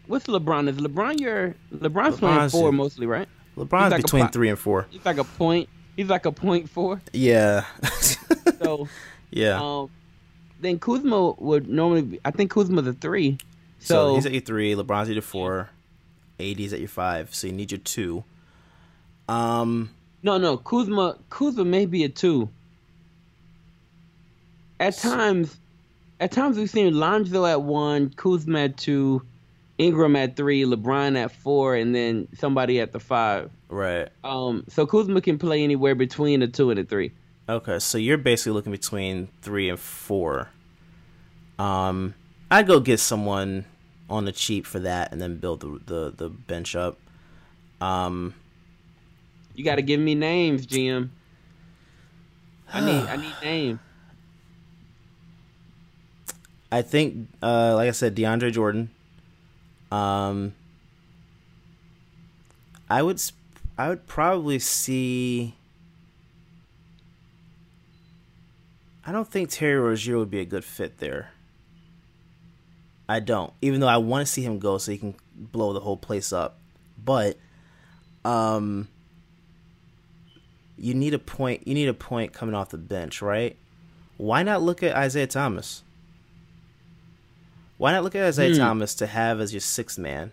What's 0.07 0.27
LeBron? 0.27 0.69
Is 0.69 0.77
LeBron 0.77 1.21
your 1.21 1.55
LeBron's 1.73 2.19
playing 2.19 2.49
four 2.51 2.63
your- 2.65 2.73
mostly, 2.73 3.07
right? 3.07 3.29
LeBron's 3.57 3.91
like 3.93 4.03
between 4.03 4.25
pop- 4.25 4.33
three 4.33 4.49
and 4.49 4.59
four. 4.59 4.87
He's 4.91 5.05
like 5.05 5.19
a 5.19 5.25
point. 5.25 5.69
He's 5.97 6.09
like 6.09 6.25
a 6.27 6.33
point 6.33 6.69
four. 6.71 7.01
Yeah, 7.13 7.65
So, 8.63 8.89
yeah. 9.31 9.61
um, 9.61 9.91
then 10.63 10.79
Kuzma 10.79 11.33
would 11.33 11.69
normally. 11.69 12.03
Be, 12.03 12.21
I 12.25 12.31
think 12.31 12.51
Kuzma's 12.51 12.87
a 12.87 12.93
three. 12.93 13.39
so, 13.79 13.95
So, 14.11 14.15
he's 14.15 14.27
at 14.27 14.33
your 14.33 14.41
three. 14.41 14.75
LeBron's 14.75 15.09
at 15.09 15.15
your 15.15 15.23
four. 15.23 15.71
AD's 16.41 16.73
at 16.73 16.81
your 16.81 16.89
five. 16.89 17.35
So 17.35 17.47
you 17.49 17.53
need 17.53 17.71
your 17.71 17.79
two. 17.79 18.25
Um, 19.29 19.91
no, 20.23 20.39
no. 20.39 20.57
Kuzma, 20.57 21.17
Kuzma 21.31 21.65
may 21.65 21.87
be 21.87 22.05
a 22.05 22.09
two. 22.09 22.49
At 24.81 24.97
times, 24.97 25.57
at 26.19 26.33
times 26.33 26.57
we've 26.57 26.71
seen 26.71 26.99
Lonzo 26.99 27.47
at 27.47 27.63
one, 27.63 28.11
Kuzma 28.11 28.61
at 28.65 28.77
two, 28.77 29.23
Ingram 29.79 30.17
at 30.17 30.37
three, 30.37 30.65
LeBron 30.65 31.17
at 31.17 31.31
four, 31.31 31.77
and 31.77 31.95
then 31.95 32.27
somebody 32.39 32.81
at 32.81 32.93
the 32.93 32.99
five. 33.01 33.51
right. 33.69 34.09
Um, 34.25 34.65
so 34.69 34.87
Kuzma 34.87 35.21
can 35.21 35.39
play 35.39 35.63
anywhere 35.63 35.95
between 35.95 36.43
a 36.43 36.49
two 36.49 36.71
and 36.71 36.81
a 36.81 36.85
three. 36.85 37.13
Okay, 37.49 37.79
so 37.81 37.99
you're 37.99 38.19
basically 38.19 38.53
looking 38.53 38.73
between 38.73 39.29
three 39.43 39.69
and 39.69 39.79
four. 39.79 40.51
Um, 41.59 42.15
I'd 42.51 42.67
go 42.67 42.81
get 42.81 43.01
someone 43.01 43.65
on 44.09 44.25
the 44.25 44.33
cheap 44.33 44.67
for 44.67 44.79
that, 44.81 45.13
and 45.13 45.21
then 45.21 45.37
build 45.39 45.61
the 45.61 45.81
the, 45.85 46.11
the 46.17 46.29
bench 46.29 46.75
up. 46.77 46.99
Um, 47.81 48.35
You 49.55 49.65
got 49.65 49.77
to 49.77 49.83
give 49.83 50.01
me 50.01 50.15
names, 50.15 50.67
GM. 50.67 51.11
I 52.73 52.81
need, 52.81 53.07
I 53.07 53.17
need 53.17 53.35
names. 53.43 53.81
I 56.71 56.83
think, 56.83 57.29
uh, 57.43 57.75
like 57.77 57.89
I 57.89 57.93
said, 57.93 58.15
DeAndre 58.17 58.53
Jordan. 58.53 58.91
Um, 59.91 60.55
I 62.89 63.03
would, 63.03 63.21
I 63.79 63.89
would 63.89 64.07
probably 64.07 64.59
see. 64.59 65.55
I 69.05 69.13
don't 69.13 69.29
think 69.29 69.51
Terry 69.51 69.77
Rozier 69.77 70.19
would 70.19 70.31
be 70.31 70.41
a 70.41 70.45
good 70.45 70.65
fit 70.65 70.99
there. 70.99 71.31
I 73.09 73.21
don't, 73.21 73.53
even 73.61 73.81
though 73.81 73.89
I 73.89 73.97
want 73.97 74.27
to 74.27 74.33
see 74.33 74.43
him 74.43 74.59
go 74.59 74.79
so 74.79 74.93
he 74.93 74.99
can 74.99 75.15
blow 75.35 75.73
the 75.73 75.81
whole 75.81 75.97
place 75.97 76.33
up. 76.33 76.57
But, 77.05 77.37
um, 78.25 78.89
you 80.79 80.95
need 80.95 81.15
a 81.15 81.19
point. 81.19 81.67
You 81.67 81.75
need 81.75 81.89
a 81.89 81.95
point 81.95 82.33
coming 82.33 82.55
off 82.55 82.71
the 82.71 82.79
bench, 82.79 83.21
right? 83.21 83.57
Why 84.17 84.43
not 84.43 84.63
look 84.63 84.83
at 84.83 84.95
Isaiah 84.97 85.27
Thomas? 85.27 85.83
Why 87.77 87.91
not 87.93 88.05
look 88.05 88.15
at 88.15 88.23
Isaiah 88.23 88.53
Hmm. 88.55 88.59
Thomas 88.61 88.95
to 88.97 89.07
have 89.09 89.41
as 89.41 89.53
your 89.53 89.61
sixth 89.61 89.99
man? 89.99 90.31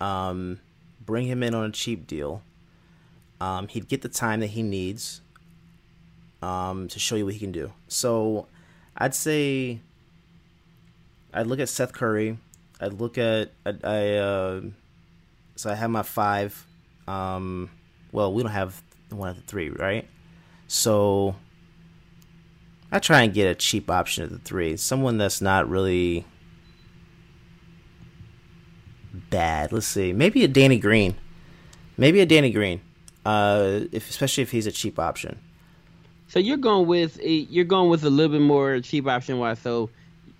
Um, 0.00 0.60
bring 1.04 1.26
him 1.26 1.42
in 1.42 1.54
on 1.54 1.64
a 1.64 1.72
cheap 1.72 2.06
deal. 2.06 2.42
Um, 3.40 3.68
he'd 3.68 3.88
get 3.88 4.02
the 4.02 4.08
time 4.08 4.40
that 4.40 4.48
he 4.48 4.62
needs. 4.62 5.22
Um, 6.44 6.88
to 6.88 6.98
show 6.98 7.16
you 7.16 7.24
what 7.24 7.34
he 7.34 7.40
can 7.40 7.52
do. 7.52 7.72
So, 7.88 8.48
I'd 8.96 9.14
say. 9.14 9.80
I'd 11.32 11.46
look 11.46 11.58
at 11.58 11.68
Seth 11.68 11.92
Curry. 11.92 12.38
I'd 12.80 12.92
look 12.92 13.18
at 13.18 13.52
I. 13.64 13.72
I 13.82 14.16
uh, 14.16 14.60
so 15.56 15.70
I 15.70 15.74
have 15.74 15.90
my 15.90 16.02
five. 16.02 16.66
Um, 17.06 17.70
well, 18.12 18.32
we 18.32 18.42
don't 18.42 18.52
have 18.52 18.82
one 19.10 19.28
of 19.28 19.36
the 19.36 19.42
three, 19.42 19.70
right? 19.70 20.08
So 20.68 21.36
I 22.90 22.98
try 22.98 23.22
and 23.22 23.32
get 23.32 23.46
a 23.46 23.54
cheap 23.54 23.90
option 23.90 24.24
at 24.24 24.30
the 24.30 24.38
three. 24.38 24.76
Someone 24.76 25.18
that's 25.18 25.40
not 25.40 25.68
really 25.68 26.24
bad. 29.30 29.72
Let's 29.72 29.86
see. 29.86 30.12
Maybe 30.12 30.44
a 30.44 30.48
Danny 30.48 30.78
Green. 30.78 31.16
Maybe 31.96 32.20
a 32.20 32.26
Danny 32.26 32.50
Green. 32.50 32.80
Uh, 33.24 33.80
if 33.92 34.10
especially 34.10 34.42
if 34.42 34.50
he's 34.50 34.66
a 34.66 34.72
cheap 34.72 34.98
option. 34.98 35.38
So 36.28 36.38
you're 36.38 36.56
going 36.56 36.86
with 36.86 37.20
a, 37.20 37.30
you're 37.30 37.64
going 37.64 37.90
with 37.90 38.04
a 38.04 38.10
little 38.10 38.32
bit 38.32 38.40
more 38.44 38.80
cheap 38.80 39.06
option. 39.06 39.38
Why? 39.38 39.54
So 39.54 39.90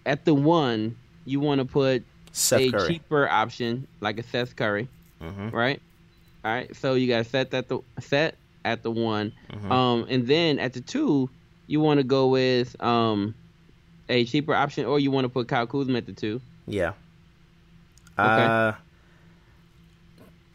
at 0.06 0.24
the 0.24 0.34
one, 0.34 0.96
you 1.24 1.40
want 1.40 1.60
to 1.60 1.64
put 1.64 2.02
Seth 2.32 2.60
a 2.60 2.70
Curry. 2.72 2.88
cheaper 2.88 3.28
option 3.28 3.86
like 4.00 4.18
a 4.18 4.22
Seth 4.24 4.56
Curry, 4.56 4.88
Mhm. 5.22 5.52
right? 5.52 5.80
All 6.44 6.50
right. 6.52 6.74
So 6.76 6.94
you 6.94 7.06
got 7.08 7.18
to 7.24 7.30
set 7.30 7.50
that 7.52 7.68
the 7.68 7.78
set 8.00 8.36
at 8.64 8.82
the 8.82 8.90
one, 8.90 9.32
Mhm. 9.52 9.70
um, 9.70 10.06
and 10.08 10.26
then 10.26 10.58
at 10.58 10.72
the 10.72 10.80
two, 10.80 11.28
you 11.66 11.80
want 11.80 11.98
to 11.98 12.04
go 12.04 12.28
with 12.28 12.80
um, 12.82 13.34
a 14.08 14.24
cheaper 14.24 14.54
option, 14.54 14.84
or 14.86 14.98
you 14.98 15.10
want 15.10 15.24
to 15.26 15.28
put 15.28 15.48
Kyle 15.48 15.66
Kuzma 15.66 15.98
at 15.98 16.06
the 16.06 16.12
two. 16.12 16.40
Yeah. 16.66 16.92
Okay. 18.18 18.44
Uh, 18.44 18.72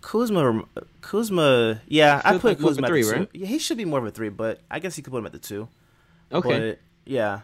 Kuzma, 0.09 0.63
Kuzma, 1.01 1.81
yeah, 1.87 2.19
I 2.25 2.33
put 2.39 2.43
like 2.45 2.59
Kuzma 2.59 2.87
three, 2.87 3.01
at 3.01 3.05
the 3.05 3.11
two. 3.13 3.19
right? 3.19 3.29
Yeah, 3.31 3.45
he 3.45 3.59
should 3.59 3.77
be 3.77 3.85
more 3.85 3.99
of 3.99 4.05
a 4.05 4.09
three, 4.11 4.29
but 4.29 4.59
I 4.71 4.79
guess 4.79 4.97
you 4.97 5.03
could 5.03 5.11
put 5.11 5.19
him 5.19 5.27
at 5.27 5.33
the 5.33 5.37
two. 5.37 5.67
Okay. 6.31 6.69
But, 6.71 6.79
yeah. 7.05 7.41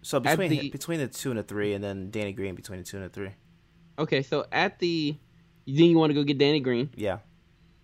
So 0.00 0.18
between 0.18 0.50
the- 0.50 0.70
between 0.70 1.00
the 1.00 1.08
two 1.08 1.28
and 1.30 1.38
the 1.38 1.42
three, 1.42 1.74
and 1.74 1.84
then 1.84 2.10
Danny 2.10 2.32
Green 2.32 2.54
between 2.54 2.78
the 2.78 2.84
two 2.86 2.96
and 2.96 3.04
the 3.04 3.10
three. 3.10 3.32
Okay. 3.98 4.22
So 4.22 4.46
at 4.50 4.78
the 4.78 5.16
then 5.66 5.84
you 5.84 5.98
want 5.98 6.08
to 6.08 6.14
go 6.14 6.22
get 6.24 6.38
Danny 6.38 6.60
Green. 6.60 6.88
Yeah. 6.96 7.18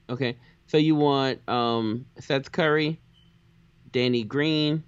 Okay, 0.08 0.38
so 0.68 0.78
you 0.78 0.94
want 0.94 1.46
um, 1.46 2.06
Seth 2.18 2.50
Curry, 2.50 2.98
Danny 3.92 4.22
Green, 4.22 4.84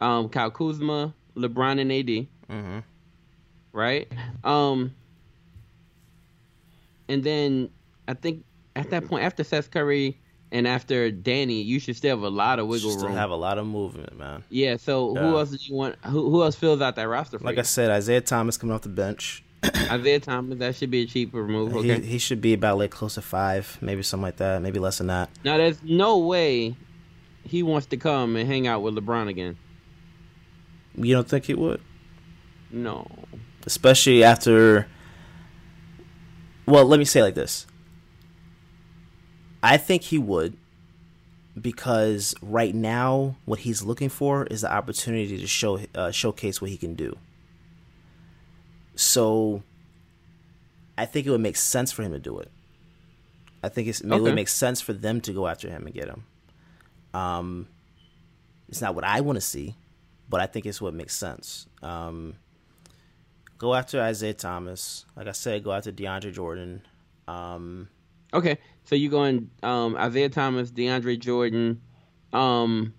um, 0.00 0.28
Kyle 0.28 0.50
Kuzma, 0.50 1.14
LeBron, 1.36 1.80
and 1.80 1.90
AD. 1.90 2.26
Mm-hmm. 2.54 2.78
Right. 3.72 4.12
Um, 4.44 4.94
and 7.08 7.22
then 7.24 7.70
I 8.08 8.14
think 8.14 8.44
at 8.74 8.90
that 8.90 9.06
point, 9.08 9.24
after 9.24 9.42
Seth 9.44 9.70
Curry 9.70 10.20
and 10.52 10.66
after 10.68 11.10
Danny, 11.10 11.62
you 11.62 11.80
should 11.80 11.96
still 11.96 12.16
have 12.16 12.22
a 12.24 12.28
lot 12.28 12.58
of 12.58 12.66
wiggle 12.68 12.90
Still 12.92 13.08
room. 13.08 13.16
have 13.16 13.30
a 13.30 13.36
lot 13.36 13.58
of 13.58 13.66
movement, 13.66 14.16
man. 14.18 14.44
yeah. 14.48 14.76
So 14.76 15.14
Yeah. 15.14 15.22
who 15.30 15.38
else 15.38 15.50
do 15.50 15.56
you 15.60 15.74
want? 15.74 15.96
Who, 16.04 16.30
who 16.30 16.42
else 16.42 16.54
fills 16.54 16.80
out 16.80 16.96
that 16.96 17.04
roster 17.08 17.38
for 17.38 17.44
Like 17.44 17.56
you? 17.56 17.60
I 17.60 17.64
said, 17.64 17.90
Isaiah 17.90 18.20
Thomas 18.20 18.56
coming 18.56 18.74
off 18.74 18.82
the 18.82 18.88
bench. 18.88 19.42
Isaiah 19.64 20.20
Thomas. 20.20 20.58
That 20.58 20.76
should 20.76 20.90
be 20.90 21.02
a 21.02 21.06
cheaper 21.06 21.46
move. 21.48 21.72
He, 21.72 21.78
Okay. 21.90 22.00
he 22.00 22.18
should 22.18 22.40
be 22.40 22.52
about 22.52 22.78
like 22.78 22.90
close 22.90 23.14
to 23.14 23.22
five, 23.22 23.78
maybe 23.80 24.02
something 24.02 24.22
like 24.22 24.36
that, 24.36 24.62
maybe 24.62 24.78
less 24.78 24.98
than 24.98 25.08
that. 25.08 25.30
now 25.44 25.56
there's 25.56 25.82
no 25.82 26.18
way 26.18 26.76
he 27.42 27.62
wants 27.62 27.86
to 27.88 27.96
come 27.96 28.36
and 28.36 28.46
hang 28.48 28.66
out 28.66 28.82
with 28.82 28.94
LeBron 28.94 29.28
again. 29.28 29.56
You 30.96 31.14
don't 31.14 31.28
think 31.28 31.44
he 31.46 31.54
would? 31.54 31.80
No. 32.70 33.06
especially 33.66 34.22
after 34.24 34.86
well 36.66 36.84
let 36.84 36.98
me 36.98 37.04
say 37.04 37.20
it 37.20 37.22
like 37.24 37.34
this 37.34 37.66
i 39.66 39.76
think 39.76 40.02
he 40.02 40.18
would 40.18 40.56
because 41.60 42.34
right 42.42 42.74
now 42.74 43.36
what 43.44 43.60
he's 43.60 43.82
looking 43.82 44.08
for 44.08 44.44
is 44.44 44.60
the 44.60 44.72
opportunity 44.72 45.38
to 45.38 45.46
show 45.46 45.80
uh, 45.94 46.10
showcase 46.10 46.60
what 46.60 46.70
he 46.70 46.76
can 46.76 46.94
do 46.94 47.16
so 48.94 49.62
i 50.96 51.04
think 51.04 51.26
it 51.26 51.30
would 51.30 51.40
make 51.40 51.56
sense 51.56 51.92
for 51.92 52.02
him 52.02 52.12
to 52.12 52.18
do 52.18 52.38
it 52.38 52.50
i 53.62 53.68
think 53.68 53.88
it's, 53.88 54.00
it 54.00 54.08
would 54.08 54.34
make 54.34 54.48
sense 54.48 54.80
for 54.80 54.92
them 54.92 55.20
to 55.20 55.32
go 55.32 55.46
after 55.46 55.68
him 55.68 55.86
and 55.86 55.94
get 55.94 56.08
him 56.08 56.24
um 57.14 57.66
it's 58.68 58.80
not 58.80 58.94
what 58.94 59.04
i 59.04 59.20
want 59.20 59.36
to 59.36 59.40
see 59.40 59.74
but 60.28 60.40
i 60.40 60.46
think 60.46 60.66
it's 60.66 60.80
what 60.80 60.94
makes 60.94 61.14
sense 61.14 61.66
um 61.82 62.34
go 63.58 63.74
after 63.74 64.00
Isaiah 64.00 64.34
Thomas. 64.34 65.04
Like 65.16 65.28
I 65.28 65.32
said, 65.32 65.64
go 65.64 65.72
after 65.72 65.92
DeAndre 65.92 66.32
Jordan. 66.32 66.82
Um, 67.26 67.88
Okay. 68.34 68.58
So 68.86 68.94
you're 68.94 69.10
going 69.10 69.50
um, 69.62 69.96
Isaiah 69.96 70.28
Thomas, 70.28 70.70
DeAndre 70.70 71.18
Jordan, 71.18 71.82
um, 72.32 72.94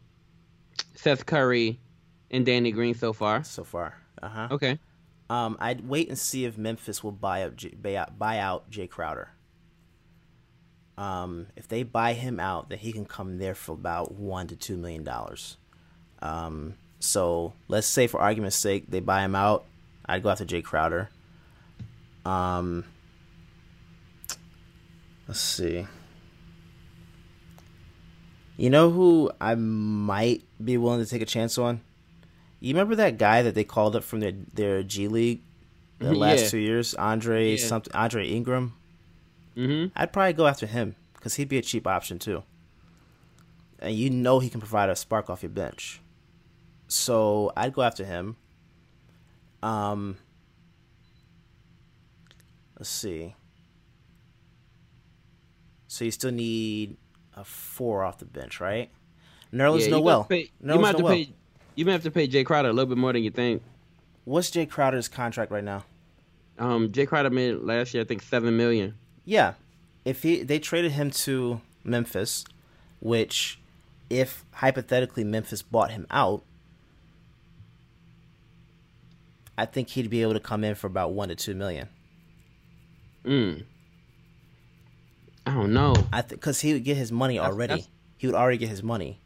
Seth 0.95 1.25
Curry, 1.25 1.79
and 2.29 2.45
Danny 2.45 2.71
Green 2.71 2.93
so 2.93 3.13
far. 3.13 3.43
so 3.43 3.63
far, 3.63 3.95
uh 4.21 4.27
huh. 4.27 4.47
Okay. 4.51 4.79
Um, 5.29 5.57
I'd 5.59 5.87
wait 5.87 6.09
and 6.09 6.17
see 6.17 6.45
if 6.45 6.57
Memphis 6.57 7.03
will 7.03 7.11
buy 7.11 7.43
up 7.43 7.55
J- 7.55 7.75
buy 7.81 7.95
out, 7.95 8.19
buy 8.19 8.37
out 8.37 8.69
Jae 8.69 8.89
Crowder. 8.89 9.29
Um, 10.97 11.47
if 11.55 11.67
they 11.67 11.83
buy 11.83 12.13
him 12.13 12.39
out, 12.39 12.69
then 12.69 12.79
he 12.79 12.91
can 12.91 13.05
come 13.05 13.37
there 13.37 13.55
for 13.55 13.73
about 13.73 14.13
one 14.13 14.47
to 14.47 14.55
two 14.55 14.77
million 14.77 15.03
dollars. 15.03 15.57
Um, 16.21 16.75
so 16.99 17.53
let's 17.67 17.87
say, 17.87 18.07
for 18.07 18.19
argument's 18.19 18.55
sake, 18.57 18.85
they 18.89 18.99
buy 18.99 19.23
him 19.23 19.35
out. 19.35 19.65
I'd 20.05 20.23
go 20.23 20.29
after 20.29 20.45
Jae 20.45 20.63
Crowder. 20.63 21.09
Um, 22.25 22.83
let's 25.27 25.39
see. 25.39 25.85
You 28.57 28.69
know 28.71 28.89
who 28.89 29.31
I 29.39 29.55
might 29.55 30.43
be 30.63 30.77
willing 30.77 31.03
to 31.03 31.09
take 31.09 31.21
a 31.21 31.25
chance 31.27 31.57
on? 31.57 31.81
You 32.59 32.73
remember 32.73 32.95
that 32.95 33.19
guy 33.19 33.43
that 33.43 33.53
they 33.53 33.63
called 33.63 33.95
up 33.95 34.03
from 34.03 34.19
their 34.19 34.31
their 34.53 34.81
G 34.83 35.07
League 35.07 35.41
the 35.99 36.13
last 36.13 36.41
Yeah. 36.45 36.49
two 36.49 36.57
years, 36.57 36.93
Andre 36.95 37.51
Yeah. 37.55 37.65
something, 37.67 37.93
Andre 37.93 38.27
Ingram. 38.27 38.73
Mm-hmm. 39.55 39.91
I'd 39.95 40.11
probably 40.11 40.33
go 40.33 40.47
after 40.47 40.65
him 40.65 40.95
because 41.13 41.35
he'd 41.35 41.49
be 41.49 41.57
a 41.57 41.61
cheap 41.61 41.85
option 41.85 42.17
too, 42.19 42.43
and 43.79 43.93
you 43.95 44.09
know 44.09 44.39
he 44.39 44.49
can 44.49 44.59
provide 44.59 44.89
a 44.89 44.95
spark 44.95 45.29
off 45.29 45.43
your 45.43 45.51
bench. 45.51 46.01
So 46.87 47.51
I'd 47.55 47.73
go 47.73 47.81
after 47.83 48.05
him. 48.05 48.37
Um, 49.61 50.17
let's 52.79 52.89
see. 52.89 53.35
So 55.87 56.05
you 56.05 56.11
still 56.11 56.31
need 56.31 56.97
a 57.35 57.43
four 57.43 58.03
off 58.03 58.19
the 58.19 58.25
bench, 58.25 58.59
right? 58.59 58.89
Nerlens 59.53 59.85
you 59.85 59.91
Noel. 59.91 60.25
pay, 60.25 60.51
you 60.61 60.79
might 60.79 60.87
have 60.87 60.97
to 60.97 61.03
pay. 61.03 61.29
You 61.75 61.85
might 61.85 61.93
have 61.93 62.03
to 62.03 62.11
pay 62.11 62.27
Jae 62.27 62.45
Crowder 62.45 62.69
a 62.69 62.73
little 62.73 62.87
bit 62.87 62.97
more 62.97 63.13
than 63.13 63.23
you 63.23 63.31
think. 63.31 63.61
What's 64.25 64.49
Jae 64.49 64.69
Crowder's 64.69 65.07
contract 65.07 65.51
right 65.51 65.63
now? 65.63 65.85
Um, 66.59 66.89
Jae 66.89 67.07
Crowder 67.07 67.29
made 67.29 67.53
last 67.55 67.93
year, 67.93 68.03
I 68.03 68.05
think, 68.05 68.23
seven 68.23 68.57
million. 68.57 68.95
Yeah, 69.25 69.53
if 70.03 70.23
he 70.23 70.43
they 70.43 70.59
traded 70.59 70.93
him 70.93 71.11
to 71.11 71.61
Memphis, 71.83 72.45
which, 72.99 73.59
if 74.09 74.43
hypothetically 74.51 75.23
Memphis 75.23 75.61
bought 75.61 75.91
him 75.91 76.07
out, 76.09 76.43
I 79.57 79.65
think 79.65 79.89
he'd 79.89 80.09
be 80.09 80.21
able 80.21 80.33
to 80.33 80.39
come 80.39 80.63
in 80.63 80.75
for 80.75 80.87
about 80.87 81.13
one 81.13 81.29
to 81.29 81.35
two 81.35 81.55
million. 81.55 81.89
Mm. 83.25 83.63
I 85.47 85.53
don't 85.53 85.73
know. 85.73 85.95
I 86.11 86.21
think 86.21 86.41
because 86.41 86.59
he 86.61 86.73
would 86.73 86.83
get 86.83 86.97
his 86.97 87.11
money 87.11 87.37
That's- 87.37 87.51
already. 87.53 87.69
that's- 87.73 87.89
He 88.17 88.27
would 88.27 88.35
already 88.35 88.57
get 88.57 88.69
his 88.69 88.81
money. 88.83 89.21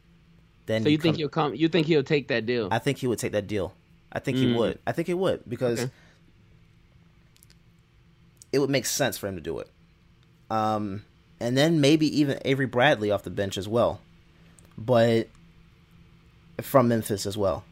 Then 0.65 0.83
So 0.83 0.89
you 0.89 0.97
he 0.97 1.01
think 1.01 1.15
come- 1.15 1.19
he'll 1.19 1.29
come? 1.29 1.55
You 1.55 1.67
think 1.69 1.87
he'll 1.87 2.03
take 2.03 2.27
that 2.27 2.45
deal? 2.45 2.67
I 2.71 2.77
think 2.79 2.97
he 2.99 3.07
would 3.07 3.19
take 3.19 3.31
that 3.31 3.47
deal. 3.47 3.73
I 4.11 4.19
think 4.19 4.37
he 4.37 4.45
Mm. 4.47 4.57
would. 4.57 4.79
I 4.85 4.91
think 4.91 5.07
he 5.07 5.13
would 5.13 5.41
because 5.49 5.79
Okay. 5.81 5.91
it 8.51 8.59
would 8.59 8.69
make 8.69 8.85
sense 8.85 9.17
for 9.17 9.27
him 9.27 9.35
to 9.35 9.41
do 9.41 9.59
it. 9.59 9.69
Um, 10.49 11.03
and 11.39 11.57
then 11.57 11.79
maybe 11.79 12.05
even 12.19 12.37
Avery 12.43 12.65
Bradley 12.67 13.09
off 13.09 13.23
the 13.23 13.29
bench 13.29 13.57
as 13.57 13.67
well, 13.67 14.01
but 14.77 15.29
from 16.61 16.89
Memphis 16.89 17.25
as 17.25 17.37
well. 17.37 17.63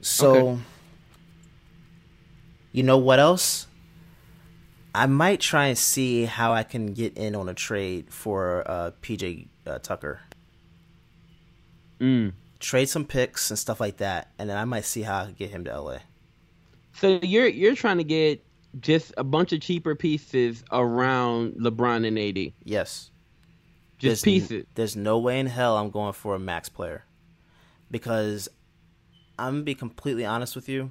So, 0.00 0.34
Okay. 0.48 0.60
you 2.72 2.82
know 2.82 2.98
what 2.98 3.20
else? 3.20 3.67
I 4.94 5.06
might 5.06 5.40
try 5.40 5.66
and 5.66 5.78
see 5.78 6.24
how 6.24 6.52
I 6.52 6.62
can 6.62 6.94
get 6.94 7.16
in 7.16 7.34
on 7.34 7.48
a 7.48 7.54
trade 7.54 8.12
for 8.12 8.68
uh, 8.68 8.90
PJ 9.02 9.48
uh, 9.66 9.78
Tucker. 9.78 10.20
Mm. 12.00 12.32
Trade 12.58 12.88
some 12.88 13.04
picks 13.04 13.50
and 13.50 13.58
stuff 13.58 13.80
like 13.80 13.98
that, 13.98 14.30
and 14.38 14.48
then 14.48 14.56
I 14.56 14.64
might 14.64 14.84
see 14.84 15.02
how 15.02 15.20
I 15.20 15.24
can 15.26 15.34
get 15.34 15.50
him 15.50 15.64
to 15.64 15.80
LA. 15.80 15.98
So 16.94 17.20
you're 17.22 17.46
you're 17.46 17.76
trying 17.76 17.98
to 17.98 18.04
get 18.04 18.44
just 18.80 19.12
a 19.16 19.24
bunch 19.24 19.52
of 19.52 19.60
cheaper 19.60 19.94
pieces 19.94 20.64
around 20.72 21.54
LeBron 21.54 22.06
and 22.06 22.18
AD. 22.18 22.52
Yes. 22.64 23.10
Just 23.98 24.24
there's, 24.24 24.48
pieces. 24.48 24.66
There's 24.74 24.96
no 24.96 25.18
way 25.18 25.40
in 25.40 25.46
hell 25.46 25.76
I'm 25.76 25.90
going 25.90 26.12
for 26.12 26.34
a 26.34 26.38
max 26.38 26.68
player. 26.68 27.04
Because 27.90 28.48
I'm 29.38 29.58
to 29.58 29.62
be 29.62 29.74
completely 29.74 30.24
honest 30.24 30.54
with 30.54 30.68
you. 30.68 30.90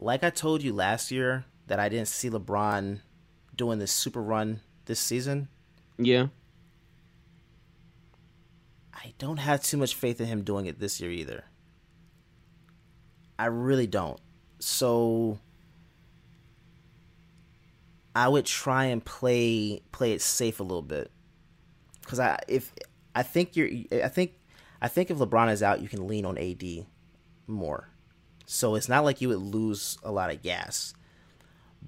Like 0.00 0.24
I 0.24 0.30
told 0.30 0.62
you 0.62 0.72
last 0.72 1.10
year 1.10 1.44
that 1.66 1.78
I 1.78 1.90
didn't 1.90 2.08
see 2.08 2.30
LeBron 2.30 3.00
doing 3.54 3.78
this 3.78 3.92
super 3.92 4.22
run 4.22 4.60
this 4.86 4.98
season, 4.98 5.48
Yeah. 5.98 6.28
I 8.94 9.12
don't 9.18 9.36
have 9.36 9.62
too 9.62 9.76
much 9.76 9.94
faith 9.94 10.20
in 10.20 10.26
him 10.26 10.42
doing 10.42 10.66
it 10.66 10.78
this 10.80 11.00
year 11.00 11.10
either. 11.10 11.44
I 13.38 13.46
really 13.46 13.86
don't. 13.86 14.18
So 14.58 15.38
I 18.14 18.28
would 18.28 18.46
try 18.46 18.86
and 18.86 19.04
play 19.04 19.82
play 19.92 20.12
it 20.12 20.22
safe 20.22 20.60
a 20.60 20.62
little 20.62 20.82
bit. 20.82 21.10
Cuz 22.06 22.18
I 22.18 22.38
if 22.48 22.72
I 23.14 23.22
think 23.22 23.56
you're 23.56 23.68
I 23.92 24.08
think 24.08 24.38
I 24.80 24.88
think 24.88 25.10
if 25.10 25.18
LeBron 25.18 25.52
is 25.52 25.62
out, 25.62 25.80
you 25.82 25.88
can 25.88 26.06
lean 26.06 26.24
on 26.24 26.38
AD 26.38 26.86
more. 27.46 27.89
So 28.52 28.74
it's 28.74 28.88
not 28.88 29.04
like 29.04 29.20
you 29.20 29.28
would 29.28 29.38
lose 29.38 29.96
a 30.02 30.10
lot 30.10 30.32
of 30.32 30.42
gas. 30.42 30.92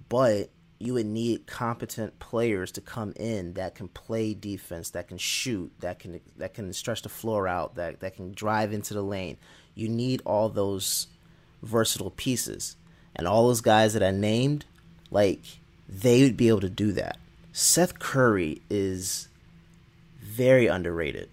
But 0.09 0.51
you 0.78 0.94
would 0.94 1.06
need 1.06 1.44
competent 1.48 2.20
players 2.20 2.70
to 2.72 2.80
come 2.80 3.12
in 3.16 3.55
that 3.55 3.74
can 3.74 3.89
play 3.89 4.32
defense, 4.32 4.90
that 4.90 5.09
can 5.09 5.18
shoot, 5.18 5.72
that 5.80 5.98
can 5.98 6.20
that 6.36 6.55
can 6.55 6.72
stretch 6.72 7.02
the 7.02 7.09
floor 7.09 7.48
out, 7.48 7.74
that 7.74 7.98
that 7.98 8.14
can 8.14 8.32
drive 8.32 8.72
into 8.72 8.94
the 8.94 9.02
lane. 9.02 9.39
You 9.74 9.89
need 9.89 10.22
all 10.24 10.48
those 10.48 11.09
versatile 11.64 12.12
pieces. 12.12 12.76
And 13.16 13.26
all 13.26 13.48
those 13.48 13.60
guys 13.60 13.93
that 13.94 14.02
I 14.05 14.12
named, 14.12 14.64
like 15.10 15.40
they 15.89 16.22
would 16.22 16.36
be 16.36 16.48
able 16.48 16.60
to 16.60 16.70
do 16.70 16.93
that. 16.93 17.18
Seth 17.52 17.98
Curry 17.98 18.62
is 18.70 19.26
very 20.20 20.68
underrated. 20.68 21.28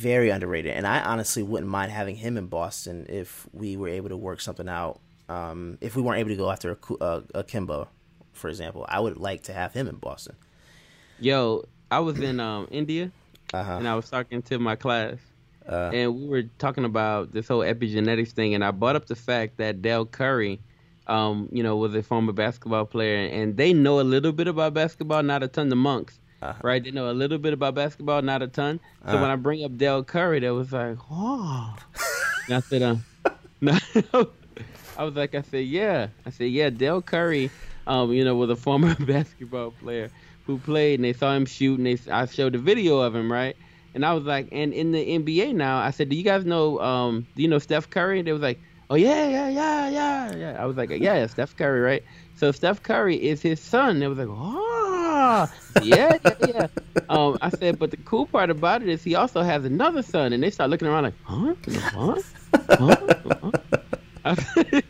Very 0.00 0.30
underrated. 0.30 0.72
And 0.78 0.86
I 0.86 1.00
honestly 1.02 1.42
wouldn't 1.42 1.70
mind 1.70 1.90
having 1.92 2.16
him 2.16 2.36
in 2.36 2.46
Boston 2.46 3.06
if 3.08 3.46
we 3.52 3.76
were 3.76 3.88
able 3.88 4.08
to 4.10 4.16
work 4.16 4.40
something 4.40 4.68
out. 4.68 5.00
Um, 5.28 5.76
if 5.80 5.96
we 5.96 6.02
weren't 6.02 6.20
able 6.20 6.30
to 6.30 6.36
go 6.36 6.50
after 6.50 6.70
a, 6.72 6.94
uh, 7.02 7.20
a 7.34 7.42
Kemba, 7.44 7.88
for 8.32 8.48
example, 8.48 8.86
I 8.88 9.00
would 9.00 9.16
like 9.16 9.42
to 9.44 9.52
have 9.52 9.72
him 9.72 9.88
in 9.88 9.96
Boston. 9.96 10.36
Yo, 11.18 11.64
I 11.90 11.98
was 12.00 12.18
in 12.20 12.38
um 12.40 12.68
India 12.70 13.10
Uh-huh. 13.52 13.72
and 13.78 13.88
I 13.88 13.94
was 13.94 14.08
talking 14.08 14.40
to 14.42 14.58
my 14.58 14.76
class 14.76 15.16
Uh, 15.68 15.90
and 15.92 16.14
we 16.20 16.26
were 16.28 16.42
talking 16.58 16.84
about 16.84 17.32
this 17.32 17.46
whole 17.48 17.60
epigenetics 17.60 18.32
thing 18.38 18.54
and 18.54 18.62
I 18.64 18.70
brought 18.70 18.96
up 18.96 19.06
the 19.06 19.16
fact 19.16 19.56
that 19.58 19.82
Dell 19.82 20.06
Curry 20.06 20.60
um, 21.08 21.48
you 21.52 21.62
know, 21.62 21.76
was 21.76 21.94
a 21.94 22.02
former 22.02 22.32
basketball 22.32 22.84
player, 22.84 23.16
and 23.38 23.56
they 23.56 23.72
know 23.72 23.98
a 23.98 24.02
little 24.14 24.30
bit 24.32 24.46
about 24.46 24.74
basketball, 24.74 25.22
not 25.22 25.42
a 25.42 25.48
ton. 25.48 25.70
The 25.70 25.76
monks, 25.76 26.20
uh-huh. 26.42 26.60
right? 26.62 26.82
They 26.82 26.90
know 26.90 27.10
a 27.10 27.12
little 27.12 27.38
bit 27.38 27.52
about 27.52 27.74
basketball, 27.74 28.22
not 28.22 28.42
a 28.42 28.48
ton. 28.48 28.80
So 29.04 29.10
uh-huh. 29.10 29.22
when 29.22 29.30
I 29.30 29.36
bring 29.36 29.64
up 29.64 29.76
Dell 29.76 30.04
Curry, 30.04 30.40
they 30.40 30.50
was 30.50 30.72
like, 30.72 30.98
oh. 31.10 31.76
and 32.46 32.56
I 32.56 32.60
said, 32.60 32.82
uh, 32.82 32.96
no. 33.60 33.78
I 34.96 35.04
was 35.04 35.14
like, 35.14 35.34
I 35.34 35.42
said, 35.42 35.66
yeah. 35.66 36.08
I 36.26 36.30
said, 36.30 36.50
yeah. 36.50 36.70
Dell 36.70 37.02
Curry, 37.02 37.50
um, 37.86 38.12
you 38.12 38.24
know, 38.24 38.34
was 38.34 38.50
a 38.50 38.56
former 38.56 38.94
basketball 39.00 39.72
player 39.72 40.10
who 40.46 40.58
played, 40.58 40.98
and 40.98 41.04
they 41.04 41.12
saw 41.12 41.34
him 41.34 41.46
shoot, 41.46 41.78
and 41.78 41.86
they 41.86 41.98
I 42.10 42.26
showed 42.26 42.54
a 42.54 42.58
video 42.58 42.98
of 42.98 43.14
him, 43.14 43.30
right? 43.30 43.56
And 43.94 44.04
I 44.04 44.12
was 44.12 44.24
like, 44.24 44.48
and 44.52 44.72
in 44.72 44.92
the 44.92 45.18
NBA 45.18 45.54
now, 45.54 45.78
I 45.78 45.90
said, 45.90 46.08
do 46.08 46.16
you 46.16 46.22
guys 46.22 46.44
know, 46.44 46.80
um, 46.80 47.26
do 47.34 47.42
you 47.42 47.48
know 47.48 47.58
Steph 47.58 47.90
Curry? 47.90 48.18
And 48.18 48.28
they 48.28 48.32
was 48.32 48.42
like, 48.42 48.60
oh 48.90 48.94
yeah, 48.94 49.28
yeah, 49.28 49.48
yeah, 49.48 49.88
yeah, 49.88 50.36
yeah. 50.36 50.56
I 50.58 50.66
was 50.66 50.76
like, 50.76 50.90
yeah, 50.90 51.26
Steph 51.26 51.56
Curry, 51.56 51.80
right? 51.80 52.04
So 52.36 52.52
Steph 52.52 52.82
Curry 52.82 53.16
is 53.16 53.42
his 53.42 53.60
son. 53.60 54.00
They 54.00 54.06
was 54.06 54.18
like, 54.18 54.28
oh, 54.30 54.77
yeah, 55.82 56.16
yeah, 56.24 56.34
yeah. 56.46 56.66
Um, 57.08 57.38
I 57.40 57.48
said, 57.50 57.78
but 57.78 57.90
the 57.90 57.96
cool 57.98 58.26
part 58.26 58.50
about 58.50 58.82
it 58.82 58.88
is 58.88 59.02
he 59.02 59.14
also 59.14 59.42
has 59.42 59.64
another 59.64 60.02
son, 60.02 60.32
and 60.32 60.42
they 60.42 60.50
start 60.50 60.70
looking 60.70 60.88
around 60.88 61.04
like, 61.04 61.14
huh, 61.24 61.54
huh, 61.90 62.20
huh, 62.68 62.96
huh? 63.42 63.50
I 64.24 64.34
said, 64.34 64.84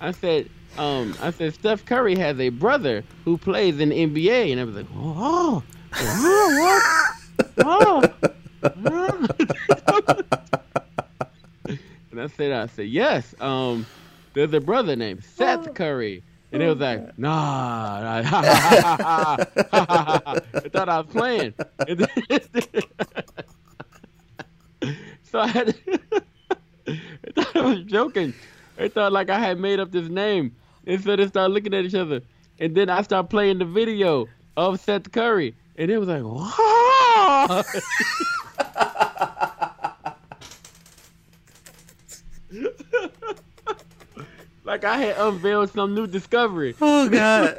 I 0.00 0.10
said, 0.10 0.50
um, 0.76 1.14
I 1.20 1.30
said 1.30 1.54
Steph 1.54 1.84
Curry 1.84 2.16
has 2.16 2.40
a 2.40 2.48
brother 2.48 3.04
who 3.24 3.38
plays 3.38 3.78
in 3.80 3.90
the 3.90 4.06
NBA, 4.06 4.50
and 4.50 4.60
I 4.60 4.64
was 4.64 4.74
like, 4.74 4.86
oh, 4.94 5.62
oh, 5.94 6.60
what? 6.60 6.82
Oh, 7.66 8.02
and 12.10 12.20
I 12.20 12.26
said, 12.28 12.52
I 12.52 12.66
said, 12.66 12.88
yes. 12.88 13.34
Um, 13.40 13.86
there's 14.34 14.52
a 14.52 14.60
brother 14.60 14.96
named 14.96 15.22
Seth 15.22 15.72
Curry. 15.74 16.24
And 16.54 16.62
it 16.62 16.68
was 16.68 16.78
like, 16.78 17.18
nah, 17.18 18.22
nah 18.22 18.30
I 19.72 20.40
thought 20.72 20.88
I 20.88 21.00
was 21.00 21.08
playing. 21.10 21.52
so 25.24 25.40
I 25.40 25.48
had 25.48 25.74
I 26.86 27.00
thought 27.34 27.56
I 27.56 27.60
was 27.60 27.80
joking. 27.86 28.32
I 28.78 28.86
thought 28.86 29.12
like 29.12 29.30
I 29.30 29.40
had 29.40 29.58
made 29.58 29.80
up 29.80 29.90
this 29.90 30.08
name. 30.08 30.54
And 30.86 31.02
so 31.02 31.16
they 31.16 31.26
started 31.26 31.52
looking 31.52 31.74
at 31.74 31.86
each 31.86 31.96
other. 31.96 32.20
And 32.60 32.76
then 32.76 32.88
I 32.88 33.02
started 33.02 33.30
playing 33.30 33.58
the 33.58 33.64
video 33.64 34.28
of 34.56 34.78
Seth 34.78 35.10
Curry. 35.10 35.56
And 35.74 35.90
it 35.90 35.98
was 35.98 36.06
like, 36.06 36.22
wow. 36.22 37.64
Like 44.64 44.84
I 44.84 44.98
had 44.98 45.16
unveiled 45.18 45.70
some 45.72 45.94
new 45.94 46.06
discovery. 46.06 46.74
Oh 46.80 47.08
God. 47.08 47.56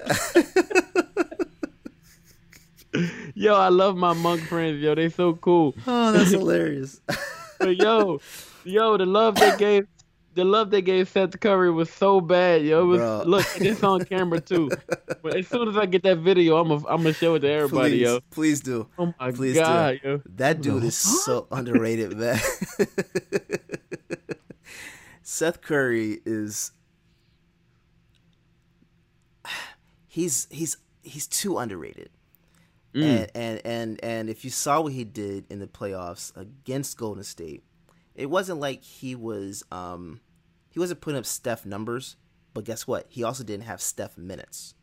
yo, 3.36 3.56
I 3.56 3.70
love 3.70 3.96
my 3.96 4.14
monk 4.14 4.42
friends. 4.42 4.82
Yo, 4.82 4.96
they 4.96 5.10
so 5.10 5.34
cool. 5.36 5.76
Oh, 5.88 6.12
that's 6.12 6.32
hilarious. 6.40 7.02
but 7.60 7.78
yo, 7.78 8.20
yo, 8.64 8.98
the 8.98 9.06
love 9.06 9.36
they 9.36 9.56
gave, 9.58 9.88
the 10.34 10.44
love 10.44 10.70
they 10.72 10.82
gave 10.82 11.08
Seth 11.08 11.40
Curry 11.40 11.72
was 11.72 11.90
so 11.90 12.20
bad. 12.20 12.64
Yo, 12.64 12.82
it 12.82 12.86
was 12.86 13.00
Bro. 13.00 13.24
look, 13.26 13.46
it's 13.62 13.84
on 13.84 14.04
camera 14.06 14.42
too. 14.42 14.70
But 15.22 15.36
as 15.38 15.48
soon 15.48 15.70
as 15.70 15.78
I 15.78 15.86
get 15.86 16.04
that 16.04 16.18
video, 16.20 16.58
I'm 16.58 16.68
gonna, 16.70 16.88
I'm 16.88 16.98
gonna 16.98 17.14
show 17.14 17.36
it 17.36 17.40
to 17.42 17.50
everybody. 17.50 17.92
Please, 17.92 18.02
yo, 18.02 18.20
please 18.32 18.62
do. 18.62 18.88
Oh 18.98 19.14
my 19.20 19.32
please 19.32 19.56
god, 19.56 20.00
do. 20.04 20.10
Yo. 20.10 20.22
That 20.36 20.62
dude 20.62 20.84
is 20.84 20.96
so 20.98 21.48
underrated, 21.52 22.18
man. 22.18 22.40
Seth 25.24 25.62
Curry 25.62 26.20
is 26.26 26.72
he's 30.16 30.48
he's 30.50 30.78
he's 31.04 31.28
too 31.28 31.58
underrated. 31.58 32.10
Mm. 32.94 33.04
And, 33.04 33.32
and 33.36 33.62
and 33.66 34.00
and 34.02 34.30
if 34.30 34.46
you 34.46 34.50
saw 34.50 34.80
what 34.80 34.94
he 34.94 35.04
did 35.04 35.44
in 35.50 35.60
the 35.60 35.68
playoffs 35.68 36.36
against 36.38 36.98
Golden 36.98 37.24
State, 37.24 37.64
it 38.16 38.28
wasn't 38.28 38.62
like 38.62 38.82
he 38.82 39.14
was 39.14 39.64
um 39.74 40.22
he 40.70 40.80
wasn't 40.80 41.02
putting 41.02 41.20
up 41.20 41.26
Steph 41.26 41.66
numbers, 41.66 42.16
but 42.54 42.64
guess 42.64 42.88
what? 42.88 43.08
He 43.10 43.24
also 43.24 43.44
didn't 43.44 43.66
have 43.66 43.82
Steph 43.82 44.18
minutes. 44.18 44.74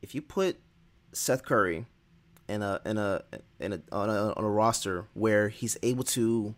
If 0.00 0.14
you 0.14 0.22
put 0.22 0.60
Seth 1.12 1.42
Curry 1.42 1.86
in 2.48 2.62
a 2.62 2.80
in 2.86 2.98
a 2.98 3.22
in 3.58 3.72
a 3.72 3.80
on 3.90 4.08
a, 4.08 4.32
on 4.34 4.44
a 4.44 4.48
roster 4.48 5.06
where 5.14 5.48
he's 5.48 5.76
able 5.82 6.04
to 6.04 6.54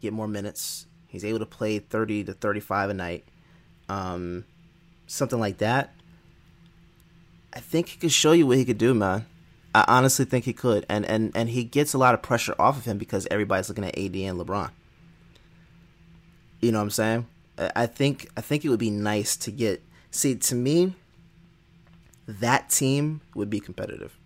get 0.00 0.12
more 0.12 0.28
minutes, 0.28 0.86
he's 1.08 1.24
able 1.24 1.40
to 1.40 1.46
play 1.46 1.80
30 1.80 2.22
to 2.24 2.32
35 2.32 2.90
a 2.90 2.94
night, 2.94 3.24
um 3.88 4.44
something 5.08 5.40
like 5.40 5.58
that 5.58 5.92
I 7.52 7.60
think 7.60 7.88
he 7.88 7.98
could 7.98 8.12
show 8.12 8.32
you 8.32 8.46
what 8.46 8.56
he 8.56 8.64
could 8.64 8.78
do, 8.78 8.94
man. 8.94 9.26
I 9.74 9.84
honestly 9.88 10.24
think 10.24 10.44
he 10.44 10.52
could, 10.52 10.84
and 10.88 11.04
and 11.06 11.32
and 11.34 11.48
he 11.48 11.64
gets 11.64 11.94
a 11.94 11.98
lot 11.98 12.14
of 12.14 12.22
pressure 12.22 12.54
off 12.58 12.76
of 12.76 12.84
him 12.84 12.98
because 12.98 13.26
everybody's 13.30 13.68
looking 13.68 13.84
at 13.84 13.96
AD 13.96 14.14
and 14.16 14.38
LeBron. 14.38 14.70
You 16.60 16.72
know 16.72 16.78
what 16.78 16.84
I'm 16.84 16.90
saying? 16.90 17.26
I 17.58 17.86
think 17.86 18.28
I 18.36 18.40
think 18.40 18.64
it 18.64 18.68
would 18.68 18.78
be 18.78 18.90
nice 18.90 19.36
to 19.36 19.50
get. 19.50 19.82
See, 20.10 20.34
to 20.34 20.54
me, 20.54 20.94
that 22.26 22.70
team 22.70 23.22
would 23.34 23.48
be 23.48 23.60
competitive. 23.60 24.16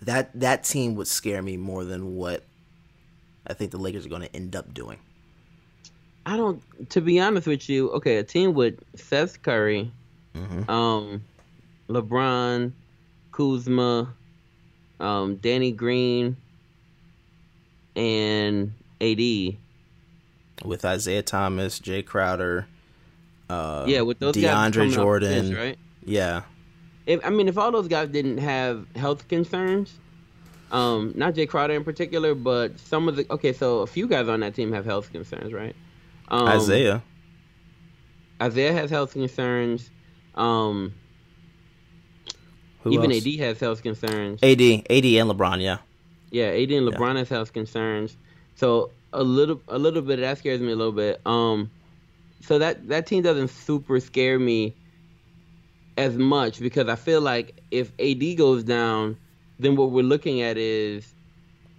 That 0.00 0.30
that 0.38 0.64
team 0.64 0.94
would 0.94 1.08
scare 1.08 1.42
me 1.42 1.56
more 1.56 1.84
than 1.84 2.16
what 2.16 2.44
I 3.46 3.54
think 3.54 3.70
the 3.70 3.78
Lakers 3.78 4.06
are 4.06 4.10
going 4.10 4.22
to 4.22 4.34
end 4.34 4.56
up 4.56 4.72
doing. 4.72 4.98
I 6.24 6.36
don't. 6.36 6.62
To 6.90 7.00
be 7.00 7.20
honest 7.20 7.46
with 7.46 7.68
you, 7.68 7.90
okay, 7.92 8.16
a 8.16 8.22
team 8.22 8.54
with 8.54 8.82
Seth 8.94 9.42
Curry, 9.42 9.90
mm-hmm. 10.34 10.70
um, 10.70 11.24
LeBron, 11.88 12.72
Kuzma, 13.32 14.14
um, 15.00 15.36
Danny 15.36 15.72
Green, 15.72 16.36
and 17.96 18.72
AD. 19.00 19.56
With 20.64 20.84
Isaiah 20.84 21.22
Thomas, 21.22 21.78
Jae 21.80 22.04
Crowder, 22.04 22.66
uh, 23.48 23.84
yeah, 23.86 24.02
with 24.02 24.18
those 24.18 24.34
DeAndre 24.34 24.92
Jordan, 24.92 25.48
this, 25.48 25.56
right? 25.56 25.78
Yeah. 26.04 26.42
If, 27.06 27.24
I 27.24 27.30
mean, 27.30 27.48
if 27.48 27.56
all 27.56 27.70
those 27.72 27.88
guys 27.88 28.08
didn't 28.08 28.38
have 28.38 28.86
health 28.94 29.28
concerns, 29.28 29.94
um, 30.70 31.12
not 31.16 31.34
Jae 31.34 31.48
Crowder 31.48 31.74
in 31.74 31.84
particular, 31.84 32.34
but 32.34 32.78
some 32.78 33.08
of 33.08 33.16
the 33.16 33.26
okay, 33.30 33.52
so 33.52 33.80
a 33.80 33.86
few 33.86 34.06
guys 34.06 34.28
on 34.28 34.40
that 34.40 34.54
team 34.54 34.72
have 34.72 34.84
health 34.84 35.10
concerns, 35.12 35.52
right? 35.52 35.74
Um, 36.28 36.46
Isaiah. 36.48 37.02
Isaiah 38.42 38.72
has 38.72 38.90
health 38.90 39.14
concerns. 39.14 39.90
Um, 40.34 40.94
who 42.88 42.94
Even 42.94 43.12
else? 43.12 43.26
AD 43.26 43.34
has 43.40 43.60
health 43.60 43.82
concerns. 43.82 44.42
AD, 44.42 44.60
AD 44.60 45.04
and 45.04 45.30
LeBron, 45.30 45.62
yeah. 45.62 45.78
Yeah, 46.30 46.46
AD 46.46 46.70
and 46.70 46.88
LeBron 46.88 47.14
yeah. 47.14 47.18
has 47.20 47.28
health 47.28 47.52
concerns. 47.52 48.16
So 48.56 48.90
a 49.12 49.22
little, 49.22 49.60
a 49.68 49.78
little 49.78 50.02
bit 50.02 50.20
that 50.20 50.38
scares 50.38 50.60
me 50.60 50.72
a 50.72 50.76
little 50.76 50.92
bit. 50.92 51.20
Um, 51.26 51.70
so 52.40 52.58
that 52.58 52.88
that 52.88 53.06
team 53.06 53.22
doesn't 53.22 53.48
super 53.48 54.00
scare 54.00 54.38
me 54.38 54.74
as 55.96 56.16
much 56.16 56.60
because 56.60 56.88
I 56.88 56.96
feel 56.96 57.20
like 57.20 57.60
if 57.70 57.92
AD 57.98 58.36
goes 58.36 58.62
down, 58.62 59.16
then 59.58 59.76
what 59.76 59.90
we're 59.90 60.04
looking 60.04 60.42
at 60.42 60.56
is 60.56 61.12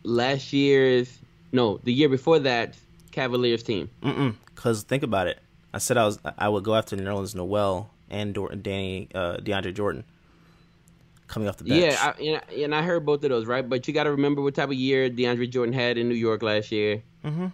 last 0.04 0.52
year's, 0.52 1.18
no, 1.52 1.80
the 1.84 1.94
year 1.94 2.10
before 2.10 2.40
that 2.40 2.76
Cavaliers 3.12 3.64
team. 3.64 3.90
Mm-mm. 4.04 4.36
Because 4.54 4.84
think 4.84 5.04
about 5.04 5.28
it. 5.28 5.40
I 5.74 5.78
said 5.78 5.98
I 5.98 6.06
was 6.06 6.20
I 6.38 6.50
would 6.50 6.64
go 6.64 6.76
after 6.76 6.98
Nerlens 6.98 7.36
Noel 7.36 7.90
and 8.10 8.34
Danny 8.62 9.08
uh, 9.14 9.38
DeAndre 9.38 9.74
Jordan 9.74 10.04
coming 11.30 11.48
off 11.48 11.58
the 11.58 11.64
bench. 11.64 11.82
Yeah, 11.82 11.98
I, 12.02 12.22
and, 12.22 12.36
I, 12.36 12.54
and 12.64 12.76
I 12.76 12.82
heard 12.82 13.06
both 13.06 13.24
of 13.24 13.30
those, 13.30 13.46
right? 13.46 13.68
But 13.68 13.88
you 13.88 13.94
got 13.94 14.04
to 14.04 14.12
remember 14.12 14.42
what 14.42 14.56
type 14.56 14.70
of 14.70 14.76
year 14.76 15.10
DeAndre 15.10 15.50
Jordan 15.50 15.74
had 15.74 15.98
in 15.98 16.10
New 16.10 16.16
York 16.16 16.44
last 16.44 16.72
year. 16.72 17.04
Mm-hmm. 17.24 17.48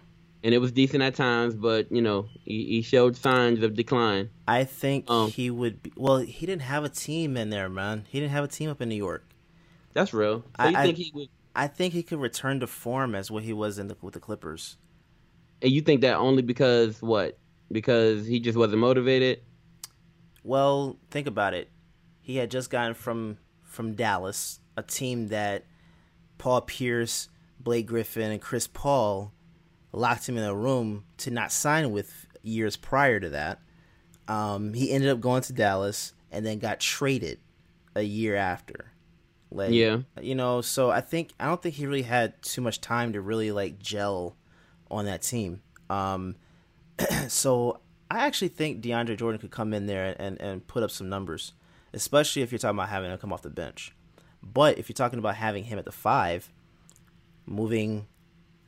And 0.44 0.54
it 0.54 0.60
was 0.60 0.72
decent 0.72 1.02
at 1.02 1.16
times, 1.16 1.56
but 1.56 1.92
you 1.92 2.02
know 2.02 2.28
he, 2.44 2.66
he 2.66 2.82
showed 2.82 3.18
signs 3.18 3.64
of 3.64 3.74
decline. 3.74 4.30
I 4.48 4.64
think 4.64 5.10
um, 5.10 5.30
he 5.32 5.50
would. 5.50 5.82
Be, 5.82 5.92
well, 5.96 6.18
he 6.18 6.46
didn't 6.46 6.62
have 6.64 6.84
a 6.84 6.90
team 6.90 7.36
in 7.36 7.50
there, 7.50 7.68
man. 7.68 8.06
He 8.10 8.20
didn't 8.20 8.32
have 8.32 8.44
a 8.44 8.48
team 8.48 8.70
up 8.70 8.80
in 8.80 8.90
New 8.90 8.96
York. 8.96 9.26
That's 9.94 10.14
real. 10.14 10.42
So 10.42 10.46
I, 10.58 10.84
think 10.84 10.98
he 10.98 11.12
would? 11.16 11.30
I 11.56 11.68
think 11.68 11.94
he 11.94 12.04
could 12.04 12.20
return 12.20 12.60
to 12.60 12.68
form 12.68 13.16
as 13.16 13.32
what 13.32 13.44
he 13.44 13.54
was 13.54 13.80
in 13.80 13.88
the, 13.88 13.98
with 14.02 14.14
the 14.14 14.20
Clippers. 14.20 14.78
And 15.62 15.72
you 15.72 15.82
think 15.82 16.02
that 16.02 16.18
only 16.18 16.44
because 16.44 17.02
what? 17.02 17.40
Because 17.72 18.28
he 18.28 18.40
just 18.40 18.58
wasn't 18.58 18.80
motivated. 18.80 19.42
Well, 20.44 20.98
think 21.10 21.26
about 21.26 21.56
it. 21.56 21.72
He 22.22 22.36
had 22.36 22.52
just 22.52 22.70
gotten 22.70 22.94
from 22.94 23.38
from 23.76 23.94
Dallas, 23.94 24.60
a 24.78 24.84
team 24.84 25.28
that 25.28 25.66
Paul 26.38 26.62
Pierce, 26.62 27.30
Blake 27.60 27.86
Griffin, 27.86 28.32
and 28.32 28.42
Chris 28.42 28.68
Paul 28.68 29.34
locked 29.92 30.28
him 30.28 30.38
in 30.38 30.44
a 30.44 30.56
room 30.56 31.06
to 31.18 31.32
not 31.32 31.52
sign 31.52 31.92
with 31.92 32.28
years 32.42 32.76
prior 32.76 33.20
to 33.20 33.30
that. 33.30 33.60
Um, 34.28 34.74
he 34.74 34.92
ended 34.92 35.10
up 35.10 35.20
going 35.20 35.42
to 35.44 35.54
Dallas 35.54 36.14
and 36.32 36.46
then 36.46 36.60
got 36.60 36.80
traded 36.80 37.40
a 37.96 38.02
year 38.02 38.36
after. 38.36 38.92
Like, 39.52 39.72
yeah, 39.72 40.00
you 40.22 40.36
know, 40.36 40.62
so 40.62 40.90
I 40.90 41.02
think 41.02 41.32
I 41.40 41.46
don't 41.46 41.62
think 41.62 41.76
he 41.76 41.86
really 41.86 42.02
had 42.02 42.42
too 42.42 42.62
much 42.62 42.82
time 42.82 43.14
to 43.14 43.22
really 43.22 43.52
like 43.52 43.80
gel 43.80 44.36
on 44.90 45.06
that 45.06 45.22
team. 45.22 45.62
Um, 45.90 46.36
so 47.28 47.80
I 48.10 48.26
actually 48.26 48.50
think 48.50 48.82
DeAndre 48.82 49.18
Jordan 49.18 49.40
could 49.40 49.52
come 49.52 49.74
in 49.74 49.86
there 49.86 50.16
and, 50.20 50.40
and 50.42 50.66
put 50.68 50.84
up 50.84 50.92
some 50.92 51.10
numbers, 51.10 51.54
especially 51.96 52.42
if 52.42 52.52
you're 52.52 52.60
talking 52.60 52.78
about 52.78 52.90
having 52.90 53.10
him 53.10 53.18
come 53.18 53.34
off 53.34 53.42
the 53.42 53.50
bench. 53.50 53.94
But 54.44 54.78
if 54.78 54.90
you're 54.90 54.94
talking 54.94 55.18
about 55.18 55.36
having 55.36 55.64
him 55.64 55.80
at 55.80 55.86
the 55.86 55.92
five, 55.92 56.52
moving 57.46 58.06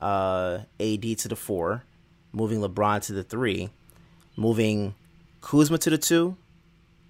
uh, 0.02 0.60
AD 0.80 1.18
to 1.20 1.28
the 1.28 1.36
four, 1.36 1.84
moving 2.32 2.62
LeBron 2.62 3.04
to 3.04 3.14
the 3.14 3.24
three, 3.24 3.70
moving 4.36 4.96
Kuzma 5.42 5.78
to 5.80 5.90
the 5.90 5.98
two, 5.98 6.36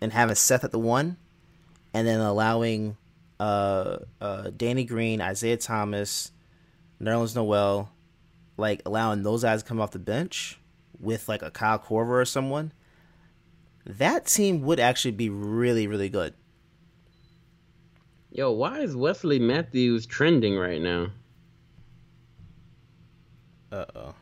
and 0.01 0.11
having 0.11 0.35
Seth 0.35 0.63
at 0.63 0.71
the 0.71 0.79
one, 0.79 1.17
and 1.93 2.07
then 2.07 2.19
allowing 2.19 2.97
uh, 3.39 3.99
uh, 4.19 4.51
Danny 4.55 4.83
Green, 4.83 5.21
Isaiah 5.21 5.57
Thomas, 5.57 6.31
Nerlens 7.01 7.35
Noel, 7.35 7.89
like 8.57 8.81
allowing 8.85 9.23
those 9.23 9.43
guys 9.43 9.63
to 9.63 9.69
come 9.69 9.79
off 9.79 9.91
the 9.91 9.99
bench 9.99 10.59
with 10.99 11.29
like 11.29 11.41
a 11.41 11.51
Kyle 11.51 11.79
Korver 11.79 12.21
or 12.21 12.25
someone, 12.25 12.71
that 13.87 14.25
team 14.25 14.61
would 14.61 14.79
actually 14.79 15.11
be 15.11 15.29
really, 15.29 15.87
really 15.87 16.09
good. 16.09 16.33
Yo, 18.31 18.51
why 18.51 18.79
is 18.79 18.95
Wesley 18.95 19.39
Matthews 19.39 20.05
trending 20.05 20.57
right 20.57 20.81
now? 20.81 21.07
Uh 23.71 23.85
oh. 23.95 24.13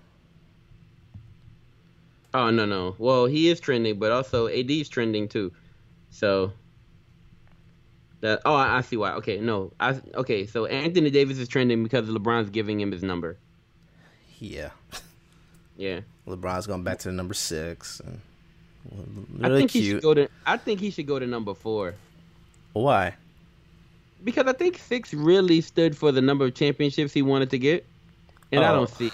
Oh 2.33 2.49
no 2.49 2.65
no. 2.65 2.95
Well, 2.97 3.25
he 3.25 3.49
is 3.49 3.59
trending, 3.59 3.99
but 3.99 4.11
also 4.11 4.47
AD's 4.47 4.89
trending 4.89 5.27
too. 5.27 5.51
So 6.09 6.53
that 8.21 8.41
oh, 8.45 8.55
I, 8.55 8.77
I 8.77 8.81
see 8.81 8.97
why. 8.97 9.13
Okay, 9.13 9.39
no, 9.39 9.71
I 9.79 9.99
okay. 10.15 10.45
So 10.45 10.65
Anthony 10.65 11.09
Davis 11.09 11.37
is 11.37 11.47
trending 11.47 11.83
because 11.83 12.07
LeBron's 12.07 12.49
giving 12.49 12.79
him 12.79 12.91
his 12.91 13.03
number. 13.03 13.37
Yeah. 14.39 14.69
Yeah. 15.77 16.01
LeBron's 16.27 16.67
going 16.67 16.83
back 16.83 16.99
to 16.99 17.09
the 17.09 17.13
number 17.13 17.33
six. 17.33 17.99
And 17.99 18.21
really 18.91 19.55
I 19.55 19.57
think 19.59 19.71
cute. 19.71 19.83
he 19.83 19.89
should 19.91 20.01
go 20.01 20.13
to. 20.13 20.29
I 20.45 20.57
think 20.57 20.79
he 20.79 20.91
should 20.91 21.07
go 21.07 21.19
to 21.19 21.27
number 21.27 21.53
four. 21.53 21.95
Why? 22.73 23.15
Because 24.23 24.47
I 24.47 24.53
think 24.53 24.77
six 24.77 25.13
really 25.13 25.61
stood 25.61 25.95
for 25.95 26.11
the 26.11 26.21
number 26.21 26.45
of 26.45 26.55
championships 26.55 27.13
he 27.13 27.21
wanted 27.21 27.49
to 27.51 27.59
get, 27.59 27.85
and 28.51 28.63
oh. 28.63 28.67
I 28.67 28.71
don't 28.71 28.89
see 28.89 29.07
it. 29.07 29.13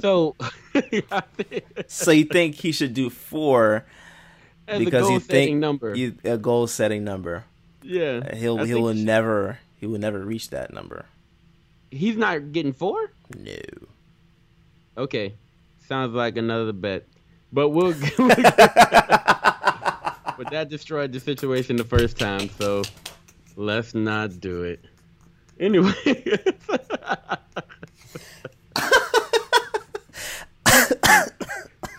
So, 0.00 0.36
so 1.86 2.10
you 2.10 2.24
think 2.24 2.54
he 2.54 2.72
should 2.72 2.94
do 2.94 3.10
four 3.10 3.84
As 4.66 4.78
because 4.78 5.10
you 5.10 5.20
think 5.20 5.56
number. 5.56 5.94
You, 5.94 6.14
a 6.24 6.38
goal 6.38 6.66
setting 6.66 7.04
number? 7.04 7.44
Yeah, 7.82 8.20
uh, 8.30 8.36
he'll 8.36 8.64
he 8.64 8.74
will 8.74 8.94
never 8.94 9.58
he 9.78 9.86
will 9.86 9.98
never 9.98 10.20
reach 10.20 10.50
that 10.50 10.72
number. 10.72 11.06
He's 11.90 12.16
not 12.16 12.52
getting 12.52 12.72
four. 12.72 13.10
No. 13.36 13.56
Okay, 14.96 15.34
sounds 15.86 16.14
like 16.14 16.36
another 16.36 16.72
bet, 16.72 17.06
but 17.52 17.70
we'll. 17.70 17.92
but 20.38 20.50
that 20.50 20.68
destroyed 20.68 21.12
the 21.12 21.20
situation 21.20 21.76
the 21.76 21.84
first 21.84 22.18
time, 22.18 22.48
so 22.48 22.82
let's 23.56 23.94
not 23.94 24.40
do 24.40 24.62
it. 24.62 24.84
Anyway. 25.58 25.92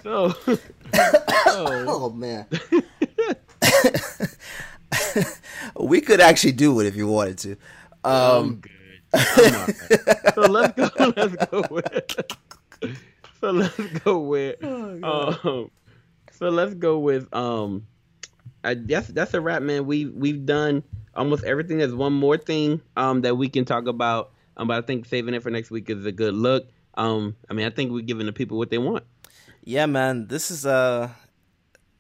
so, 0.04 0.30
so. 0.30 0.56
Oh 1.46 2.12
man. 2.16 2.46
we 5.80 6.02
could 6.02 6.22
actually 6.22 6.54
do 6.54 6.80
it 6.80 6.88
if 6.88 6.96
you 6.96 7.08
wanted 7.08 7.38
to. 7.40 7.58
Um, 8.04 8.62
right. 9.14 9.76
So 10.36 10.42
let's 10.42 10.74
go. 10.74 11.14
Let's 11.16 11.36
go 11.48 11.64
with. 11.70 12.16
So 13.42 13.52
let's 13.52 13.78
go 14.04 14.20
with. 14.20 14.58
Oh, 14.64 15.40
um, 15.44 15.72
so 16.32 16.50
let's 16.50 16.74
go 16.74 17.00
with. 17.00 17.34
Um, 17.34 17.88
I 18.66 18.74
guess 18.74 19.08
that's 19.08 19.34
a 19.34 19.40
wrap, 19.40 19.62
man. 19.62 19.86
We 19.86 20.08
we've 20.08 20.46
done 20.46 20.84
almost 21.16 21.46
everything. 21.46 21.78
There's 21.78 21.96
one 21.96 22.12
more 22.12 22.38
thing 22.38 22.82
um 22.98 23.22
that 23.22 23.38
we 23.38 23.48
can 23.48 23.64
talk 23.64 23.88
about. 23.88 24.32
Um, 24.58 24.68
but 24.68 24.78
I 24.78 24.86
think 24.86 25.06
saving 25.06 25.34
it 25.36 25.42
for 25.42 25.50
next 25.50 25.72
week 25.72 25.90
is 25.90 26.06
a 26.06 26.12
good 26.12 26.34
look. 26.34 26.68
Um, 26.96 27.38
I 27.50 27.54
mean, 27.54 27.66
I 27.66 27.70
think 27.70 27.94
we're 27.94 28.02
giving 28.04 28.26
the 28.26 28.34
people 28.34 28.58
what 28.58 28.70
they 28.72 28.78
want. 28.78 29.06
Yeah, 29.64 29.86
man. 29.86 30.28
This 30.28 30.52
is 30.52 30.66
uh, 30.66 31.10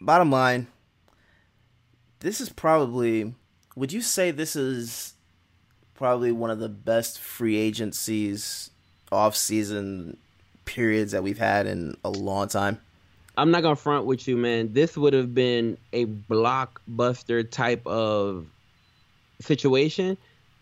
bottom 0.02 0.32
line. 0.32 0.68
This 2.20 2.42
is 2.42 2.50
probably. 2.50 3.34
Would 3.78 3.94
you 3.94 4.02
say 4.02 4.32
this 4.32 4.58
is 4.58 5.14
probably 5.94 6.34
one 6.34 6.50
of 6.50 6.60
the 6.60 6.68
best 6.68 7.18
free 7.18 7.56
agencies 7.56 8.72
off 9.10 9.38
season 9.38 10.18
periods 10.70 11.12
that 11.12 11.24
we've 11.24 11.38
had 11.38 11.66
in 11.66 11.98
a 12.04 12.10
long 12.10 12.48
time? 12.48 12.80
I'm 13.38 13.52
not 13.52 13.64
gonna 13.64 13.76
front 13.76 14.06
with 14.06 14.28
you, 14.28 14.38
man. 14.38 14.74
This 14.74 14.96
would 14.96 15.14
have 15.14 15.34
been 15.34 15.78
a 15.94 16.06
blockbuster 16.06 17.50
type 17.50 17.86
of 17.88 18.46
situation 19.42 20.18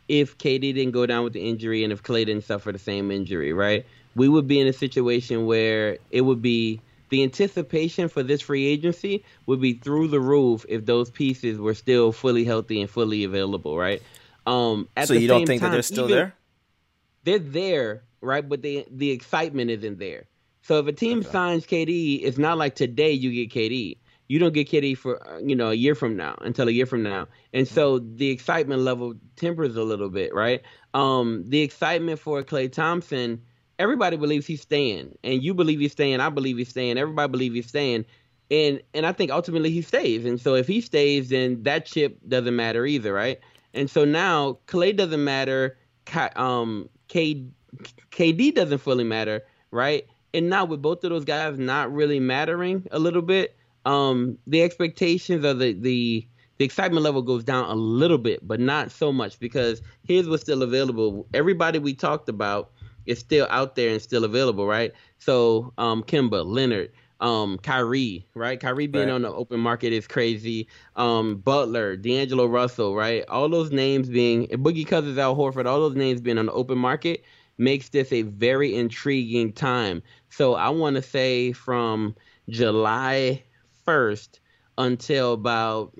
if 0.08 0.38
KD 0.38 0.74
didn't 0.74 0.92
go 0.92 1.06
down 1.06 1.24
with 1.24 1.34
the 1.34 1.42
injury 1.42 1.84
and 1.84 1.92
if 1.92 2.04
Klay 2.04 2.26
didn't 2.26 2.46
suffer 2.46 2.72
the 2.72 2.80
same 2.80 3.12
injury, 3.12 3.52
right? 3.52 3.86
We 4.16 4.30
would 4.30 4.48
be 4.48 4.60
in 4.60 4.68
a 4.68 4.74
situation 4.74 5.46
where 5.46 5.98
it 6.12 6.22
would 6.22 6.42
be 6.42 6.80
the 7.10 7.24
anticipation 7.24 8.10
for 8.10 8.24
this 8.24 8.42
free 8.42 8.66
agency 8.66 9.24
would 9.46 9.62
be 9.62 9.74
through 9.74 10.10
the 10.10 10.20
roof 10.20 10.66
if 10.70 10.86
those 10.86 11.10
pieces 11.10 11.58
were 11.58 11.74
still 11.74 12.12
fully 12.12 12.44
healthy 12.44 12.82
and 12.82 12.90
fully 12.90 13.24
available, 13.24 13.78
right? 13.78 14.02
Um, 14.46 14.88
so 15.04 15.14
you 15.14 15.28
don't 15.28 15.46
think 15.46 15.62
time, 15.62 15.72
that 15.72 15.76
they're 15.76 15.84
still 15.84 16.08
there? 16.08 16.34
They're 17.24 17.40
there, 17.40 18.04
right? 18.22 18.48
But 18.48 18.61
the 18.61 18.85
the 18.91 19.11
excitement 19.11 19.72
isn't 19.72 19.99
there. 19.99 20.26
So 20.61 20.80
if 20.80 20.88
a 20.88 20.91
team 20.91 21.19
okay. 21.19 21.30
signs 21.30 21.65
KD, 21.65 22.23
it's 22.23 22.38
not 22.38 22.57
like 22.57 22.76
today 22.76 23.11
you 23.11 23.31
get 23.31 23.57
KD. 23.57 23.98
You 24.27 24.39
don't 24.39 24.53
get 24.53 24.69
KD 24.69 24.98
for 24.98 25.22
you 25.44 25.56
know 25.56 25.69
a 25.69 25.73
year 25.73 25.95
from 25.95 26.18
now 26.18 26.35
until 26.41 26.68
a 26.68 26.72
year 26.72 26.85
from 26.85 27.03
now, 27.03 27.27
and 27.53 27.68
so 27.68 27.99
the 27.99 28.30
excitement 28.30 28.81
level 28.81 29.14
tempers 29.38 29.77
a 29.77 29.84
little 29.84 30.10
bit, 30.10 30.34
right? 30.34 30.61
Um, 30.94 31.45
the 31.48 31.61
excitement 31.61 32.19
for 32.19 32.44
Klay 32.44 32.69
Thompson, 32.69 33.41
everybody 33.80 34.18
believes 34.18 34.45
he's 34.45 34.61
staying, 34.61 35.18
and 35.23 35.41
you 35.41 35.53
believe 35.53 35.80
he's 35.80 35.94
staying. 35.94 36.19
I 36.19 36.30
believe 36.30 36.57
he's 36.57 36.69
staying. 36.69 36.98
Everybody 36.98 37.31
believes 37.31 37.56
he's 37.56 37.68
staying, 37.68 38.03
and 38.52 38.81
and 38.94 39.06
I 39.06 39.14
think 39.14 39.31
ultimately 39.31 39.72
he 39.72 39.81
stays. 39.81 40.26
And 40.26 40.41
so 40.41 40.56
if 40.56 40.68
he 40.68 40.81
stays, 40.81 41.30
then 41.30 41.64
that 41.64 41.85
chip 41.85 42.19
doesn't 42.27 42.56
matter 42.56 42.85
either, 42.85 43.14
right? 43.14 43.39
And 43.73 43.89
so 43.89 44.03
now 44.06 44.60
Klay 44.68 44.95
doesn't 44.95 45.23
matter. 45.23 45.77
Um, 46.35 46.89
K, 47.07 47.45
KD 48.11 48.53
doesn't 48.56 48.80
fully 48.80 49.03
matter, 49.03 49.44
right? 49.72 50.06
And 50.34 50.49
now 50.49 50.65
with 50.65 50.81
both 50.81 51.03
of 51.03 51.10
those 51.10 51.26
guys 51.26 51.57
not 51.57 51.91
really 51.91 52.19
mattering 52.19 52.85
a 52.91 52.99
little 52.99 53.22
bit, 53.22 53.56
um, 53.85 54.38
the 54.48 54.61
expectations 54.61 55.45
of 55.45 55.60
the 55.60 55.73
the 55.73 56.27
the 56.57 56.65
excitement 56.65 57.03
level 57.03 57.22
goes 57.22 57.44
down 57.44 57.69
a 57.69 57.76
little 57.76 58.18
bit, 58.18 58.45
but 58.48 58.60
not 58.60 58.91
so 58.91 59.14
much 59.14 59.39
because 59.39 59.81
his 60.03 60.27
was 60.27 60.41
still 60.41 60.64
available. 60.64 61.27
Everybody 61.34 61.80
we 61.80 61.94
talked 61.94 62.30
about 62.30 62.72
is 63.06 63.19
still 63.19 63.48
out 63.49 63.76
there 63.76 63.91
and 63.91 64.02
still 64.02 64.23
available, 64.23 64.68
right? 64.68 64.91
So 65.19 65.72
um, 65.77 66.03
Kemba, 66.03 66.45
Leonard, 66.45 66.91
um, 67.19 67.57
Kyrie, 67.60 68.26
right? 68.34 68.60
Kyrie 68.60 68.88
being 68.88 69.07
right. 69.07 69.14
on 69.14 69.22
the 69.22 69.31
open 69.31 69.60
market 69.60 69.94
is 69.94 70.07
crazy. 70.07 70.68
Um, 70.95 71.38
Butler, 71.38 71.95
D'Angelo 71.95 72.45
Russell, 72.45 72.95
right? 72.95 73.23
All 73.30 73.49
those 73.49 73.72
names 73.72 74.10
being 74.10 74.48
Boogie 74.48 74.85
Cousins, 74.85 75.18
Al 75.18 75.35
Horford, 75.35 75.65
all 75.65 75.80
those 75.80 75.95
names 75.95 76.22
being 76.22 76.38
on 76.38 76.48
the 76.48 76.53
open 76.53 76.77
market 76.77 77.23
makes 77.58 77.90
this 77.90 78.12
a 78.12 78.22
very 78.24 78.76
intriguing 78.76 79.52
time. 79.54 80.04
So 80.30 80.56
I 80.56 80.70
want 80.70 80.96
to 80.96 81.02
say 81.02 81.52
from 81.54 82.16
July 82.50 83.44
1st 83.86 84.40
until 84.78 85.34
about 85.34 85.94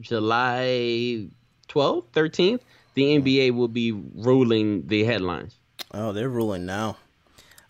July 0.00 1.28
12th, 1.68 2.06
13th, 2.12 2.60
the 2.94 3.02
NBA 3.18 3.54
will 3.54 3.68
be 3.68 3.92
ruling 3.92 4.86
the 4.86 5.04
headlines. 5.04 5.56
Oh, 5.92 6.12
they're 6.12 6.28
ruling 6.28 6.66
now. 6.66 6.96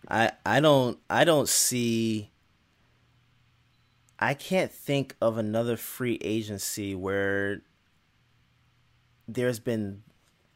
I 0.09 0.32
I 0.44 0.60
don't 0.60 0.98
I 1.09 1.24
don't 1.24 1.48
see 1.48 2.31
I 4.18 4.35
can't 4.35 4.70
think 4.70 5.16
of 5.20 5.39
another 5.39 5.76
free 5.76 6.18
agency 6.22 6.94
where 6.94 7.62
there's 9.26 9.59
been 9.59 10.02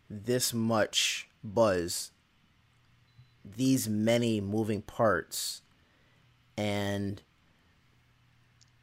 this 0.09 0.55
much 0.55 1.29
buzz, 1.43 2.13
these 3.57 3.89
many 3.89 4.41
moving 4.41 4.83
parts, 4.83 5.63
and 6.57 7.23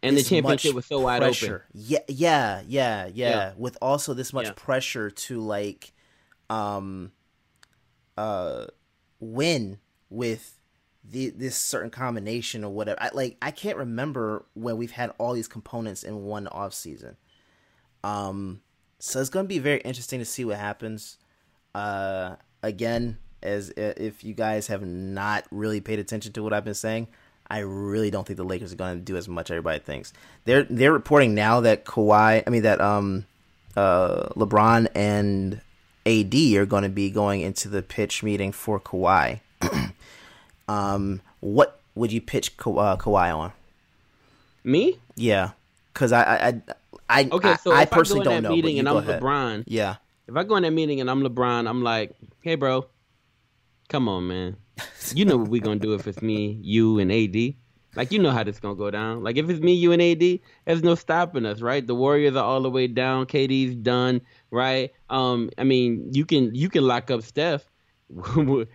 and 0.03 0.17
the 0.17 0.23
championship 0.23 0.73
was 0.73 0.85
so 0.85 0.99
wide 0.99 1.21
pressure. 1.21 1.65
open. 1.69 1.81
Yeah, 1.87 1.99
yeah, 2.07 2.61
yeah, 2.67 3.05
yeah, 3.05 3.29
yeah. 3.29 3.53
With 3.57 3.77
also 3.81 4.13
this 4.13 4.33
much 4.33 4.47
yeah. 4.47 4.53
pressure 4.55 5.09
to 5.09 5.39
like, 5.39 5.93
um, 6.49 7.11
uh, 8.17 8.65
win 9.19 9.79
with 10.09 10.59
the, 11.03 11.29
this 11.29 11.55
certain 11.55 11.89
combination 11.89 12.63
or 12.63 12.71
whatever. 12.71 13.01
I, 13.01 13.09
like 13.13 13.37
I 13.41 13.51
can't 13.51 13.77
remember 13.77 14.45
when 14.53 14.77
we've 14.77 14.91
had 14.91 15.11
all 15.17 15.33
these 15.33 15.47
components 15.47 16.03
in 16.03 16.23
one 16.23 16.47
off 16.47 16.73
season. 16.73 17.17
Um, 18.03 18.61
so 18.99 19.19
it's 19.19 19.29
going 19.29 19.45
to 19.45 19.49
be 19.49 19.59
very 19.59 19.81
interesting 19.81 20.19
to 20.19 20.25
see 20.25 20.45
what 20.45 20.57
happens. 20.57 21.17
Uh, 21.73 22.35
again, 22.61 23.17
as 23.43 23.69
if 23.77 24.23
you 24.23 24.33
guys 24.33 24.67
have 24.67 24.85
not 24.85 25.45
really 25.51 25.81
paid 25.81 25.99
attention 25.99 26.33
to 26.33 26.43
what 26.43 26.53
I've 26.53 26.65
been 26.65 26.73
saying, 26.73 27.07
I 27.49 27.59
really 27.59 28.09
don't 28.09 28.25
think 28.25 28.37
the 28.37 28.43
Lakers 28.43 28.73
are 28.73 28.75
going 28.77 28.97
to 28.97 29.03
do 29.03 29.17
as 29.17 29.27
much 29.27 29.51
everybody 29.51 29.79
thinks. 29.79 30.13
They're 30.45 30.63
they're 30.63 30.93
reporting 30.93 31.35
now 31.35 31.61
that 31.61 31.85
Kawhi, 31.85 32.43
I 32.45 32.49
mean 32.49 32.63
that 32.63 32.81
um 32.81 33.25
uh 33.75 34.29
LeBron 34.29 34.87
and 34.95 35.61
AD 36.05 36.35
are 36.57 36.65
going 36.65 36.83
to 36.83 36.89
be 36.89 37.09
going 37.09 37.41
into 37.41 37.67
the 37.67 37.81
pitch 37.81 38.23
meeting 38.23 38.51
for 38.51 38.79
Kawhi. 38.79 39.39
um, 40.67 41.21
what 41.39 41.79
would 41.95 42.11
you 42.11 42.21
pitch 42.21 42.57
Ka- 42.57 42.75
uh, 42.75 42.97
Kawhi 42.97 43.35
on? 43.35 43.51
Me? 44.63 44.97
Yeah, 45.15 45.51
because 45.93 46.11
I 46.11 46.21
I 46.23 46.61
I, 47.21 47.29
okay. 47.31 47.55
So 47.63 47.71
I, 47.71 47.83
if 47.83 47.91
personally 47.91 48.21
I 48.21 48.23
go 48.25 48.31
in 48.31 48.35
don't 48.35 48.43
that 48.43 48.49
know. 48.49 48.55
meeting 48.55 48.79
and 48.79 48.89
I'm 48.89 48.97
ahead. 48.97 49.21
LeBron, 49.21 49.63
Yeah, 49.67 49.95
if 50.27 50.35
I 50.35 50.43
go 50.43 50.55
in 50.55 50.63
that 50.63 50.71
meeting 50.71 51.01
and 51.01 51.09
I'm 51.09 51.23
LeBron, 51.23 51.67
I'm 51.67 51.83
like, 51.83 52.15
hey, 52.41 52.55
bro, 52.55 52.85
come 53.89 54.07
on, 54.09 54.27
man. 54.27 54.57
You 55.13 55.25
know 55.25 55.37
what 55.37 55.49
we're 55.49 55.61
gonna 55.61 55.79
do 55.79 55.93
if 55.93 56.07
it's 56.07 56.21
me, 56.21 56.59
you, 56.61 56.99
and 56.99 57.11
AD. 57.11 57.55
Like 57.95 58.11
you 58.11 58.19
know 58.19 58.31
how 58.31 58.43
this 58.43 58.59
gonna 58.59 58.75
go 58.75 58.91
down. 58.91 59.23
Like 59.23 59.37
if 59.37 59.49
it's 59.49 59.61
me, 59.61 59.73
you, 59.73 59.91
and 59.91 60.01
AD, 60.01 60.39
there's 60.65 60.83
no 60.83 60.95
stopping 60.95 61.45
us, 61.45 61.61
right? 61.61 61.85
The 61.85 61.95
Warriors 61.95 62.35
are 62.35 62.43
all 62.43 62.61
the 62.61 62.69
way 62.69 62.87
down. 62.87 63.25
KD's 63.25 63.75
done, 63.75 64.21
right? 64.51 64.91
Um, 65.09 65.49
I 65.57 65.63
mean, 65.63 66.09
you 66.13 66.25
can 66.25 66.53
you 66.53 66.69
can 66.69 66.85
lock 66.85 67.09
up 67.09 67.21
Steph. 67.21 67.69
Who 68.21 68.67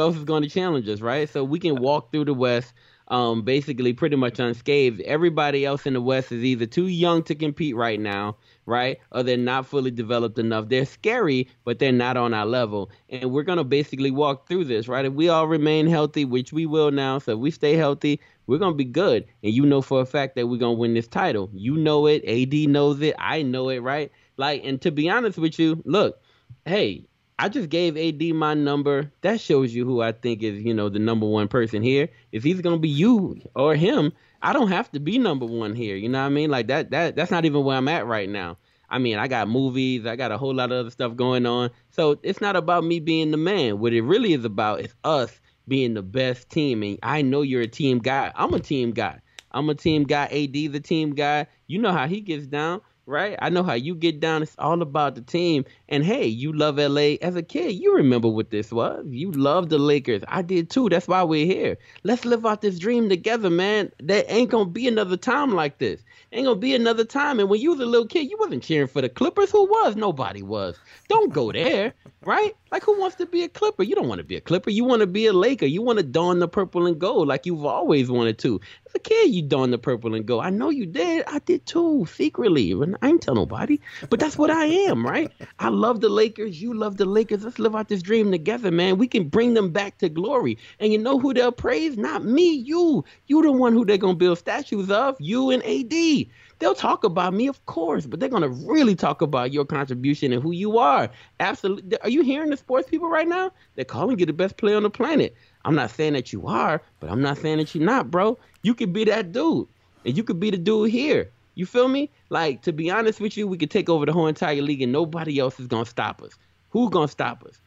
else 0.00 0.16
is 0.16 0.24
going 0.24 0.42
to 0.42 0.48
challenge 0.48 0.88
us, 0.88 1.00
right? 1.00 1.28
So 1.28 1.44
we 1.44 1.58
can 1.58 1.76
walk 1.76 2.12
through 2.12 2.24
the 2.24 2.34
West, 2.34 2.72
um, 3.10 3.42
basically 3.42 3.92
pretty 3.92 4.16
much 4.16 4.38
unscathed. 4.38 5.00
Everybody 5.02 5.64
else 5.64 5.84
in 5.84 5.94
the 5.94 6.00
West 6.00 6.32
is 6.32 6.44
either 6.44 6.66
too 6.66 6.86
young 6.86 7.22
to 7.24 7.34
compete 7.34 7.76
right 7.76 8.00
now, 8.00 8.36
right, 8.66 8.98
or 9.12 9.22
they're 9.22 9.36
not 9.36 9.66
fully 9.66 9.90
developed 9.90 10.38
enough. 10.38 10.68
They're 10.68 10.86
scary, 10.86 11.48
but 11.64 11.78
they're 11.78 11.92
not 11.92 12.16
on 12.16 12.32
our 12.32 12.46
level, 12.46 12.90
and 13.08 13.30
we're 13.32 13.42
gonna 13.42 13.64
basically 13.64 14.10
walk 14.10 14.48
through 14.48 14.64
this, 14.64 14.88
right? 14.88 15.04
If 15.04 15.12
we 15.12 15.28
all 15.28 15.48
remain 15.48 15.88
healthy, 15.88 16.24
which 16.24 16.52
we 16.52 16.66
will 16.66 16.90
now, 16.90 17.18
so 17.18 17.32
if 17.32 17.38
we 17.38 17.50
stay 17.50 17.74
healthy, 17.74 18.20
we're 18.46 18.58
gonna 18.58 18.74
be 18.74 18.84
good. 18.84 19.26
And 19.42 19.52
you 19.52 19.66
know 19.66 19.82
for 19.82 20.00
a 20.00 20.06
fact 20.06 20.36
that 20.36 20.46
we're 20.46 20.58
gonna 20.58 20.74
win 20.74 20.94
this 20.94 21.08
title. 21.08 21.50
You 21.52 21.76
know 21.76 22.06
it. 22.06 22.24
AD 22.26 22.68
knows 22.68 23.00
it. 23.02 23.14
I 23.18 23.42
know 23.42 23.68
it, 23.68 23.80
right? 23.80 24.10
Like, 24.36 24.62
and 24.64 24.80
to 24.82 24.90
be 24.90 25.08
honest 25.10 25.38
with 25.38 25.58
you, 25.58 25.82
look, 25.84 26.20
hey, 26.64 27.06
I 27.40 27.48
just 27.48 27.70
gave 27.70 27.96
AD 27.96 28.34
my 28.34 28.52
number. 28.52 29.10
That 29.22 29.40
shows 29.40 29.74
you 29.74 29.86
who 29.86 30.02
I 30.02 30.12
think 30.12 30.42
is, 30.42 30.62
you 30.62 30.74
know, 30.74 30.90
the 30.90 30.98
number 30.98 31.24
one 31.24 31.48
person 31.48 31.82
here. 31.82 32.10
If 32.32 32.44
he's 32.44 32.60
gonna 32.60 32.76
be 32.76 32.90
you 32.90 33.40
or 33.56 33.74
him, 33.74 34.12
I 34.42 34.52
don't 34.52 34.68
have 34.68 34.92
to 34.92 35.00
be 35.00 35.16
number 35.16 35.46
one 35.46 35.74
here. 35.74 35.96
You 35.96 36.10
know 36.10 36.20
what 36.20 36.26
I 36.26 36.28
mean? 36.28 36.50
Like 36.50 36.66
that 36.66 36.90
that 36.90 37.16
that's 37.16 37.30
not 37.30 37.46
even 37.46 37.64
where 37.64 37.78
I'm 37.78 37.88
at 37.88 38.06
right 38.06 38.28
now. 38.28 38.58
I 38.90 38.98
mean, 38.98 39.16
I 39.16 39.26
got 39.26 39.48
movies, 39.48 40.04
I 40.04 40.16
got 40.16 40.32
a 40.32 40.36
whole 40.36 40.52
lot 40.52 40.70
of 40.70 40.80
other 40.80 40.90
stuff 40.90 41.16
going 41.16 41.46
on. 41.46 41.70
So 41.88 42.18
it's 42.22 42.42
not 42.42 42.56
about 42.56 42.84
me 42.84 43.00
being 43.00 43.30
the 43.30 43.38
man. 43.38 43.78
What 43.78 43.94
it 43.94 44.02
really 44.02 44.34
is 44.34 44.44
about 44.44 44.82
is 44.82 44.94
us 45.04 45.40
being 45.66 45.94
the 45.94 46.02
best 46.02 46.50
team. 46.50 46.82
And 46.82 46.98
I 47.02 47.22
know 47.22 47.40
you're 47.40 47.62
a 47.62 47.66
team 47.66 48.00
guy. 48.00 48.32
I'm 48.34 48.52
a 48.52 48.60
team 48.60 48.90
guy. 48.90 49.18
I'm 49.52 49.70
a 49.70 49.74
team 49.74 50.04
guy. 50.04 50.24
AD 50.26 50.52
the 50.52 50.80
team 50.80 51.14
guy. 51.14 51.46
You 51.68 51.80
know 51.80 51.92
how 51.92 52.06
he 52.06 52.20
gets 52.20 52.46
down 52.46 52.82
right? 53.10 53.36
I 53.42 53.50
know 53.50 53.62
how 53.62 53.74
you 53.74 53.94
get 53.94 54.20
down. 54.20 54.42
It's 54.42 54.54
all 54.58 54.80
about 54.80 55.16
the 55.16 55.20
team. 55.20 55.64
And 55.88 56.04
hey, 56.04 56.26
you 56.26 56.52
love 56.52 56.78
LA 56.78 57.16
as 57.20 57.36
a 57.36 57.42
kid. 57.42 57.72
You 57.72 57.94
remember 57.94 58.28
what 58.28 58.50
this 58.50 58.72
was. 58.72 59.04
You 59.08 59.32
love 59.32 59.68
the 59.68 59.78
Lakers. 59.78 60.22
I 60.28 60.42
did 60.42 60.70
too. 60.70 60.88
That's 60.88 61.08
why 61.08 61.22
we're 61.24 61.46
here. 61.46 61.76
Let's 62.04 62.24
live 62.24 62.46
out 62.46 62.62
this 62.62 62.78
dream 62.78 63.08
together, 63.08 63.50
man. 63.50 63.90
There 63.98 64.24
ain't 64.28 64.50
gonna 64.50 64.70
be 64.70 64.88
another 64.88 65.16
time 65.16 65.54
like 65.54 65.78
this. 65.78 66.02
Ain't 66.32 66.46
gonna 66.46 66.58
be 66.58 66.74
another 66.74 67.04
time. 67.04 67.40
And 67.40 67.50
when 67.50 67.60
you 67.60 67.70
was 67.70 67.80
a 67.80 67.86
little 67.86 68.06
kid, 68.06 68.30
you 68.30 68.38
wasn't 68.38 68.62
cheering 68.62 68.86
for 68.86 69.02
the 69.02 69.08
Clippers. 69.08 69.50
Who 69.50 69.64
was? 69.64 69.96
Nobody 69.96 70.42
was. 70.42 70.78
Don't 71.08 71.32
go 71.32 71.50
there, 71.50 71.92
right? 72.24 72.54
Like 72.70 72.84
who 72.84 72.98
wants 72.98 73.16
to 73.16 73.26
be 73.26 73.42
a 73.42 73.48
Clipper? 73.48 73.82
You 73.82 73.94
don't 73.94 74.08
want 74.08 74.18
to 74.18 74.24
be 74.24 74.36
a 74.36 74.40
Clipper. 74.40 74.70
You 74.70 74.84
want 74.84 75.00
to 75.00 75.06
be 75.06 75.26
a 75.26 75.32
Laker. 75.32 75.66
You 75.66 75.82
want 75.82 75.98
to 75.98 76.02
don 76.04 76.38
the 76.38 76.48
purple 76.48 76.86
and 76.86 76.98
gold 76.98 77.28
like 77.28 77.46
you've 77.46 77.64
always 77.64 78.10
wanted 78.10 78.38
to. 78.40 78.60
As 78.86 78.94
a 78.94 78.98
kid, 78.98 79.30
you 79.30 79.42
don 79.42 79.70
the 79.70 79.78
purple 79.78 80.14
and 80.14 80.26
gold. 80.26 80.44
I 80.44 80.50
know 80.50 80.70
you 80.70 80.84
did. 80.84 81.24
I 81.26 81.38
did 81.40 81.64
too, 81.64 82.06
secretly. 82.10 82.74
I 83.00 83.08
ain't 83.08 83.22
tell 83.22 83.34
nobody. 83.34 83.80
But 84.10 84.20
that's 84.20 84.36
what 84.36 84.50
I 84.50 84.66
am, 84.66 85.06
right? 85.06 85.32
I 85.58 85.68
love 85.68 86.00
the 86.00 86.08
Lakers. 86.08 86.60
You 86.60 86.74
love 86.74 86.98
the 86.98 87.06
Lakers. 87.06 87.42
Let's 87.42 87.58
live 87.58 87.74
out 87.74 87.88
this 87.88 88.02
dream 88.02 88.30
together, 88.30 88.70
man. 88.70 88.98
We 88.98 89.08
can 89.08 89.28
bring 89.28 89.54
them 89.54 89.70
back 89.70 89.98
to 89.98 90.08
glory. 90.08 90.58
And 90.78 90.92
you 90.92 90.98
know 90.98 91.18
who 91.18 91.32
they'll 91.32 91.52
praise? 91.52 91.96
Not 91.96 92.24
me, 92.24 92.52
you. 92.52 93.04
You 93.26 93.42
the 93.42 93.52
one 93.52 93.72
who 93.72 93.84
they're 93.84 93.96
gonna 93.96 94.14
build 94.14 94.38
statues 94.38 94.90
of. 94.90 95.16
You 95.20 95.50
and 95.50 95.64
AD. 95.64 96.26
They'll 96.60 96.74
talk 96.74 97.04
about 97.04 97.32
me, 97.32 97.46
of 97.48 97.64
course, 97.64 98.04
but 98.06 98.20
they're 98.20 98.28
gonna 98.28 98.50
really 98.50 98.94
talk 98.94 99.22
about 99.22 99.50
your 99.50 99.64
contribution 99.64 100.30
and 100.30 100.42
who 100.42 100.52
you 100.52 100.76
are. 100.76 101.08
Absolutely. 101.40 101.98
Are 102.02 102.10
you 102.10 102.22
hearing 102.22 102.50
the 102.50 102.56
sports 102.58 102.88
people 102.88 103.08
right 103.08 103.26
now? 103.26 103.50
They're 103.74 103.86
calling 103.86 104.18
you 104.18 104.26
the 104.26 104.34
best 104.34 104.58
player 104.58 104.76
on 104.76 104.82
the 104.82 104.90
planet. 104.90 105.34
I'm 105.64 105.74
not 105.74 105.90
saying 105.90 106.12
that 106.12 106.34
you 106.34 106.46
are, 106.46 106.82
but 107.00 107.10
I'm 107.10 107.22
not 107.22 107.38
saying 107.38 107.58
that 107.58 107.74
you're 107.74 107.82
not, 107.82 108.10
bro. 108.10 108.38
You 108.62 108.74
could 108.74 108.92
be 108.92 109.04
that 109.04 109.32
dude, 109.32 109.68
and 110.04 110.14
you 110.14 110.22
could 110.22 110.38
be 110.38 110.50
the 110.50 110.58
dude 110.58 110.90
here. 110.90 111.30
You 111.54 111.64
feel 111.64 111.88
me? 111.88 112.10
Like 112.28 112.60
to 112.62 112.72
be 112.72 112.90
honest 112.90 113.20
with 113.20 113.38
you, 113.38 113.48
we 113.48 113.56
could 113.56 113.70
take 113.70 113.88
over 113.88 114.04
the 114.04 114.12
whole 114.12 114.26
entire 114.26 114.60
league, 114.60 114.82
and 114.82 114.92
nobody 114.92 115.38
else 115.38 115.58
is 115.58 115.66
gonna 115.66 115.86
stop 115.86 116.22
us. 116.22 116.32
Who's 116.68 116.90
gonna 116.90 117.08
stop 117.08 117.42
us? 117.44 117.58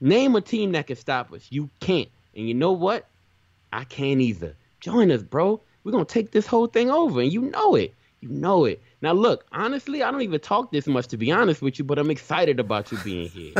Name 0.00 0.36
a 0.36 0.40
team 0.40 0.70
that 0.72 0.86
can 0.86 0.96
stop 0.96 1.32
us. 1.32 1.48
You 1.50 1.68
can't. 1.80 2.08
And 2.36 2.46
you 2.46 2.54
know 2.54 2.72
what? 2.72 3.08
I 3.72 3.82
can't 3.82 4.20
either. 4.20 4.54
Join 4.80 5.10
us, 5.10 5.24
bro. 5.24 5.60
We're 5.82 5.92
gonna 5.92 6.04
take 6.04 6.30
this 6.30 6.46
whole 6.46 6.68
thing 6.68 6.90
over, 6.90 7.20
and 7.20 7.32
you 7.32 7.42
know 7.42 7.74
it. 7.74 7.92
You 8.20 8.30
know 8.30 8.64
it. 8.64 8.82
Now, 9.02 9.12
look, 9.12 9.44
honestly, 9.52 10.02
I 10.02 10.10
don't 10.10 10.22
even 10.22 10.40
talk 10.40 10.72
this 10.72 10.86
much 10.86 11.06
to 11.08 11.18
be 11.18 11.30
honest 11.30 11.60
with 11.60 11.78
you, 11.78 11.84
but 11.84 11.98
I'm 11.98 12.10
excited 12.10 12.58
about 12.58 12.90
you 12.90 12.98
being 12.98 13.28
here. 13.28 13.52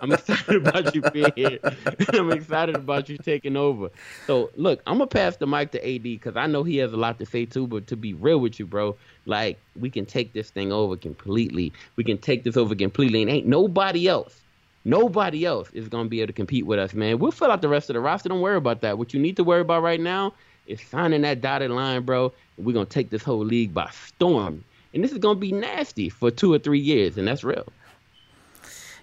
I'm 0.00 0.12
excited 0.12 0.56
about 0.56 0.94
you 0.94 1.00
being 1.00 1.32
here. 1.34 1.58
I'm 2.12 2.30
excited 2.30 2.76
about 2.76 3.08
you 3.08 3.16
taking 3.16 3.56
over. 3.56 3.88
So, 4.26 4.50
look, 4.56 4.82
I'm 4.86 4.98
gonna 4.98 5.06
pass 5.06 5.36
the 5.36 5.46
mic 5.46 5.70
to 5.72 5.94
AD 5.94 6.02
because 6.02 6.36
I 6.36 6.46
know 6.46 6.62
he 6.64 6.76
has 6.78 6.92
a 6.92 6.98
lot 6.98 7.18
to 7.18 7.26
say 7.26 7.46
too. 7.46 7.66
But 7.66 7.86
to 7.86 7.96
be 7.96 8.12
real 8.12 8.38
with 8.38 8.58
you, 8.58 8.66
bro, 8.66 8.94
like 9.24 9.58
we 9.74 9.88
can 9.88 10.04
take 10.04 10.34
this 10.34 10.50
thing 10.50 10.70
over 10.70 10.96
completely. 10.96 11.72
We 11.96 12.04
can 12.04 12.18
take 12.18 12.44
this 12.44 12.58
over 12.58 12.74
completely, 12.74 13.22
and 13.22 13.30
ain't 13.30 13.46
nobody 13.46 14.06
else. 14.06 14.38
Nobody 14.84 15.46
else 15.46 15.70
is 15.72 15.88
gonna 15.88 16.10
be 16.10 16.20
able 16.20 16.26
to 16.26 16.34
compete 16.34 16.66
with 16.66 16.78
us, 16.78 16.92
man. 16.92 17.18
We'll 17.18 17.32
fill 17.32 17.50
out 17.50 17.62
the 17.62 17.70
rest 17.70 17.88
of 17.88 17.94
the 17.94 18.00
roster. 18.00 18.28
Don't 18.28 18.42
worry 18.42 18.58
about 18.58 18.82
that. 18.82 18.98
What 18.98 19.14
you 19.14 19.20
need 19.20 19.36
to 19.36 19.44
worry 19.44 19.62
about 19.62 19.82
right 19.82 20.00
now 20.00 20.34
is 20.66 20.80
signing 20.90 21.22
that 21.22 21.40
dotted 21.40 21.70
line, 21.70 22.02
bro. 22.02 22.32
We're 22.58 22.72
gonna 22.72 22.86
take 22.86 23.10
this 23.10 23.22
whole 23.22 23.44
league 23.44 23.74
by 23.74 23.90
storm. 23.90 24.64
And 24.92 25.02
this 25.02 25.12
is 25.12 25.18
gonna 25.18 25.38
be 25.38 25.52
nasty 25.52 26.08
for 26.08 26.30
two 26.30 26.52
or 26.52 26.58
three 26.58 26.78
years, 26.78 27.16
and 27.18 27.26
that's 27.26 27.42
real. 27.44 27.66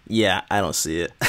Yeah, 0.07 0.41
I 0.49 0.61
don't 0.61 0.75
see 0.75 1.01
it. 1.01 1.11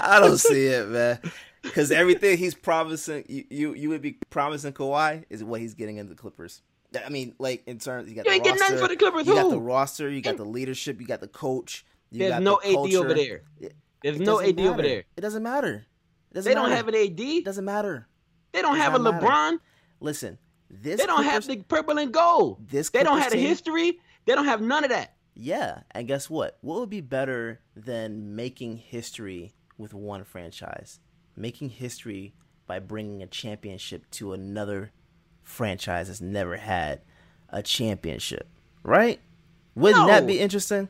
I 0.00 0.20
don't 0.20 0.38
see 0.38 0.66
it, 0.66 0.88
man. 0.88 1.18
Because 1.62 1.90
everything 1.90 2.38
he's 2.38 2.54
promising, 2.54 3.24
you, 3.28 3.44
you 3.50 3.74
you 3.74 3.88
would 3.90 4.02
be 4.02 4.16
promising 4.30 4.72
Kawhi 4.72 5.24
is 5.28 5.42
what 5.44 5.60
he's 5.60 5.74
getting 5.74 5.96
in 5.98 6.08
the 6.08 6.14
Clippers. 6.14 6.62
I 7.04 7.08
mean, 7.10 7.34
like 7.38 7.62
in 7.66 7.78
terms, 7.78 8.08
you 8.08 8.14
got 8.16 8.24
You 8.26 8.30
the 8.30 8.36
ain't 8.36 8.46
roster, 8.46 8.60
nothing 8.64 8.78
for 8.78 8.88
the 8.88 8.96
Clippers. 8.96 9.26
you 9.26 9.34
got 9.34 9.50
the 9.50 9.60
roster, 9.60 10.08
you 10.08 10.20
got 10.22 10.36
the 10.36 10.44
leadership, 10.44 11.00
you 11.00 11.06
got 11.06 11.20
the 11.20 11.28
coach. 11.28 11.84
You 12.10 12.20
There's 12.20 12.32
got 12.32 12.42
no 12.42 12.58
the 12.62 12.68
AD 12.68 12.94
over 12.94 13.14
there. 13.14 13.42
There's 14.02 14.20
no 14.20 14.40
AD 14.40 14.58
over 14.60 14.82
there. 14.82 15.04
It 15.16 15.20
doesn't 15.20 15.42
matter. 15.42 15.84
Doesn't 16.32 16.48
They 16.50 16.54
don't 16.54 16.70
have 16.70 16.88
an 16.88 16.94
AD. 16.94 17.44
Doesn't 17.44 17.64
matter. 17.64 18.06
They 18.52 18.62
don't 18.62 18.74
does 18.76 18.82
have 18.84 18.94
a 18.94 18.98
not 18.98 19.14
matter. 19.14 19.26
LeBron. 19.26 19.58
Listen, 20.00 20.38
this 20.70 21.00
They 21.00 21.06
don't 21.06 21.24
have 21.24 21.46
the 21.46 21.56
purple 21.62 21.98
and 21.98 22.12
gold. 22.12 22.68
This 22.68 22.90
They 22.90 23.02
don't 23.02 23.14
Clippers 23.16 23.22
have 23.24 23.32
the 23.32 23.38
team- 23.38 23.48
history. 23.48 24.00
They 24.26 24.34
don't 24.34 24.44
have 24.44 24.60
none 24.60 24.84
of 24.84 24.90
that. 24.90 25.14
Yeah, 25.34 25.80
and 25.92 26.06
guess 26.08 26.28
what? 26.28 26.58
What 26.60 26.80
would 26.80 26.90
be 26.90 27.00
better 27.00 27.60
than 27.76 28.34
making 28.34 28.76
history 28.78 29.54
with 29.78 29.94
one 29.94 30.24
franchise? 30.24 30.98
Making 31.36 31.70
history 31.70 32.34
by 32.66 32.80
bringing 32.80 33.22
a 33.22 33.26
championship 33.26 34.10
to 34.12 34.32
another 34.32 34.90
franchise 35.42 36.08
that's 36.08 36.20
never 36.20 36.56
had 36.56 37.00
a 37.48 37.62
championship, 37.62 38.48
right? 38.82 39.20
Wouldn't 39.74 40.08
that 40.08 40.26
be 40.26 40.40
interesting? 40.40 40.88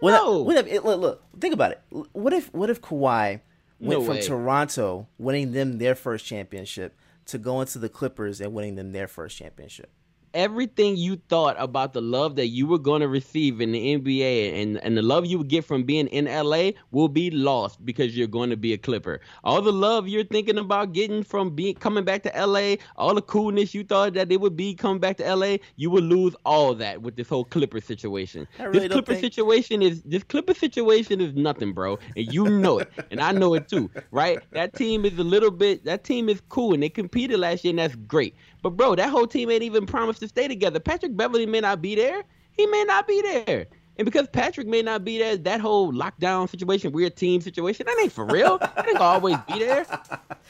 Wouldn't 0.00 0.22
No. 0.24 0.38
that- 0.38 0.44
wouldn't 0.44 0.68
that- 0.70 0.84
look, 0.84 1.00
look, 1.00 1.40
think 1.40 1.52
about 1.52 1.72
it. 1.72 1.82
What 2.12 2.32
if 2.32 2.52
what 2.54 2.70
if 2.70 2.80
Kawhi 2.80 3.40
went 3.78 4.00
No 4.00 4.06
from. 4.06 4.20
Toronto 4.20 5.08
winning 5.18 5.52
them 5.52 5.78
their 5.78 5.94
first 5.94 6.24
championship 6.24 6.96
to 7.26 7.38
going 7.38 7.66
to 7.68 7.78
the 7.78 7.88
Clippers 7.88 8.40
and 8.40 8.52
winning 8.52 8.76
them 8.76 8.92
their 8.92 9.08
first 9.08 9.36
championship? 9.36 9.90
Everything 10.36 10.96
you 10.96 11.16
thought 11.28 11.56
about 11.58 11.94
the 11.94 12.02
love 12.02 12.36
that 12.36 12.48
you 12.48 12.66
were 12.66 12.78
going 12.78 13.00
to 13.00 13.08
receive 13.08 13.60
in 13.62 13.72
the 13.72 13.96
NBA 13.96 14.62
and, 14.62 14.76
and 14.84 14.96
the 14.96 15.02
love 15.02 15.24
you 15.24 15.38
would 15.38 15.48
get 15.48 15.64
from 15.64 15.82
being 15.82 16.06
in 16.08 16.26
LA 16.26 16.72
will 16.90 17.08
be 17.08 17.30
lost 17.30 17.84
because 17.84 18.14
you're 18.16 18.26
going 18.26 18.50
to 18.50 18.56
be 18.56 18.74
a 18.74 18.78
Clipper. 18.78 19.20
All 19.44 19.62
the 19.62 19.72
love 19.72 20.06
you're 20.06 20.24
thinking 20.24 20.58
about 20.58 20.92
getting 20.92 21.22
from 21.22 21.50
being 21.50 21.74
coming 21.74 22.04
back 22.04 22.22
to 22.24 22.46
LA, 22.46 22.74
all 22.96 23.14
the 23.14 23.22
coolness 23.22 23.74
you 23.74 23.82
thought 23.82 24.12
that 24.12 24.30
it 24.30 24.40
would 24.40 24.56
be 24.56 24.74
coming 24.74 25.00
back 25.00 25.16
to 25.16 25.34
LA, 25.34 25.56
you 25.76 25.88
will 25.90 26.02
lose 26.02 26.36
all 26.44 26.74
that 26.74 27.00
with 27.00 27.16
this 27.16 27.30
whole 27.30 27.44
Clipper 27.44 27.80
situation. 27.80 28.46
Really 28.58 28.80
this 28.80 28.92
Clipper 28.92 29.14
think- 29.14 29.22
situation 29.22 29.80
is 29.80 30.02
this 30.02 30.22
Clipper 30.22 30.54
situation 30.54 31.22
is 31.22 31.34
nothing, 31.34 31.72
bro, 31.72 31.98
and 32.14 32.32
you 32.32 32.44
know 32.50 32.80
it, 32.80 32.90
and 33.10 33.20
I 33.20 33.32
know 33.32 33.54
it 33.54 33.68
too, 33.68 33.90
right? 34.10 34.38
That 34.50 34.74
team 34.74 35.06
is 35.06 35.18
a 35.18 35.24
little 35.24 35.50
bit. 35.50 35.84
That 35.86 36.04
team 36.04 36.28
is 36.28 36.42
cool, 36.50 36.74
and 36.74 36.82
they 36.82 36.90
competed 36.90 37.40
last 37.40 37.64
year, 37.64 37.70
and 37.70 37.78
that's 37.78 37.96
great. 37.96 38.34
But 38.66 38.76
bro, 38.76 38.96
that 38.96 39.10
whole 39.10 39.28
team 39.28 39.48
ain't 39.52 39.62
even 39.62 39.86
promised 39.86 40.18
to 40.18 40.26
stay 40.26 40.48
together. 40.48 40.80
Patrick 40.80 41.16
Beverley 41.16 41.46
may 41.46 41.60
not 41.60 41.80
be 41.80 41.94
there. 41.94 42.24
He 42.50 42.66
may 42.66 42.82
not 42.82 43.06
be 43.06 43.22
there. 43.22 43.66
And 43.96 44.04
because 44.04 44.26
Patrick 44.26 44.66
may 44.66 44.82
not 44.82 45.04
be 45.04 45.18
there, 45.18 45.36
that 45.36 45.60
whole 45.60 45.92
lockdown 45.92 46.50
situation, 46.50 46.90
weird 46.90 47.14
team 47.14 47.40
situation, 47.40 47.86
that 47.86 47.96
ain't 48.00 48.10
for 48.10 48.26
real. 48.26 48.58
that 48.58 48.88
ain't 48.88 48.98
gonna 48.98 49.04
always 49.04 49.36
be 49.46 49.60
there. 49.60 49.86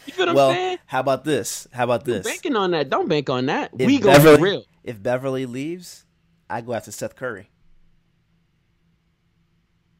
You 0.06 0.14
feel 0.14 0.26
what 0.28 0.34
well, 0.34 0.48
I'm 0.48 0.55
saying? 0.55 0.78
how 0.86 1.01
about 1.01 1.24
this? 1.24 1.68
How 1.74 1.84
about 1.84 2.06
this? 2.06 2.24
Banking 2.24 2.56
on 2.56 2.70
that. 2.70 2.88
Don't 2.88 3.06
bank 3.06 3.28
on 3.28 3.44
that. 3.47 3.72
If 3.78 3.86
we 3.86 3.98
gonna 3.98 4.16
Beverley, 4.16 4.36
be 4.36 4.43
real. 4.43 4.64
If 4.82 5.02
Beverley 5.02 5.44
leaves, 5.44 6.06
I 6.48 6.62
go 6.62 6.72
after 6.72 6.93
Seth 6.93 7.16
Curry. 7.16 7.51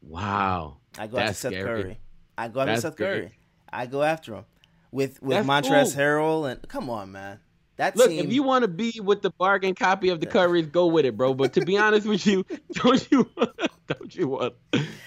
Wow. 0.01 0.79
I 0.99 1.07
go 1.07 1.19
after 1.19 1.35
Seth 1.35 1.53
scary. 1.53 1.83
Curry. 1.83 1.99
I 2.39 2.49
go 2.49 2.61
after 2.61 2.73
That's 2.73 2.83
Seth 2.83 2.95
scary. 2.95 3.21
Curry. 3.21 3.39
I 3.71 3.85
go 3.85 4.03
after 4.03 4.37
him 4.37 4.45
with 4.91 5.21
with 5.21 5.47
That's 5.47 5.69
Montrezl 5.69 5.95
cool. 5.95 6.03
Harrell 6.03 6.51
and 6.51 6.67
come 6.67 6.89
on, 6.89 7.13
man. 7.13 7.41
That 7.77 7.95
Look, 7.95 8.09
team. 8.09 8.25
if 8.25 8.33
you 8.33 8.43
want 8.43 8.63
to 8.63 8.69
be 8.69 9.01
with 9.03 9.21
the 9.21 9.31
bargain 9.31 9.75
copy 9.75 10.09
of 10.09 10.21
the 10.21 10.27
Currys, 10.27 10.71
go 10.73 10.87
with 10.87 11.05
it, 11.05 11.15
bro. 11.17 11.35
But 11.35 11.53
to 11.55 11.61
be 11.61 11.77
honest 11.85 12.07
with 12.07 12.27
you, 12.27 12.45
don't 12.73 13.07
you 13.11 13.29
don't 13.87 14.15
you 14.17 14.29
want 14.29 14.55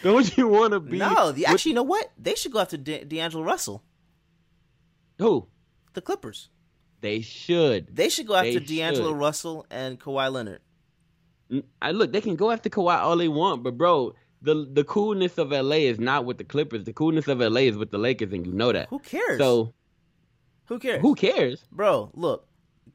don't 0.03 0.37
you 0.37 0.47
want 0.47 0.73
to 0.73 0.79
be 0.79 0.97
no, 0.99 1.31
the, 1.31 1.41
with- 1.41 1.49
actually, 1.49 1.71
you 1.71 1.75
know 1.75 1.83
what? 1.83 2.11
They 2.17 2.35
should 2.35 2.51
go 2.51 2.59
after 2.59 2.77
De- 2.77 3.03
D'Angelo 3.05 3.43
Russell, 3.43 3.83
who? 5.17 5.47
the 5.93 6.01
Clippers. 6.01 6.49
They 7.01 7.21
should. 7.21 7.95
They 7.95 8.09
should 8.09 8.27
go 8.27 8.35
after 8.35 8.59
They 8.59 8.65
D'Angelo 8.77 9.09
should. 9.11 9.17
Russell 9.17 9.65
and 9.71 9.99
Kawhi 9.99 10.31
Leonard. 10.31 10.59
I 11.81 11.91
look, 11.91 12.11
they 12.13 12.21
can 12.21 12.35
go 12.35 12.51
after 12.51 12.69
Kawhi 12.69 12.97
all 12.99 13.17
they 13.17 13.27
want, 13.29 13.63
but 13.63 13.77
bro, 13.77 14.13
the 14.43 14.69
the 14.71 14.83
coolness 14.83 15.39
of 15.39 15.49
LA 15.51 15.77
is 15.77 15.99
not 15.99 16.25
with 16.25 16.37
the 16.37 16.43
Clippers. 16.43 16.83
The 16.83 16.93
coolness 16.93 17.27
of 17.27 17.39
LA 17.39 17.61
is 17.61 17.77
with 17.77 17.89
the 17.89 17.97
Lakers, 17.97 18.31
and 18.31 18.45
you 18.45 18.53
know 18.53 18.71
that. 18.71 18.89
Who 18.89 18.99
cares? 18.99 19.39
So 19.39 19.73
who 20.65 20.77
cares? 20.77 21.01
who 21.01 21.15
cares? 21.15 21.63
Bro, 21.71 22.11
look, 22.13 22.45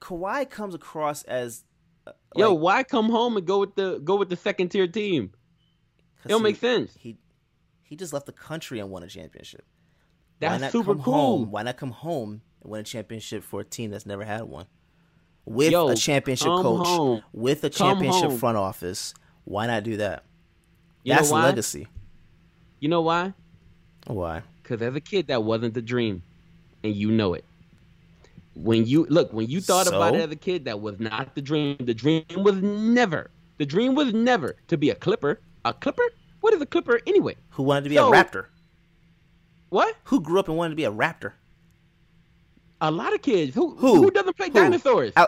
Kawhi 0.05 0.49
comes 0.51 0.75
across 0.75 1.23
as 1.25 1.65
uh, 2.07 2.13
Yo, 2.37 2.53
like- 2.53 2.63
why 2.63 2.83
come 2.83 3.09
home 3.09 3.37
and 3.39 3.47
go 3.47 3.59
with 3.61 3.75
the 3.75 3.99
go 3.99 4.17
with 4.17 4.29
the 4.29 4.37
second 4.37 4.69
tier 4.69 4.87
team? 4.87 5.31
It 6.25 6.29
don't 6.29 6.41
he- 6.41 6.45
make 6.45 6.57
sense. 6.57 6.95
He 6.99 7.17
he 7.83 7.97
just 7.97 8.13
left 8.13 8.27
the 8.27 8.33
country 8.33 8.81
and 8.81 8.91
won 8.91 9.03
a 9.03 9.07
championship. 9.09 9.65
Why 10.41 10.49
That's 10.51 10.61
not 10.63 10.73
super 10.73 10.95
come 10.95 11.03
cool. 11.03 11.15
Home? 11.15 11.51
Why 11.51 11.63
not 11.63 11.77
come 11.79 11.91
home 11.93 12.43
and 12.63 12.71
win 12.71 12.81
a 12.81 12.85
championship 12.85 13.43
for 13.45 13.61
a 13.61 13.65
team 13.65 13.91
that's 13.91 14.05
never 14.05 14.25
had 14.25 14.43
one? 14.43 14.67
With 15.47 15.73
Yo, 15.73 15.89
a 15.89 15.95
championship 15.95 16.49
coach, 16.49 16.87
home. 16.87 17.23
with 17.33 17.65
a 17.65 17.71
championship 17.71 18.33
front 18.33 18.57
office, 18.57 19.15
why 19.45 19.67
not 19.67 19.85
do 19.85 19.99
that? 19.99 20.25
You 21.03 21.15
that's 21.15 21.31
know 21.31 21.37
a 21.37 21.41
why? 21.41 21.47
legacy. 21.47 21.87
You 22.81 22.89
know 22.89 23.03
why? 23.03 23.33
Why? 24.07 24.43
Because 24.63 24.81
as 24.83 24.95
a 24.95 25.01
kid, 25.01 25.27
that 25.29 25.43
wasn't 25.45 25.75
the 25.75 25.83
dream, 25.83 26.23
and 26.83 26.95
you 26.95 27.11
know 27.11 27.35
it. 27.35 27.45
When 28.55 28.87
you 28.87 29.07
look, 29.09 29.33
when 29.33 29.49
you 29.49 29.61
thought 29.61 29.87
about 29.89 30.15
it 30.15 30.21
as 30.21 30.31
a 30.31 30.37
kid, 30.37 30.65
that 30.67 30.81
was 30.81 31.01
not 31.01 31.35
the 31.35 31.43
dream. 31.43 31.77
The 31.81 31.95
dream 31.95 32.25
was 32.37 32.57
never. 32.57 33.31
The 33.59 33.67
dream 33.67 33.95
was 33.95 34.13
never 34.13 34.57
to 34.69 34.77
be 34.77 34.91
a 34.91 34.95
Clipper. 34.95 35.41
A 35.65 35.73
Clipper? 35.73 36.05
What 36.41 36.55
is 36.55 36.61
a 36.63 36.67
Clipper 36.67 37.01
anyway? 37.07 37.37
Who 37.51 37.63
wanted 37.65 37.85
to 37.85 37.89
be 37.91 37.97
So- 37.97 38.13
a 38.13 38.17
Raptor? 38.17 38.47
What? 39.71 39.97
Who 40.05 40.21
grew 40.21 40.39
up 40.39 40.49
and 40.49 40.57
wanted 40.57 40.71
to 40.71 40.77
be 40.77 40.85
a 40.85 40.93
Raptor? 40.93 41.33
A 42.81 42.91
lot 42.91 43.13
of 43.15 43.23
kids. 43.23 43.55
Who 43.55 43.75
Who? 43.77 43.97
who, 43.97 44.11
doesn't 44.11 44.37
play 44.37 44.49
Who? 44.49 44.55
dinosaurs? 44.55 45.13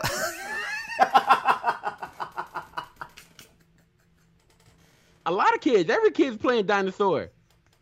A 5.25 5.31
lot 5.31 5.53
of 5.53 5.59
kids. 5.59 5.89
Every 5.89 6.11
kid's 6.11 6.37
playing 6.37 6.67
dinosaur. 6.67 7.29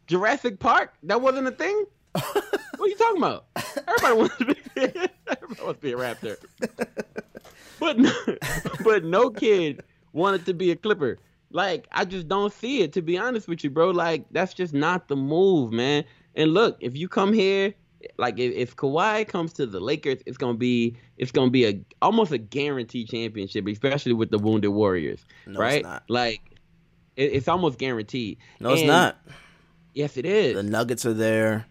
Jurassic 0.08 0.60
Park. 0.60 0.94
That 1.04 1.22
wasn't 1.22 1.48
a 1.48 1.52
thing. 1.52 1.86
what 2.12 2.26
are 2.80 2.88
you 2.88 2.96
talking 2.98 3.18
about? 3.18 3.46
Everybody 3.88 4.16
wants 4.16 4.38
to 4.38 4.46
be. 4.46 5.08
wants 5.64 5.80
to 5.80 5.82
be 5.82 5.92
a 5.94 5.98
raptor. 5.98 6.38
But 7.80 7.98
no, 8.00 8.12
but 8.84 9.04
no 9.04 9.30
kid 9.30 9.82
wanted 10.14 10.46
to 10.46 10.54
be 10.54 10.72
a 10.72 10.76
Clipper. 10.76 11.20
Like 11.52 11.88
I 11.92 12.06
just 12.06 12.28
don't 12.28 12.54
see 12.54 12.82
it. 12.82 12.94
To 12.94 13.02
be 13.02 13.18
honest 13.18 13.48
with 13.48 13.64
you, 13.64 13.70
bro. 13.70 13.92
Like 13.92 14.26
that's 14.32 14.54
just 14.54 14.74
not 14.74 15.08
the 15.08 15.16
move, 15.16 15.72
man. 15.72 16.04
And 16.36 16.54
look, 16.54 16.78
if 16.82 16.96
you 16.98 17.08
come 17.08 17.32
here, 17.34 17.74
like 18.18 18.40
if, 18.40 18.54
if 18.54 18.76
Kawhi 18.76 19.28
comes 19.28 19.54
to 19.54 19.66
the 19.66 19.80
Lakers, 19.80 20.22
it's 20.26 20.38
gonna 20.38 20.58
be 20.58 20.96
it's 21.18 21.32
gonna 21.32 21.52
be 21.52 21.66
a 21.66 21.80
almost 22.02 22.32
a 22.32 22.38
guaranteed 22.38 23.10
championship, 23.10 23.68
especially 23.68 24.14
with 24.14 24.32
the 24.32 24.38
Wounded 24.40 24.72
Warriors, 24.72 25.24
No, 25.46 25.52
it's 25.54 25.60
right? 25.60 25.84
not. 25.84 26.04
Like 26.10 26.42
it, 27.16 27.34
it's 27.34 27.48
almost 27.48 27.78
guaranteed. 27.78 28.38
no, 28.60 28.74
it's 28.74 28.84
not. 28.84 29.18
Yes, 29.94 30.18
it 30.18 30.26
is. 30.26 30.56
The, 30.56 30.64
Nuggets 30.64 31.06
are 31.06 31.14
there. 31.14 31.66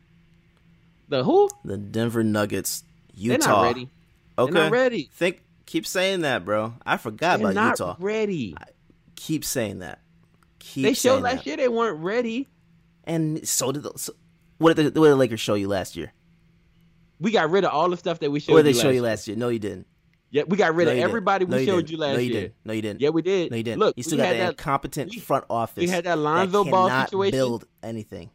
The 1.09 1.23
who? 1.25 1.51
The 1.65 1.77
Denver 1.77 2.25
Nuggets. 2.25 2.85
They're 3.17 3.33
Utah. 3.33 3.47
not 3.49 3.63
ready. 3.65 3.89
Okay. 4.39 4.53
They're 4.53 4.63
not 4.65 4.73
ready. 4.73 5.11
Think. 5.13 5.43
Keep 5.67 5.87
saying 5.87 6.21
that, 6.23 6.45
bro. 6.45 6.75
I 6.85 6.97
forgot 6.99 7.39
They're 7.39 7.51
about 7.51 7.55
not 7.55 7.79
Utah. 7.79 7.97
ready. 7.99 8.55
Keep 9.17 9.45
saying 9.45 9.79
that. 9.79 10.01
Keep 10.59 10.83
They 10.85 10.93
showed 10.95 11.13
saying 11.13 11.23
last 11.23 11.37
that. 11.39 11.47
year 11.47 11.57
they 11.57 11.69
weren't 11.69 11.99
ready. 12.01 12.49
And 13.05 13.47
so 13.49 13.73
did 13.73 13.83
the. 13.83 13.93
So, 13.97 14.13
what 14.59 14.77
did 14.77 14.95
the, 14.95 15.01
what 15.01 15.07
did 15.07 15.13
the 15.13 15.17
Lakers 15.17 15.41
show 15.41 15.55
you 15.55 15.69
last 15.69 15.97
year? 15.97 16.13
We 17.21 17.31
got 17.31 17.51
rid 17.51 17.65
of 17.65 17.71
all 17.73 17.89
the 17.89 17.97
stuff 17.97 18.19
that 18.21 18.31
we 18.31 18.41
showed 18.41 18.55
What 18.55 18.65
did 18.65 18.75
they 18.75 18.79
show 18.79 18.89
last 18.89 18.93
you 18.93 18.93
year. 18.93 19.03
last 19.03 19.29
year? 19.29 19.37
No, 19.37 19.49
you 19.49 19.59
didn't. 19.59 19.87
Yeah, 20.31 20.43
we 20.49 20.57
got 20.57 20.75
rid 20.75 20.87
No, 20.87 20.93
of 20.93 20.99
everybody 20.99 21.47
No, 21.47 21.57
we 21.57 21.65
showed 21.65 21.77
didn't. 21.87 21.91
you 21.91 21.97
last 21.99 22.15
no, 22.15 22.19
you 22.19 22.31
year. 22.33 22.41
Didn't. 22.43 22.55
No, 22.65 22.73
you 22.73 22.83
didn't. 22.83 23.01
Yeah, 23.01 23.09
we 23.11 23.23
did. 23.23 23.51
No, 23.53 23.57
you 23.57 23.63
didn't. 23.63 23.79
Look, 23.81 23.97
you 23.97 24.03
still 24.03 24.19
we 24.19 24.23
got 24.25 24.29
had 24.35 24.41
that, 24.41 24.49
incompetent 24.51 25.11
we- 25.13 25.19
front 25.21 25.45
office. 25.49 25.81
we 25.81 25.87
had 25.89 26.05
that 26.05 26.19
Lonzo 26.19 26.65
that 26.65 26.71
Ball 26.71 26.89
situation. 27.05 27.39
build 27.39 27.65
anything, 27.83 28.31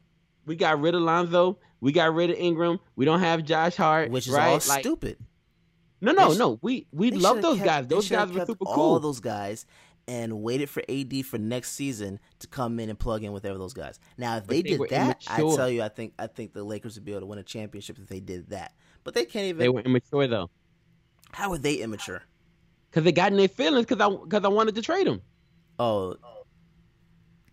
We 0.45 0.55
got 0.55 0.79
rid 0.79 0.95
of 0.95 1.01
Lonzo. 1.01 1.57
We 1.81 1.91
got 1.91 2.13
rid 2.13 2.29
of 2.29 2.37
Ingram. 2.37 2.79
We 2.95 3.05
don't 3.05 3.19
have 3.19 3.43
Josh 3.43 3.75
Hart. 3.75 4.11
which 4.11 4.27
is 4.27 4.33
right? 4.33 4.47
all 4.47 4.53
like, 4.53 4.81
stupid. 4.81 5.17
No, 6.01 6.11
no, 6.11 6.33
no. 6.33 6.59
We 6.61 6.87
we 6.91 7.11
love 7.11 7.41
those 7.41 7.57
kept- 7.57 7.65
guys. 7.65 7.87
Those 7.87 8.09
guys 8.09 8.31
were 8.31 8.45
super 8.45 8.65
All 8.65 8.75
cool. 8.75 8.99
those 8.99 9.19
guys 9.19 9.65
and 10.07 10.41
waited 10.41 10.69
for 10.69 10.81
AD 10.89 11.25
for 11.25 11.37
next 11.37 11.73
season 11.73 12.19
to 12.39 12.47
come 12.47 12.79
in 12.79 12.89
and 12.89 12.97
plug 12.97 13.23
in 13.23 13.31
with 13.31 13.45
every 13.45 13.59
those 13.59 13.73
guys. 13.73 13.99
Now, 14.17 14.37
if 14.37 14.47
they, 14.47 14.61
they 14.61 14.77
did 14.77 14.89
that, 14.89 15.23
I 15.29 15.37
tell 15.37 15.69
you, 15.69 15.83
I 15.83 15.89
think 15.89 16.13
I 16.17 16.27
think 16.27 16.53
the 16.53 16.63
Lakers 16.63 16.95
would 16.95 17.05
be 17.05 17.11
able 17.11 17.21
to 17.21 17.25
win 17.27 17.39
a 17.39 17.43
championship 17.43 17.99
if 17.99 18.07
they 18.07 18.19
did 18.19 18.49
that. 18.49 18.73
But 19.03 19.13
they 19.13 19.25
can't 19.25 19.45
even. 19.45 19.59
They 19.59 19.69
were 19.69 19.81
immature 19.81 20.27
though, 20.27 20.49
how 21.31 21.51
are 21.51 21.57
they 21.57 21.75
immature? 21.75 22.23
because 22.89 23.03
they 23.03 23.11
got 23.11 23.31
in 23.31 23.37
their 23.37 23.47
feelings 23.47 23.85
because 23.85 24.01
I 24.01 24.09
because 24.23 24.43
I 24.43 24.47
wanted 24.47 24.75
to 24.75 24.81
trade 24.81 25.07
them. 25.07 25.21
Oh, 25.77 26.15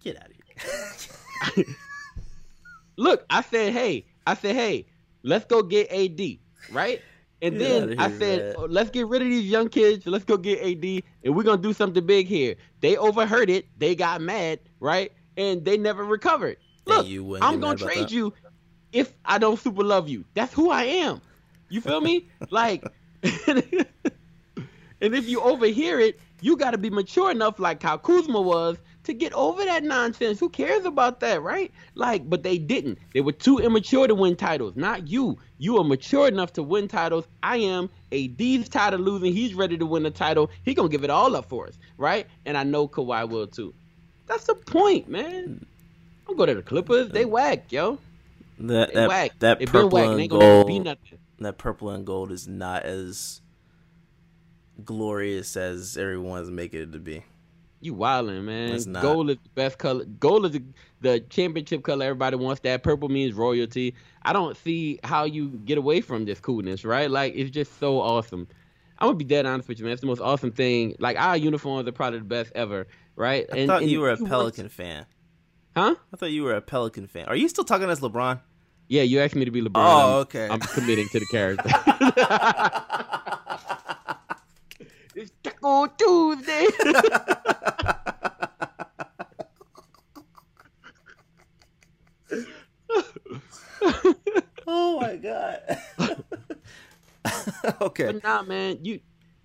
get 0.03 0.16
out 0.16 0.28
of 0.28 1.55
here. 1.55 1.65
Look, 2.97 3.27
I 3.28 3.43
said, 3.43 3.73
hey, 3.73 4.07
I 4.27 4.35
said, 4.35 4.57
hey, 4.57 4.86
let's 5.23 5.44
go 5.47 5.62
get 5.62 5.90
AD, 5.90 6.40
right? 6.69 7.05
And 7.43 7.59
Get 7.59 7.61
then 7.61 7.90
I 7.98 8.09
said, 8.11 8.47
oh, 8.55 8.66
let's 8.69 8.90
get 8.90 9.07
rid 9.09 9.23
of 9.23 9.28
these 9.28 9.47
young 9.51 9.69
kids. 9.69 10.07
Let's 10.07 10.24
go 10.24 10.36
get 10.36 10.61
AD, 10.61 11.03
and 11.24 11.35
we're 11.36 11.43
gonna 11.44 11.62
do 11.62 11.73
something 11.73 12.05
big 12.07 12.27
here. 12.27 12.57
They 12.81 12.97
overheard 12.97 13.51
it. 13.51 13.66
They 13.78 13.94
got 13.94 14.20
mad, 14.20 14.61
right? 14.81 15.12
And 15.36 15.65
they 15.65 15.77
never 15.78 16.05
recovered. 16.05 16.59
Look, 16.86 17.09
I'm 17.40 17.61
gonna 17.61 17.77
trade 17.77 18.11
you 18.11 18.35
if 18.93 19.16
I 19.24 19.39
don't 19.39 19.59
super 19.59 19.85
love 19.85 20.09
you. 20.09 20.24
That's 20.35 20.53
who 20.53 20.70
I 20.70 20.85
am. 20.85 21.23
You 21.69 21.81
feel 21.81 22.01
me? 22.01 22.28
like, 22.51 22.90
and 23.47 25.15
if 25.15 25.28
you 25.28 25.40
overhear 25.40 26.01
it, 26.01 26.20
you 26.40 26.57
got 26.57 26.70
to 26.73 26.78
be 26.78 26.90
mature 26.90 27.31
enough, 27.31 27.59
like 27.59 27.82
how 27.82 27.97
Kuzma 27.98 28.40
was, 28.40 28.78
to 29.07 29.15
get 29.15 29.33
over 29.33 29.65
that 29.65 29.83
nonsense. 29.83 30.39
Who 30.39 30.49
cares 30.49 30.85
about 30.85 31.20
that, 31.20 31.43
right? 31.43 31.73
Like, 31.95 32.28
but 32.28 32.43
they 32.43 32.59
didn't. 32.59 32.99
They 33.15 33.20
were 33.23 33.33
too 33.33 33.59
immature 33.59 34.07
to 34.07 34.15
win 34.15 34.37
titles. 34.37 34.77
Not 34.77 35.09
you. 35.09 35.39
You 35.59 35.78
are 35.78 35.85
mature 35.85 36.28
enough 36.28 36.53
to 36.55 36.62
win 36.62 36.89
titles. 36.89 37.27
I 37.43 37.57
am. 37.59 37.91
AD's 38.12 38.69
tired 38.69 38.95
of 38.95 39.01
losing. 39.01 39.33
He's 39.33 39.55
ready 39.55 39.78
to 39.78 39.87
win 39.87 40.03
the 40.05 40.11
title. 40.11 40.51
He 40.65 40.74
gonna 40.74 40.89
give 40.89 41.05
it 41.05 41.11
all 41.11 41.35
up 41.35 41.49
for 41.49 41.66
us, 41.66 41.78
right? 41.99 42.27
And 42.45 42.57
I 42.57 42.62
know 42.65 42.87
Kawhi 42.89 43.28
will 43.28 43.47
too. 43.47 43.74
That's 44.27 44.45
the 44.45 44.55
point, 44.55 45.09
man. 45.09 45.65
Don't 46.27 46.37
go 46.37 46.47
to 46.47 46.55
the 46.55 46.62
Clippers. 46.62 47.11
They 47.11 47.24
whack, 47.24 47.70
yo. 47.70 47.99
That 48.59 48.95
They 48.95 48.95
that, 48.95 49.09
whack. 49.09 49.33
that 49.41 49.59
they 49.59 49.66
purple 49.66 49.91
whack. 49.91 50.07
They 50.07 50.12
and 50.12 50.20
ain't 50.23 50.31
gonna 50.31 50.65
be 50.65 50.78
gold. 50.78 50.85
nothing. 50.85 51.19
That 51.41 51.59
purple 51.59 51.91
and 51.91 52.07
gold 52.07 52.33
is 52.33 52.49
not 52.49 52.85
as 52.85 53.41
glorious 54.85 55.57
as 55.57 55.97
everyone's 55.97 56.51
making 56.51 56.81
it 56.83 56.93
to 56.93 56.99
be. 56.99 57.24
You 57.86 57.94
wildin', 57.94 58.42
man. 58.42 58.82
Gold 59.00 59.30
is 59.30 59.36
the 59.36 59.48
best 59.54 59.78
color. 59.78 60.04
Gold 60.04 60.46
is 60.46 60.50
the, 60.52 60.62
the 61.02 61.20
championship 61.20 61.84
color. 61.84 62.04
Everybody 62.06 62.34
wants 62.34 62.60
that. 62.62 62.82
Purple 62.82 63.08
means 63.08 63.32
royalty. 63.32 63.94
I 64.22 64.32
don't 64.32 64.56
see 64.56 64.98
how 65.04 65.22
you 65.24 65.50
get 65.64 65.78
away 65.78 66.00
from 66.00 66.24
this 66.24 66.40
coolness, 66.40 66.84
right? 66.84 67.08
Like 67.08 67.34
it's 67.36 67.52
just 67.52 67.78
so 67.78 68.00
awesome. 68.00 68.48
I'm 68.98 69.06
gonna 69.08 69.18
be 69.18 69.24
dead 69.24 69.46
honest 69.46 69.68
with 69.68 69.78
you, 69.78 69.84
man. 69.84 69.92
It's 69.92 70.00
the 70.00 70.08
most 70.08 70.20
awesome 70.20 70.50
thing. 70.50 70.96
Like 70.98 71.16
our 71.16 71.36
uniforms 71.36 71.86
are 71.86 71.92
probably 71.92 72.18
the 72.18 72.24
best 72.24 72.50
ever, 72.56 72.88
right? 73.14 73.46
I 73.52 73.66
thought 73.68 73.84
you 73.84 74.00
were 74.00 74.10
a 74.10 74.16
want- 74.16 74.28
Pelican 74.28 74.68
fan. 74.68 75.06
huh? 75.76 75.94
I 76.12 76.16
thought 76.16 76.32
you 76.32 76.42
were 76.42 76.54
a 76.54 76.60
Pelican 76.60 77.06
fan. 77.06 77.26
Are 77.28 77.36
you 77.36 77.48
still 77.48 77.62
talking 77.64 77.88
as 77.88 78.00
LeBron? 78.00 78.40
Yeah, 78.88 79.02
you 79.02 79.20
asked 79.20 79.36
me 79.36 79.44
to 79.44 79.52
be 79.52 79.62
LeBron. 79.62 79.70
Oh, 79.76 79.80
I'm- 80.08 80.14
okay. 80.22 80.48
I'm 80.50 80.58
committing 80.58 81.06
to 81.12 81.20
the 81.20 81.26
character. 81.26 81.68
it's 85.16 85.32
Taco 85.43 85.86
Tuesday. 85.86 86.66
Oh 94.66 95.01
my 95.01 95.16
god. 95.16 95.60
okay. 97.80 98.06
But 98.06 98.22
nah, 98.22 98.43
man, 98.43 98.78
you 98.82 99.01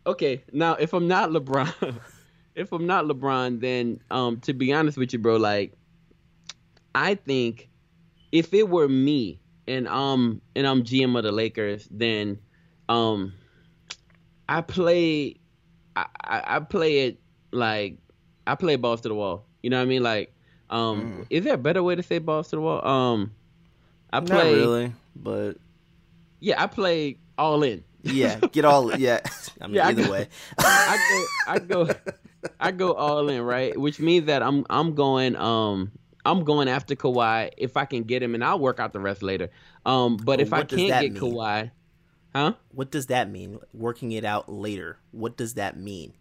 okay? 0.06 0.43
Now, 0.52 0.73
if 0.76 0.93
I'm 0.93 1.07
not 1.07 1.30
LeBron, 1.30 1.95
if 2.56 2.72
I'm 2.72 2.88
not 2.88 3.06
LeBron, 3.06 3.61
then 3.61 4.02
um, 4.10 4.39
to 4.41 4.53
be 4.53 4.73
honest 4.73 4.98
with 4.98 5.14
you, 5.14 5.19
bro, 5.19 5.38
like 5.38 5.73
I 6.95 7.15
think 7.15 7.69
if 8.31 8.53
it 8.53 8.68
were 8.68 8.88
me 8.88 9.39
and 9.68 9.88
um 9.88 10.41
and 10.56 10.65
I'm 10.65 10.84
GM 10.84 11.18
of 11.18 11.23
the 11.23 11.31
Lakers, 11.31 11.88
then 11.91 12.39
um 12.89 13.34
I 14.49 14.61
play 14.61 15.40
I, 15.95 16.05
I, 16.23 16.43
I 16.55 16.59
play 16.59 17.07
it 17.07 17.19
like 17.51 17.97
I 18.47 18.55
play 18.55 18.76
balls 18.76 19.01
to 19.01 19.09
the 19.09 19.15
wall. 19.15 19.45
You 19.63 19.69
know 19.69 19.77
what 19.77 19.84
I 19.84 19.85
mean? 19.85 20.03
Like 20.03 20.34
um 20.69 20.97
Mm. 21.22 21.26
is 21.30 21.43
there 21.43 21.55
a 21.55 21.57
better 21.57 21.84
way 21.84 21.95
to 21.95 22.03
say 22.03 22.19
balls 22.19 22.49
to 22.49 22.55
the 22.57 22.61
wall? 22.61 22.85
Um 22.85 23.34
I 24.13 24.19
play 24.22 24.35
Not 24.38 24.43
really, 24.68 24.93
but 25.15 25.53
yeah, 26.39 26.61
I 26.61 26.68
play 26.68 27.18
all 27.38 27.63
in. 27.63 27.84
yeah, 28.03 28.39
get 28.51 28.65
all 28.65 28.95
yeah. 28.97 29.19
I 29.61 29.68
mean, 29.68 29.76
Yeah, 29.76 29.85
I 29.88 29.89
either 29.91 30.03
go- 30.03 30.11
way. 30.11 30.27
I 30.59 30.97
go, 30.97 31.26
I 31.47 31.59
go, 31.59 31.89
I 32.59 32.72
go 32.72 32.93
all 32.93 33.30
in, 33.30 33.41
right? 33.43 33.77
Which 33.80 33.99
means 33.99 34.26
that 34.26 34.41
I'm, 34.41 34.65
I'm 34.69 34.95
going, 34.95 35.35
um, 35.35 35.91
I'm 36.26 36.43
going 36.43 36.68
after 36.68 36.95
Kawhi 36.95 37.51
if 37.57 37.77
I 37.77 37.85
can 37.85 38.03
get 38.03 38.23
him, 38.23 38.34
and 38.34 38.43
I'll 38.43 38.59
work 38.59 38.80
out 38.80 38.91
the 38.93 38.99
rest 38.99 39.22
later. 39.22 39.49
Um, 39.85 40.18
but 40.18 40.39
if 40.39 40.51
I 40.51 40.59
what 40.59 40.69
can't 40.69 40.88
get 40.88 41.11
mean? 41.13 41.22
Kawhi, 41.22 41.72
huh? 42.34 42.53
What 42.70 42.91
does 42.91 43.08
that 43.08 43.30
mean? 43.30 43.60
Working 43.74 44.12
it 44.12 44.26
out 44.26 44.49
later. 44.49 44.98
What 45.12 45.38
does 45.38 45.56
that 45.56 45.78
mean? 45.78 46.14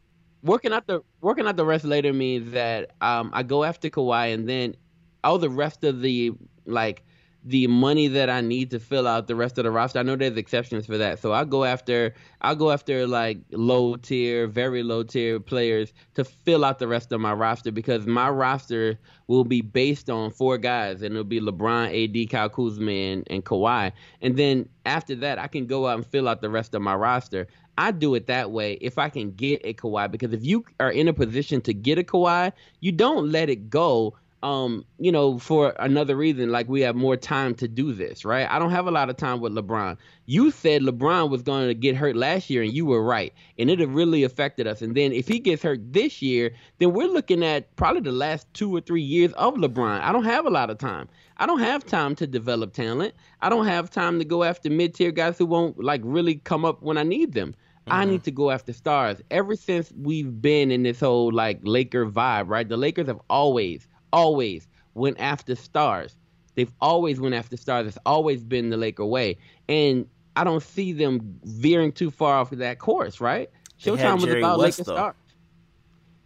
Working 0.42 0.72
out 0.72 0.86
the 0.86 1.02
working 1.20 1.46
out 1.46 1.56
the 1.56 1.66
rest 1.66 1.84
later 1.84 2.12
means 2.12 2.52
that 2.52 2.92
um, 3.00 3.30
I 3.34 3.42
go 3.42 3.64
after 3.64 3.90
Kawhi, 3.90 4.32
and 4.32 4.48
then 4.48 4.76
all 5.22 5.38
the 5.38 5.50
rest 5.50 5.84
of 5.84 6.00
the 6.00 6.32
like 6.64 7.04
the 7.44 7.66
money 7.66 8.08
that 8.08 8.28
I 8.28 8.40
need 8.40 8.70
to 8.70 8.78
fill 8.78 9.06
out 9.06 9.26
the 9.26 9.34
rest 9.34 9.56
of 9.58 9.64
the 9.64 9.70
roster. 9.70 9.98
I 9.98 10.02
know 10.02 10.16
there's 10.16 10.36
exceptions 10.36 10.86
for 10.86 10.98
that, 10.98 11.18
so 11.18 11.32
I 11.32 11.44
go 11.44 11.64
after 11.64 12.14
I'll 12.42 12.56
go 12.56 12.70
after 12.70 13.06
like 13.06 13.38
low 13.50 13.96
tier, 13.96 14.46
very 14.46 14.82
low 14.82 15.02
tier 15.02 15.40
players 15.40 15.92
to 16.14 16.24
fill 16.24 16.64
out 16.64 16.78
the 16.78 16.88
rest 16.88 17.12
of 17.12 17.20
my 17.20 17.32
roster 17.32 17.72
because 17.72 18.06
my 18.06 18.28
roster 18.28 18.98
will 19.26 19.44
be 19.44 19.60
based 19.60 20.10
on 20.10 20.30
four 20.30 20.58
guys, 20.58 21.02
and 21.02 21.14
it'll 21.14 21.24
be 21.24 21.40
LeBron, 21.40 22.24
AD, 22.24 22.30
Kyle 22.30 22.48
Kuzma, 22.48 22.90
and, 22.90 23.26
and 23.30 23.44
Kawhi. 23.44 23.92
And 24.20 24.36
then 24.36 24.68
after 24.84 25.14
that, 25.16 25.38
I 25.38 25.46
can 25.46 25.66
go 25.66 25.86
out 25.86 25.96
and 25.96 26.06
fill 26.06 26.28
out 26.28 26.40
the 26.40 26.50
rest 26.50 26.74
of 26.74 26.82
my 26.82 26.94
roster. 26.94 27.46
I 27.78 27.92
do 27.92 28.14
it 28.14 28.26
that 28.26 28.50
way 28.50 28.74
if 28.82 28.98
I 28.98 29.08
can 29.08 29.30
get 29.30 29.62
a 29.64 29.72
Kawhi 29.72 30.10
because 30.10 30.34
if 30.34 30.44
you 30.44 30.66
are 30.80 30.90
in 30.90 31.08
a 31.08 31.14
position 31.14 31.62
to 31.62 31.72
get 31.72 31.98
a 31.98 32.02
Kawhi, 32.02 32.52
you 32.80 32.92
don't 32.92 33.30
let 33.30 33.48
it 33.48 33.70
go. 33.70 34.16
Um, 34.42 34.86
you 34.98 35.12
know, 35.12 35.38
for 35.38 35.74
another 35.78 36.16
reason, 36.16 36.50
like 36.50 36.66
we 36.66 36.80
have 36.80 36.96
more 36.96 37.16
time 37.16 37.54
to 37.56 37.68
do 37.68 37.92
this, 37.92 38.24
right? 38.24 38.48
I 38.48 38.58
don't 38.58 38.70
have 38.70 38.86
a 38.86 38.90
lot 38.90 39.10
of 39.10 39.18
time 39.18 39.40
with 39.40 39.52
LeBron. 39.52 39.98
You 40.24 40.50
said 40.50 40.80
LeBron 40.80 41.28
was 41.28 41.42
going 41.42 41.68
to 41.68 41.74
get 41.74 41.94
hurt 41.94 42.16
last 42.16 42.48
year, 42.48 42.62
and 42.62 42.72
you 42.72 42.86
were 42.86 43.02
right, 43.02 43.34
and 43.58 43.68
it 43.68 43.86
really 43.86 44.22
affected 44.22 44.66
us. 44.66 44.80
And 44.80 44.96
then 44.96 45.12
if 45.12 45.28
he 45.28 45.40
gets 45.40 45.62
hurt 45.62 45.92
this 45.92 46.22
year, 46.22 46.52
then 46.78 46.94
we're 46.94 47.08
looking 47.08 47.44
at 47.44 47.76
probably 47.76 48.00
the 48.00 48.12
last 48.12 48.46
two 48.54 48.74
or 48.74 48.80
three 48.80 49.02
years 49.02 49.32
of 49.34 49.54
LeBron. 49.56 50.00
I 50.00 50.10
don't 50.10 50.24
have 50.24 50.46
a 50.46 50.50
lot 50.50 50.70
of 50.70 50.78
time. 50.78 51.08
I 51.36 51.44
don't 51.44 51.60
have 51.60 51.84
time 51.84 52.14
to 52.16 52.26
develop 52.26 52.72
talent. 52.72 53.14
I 53.42 53.50
don't 53.50 53.66
have 53.66 53.90
time 53.90 54.18
to 54.20 54.24
go 54.24 54.42
after 54.42 54.70
mid 54.70 54.94
tier 54.94 55.10
guys 55.10 55.36
who 55.36 55.44
won't 55.44 55.82
like 55.82 56.00
really 56.02 56.36
come 56.36 56.64
up 56.64 56.82
when 56.82 56.96
I 56.96 57.02
need 57.02 57.34
them. 57.34 57.54
I 57.90 58.04
need 58.04 58.22
to 58.24 58.30
go 58.30 58.50
after 58.50 58.72
stars. 58.72 59.20
Ever 59.30 59.56
since 59.56 59.92
we've 59.96 60.40
been 60.40 60.70
in 60.70 60.84
this 60.84 61.00
whole 61.00 61.32
like 61.32 61.58
Laker 61.62 62.06
vibe, 62.06 62.48
right? 62.48 62.68
The 62.68 62.76
Lakers 62.76 63.08
have 63.08 63.20
always, 63.28 63.88
always 64.12 64.68
went 64.94 65.20
after 65.20 65.54
stars. 65.54 66.16
They've 66.54 66.72
always 66.80 67.20
went 67.20 67.34
after 67.34 67.56
stars. 67.56 67.86
It's 67.86 67.98
always 68.04 68.44
been 68.44 68.70
the 68.70 68.76
Laker 68.76 69.06
way, 69.06 69.38
and 69.68 70.06
I 70.36 70.44
don't 70.44 70.62
see 70.62 70.92
them 70.92 71.38
veering 71.44 71.92
too 71.92 72.10
far 72.10 72.34
off 72.38 72.52
of 72.52 72.58
that 72.58 72.78
course, 72.78 73.20
right? 73.20 73.50
Showtime 73.80 74.20
was 74.20 74.32
about 74.32 74.58
West, 74.58 74.78
Laker 74.80 74.90
though. 74.90 74.96
stars. 74.96 75.14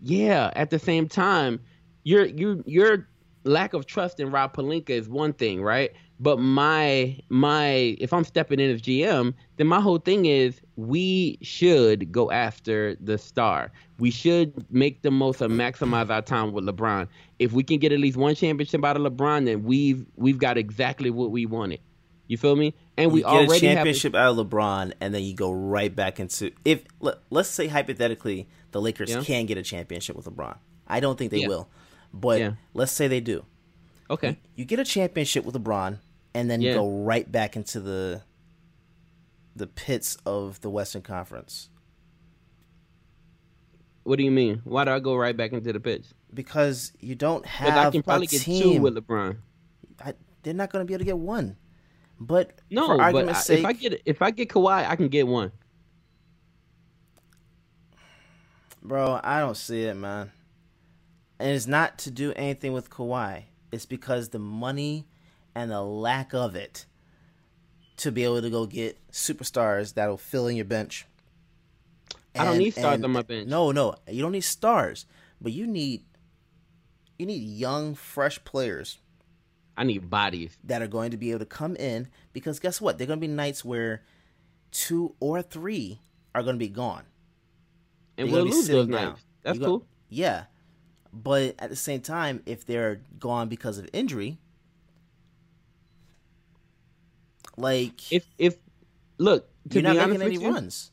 Yeah, 0.00 0.50
at 0.56 0.70
the 0.70 0.78
same 0.78 1.08
time, 1.08 1.60
your 2.04 2.26
your 2.26 2.58
your 2.66 3.08
lack 3.44 3.74
of 3.74 3.86
trust 3.86 4.20
in 4.20 4.30
Rob 4.30 4.54
Pelinka 4.54 4.90
is 4.90 5.08
one 5.08 5.32
thing, 5.32 5.62
right? 5.62 5.92
But 6.20 6.38
my 6.38 7.18
my 7.28 7.96
if 7.98 8.12
I'm 8.12 8.24
stepping 8.24 8.60
in 8.60 8.70
as 8.70 8.80
GM, 8.80 9.34
then 9.56 9.66
my 9.66 9.80
whole 9.80 9.98
thing 9.98 10.26
is 10.26 10.60
we 10.76 11.38
should 11.42 12.12
go 12.12 12.30
after 12.30 12.94
the 12.96 13.18
star. 13.18 13.72
We 13.98 14.10
should 14.10 14.64
make 14.72 15.02
the 15.02 15.10
most 15.10 15.40
of 15.40 15.50
maximize 15.50 16.10
our 16.10 16.22
time 16.22 16.52
with 16.52 16.64
LeBron. 16.64 17.08
If 17.38 17.52
we 17.52 17.62
can 17.64 17.78
get 17.78 17.92
at 17.92 17.98
least 17.98 18.16
one 18.16 18.34
championship 18.34 18.84
out 18.84 18.96
of 18.96 19.02
LeBron, 19.02 19.44
then 19.46 19.64
we've 19.64 20.06
we've 20.16 20.38
got 20.38 20.56
exactly 20.56 21.10
what 21.10 21.30
we 21.32 21.46
wanted. 21.46 21.80
You 22.28 22.38
feel 22.38 22.56
me? 22.56 22.74
And 22.96 23.12
we 23.12 23.20
you 23.20 23.24
get 23.26 23.32
already 23.32 23.66
a 23.66 23.74
championship 23.74 24.14
have 24.14 24.36
out 24.36 24.38
of 24.38 24.48
LeBron, 24.48 24.92
and 25.00 25.12
then 25.14 25.22
you 25.24 25.34
go 25.34 25.52
right 25.52 25.94
back 25.94 26.20
into 26.20 26.52
if 26.64 26.84
let, 27.00 27.18
let's 27.30 27.48
say 27.48 27.66
hypothetically 27.66 28.46
the 28.70 28.80
Lakers 28.80 29.10
Yeah. 29.10 29.22
can 29.22 29.46
get 29.46 29.58
a 29.58 29.62
championship 29.62 30.16
with 30.16 30.26
LeBron. 30.26 30.56
I 30.86 31.00
don't 31.00 31.18
think 31.18 31.32
they 31.32 31.40
Yeah. 31.40 31.48
will, 31.48 31.68
but 32.12 32.40
Yeah. 32.40 32.52
let's 32.72 32.92
say 32.92 33.08
they 33.08 33.20
do. 33.20 33.44
Okay. 34.10 34.38
You 34.54 34.64
get 34.64 34.78
a 34.78 34.84
championship 34.84 35.44
with 35.44 35.54
LeBron, 35.54 35.98
and 36.34 36.50
then 36.50 36.60
you 36.60 36.68
Yeah. 36.68 36.74
go 36.74 36.88
right 37.02 37.30
back 37.30 37.56
into 37.56 37.80
the 37.80 38.22
the 39.56 39.66
pits 39.66 40.16
of 40.26 40.60
the 40.62 40.70
Western 40.70 41.02
Conference 41.02 41.68
What 44.02 44.16
do 44.16 44.24
you 44.24 44.30
mean? 44.32 44.60
Why 44.64 44.84
do 44.84 44.90
I 44.90 44.98
go 44.98 45.16
right 45.16 45.36
back 45.36 45.52
into 45.52 45.72
the 45.72 45.80
pits? 45.80 46.12
because 46.34 46.92
you 46.98 47.14
don't 47.14 47.46
have 47.46 47.76
I 47.76 47.90
can 47.92 48.02
probably 48.02 48.26
a 48.26 48.30
get 48.30 48.40
team. 48.42 48.60
two 48.60 48.82
with 48.82 48.96
LeBron. 48.96 49.36
I, 50.04 50.14
they're 50.42 50.52
not 50.52 50.70
going 50.70 50.84
to 50.84 50.86
be 50.86 50.92
able 50.94 50.98
to 51.00 51.04
get 51.04 51.16
one. 51.18 51.56
But 52.18 52.58
No, 52.70 52.86
for 52.88 53.00
argument's 53.00 53.40
I, 53.40 53.42
sake, 53.42 53.58
if 53.60 53.64
I 53.64 53.72
get 53.72 54.02
if 54.04 54.22
I 54.22 54.30
get 54.32 54.48
Kawhi, 54.48 54.88
I 54.88 54.96
can 54.96 55.08
get 55.08 55.26
one. 55.28 55.52
Bro, 58.82 59.20
I 59.22 59.40
don't 59.40 59.56
see 59.56 59.84
it, 59.84 59.94
man. 59.94 60.30
And 61.38 61.50
it's 61.50 61.66
not 61.66 61.98
to 62.00 62.10
do 62.10 62.32
anything 62.34 62.72
with 62.72 62.90
Kawhi. 62.90 63.44
It's 63.74 63.86
because 63.86 64.28
the 64.30 64.38
money 64.38 65.06
and 65.54 65.70
the 65.70 65.82
lack 65.82 66.32
of 66.32 66.54
it 66.56 66.86
to 67.98 68.10
be 68.12 68.24
able 68.24 68.40
to 68.42 68.50
go 68.50 68.66
get 68.66 68.98
superstars 69.10 69.94
that'll 69.94 70.16
fill 70.16 70.46
in 70.48 70.56
your 70.56 70.64
bench. 70.64 71.06
I 72.34 72.44
don't 72.44 72.58
need 72.58 72.72
stars 72.72 72.94
and- 72.96 73.04
on 73.04 73.10
my 73.12 73.22
bench. 73.22 73.48
No, 73.48 73.70
no, 73.72 73.94
you 74.08 74.22
don't 74.22 74.32
need 74.32 74.42
stars, 74.44 75.06
but 75.40 75.52
you 75.52 75.66
need 75.66 76.04
you 77.18 77.26
need 77.26 77.42
young, 77.42 77.94
fresh 77.94 78.42
players 78.44 78.98
I 79.76 79.84
need 79.84 80.10
bodies. 80.10 80.56
that 80.64 80.82
are 80.82 80.88
going 80.88 81.12
to 81.12 81.16
be 81.16 81.30
able 81.30 81.38
to 81.40 81.46
come 81.46 81.76
in 81.76 82.08
because 82.32 82.58
guess 82.58 82.80
what? 82.80 82.98
They're 82.98 83.06
going 83.06 83.20
to 83.20 83.26
be 83.26 83.32
nights 83.32 83.64
where 83.64 84.02
two 84.72 85.14
or 85.20 85.40
three 85.40 86.00
are 86.34 86.42
going 86.42 86.56
to 86.56 86.58
be 86.58 86.68
gone. 86.68 87.04
And 88.18 88.28
They're 88.28 88.34
we'll 88.42 88.46
lose 88.46 88.66
those 88.66 88.88
down. 88.88 89.10
nights. 89.10 89.24
That's 89.42 89.54
You 89.58 89.60
go- 89.60 89.66
cool. 89.66 89.86
Yeah. 90.08 90.44
But 91.14 91.54
at 91.58 91.70
the 91.70 91.76
same 91.76 92.00
time, 92.00 92.42
if 92.46 92.66
they're 92.66 93.00
gone 93.18 93.48
because 93.48 93.78
of 93.78 93.88
injury, 93.92 94.38
like 97.56 98.12
If 98.12 98.26
if 98.38 98.56
look, 99.18 99.48
to 99.70 99.74
you're 99.74 99.82
not 99.82 99.92
be 99.94 99.98
honest 100.00 100.18
making 100.20 100.36
any 100.36 100.44
you, 100.44 100.52
runs. 100.52 100.90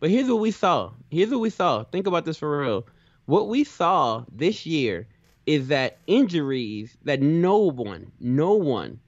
But 0.00 0.10
here's 0.10 0.28
what 0.28 0.40
we 0.40 0.50
saw. 0.50 0.92
Here's 1.10 1.30
what 1.30 1.40
we 1.40 1.50
saw. 1.50 1.84
Think 1.84 2.06
about 2.06 2.24
this 2.24 2.38
for 2.38 2.60
real. 2.60 2.86
What 3.26 3.48
we 3.48 3.62
saw 3.64 4.24
this 4.32 4.66
year 4.66 5.06
is 5.46 5.68
that 5.68 5.98
injuries 6.06 6.96
that 7.04 7.20
no 7.20 7.58
one, 7.58 8.10
no 8.20 8.54
one 8.54 8.98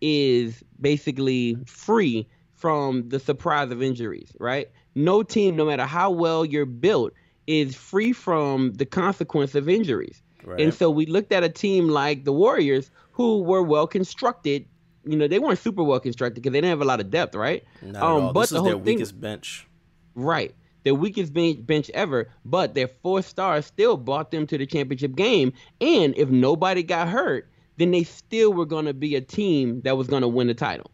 is 0.00 0.62
basically 0.80 1.56
free 1.66 2.28
from 2.52 3.08
the 3.08 3.18
surprise 3.18 3.70
of 3.70 3.82
injuries, 3.82 4.32
right? 4.38 4.70
No 4.94 5.22
team, 5.22 5.56
no 5.56 5.64
matter 5.64 5.84
how 5.86 6.10
well 6.10 6.44
you're 6.44 6.66
built, 6.66 7.12
is 7.52 7.76
free 7.76 8.12
from 8.12 8.72
the 8.74 8.86
consequence 8.86 9.54
of 9.54 9.68
injuries. 9.68 10.22
Right. 10.44 10.60
And 10.60 10.74
so 10.74 10.90
we 10.90 11.06
looked 11.06 11.32
at 11.32 11.44
a 11.44 11.48
team 11.48 11.88
like 11.88 12.24
the 12.24 12.32
Warriors 12.32 12.90
who 13.12 13.42
were 13.42 13.62
well 13.62 13.86
constructed. 13.86 14.66
You 15.04 15.16
know, 15.16 15.28
they 15.28 15.38
weren't 15.38 15.58
super 15.58 15.82
well 15.82 16.00
constructed 16.00 16.36
because 16.36 16.52
they 16.52 16.60
didn't 16.60 16.70
have 16.70 16.80
a 16.80 16.86
lot 16.86 17.00
of 17.00 17.10
depth, 17.10 17.34
right? 17.34 17.62
Not 17.82 17.96
at 17.96 18.02
um, 18.02 18.22
all. 18.22 18.32
but 18.32 18.40
this 18.42 18.50
the 18.50 18.56
is 18.56 18.60
whole 18.60 18.68
their 18.68 18.74
thing- 18.76 18.84
weakest 18.84 19.20
bench. 19.20 19.66
Right. 20.14 20.54
Their 20.84 20.94
weakest 20.94 21.32
bench, 21.32 21.64
bench 21.64 21.90
ever, 21.90 22.30
but 22.44 22.74
their 22.74 22.88
four 22.88 23.22
stars 23.22 23.66
still 23.66 23.96
brought 23.96 24.32
them 24.32 24.48
to 24.48 24.58
the 24.58 24.66
championship 24.66 25.14
game. 25.14 25.52
And 25.80 26.16
if 26.16 26.28
nobody 26.28 26.82
got 26.82 27.08
hurt, 27.08 27.48
then 27.76 27.92
they 27.92 28.02
still 28.02 28.52
were 28.52 28.66
going 28.66 28.86
to 28.86 28.94
be 28.94 29.14
a 29.14 29.20
team 29.20 29.80
that 29.82 29.96
was 29.96 30.08
going 30.08 30.22
to 30.22 30.28
win 30.28 30.48
the 30.48 30.54
title. 30.54 30.90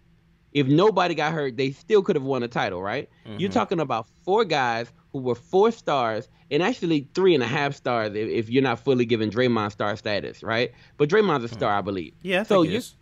If 0.52 0.66
nobody 0.66 1.14
got 1.14 1.32
hurt, 1.32 1.56
they 1.56 1.70
still 1.70 2.02
could 2.02 2.16
have 2.16 2.22
won 2.22 2.42
a 2.42 2.48
title, 2.48 2.82
right? 2.82 3.08
You're 3.24 3.48
mm-hmm. 3.48 3.52
talking 3.52 3.80
about 3.80 4.08
four 4.24 4.44
guys 4.44 4.92
who 5.12 5.20
were 5.20 5.34
four 5.34 5.70
stars 5.70 6.28
and 6.50 6.62
actually 6.62 7.08
three 7.14 7.34
and 7.34 7.42
a 7.42 7.46
half 7.46 7.74
stars 7.74 8.14
if, 8.14 8.28
if 8.28 8.50
you're 8.50 8.62
not 8.62 8.80
fully 8.80 9.04
giving 9.04 9.30
Draymond 9.30 9.72
star 9.72 9.96
status, 9.96 10.42
right? 10.42 10.72
But 10.96 11.08
Draymond's 11.08 11.44
a 11.44 11.48
hmm. 11.48 11.54
star, 11.54 11.78
I 11.78 11.80
believe. 11.80 12.14
Yeah, 12.22 12.40
I 12.40 12.42
so 12.44 12.62
think 12.62 12.72
you 12.72 12.78
is. 12.78 12.94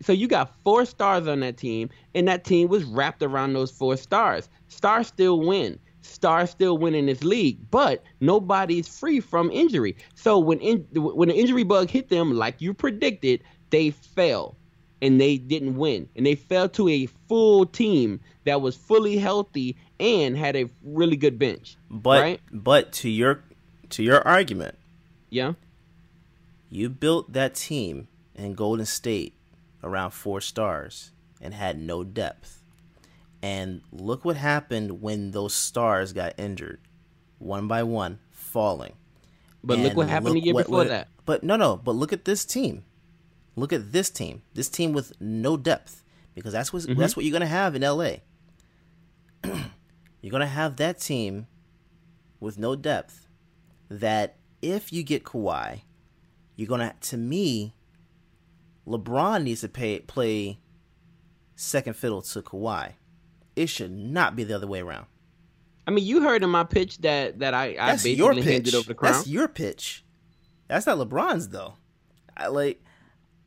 so 0.00 0.12
you 0.12 0.28
got 0.28 0.54
four 0.62 0.84
stars 0.84 1.26
on 1.26 1.40
that 1.40 1.56
team, 1.56 1.90
and 2.14 2.26
that 2.28 2.44
team 2.44 2.68
was 2.68 2.84
wrapped 2.84 3.22
around 3.22 3.52
those 3.52 3.70
four 3.70 3.96
stars. 3.96 4.48
Stars 4.68 5.08
still 5.08 5.40
win. 5.40 5.78
Stars 6.02 6.50
still 6.50 6.78
win 6.78 6.94
in 6.94 7.06
this 7.06 7.22
league, 7.22 7.58
but 7.70 8.02
nobody's 8.20 8.88
free 8.88 9.20
from 9.20 9.50
injury. 9.52 9.96
So 10.14 10.38
when 10.38 10.58
in, 10.58 10.80
when 10.94 11.28
the 11.28 11.34
injury 11.36 11.62
bug 11.62 11.90
hit 11.90 12.08
them, 12.08 12.34
like 12.34 12.60
you 12.60 12.74
predicted, 12.74 13.42
they 13.70 13.90
fell, 13.90 14.56
and 15.02 15.20
they 15.20 15.36
didn't 15.36 15.76
win, 15.76 16.08
and 16.16 16.24
they 16.24 16.34
fell 16.36 16.68
to 16.70 16.88
a 16.88 17.06
full 17.28 17.66
team 17.66 18.20
that 18.44 18.62
was 18.62 18.76
fully 18.76 19.18
healthy 19.18 19.76
and 20.00 20.36
had 20.36 20.56
a 20.56 20.70
really 20.82 21.16
good 21.16 21.38
bench. 21.38 21.76
But 21.90 22.22
right? 22.22 22.40
but 22.50 22.92
to 22.94 23.10
your 23.10 23.42
to 23.90 24.02
your 24.02 24.26
argument, 24.26 24.76
Yeah. 25.28 25.52
you 26.70 26.88
built 26.88 27.32
that 27.34 27.54
team 27.54 28.08
in 28.34 28.54
Golden 28.54 28.86
State 28.86 29.34
around 29.82 30.12
four 30.12 30.40
stars 30.40 31.10
and 31.40 31.52
had 31.52 31.78
no 31.78 32.02
depth. 32.04 32.62
And 33.42 33.82
look 33.92 34.24
what 34.24 34.36
happened 34.36 35.02
when 35.02 35.32
those 35.32 35.52
stars 35.52 36.12
got 36.12 36.32
injured, 36.38 36.80
one 37.38 37.66
by 37.66 37.82
one, 37.82 38.20
falling. 38.30 38.92
But 39.64 39.78
look 39.80 39.96
what 39.96 40.08
happened 40.08 40.36
the 40.36 40.38
look 40.38 40.44
year 40.44 40.54
what- 40.54 40.66
before 40.66 40.78
what- 40.78 40.88
that. 40.88 41.08
But 41.24 41.42
no, 41.44 41.56
no. 41.56 41.76
But 41.76 41.92
look 41.96 42.12
at 42.12 42.24
this 42.24 42.44
team. 42.44 42.84
Look 43.56 43.72
at 43.72 43.92
this 43.92 44.08
team. 44.10 44.42
This 44.54 44.68
team 44.68 44.92
with 44.92 45.12
no 45.20 45.56
depth, 45.56 46.02
because 46.34 46.52
that's 46.52 46.72
what 46.72 46.82
Mm-hmm. 46.82 46.98
that's 47.00 47.16
what 47.16 47.24
you're 47.24 47.32
gonna 47.32 47.46
have 47.46 47.74
in 47.74 47.82
LA. 47.82 48.16
you're 50.20 50.30
gonna 50.32 50.46
have 50.46 50.76
that 50.76 50.98
team 51.00 51.46
with 52.40 52.58
no 52.58 52.74
depth. 52.76 53.26
That 53.88 54.36
if 54.62 54.92
you 54.92 55.02
get 55.02 55.24
Kawhi, 55.24 55.82
you're 56.56 56.68
gonna. 56.68 56.94
To 57.02 57.16
me, 57.16 57.74
LeBron 58.86 59.42
needs 59.42 59.60
to 59.62 59.68
pay, 59.68 60.00
play 60.00 60.58
second 61.56 61.94
fiddle 61.94 62.22
to 62.22 62.42
Kawhi. 62.42 62.92
It 63.54 63.68
should 63.68 63.90
not 63.92 64.34
be 64.34 64.44
the 64.44 64.54
other 64.56 64.66
way 64.66 64.80
around. 64.80 65.06
I 65.86 65.90
mean, 65.90 66.06
you 66.06 66.22
heard 66.22 66.42
in 66.42 66.48
my 66.50 66.64
pitch 66.64 66.98
that 66.98 67.40
that 67.40 67.52
I, 67.54 67.64
I 67.72 67.74
That's 67.74 68.04
basically 68.04 68.14
your 68.14 68.32
handed 68.34 68.64
pitch. 68.64 68.74
over 68.74 68.88
the 68.88 68.94
crown. 68.94 69.12
That's 69.12 69.26
your 69.26 69.48
pitch. 69.48 70.04
That's 70.68 70.86
not 70.86 70.96
LeBron's 70.96 71.48
though. 71.50 71.74
I 72.36 72.46
like. 72.46 72.82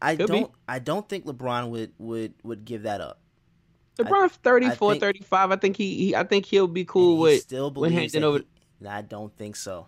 I 0.01 0.15
Could 0.15 0.27
don't. 0.27 0.51
I 0.67 0.79
don't 0.79 1.07
think 1.07 1.25
LeBron 1.25 1.69
would 1.69 1.93
would 1.97 2.33
would 2.43 2.65
give 2.65 2.83
that 2.83 3.01
up. 3.01 3.19
LeBron's 3.97 4.35
34, 4.37 4.91
think- 4.93 5.01
35. 5.01 5.51
I 5.51 5.55
think 5.55 5.77
he, 5.77 5.95
he 5.97 6.15
I 6.15 6.23
think 6.23 6.45
he'll 6.45 6.67
be 6.67 6.83
cool 6.85 7.17
with 7.17 7.41
still 7.41 7.71
with 7.71 7.91
handing 7.93 8.23
over 8.23 8.39
he- 8.81 8.87
I 8.87 9.01
don't 9.01 9.35
think 9.37 9.55
so. 9.55 9.87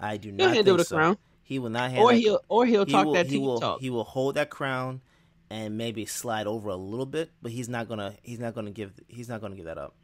I 0.00 0.16
do 0.16 0.30
He'll 0.30 0.38
not 0.38 0.44
hand 0.54 0.66
think 0.66 0.68
over 0.68 0.82
the 0.82 0.94
crown. 0.94 1.18
He 1.42 1.58
will 1.58 1.68
not 1.70 1.90
hand. 1.90 2.02
or 2.02 2.12
he'll 2.12 2.40
or 2.48 2.64
he'll 2.66 2.86
he 2.86 2.92
talk 2.92 3.06
will, 3.06 3.12
that 3.14 3.26
he 3.26 3.38
will, 3.38 3.60
talk. 3.60 3.80
He 3.80 3.90
will 3.90 4.04
hold 4.04 4.36
that 4.36 4.48
crown 4.48 5.02
and 5.50 5.76
maybe 5.76 6.06
slide 6.06 6.46
over 6.46 6.70
a 6.70 6.76
little 6.76 7.04
bit, 7.06 7.30
but 7.42 7.52
he's 7.52 7.68
not 7.68 7.86
gonna. 7.88 8.14
He's 8.22 8.38
not 8.38 8.54
gonna 8.54 8.70
give. 8.70 8.92
He's 9.08 9.28
not 9.28 9.42
gonna 9.42 9.56
give 9.56 9.66
that 9.66 9.76
up. 9.78 9.94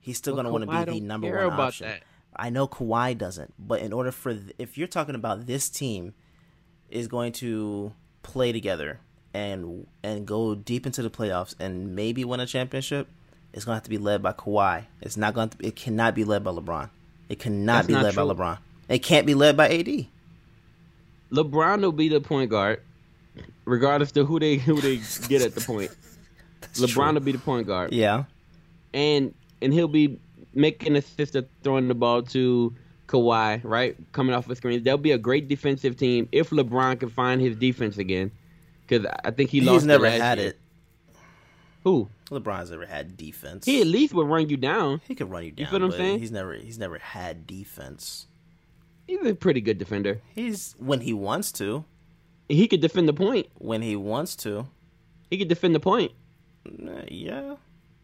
He's 0.00 0.16
still 0.16 0.34
But 0.34 0.44
gonna 0.44 0.52
want 0.52 0.64
to 0.86 0.92
be 0.92 1.00
the 1.00 1.06
number 1.06 1.28
care 1.28 1.44
one 1.44 1.54
about 1.54 1.68
option. 1.68 1.88
that. 1.88 2.02
I 2.34 2.48
know 2.50 2.66
Kawhi 2.66 3.16
doesn't, 3.16 3.52
but 3.58 3.80
in 3.80 3.92
order 3.92 4.10
for 4.10 4.32
th- 4.34 4.52
if 4.58 4.76
you're 4.78 4.88
talking 4.88 5.14
about 5.14 5.46
this 5.46 5.68
team 5.68 6.14
is 6.88 7.06
going 7.06 7.32
to 7.34 7.92
play 8.24 8.50
together 8.50 8.98
and 9.32 9.86
and 10.02 10.26
go 10.26 10.56
deep 10.56 10.86
into 10.86 11.02
the 11.02 11.10
playoffs 11.10 11.54
and 11.60 11.94
maybe 11.94 12.24
win 12.24 12.40
a 12.40 12.46
championship, 12.46 13.06
it's 13.52 13.64
gonna 13.64 13.76
have 13.76 13.84
to 13.84 13.90
be 13.90 13.98
led 13.98 14.20
by 14.22 14.32
Kawhi. 14.32 14.84
It's 15.00 15.16
not 15.16 15.34
going 15.34 15.50
to. 15.50 15.56
It 15.64 15.76
cannot 15.76 16.16
be 16.16 16.24
led 16.24 16.42
by 16.42 16.50
LeBron. 16.50 16.90
It 17.28 17.38
cannot 17.38 17.86
That's 17.86 17.86
be 17.86 17.94
led 17.94 18.14
true. 18.14 18.26
by 18.26 18.34
LeBron. 18.34 18.58
It 18.88 18.98
can't 18.98 19.26
be 19.26 19.34
led 19.34 19.56
by 19.56 19.68
AD. 19.68 20.06
LeBron 21.32 21.80
will 21.80 21.92
be 21.92 22.08
the 22.08 22.20
point 22.20 22.50
guard, 22.50 22.80
regardless 23.64 24.12
to 24.12 24.24
who 24.24 24.38
they 24.38 24.56
who 24.56 24.80
they 24.80 25.00
get 25.28 25.42
at 25.42 25.54
the 25.54 25.60
point. 25.66 25.90
LeBron 26.74 26.88
true. 26.92 27.12
will 27.14 27.20
be 27.20 27.32
the 27.32 27.38
point 27.38 27.66
guard, 27.66 27.92
Yeah. 27.92 28.24
and 28.92 29.34
and 29.62 29.72
he'll 29.72 29.88
be 29.88 30.18
making 30.54 30.96
assists 30.96 31.36
throwing 31.62 31.88
the 31.88 31.94
ball 31.94 32.22
to 32.22 32.74
Kawhi, 33.14 33.60
right, 33.62 33.96
coming 34.12 34.34
off 34.34 34.48
the 34.48 34.56
screens. 34.56 34.82
They'll 34.82 34.96
be 34.96 35.12
a 35.12 35.18
great 35.18 35.46
defensive 35.46 35.96
team 35.96 36.28
if 36.32 36.50
LeBron 36.50 36.98
can 36.98 37.10
find 37.10 37.40
his 37.40 37.56
defense 37.56 37.96
again, 37.96 38.32
because 38.86 39.06
I 39.24 39.30
think 39.30 39.50
he 39.50 39.60
lost. 39.60 39.74
He's 39.74 39.86
never 39.86 40.10
had 40.10 40.38
year. 40.38 40.48
it. 40.48 40.58
Who 41.84 42.08
LeBron's 42.30 42.70
never 42.70 42.86
had 42.86 43.16
defense. 43.16 43.66
he 43.66 43.80
at 43.80 43.86
least 43.86 44.14
would 44.14 44.26
run 44.26 44.48
you 44.48 44.56
down. 44.56 45.00
He 45.06 45.14
could 45.14 45.30
run 45.30 45.44
you 45.44 45.50
down. 45.50 45.64
You 45.64 45.70
feel 45.70 45.80
what 45.80 45.94
I'm 45.94 45.98
saying? 45.98 46.18
He's 46.18 46.32
never 46.32 46.54
he's 46.54 46.78
never 46.78 46.98
had 46.98 47.46
defense. 47.46 48.26
He's 49.06 49.24
a 49.24 49.34
pretty 49.34 49.60
good 49.60 49.78
defender. 49.78 50.20
He's 50.34 50.74
when 50.78 51.00
he 51.00 51.12
wants 51.12 51.52
to. 51.52 51.84
He 52.48 52.66
could 52.68 52.80
defend 52.80 53.08
the 53.08 53.12
point. 53.12 53.46
When 53.58 53.82
he 53.82 53.96
wants 53.96 54.34
to. 54.36 54.66
He 55.30 55.38
could 55.38 55.48
defend 55.48 55.74
the 55.74 55.80
point. 55.80 56.12
Uh, 56.66 57.02
yeah. 57.08 57.56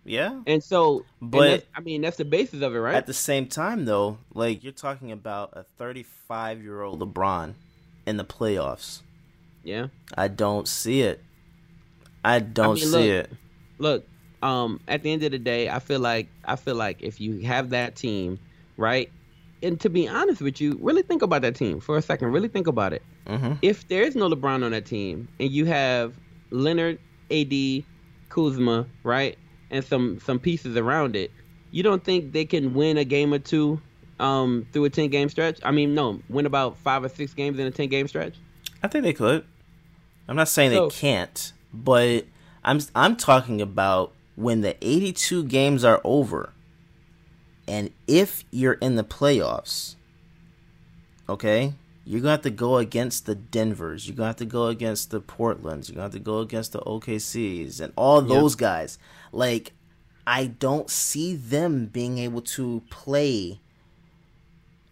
Yeah. 0.04 0.40
And 0.46 0.62
so, 0.64 1.04
But- 1.20 1.40
that's- 1.40 1.68
I 1.74 1.80
mean, 1.80 2.00
that's 2.02 2.16
the 2.16 2.24
basis 2.24 2.62
of 2.62 2.74
it, 2.74 2.78
right? 2.78 2.94
At 2.94 3.06
the 3.06 3.14
same 3.14 3.46
time 3.46 3.84
though, 3.84 4.18
like 4.34 4.62
you're 4.64 4.72
talking 4.72 5.12
about 5.12 5.50
a 5.54 5.64
35-year-old 5.78 7.00
LeBron 7.00 7.54
in 8.06 8.16
the 8.16 8.24
playoffs. 8.24 9.02
yeah. 9.62 9.88
I 10.16 10.28
don't 10.28 10.66
see 10.66 11.02
it. 11.02 11.22
I 12.24 12.38
don't 12.40 12.74
mean, 12.74 12.84
see 12.84 12.90
look, 12.90 13.04
it. 13.04 13.30
Look, 13.78 14.06
um, 14.42 14.80
at 14.88 15.02
the 15.02 15.12
end 15.12 15.22
of 15.22 15.32
the 15.32 15.38
day, 15.38 15.68
I 15.68 15.78
feel 15.78 16.00
like 16.00 16.28
I 16.44 16.56
feel 16.56 16.74
like 16.74 16.98
if 17.02 17.20
you 17.20 17.40
have 17.40 17.70
that 17.70 17.96
team, 17.96 18.38
right? 18.76 19.10
And 19.62 19.78
to 19.80 19.90
be 19.90 20.08
honest 20.08 20.40
with 20.40 20.60
you, 20.60 20.78
really 20.80 21.02
think 21.02 21.20
about 21.22 21.42
that 21.42 21.54
team 21.56 21.80
for 21.80 21.96
a 21.98 22.02
second. 22.02 22.28
Really 22.32 22.48
think 22.48 22.66
about 22.66 22.92
it. 22.94 23.02
Mhm. 23.26 23.58
If 23.62 23.86
there 23.88 24.02
is 24.02 24.16
no 24.16 24.28
LeBron 24.30 24.64
on 24.64 24.70
that 24.72 24.86
team, 24.86 25.28
and 25.38 25.50
you 25.50 25.66
have 25.66 26.14
Leonard, 26.50 26.98
AD, 27.30 27.84
Kuzma, 28.30 28.86
right, 29.02 29.36
and 29.70 29.84
some 29.84 30.20
some 30.20 30.38
pieces 30.38 30.76
around 30.76 31.16
it, 31.16 31.30
you 31.70 31.82
don't 31.82 32.02
think 32.02 32.32
they 32.32 32.44
can 32.44 32.74
win 32.74 32.96
a 32.98 33.04
game 33.04 33.32
or 33.32 33.38
two 33.38 33.80
um, 34.18 34.66
through 34.72 34.84
a 34.84 34.90
ten 34.90 35.08
game 35.08 35.28
stretch? 35.28 35.58
I 35.64 35.70
mean, 35.70 35.94
no, 35.94 36.20
win 36.28 36.46
about 36.46 36.76
five 36.78 37.04
or 37.04 37.08
six 37.08 37.32
games 37.34 37.58
in 37.58 37.66
a 37.66 37.70
ten 37.70 37.88
game 37.88 38.08
stretch. 38.08 38.34
I 38.82 38.88
think 38.88 39.04
they 39.04 39.12
could. 39.12 39.44
I'm 40.28 40.36
not 40.36 40.48
saying 40.48 40.72
So- 40.72 40.88
they 40.88 40.94
can't, 40.94 41.52
but 41.72 42.26
I'm 42.64 42.80
I'm 42.94 43.16
talking 43.16 43.60
about 43.60 44.12
when 44.36 44.60
the 44.62 44.76
82 44.80 45.44
games 45.44 45.84
are 45.84 46.00
over, 46.04 46.52
and 47.68 47.90
if 48.06 48.44
you're 48.50 48.74
in 48.74 48.96
the 48.96 49.04
playoffs, 49.04 49.96
okay, 51.28 51.74
you're 52.04 52.20
gonna 52.20 52.32
have 52.32 52.42
to 52.42 52.50
go 52.50 52.78
against 52.78 53.26
the 53.26 53.34
Denvers. 53.34 54.06
You're 54.08 54.16
gonna 54.16 54.28
have 54.28 54.36
to 54.36 54.44
go 54.46 54.66
against 54.66 55.10
the 55.10 55.20
Portlands. 55.20 55.88
You're 55.88 55.94
gonna 55.96 56.04
have 56.04 56.12
to 56.12 56.18
go 56.18 56.38
against 56.40 56.72
the 56.72 56.80
OKCs 56.80 57.80
and 57.80 57.92
all 57.96 58.22
Yeah. 58.26 58.34
those 58.40 58.54
guys. 58.54 58.98
Like, 59.32 59.72
I 60.26 60.46
don't 60.46 60.90
see 60.90 61.34
them 61.34 61.86
being 61.86 62.18
able 62.18 62.42
to 62.42 62.82
play 62.90 63.60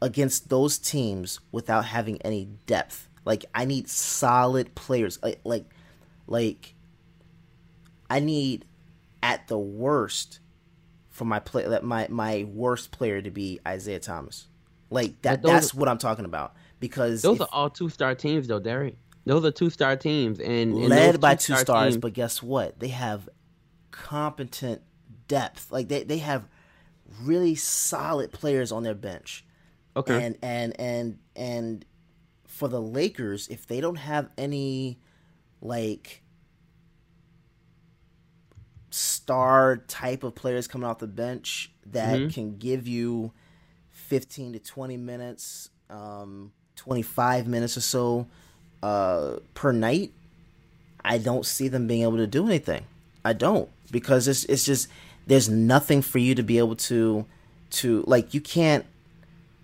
against 0.00 0.48
those 0.48 0.78
teams 0.78 1.40
without 1.52 1.84
having 1.86 2.20
any 2.22 2.48
depth. 2.66 3.08
Like 3.24 3.44
I 3.54 3.64
need 3.64 3.88
solid 3.88 4.74
players. 4.74 5.18
Like 5.22 5.40
like 5.44 5.64
like 6.26 6.74
I 8.08 8.20
need 8.20 8.64
at 9.22 9.48
the 9.48 9.58
worst 9.58 10.40
for 11.10 11.24
my 11.24 11.40
play 11.40 11.66
that 11.66 11.84
my 11.84 12.06
my 12.08 12.44
worst 12.52 12.90
player 12.90 13.20
to 13.20 13.30
be 13.30 13.60
Isaiah 13.66 13.98
Thomas. 14.00 14.46
Like 14.90 15.20
that 15.22 15.42
those- 15.42 15.52
that's 15.52 15.74
what 15.74 15.88
I'm 15.88 15.98
talking 15.98 16.24
about 16.24 16.54
because 16.80 17.22
Those 17.22 17.36
if- 17.36 17.42
are 17.42 17.48
all 17.52 17.70
two 17.70 17.88
star 17.90 18.14
teams, 18.14 18.48
though, 18.48 18.60
Derek. 18.60 18.96
Those 19.26 19.44
are 19.44 19.50
two 19.50 19.68
star 19.68 19.94
teams, 19.94 20.40
and, 20.40 20.72
and 20.72 20.88
led 20.88 21.20
by 21.20 21.34
two 21.34 21.52
two-star 21.52 21.58
stars, 21.58 21.92
teams- 21.94 22.00
but 22.00 22.14
guess 22.14 22.42
what? 22.42 22.78
They 22.80 22.88
have 22.88 23.28
competent 24.04 24.82
depth. 25.26 25.70
Like 25.72 25.88
they, 25.88 26.04
they 26.04 26.18
have 26.18 26.48
really 27.22 27.54
solid 27.54 28.32
players 28.32 28.70
on 28.72 28.82
their 28.84 28.94
bench. 28.94 29.44
okay, 29.96 30.24
And 30.24 30.38
and 30.42 30.78
and 30.80 31.18
and 31.34 31.84
for 32.46 32.68
the 32.68 32.80
Lakers, 32.80 33.48
if 33.48 33.66
they 33.66 33.80
don't 33.80 33.96
have 33.96 34.28
any 34.38 34.98
like 35.60 36.22
star 38.90 39.76
type 39.76 40.22
of 40.22 40.34
players 40.34 40.66
coming 40.66 40.88
off 40.88 40.98
the 40.98 41.06
bench 41.06 41.70
that 41.86 42.18
Mhm. 42.18 42.32
can 42.32 42.56
give 42.58 42.88
you 42.88 43.32
15 43.90 44.52
to 44.54 44.58
20 44.58 44.96
minutes, 44.96 45.70
um, 45.90 46.52
25 46.76 47.46
minutes 47.46 47.76
or 47.76 47.80
so 47.80 48.26
uh, 48.82 49.38
per 49.54 49.72
night, 49.72 50.12
I 51.04 51.18
don't 51.18 51.44
see 51.44 51.66
them 51.68 51.86
being 51.88 52.02
able 52.02 52.16
to 52.18 52.26
do 52.28 52.46
anything. 52.46 52.84
I 53.28 53.34
don't 53.34 53.68
because 53.90 54.26
it's 54.26 54.44
it's 54.44 54.64
just 54.64 54.88
there's 55.26 55.48
nothing 55.50 56.00
for 56.00 56.18
you 56.18 56.34
to 56.34 56.42
be 56.42 56.56
able 56.56 56.76
to 56.76 57.26
to 57.70 58.02
like 58.06 58.32
you 58.32 58.40
can't 58.40 58.86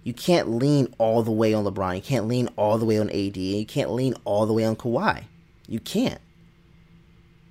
you 0.03 0.12
can't 0.12 0.51
lean 0.51 0.95
all 0.99 1.23
the 1.23 1.32
way 1.32 1.55
on 1.55 1.65
LeBron. 1.65 1.97
You 1.97 2.03
can't 2.03 2.28
lean 2.28 2.51
all 2.57 2.77
the 2.77 2.85
way 2.85 2.99
on 2.99 3.09
AD. 3.09 3.39
You 3.39 3.65
can't 3.65 3.91
lean 3.91 4.15
all 4.27 4.45
the 4.45 4.53
way 4.53 4.65
on 4.66 4.77
Kawhi. 4.77 5.24
You 5.66 5.81
can't. 5.81 6.20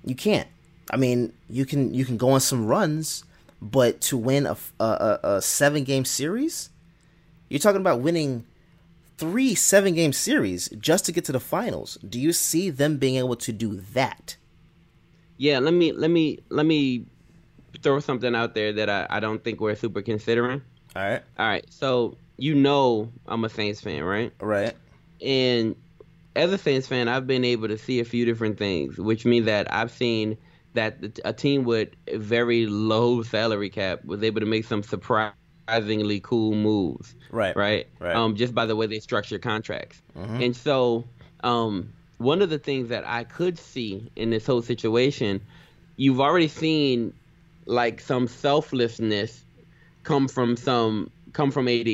You 0.04 0.14
can't. 0.14 0.46
I 0.92 0.96
mean, 0.96 1.32
you 1.50 1.66
can 1.66 1.92
you 1.92 2.04
can 2.04 2.16
go 2.16 2.30
on 2.30 2.40
some 2.40 2.66
runs, 2.66 3.24
but 3.60 4.00
to 4.02 4.16
win 4.16 4.46
a 4.46 4.56
a, 4.78 5.18
a, 5.24 5.42
seven 5.42 5.82
game 5.82 6.04
series, 6.04 6.70
you're 7.48 7.58
talking 7.58 7.80
about 7.80 8.00
winning 8.00 8.46
three 9.18 9.56
seven 9.56 9.94
game 9.94 10.12
series 10.12 10.68
just 10.78 11.06
to 11.06 11.12
get 11.12 11.24
to 11.24 11.32
the 11.32 11.40
finals. 11.40 11.98
Do 12.08 12.20
you 12.20 12.32
see 12.32 12.70
them 12.70 12.98
being 12.98 13.16
able 13.16 13.36
to 13.36 13.50
do 13.50 13.80
that? 13.94 14.36
Yeah. 15.36 15.58
Let 15.58 15.74
me 15.74 15.92
let 15.92 16.10
me 16.10 16.40
let 16.48 16.66
me 16.66 17.06
throw 17.82 18.00
something 18.00 18.34
out 18.34 18.54
there 18.54 18.72
that 18.72 18.88
I, 18.88 19.06
I 19.10 19.20
don't 19.20 19.42
think 19.42 19.60
we're 19.60 19.74
super 19.74 20.02
considering. 20.02 20.62
All 20.96 21.02
right. 21.02 21.22
All 21.38 21.46
right, 21.46 21.64
so 21.70 22.16
you 22.36 22.54
know 22.54 23.10
I'm 23.26 23.44
a 23.44 23.48
Saints 23.48 23.80
fan, 23.80 24.04
right? 24.04 24.32
Right. 24.40 24.74
And 25.20 25.76
as 26.36 26.52
a 26.52 26.58
Saints 26.58 26.86
fan, 26.86 27.08
I've 27.08 27.26
been 27.26 27.44
able 27.44 27.68
to 27.68 27.78
see 27.78 28.00
a 28.00 28.04
few 28.04 28.24
different 28.24 28.58
things, 28.58 28.98
which 28.98 29.24
means 29.24 29.46
that 29.46 29.72
I've 29.72 29.90
seen 29.90 30.36
that 30.74 30.96
a 31.24 31.32
team 31.32 31.64
with 31.64 31.90
a 32.08 32.18
very 32.18 32.66
low 32.66 33.22
salary 33.22 33.70
cap 33.70 34.04
was 34.04 34.22
able 34.22 34.40
to 34.40 34.46
make 34.46 34.64
some 34.64 34.82
surprisingly 34.82 36.20
cool 36.20 36.54
moves. 36.54 37.14
Right. 37.30 37.56
Right. 37.56 37.86
Right. 38.00 38.16
Um, 38.16 38.34
just 38.34 38.54
by 38.54 38.66
the 38.66 38.74
way 38.74 38.86
they 38.86 38.98
structure 38.98 39.38
contracts. 39.38 40.02
Mhm. 40.16 40.44
And 40.44 40.56
so, 40.56 41.04
um, 41.42 41.92
one 42.24 42.42
of 42.42 42.50
the 42.50 42.58
things 42.58 42.88
that 42.88 43.06
I 43.06 43.24
could 43.24 43.58
see 43.58 44.10
in 44.16 44.30
this 44.30 44.46
whole 44.46 44.62
situation, 44.62 45.40
you've 45.96 46.20
already 46.20 46.48
seen 46.48 47.12
like 47.66 48.00
some 48.00 48.26
selflessness 48.26 49.44
come 50.02 50.26
from 50.28 50.56
some 50.56 51.10
come 51.32 51.50
from 51.50 51.68
AD 51.68 51.86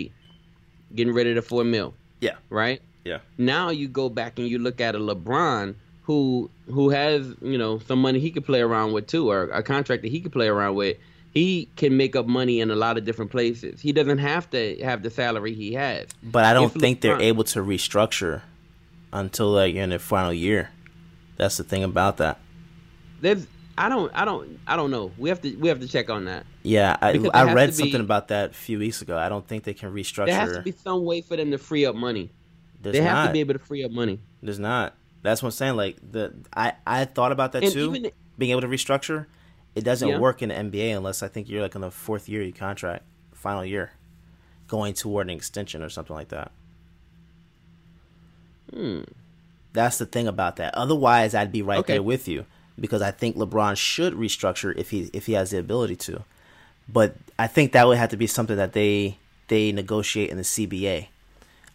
getting 0.94 1.12
rid 1.12 1.26
of 1.26 1.34
the 1.34 1.42
four 1.42 1.64
mil. 1.64 1.94
Yeah. 2.20 2.36
Right. 2.48 2.80
Yeah. 3.04 3.18
Now 3.38 3.70
you 3.70 3.88
go 3.88 4.08
back 4.08 4.38
and 4.38 4.48
you 4.48 4.58
look 4.58 4.80
at 4.80 4.94
a 4.94 4.98
LeBron 4.98 5.74
who 6.02 6.50
who 6.66 6.90
has 6.90 7.34
you 7.42 7.58
know 7.58 7.78
some 7.80 8.00
money 8.00 8.20
he 8.20 8.30
could 8.30 8.44
play 8.44 8.60
around 8.60 8.92
with 8.92 9.06
too, 9.06 9.30
or 9.30 9.44
a 9.50 9.62
contract 9.62 10.02
that 10.02 10.10
he 10.10 10.20
could 10.20 10.32
play 10.32 10.48
around 10.48 10.76
with. 10.76 10.96
He 11.32 11.68
can 11.76 11.96
make 11.96 12.16
up 12.16 12.26
money 12.26 12.60
in 12.60 12.72
a 12.72 12.74
lot 12.74 12.98
of 12.98 13.04
different 13.04 13.30
places. 13.30 13.80
He 13.80 13.92
doesn't 13.92 14.18
have 14.18 14.50
to 14.50 14.82
have 14.82 15.04
the 15.04 15.10
salary 15.10 15.54
he 15.54 15.74
has. 15.74 16.08
But 16.24 16.44
I 16.44 16.52
don't 16.52 16.74
If 16.74 16.80
think 16.80 17.02
they're 17.02 17.20
able 17.20 17.44
to 17.44 17.60
restructure 17.60 18.42
until 19.12 19.50
like 19.50 19.74
you're 19.74 19.84
in 19.84 19.90
the 19.90 19.98
final 19.98 20.32
year. 20.32 20.70
That's 21.36 21.56
the 21.56 21.64
thing 21.64 21.84
about 21.84 22.18
that. 22.18 22.38
There's 23.20 23.46
I 23.78 23.88
don't 23.88 24.10
I 24.14 24.24
don't 24.24 24.58
I 24.66 24.76
don't 24.76 24.90
know. 24.90 25.12
We 25.18 25.28
have 25.30 25.40
to 25.42 25.54
we 25.56 25.68
have 25.68 25.80
to 25.80 25.88
check 25.88 26.10
on 26.10 26.26
that. 26.26 26.44
Yeah, 26.62 26.96
I, 27.00 27.12
I 27.32 27.52
read 27.54 27.66
to 27.72 27.76
be- 27.76 27.84
something 27.84 28.00
about 28.00 28.28
that 28.28 28.50
a 28.50 28.52
few 28.54 28.78
weeks 28.78 29.00
ago. 29.00 29.16
I 29.16 29.28
don't 29.30 29.46
think 29.46 29.64
they 29.64 29.72
can 29.74 29.92
restructure. 29.92 30.26
There 30.26 30.34
has 30.40 30.52
to 30.56 30.62
be 30.62 30.72
some 30.72 31.04
way 31.04 31.22
for 31.22 31.36
them 31.36 31.50
to 31.52 31.58
free 31.58 31.86
up 31.86 31.94
money. 31.94 32.30
There's 32.82 32.94
they 32.96 33.02
have 33.02 33.12
not. 33.14 33.26
to 33.28 33.32
be 33.32 33.40
able 33.40 33.54
to 33.54 33.58
free 33.58 33.84
up 33.84 33.90
money. 33.90 34.20
There's 34.42 34.58
not. 34.58 34.94
That's 35.22 35.42
what 35.42 35.48
I'm 35.48 35.52
saying. 35.52 35.76
Like 35.76 35.96
the 36.12 36.34
I 36.54 36.74
I 36.86 37.04
thought 37.06 37.32
about 37.32 37.52
that 37.52 37.62
And 37.64 37.72
too. 37.72 37.94
even- 37.94 38.10
being 38.38 38.52
able 38.52 38.62
to 38.62 38.68
restructure, 38.68 39.26
it 39.74 39.84
doesn't 39.84 40.08
Yeah. 40.08 40.18
work 40.18 40.40
in 40.42 40.48
the 40.50 40.54
NBA 40.54 40.96
unless 40.96 41.22
I 41.22 41.28
think 41.28 41.48
you're 41.48 41.60
like 41.62 41.74
in 41.74 41.80
the 41.82 41.90
fourth 41.90 42.26
year 42.28 42.40
of 42.40 42.46
your 42.48 42.56
contract, 42.56 43.04
final 43.34 43.64
year, 43.64 43.92
going 44.66 44.94
toward 44.94 45.28
an 45.30 45.36
extension 45.36 45.82
or 45.82 45.88
something 45.90 46.16
like 46.16 46.28
that. 46.28 46.52
Hmm. 48.72 49.02
That's 49.72 49.98
the 49.98 50.06
thing 50.06 50.26
about 50.26 50.56
that. 50.56 50.74
Otherwise, 50.74 51.34
I'd 51.34 51.52
be 51.52 51.62
right 51.62 51.78
Okay. 51.78 51.94
there 51.94 52.02
with 52.02 52.26
you 52.26 52.44
because 52.78 53.02
I 53.02 53.10
think 53.10 53.36
LeBron 53.36 53.76
should 53.76 54.14
restructure 54.14 54.76
if 54.76 54.90
he 54.90 55.10
if 55.12 55.26
he 55.26 55.34
has 55.34 55.50
the 55.50 55.58
ability 55.58 55.96
to. 55.96 56.24
But 56.88 57.14
I 57.38 57.46
think 57.46 57.72
that 57.72 57.86
would 57.86 57.98
have 57.98 58.10
to 58.10 58.16
be 58.16 58.26
something 58.26 58.56
that 58.56 58.72
they 58.72 59.18
they 59.48 59.70
negotiate 59.72 60.30
in 60.30 60.36
the 60.36 60.42
CBA, 60.44 61.08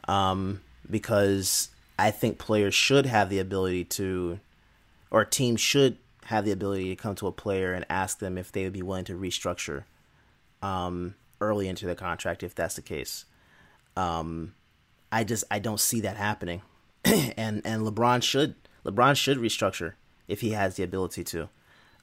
um, 0.08 0.62
because 0.90 1.70
I 1.98 2.12
think 2.12 2.38
players 2.38 2.74
should 2.76 3.06
have 3.06 3.30
the 3.30 3.40
ability 3.40 3.86
to, 3.86 4.40
or 5.12 5.24
teams 5.26 5.62
should 5.62 5.98
have 6.26 6.44
the 6.44 6.52
ability 6.52 6.90
to 6.90 6.96
come 7.02 7.16
to 7.16 7.28
a 7.28 7.32
player 7.32 7.74
and 7.74 7.86
ask 7.90 8.20
them 8.20 8.38
if 8.38 8.52
they 8.52 8.64
would 8.64 8.74
be 8.74 8.82
willing 8.82 9.06
to 9.06 9.14
restructure 9.18 9.84
um, 10.62 11.16
early 11.40 11.68
into 11.68 11.86
the 11.86 11.96
contract 11.96 12.44
if 12.44 12.56
that's 12.56 12.76
the 12.76 12.82
case. 12.82 13.26
Um, 13.96 14.54
I 15.12 15.24
just 15.24 15.44
I 15.50 15.60
don't 15.60 15.80
see 15.80 16.02
that 16.02 16.18
happening, 16.18 16.62
and 17.38 17.62
and 17.66 17.86
LeBron 17.86 18.24
should 18.24 18.56
LeBron 18.86 19.16
should 19.16 19.38
restructure 19.38 19.94
if 20.28 20.42
he 20.42 20.52
has 20.52 20.76
the 20.76 20.84
ability 20.84 21.24
to, 21.24 21.50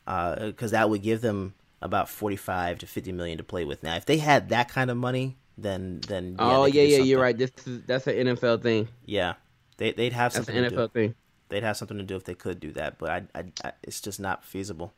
uh, 0.06 0.46
because 0.46 0.70
that 0.70 0.88
would 0.88 1.02
give 1.02 1.20
them 1.20 1.54
about 1.80 2.08
forty 2.08 2.36
five 2.36 2.78
to 2.78 2.86
fifty 2.86 3.12
million 3.12 3.38
to 3.38 3.44
play 3.44 3.64
with. 3.64 3.82
Now, 3.82 3.96
if 3.96 4.06
they 4.06 4.18
had 4.18 4.48
that 4.50 4.68
kind 4.68 4.90
of 4.90 4.96
money, 4.96 5.36
then 5.58 6.00
then 6.06 6.36
oh 6.38 6.64
they 6.64 6.70
could 6.70 6.76
yeah, 6.76 6.96
yeah, 6.98 7.02
you're 7.02 7.20
right. 7.20 7.36
This 7.36 7.50
is 7.66 7.82
that's 7.86 8.06
an 8.06 8.14
NFL 8.14 8.62
thing. 8.62 8.88
Yeah, 9.04 9.34
they 9.76 9.92
they'd 9.92 10.12
have 10.12 10.32
That's 10.32 10.46
something 10.46 10.64
an 10.64 10.70
to 10.70 10.76
NFL 10.76 10.92
do. 10.92 11.00
thing. 11.00 11.14
They'd 11.48 11.62
have 11.64 11.76
something 11.76 11.98
to 11.98 12.04
do 12.04 12.16
if 12.16 12.24
they 12.24 12.34
could 12.34 12.60
do 12.60 12.72
that, 12.72 12.98
but 12.98 13.10
I, 13.10 13.22
I, 13.34 13.44
I 13.64 13.72
it's 13.82 14.00
just 14.00 14.20
not 14.20 14.44
feasible. 14.44 14.92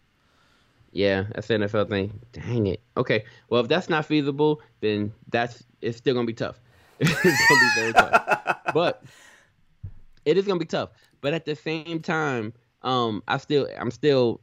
Yeah, 0.93 1.25
that's 1.35 1.51
an 1.51 1.63
NFL 1.63 1.89
thing. 1.89 2.21
Dang 2.33 2.69
it. 2.69 2.81
Okay. 2.97 3.25
Well, 3.49 3.61
if 3.63 3.69
that's 3.69 3.89
not 3.89 4.07
feasible, 4.07 4.63
then 4.81 5.13
that's 5.31 5.65
it's 5.81 5.99
still 5.99 6.15
gonna 6.15 6.27
be 6.27 6.35
tough. 6.35 6.61
it's 7.01 7.11
gonna 7.11 7.35
be 7.61 7.81
very 7.81 7.93
tough. 7.93 8.61
But 8.75 9.05
it 10.25 10.37
is 10.37 10.47
gonna 10.47 10.61
be 10.61 10.67
tough. 10.67 10.91
But 11.21 11.35
at 11.35 11.45
the 11.45 11.57
same 11.57 12.01
time, 12.01 12.53
um, 12.83 13.23
I 13.29 13.39
still, 13.39 13.69
I'm 13.79 13.91
still, 13.91 14.41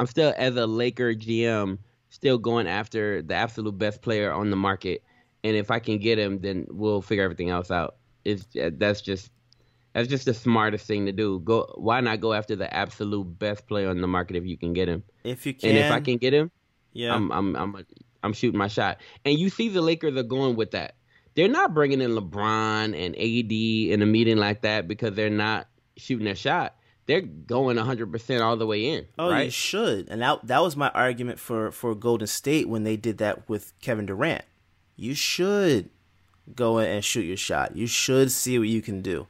I'm 0.00 0.06
still 0.06 0.34
as 0.36 0.56
a 0.56 0.66
Laker 0.66 1.14
GM, 1.14 1.78
still 2.08 2.38
going 2.38 2.66
after 2.66 3.22
the 3.22 3.34
absolute 3.34 3.76
best 3.76 4.02
player 4.02 4.32
on 4.32 4.50
the 4.50 4.56
market. 4.56 5.02
And 5.44 5.56
if 5.56 5.70
I 5.70 5.78
can 5.78 5.98
get 5.98 6.18
him, 6.18 6.40
then 6.40 6.66
we'll 6.70 7.02
figure 7.02 7.24
everything 7.24 7.50
else 7.50 7.70
out. 7.70 7.96
It's 8.24 8.46
that's 8.54 9.00
just 9.00 9.30
that's 9.92 10.08
just 10.08 10.24
the 10.26 10.34
smartest 10.34 10.86
thing 10.86 11.06
to 11.06 11.12
do. 11.12 11.40
Go. 11.40 11.72
Why 11.76 12.00
not 12.00 12.20
go 12.20 12.32
after 12.32 12.56
the 12.56 12.72
absolute 12.72 13.38
best 13.38 13.66
player 13.66 13.88
on 13.88 14.00
the 14.00 14.06
market 14.06 14.36
if 14.36 14.44
you 14.44 14.56
can 14.56 14.72
get 14.72 14.88
him? 14.88 15.02
If 15.24 15.46
you 15.46 15.54
can, 15.54 15.70
And 15.70 15.78
if 15.78 15.90
I 15.90 16.00
can 16.00 16.18
get 16.18 16.34
him, 16.34 16.50
yeah, 16.92 17.14
I'm 17.14 17.30
I'm 17.32 17.56
I'm 17.56 17.86
I'm 18.22 18.32
shooting 18.32 18.58
my 18.58 18.68
shot. 18.68 18.98
And 19.24 19.38
you 19.38 19.48
see 19.50 19.68
the 19.68 19.82
Lakers 19.82 20.16
are 20.16 20.22
going 20.22 20.56
with 20.56 20.72
that. 20.72 20.94
They're 21.38 21.46
not 21.46 21.72
bringing 21.72 22.00
in 22.00 22.16
LeBron 22.16 23.00
and 23.00 23.14
AD 23.14 23.52
in 23.92 24.02
a 24.02 24.06
meeting 24.06 24.38
like 24.38 24.62
that 24.62 24.88
because 24.88 25.14
they're 25.14 25.30
not 25.30 25.68
shooting 25.96 26.24
their 26.24 26.34
shot. 26.34 26.74
They're 27.06 27.20
going 27.20 27.76
100% 27.76 28.40
all 28.40 28.56
the 28.56 28.66
way 28.66 28.86
in, 28.86 29.06
Oh, 29.20 29.32
you 29.32 29.48
should. 29.48 30.08
And 30.08 30.20
that 30.20 30.44
that 30.48 30.60
was 30.60 30.74
my 30.74 30.88
argument 30.88 31.38
for 31.38 31.70
for 31.70 31.94
Golden 31.94 32.26
State 32.26 32.68
when 32.68 32.82
they 32.82 32.96
did 32.96 33.18
that 33.18 33.48
with 33.48 33.72
Kevin 33.80 34.06
Durant. 34.06 34.42
You 34.96 35.14
should 35.14 35.90
go 36.56 36.78
in 36.78 36.88
and 36.90 37.04
shoot 37.04 37.22
your 37.22 37.36
shot. 37.36 37.76
You 37.76 37.86
should 37.86 38.32
see 38.32 38.58
what 38.58 38.66
you 38.66 38.82
can 38.82 39.00
do. 39.00 39.28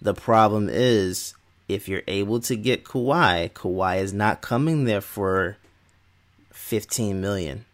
The 0.00 0.14
problem 0.14 0.68
is 0.70 1.34
if 1.66 1.88
you're 1.88 2.04
able 2.06 2.38
to 2.38 2.54
get 2.54 2.84
Kawhi, 2.84 3.50
Kawhi 3.50 3.98
is 3.98 4.12
not 4.12 4.42
coming 4.42 4.84
there 4.84 5.00
for 5.00 5.56
15 6.52 7.20
million. 7.20 7.64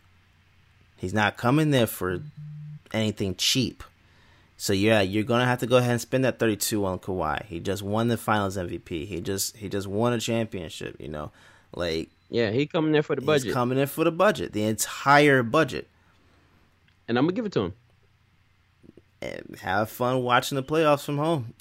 He's 0.97 1.13
not 1.13 1.37
coming 1.37 1.71
there 1.71 1.87
for 1.87 2.23
anything 2.95 3.35
cheap. 3.35 3.83
So 4.57 4.73
yeah, 4.73 5.01
you're 5.01 5.25
gonna 5.25 5.45
have 5.47 5.59
to 5.61 5.67
go 5.67 5.77
ahead 5.79 5.91
and 5.91 6.01
spend 6.01 6.25
that 6.25 6.39
32 6.39 6.85
on 6.87 6.99
Kawhi. 7.01 7.45
He 7.47 7.61
just 7.61 7.83
won 7.83 8.09
the 8.09 8.17
Finals 8.17 8.57
MVP. 8.57 9.07
He 9.07 9.21
just 9.21 9.57
he 9.57 9.69
just 9.69 9.87
won 9.87 10.13
a 10.13 10.21
championship. 10.21 10.97
You 11.01 11.09
know, 11.09 11.33
like 11.75 12.09
Yeah, 12.31 12.51
he 12.51 12.67
coming 12.67 12.93
there 12.93 13.03
for 13.03 13.17
the 13.17 13.23
budget. 13.23 13.47
he's 13.47 13.55
coming 13.55 13.79
in 13.79 13.87
for 13.89 14.05
the 14.05 14.13
budget, 14.13 14.53
the 14.53 14.63
entire 14.63 15.43
budget, 15.43 15.89
and 17.09 17.19
I'm 17.19 17.25
going 17.25 17.35
to 17.35 17.39
give 17.39 17.47
it 17.47 17.53
to 17.53 17.61
him. 17.63 17.75
and 19.21 19.57
have 19.61 19.91
fun 19.91 20.23
watching 20.23 20.57
the 20.57 20.63
playoffs 20.63 21.05
from 21.05 21.19
home. 21.19 21.55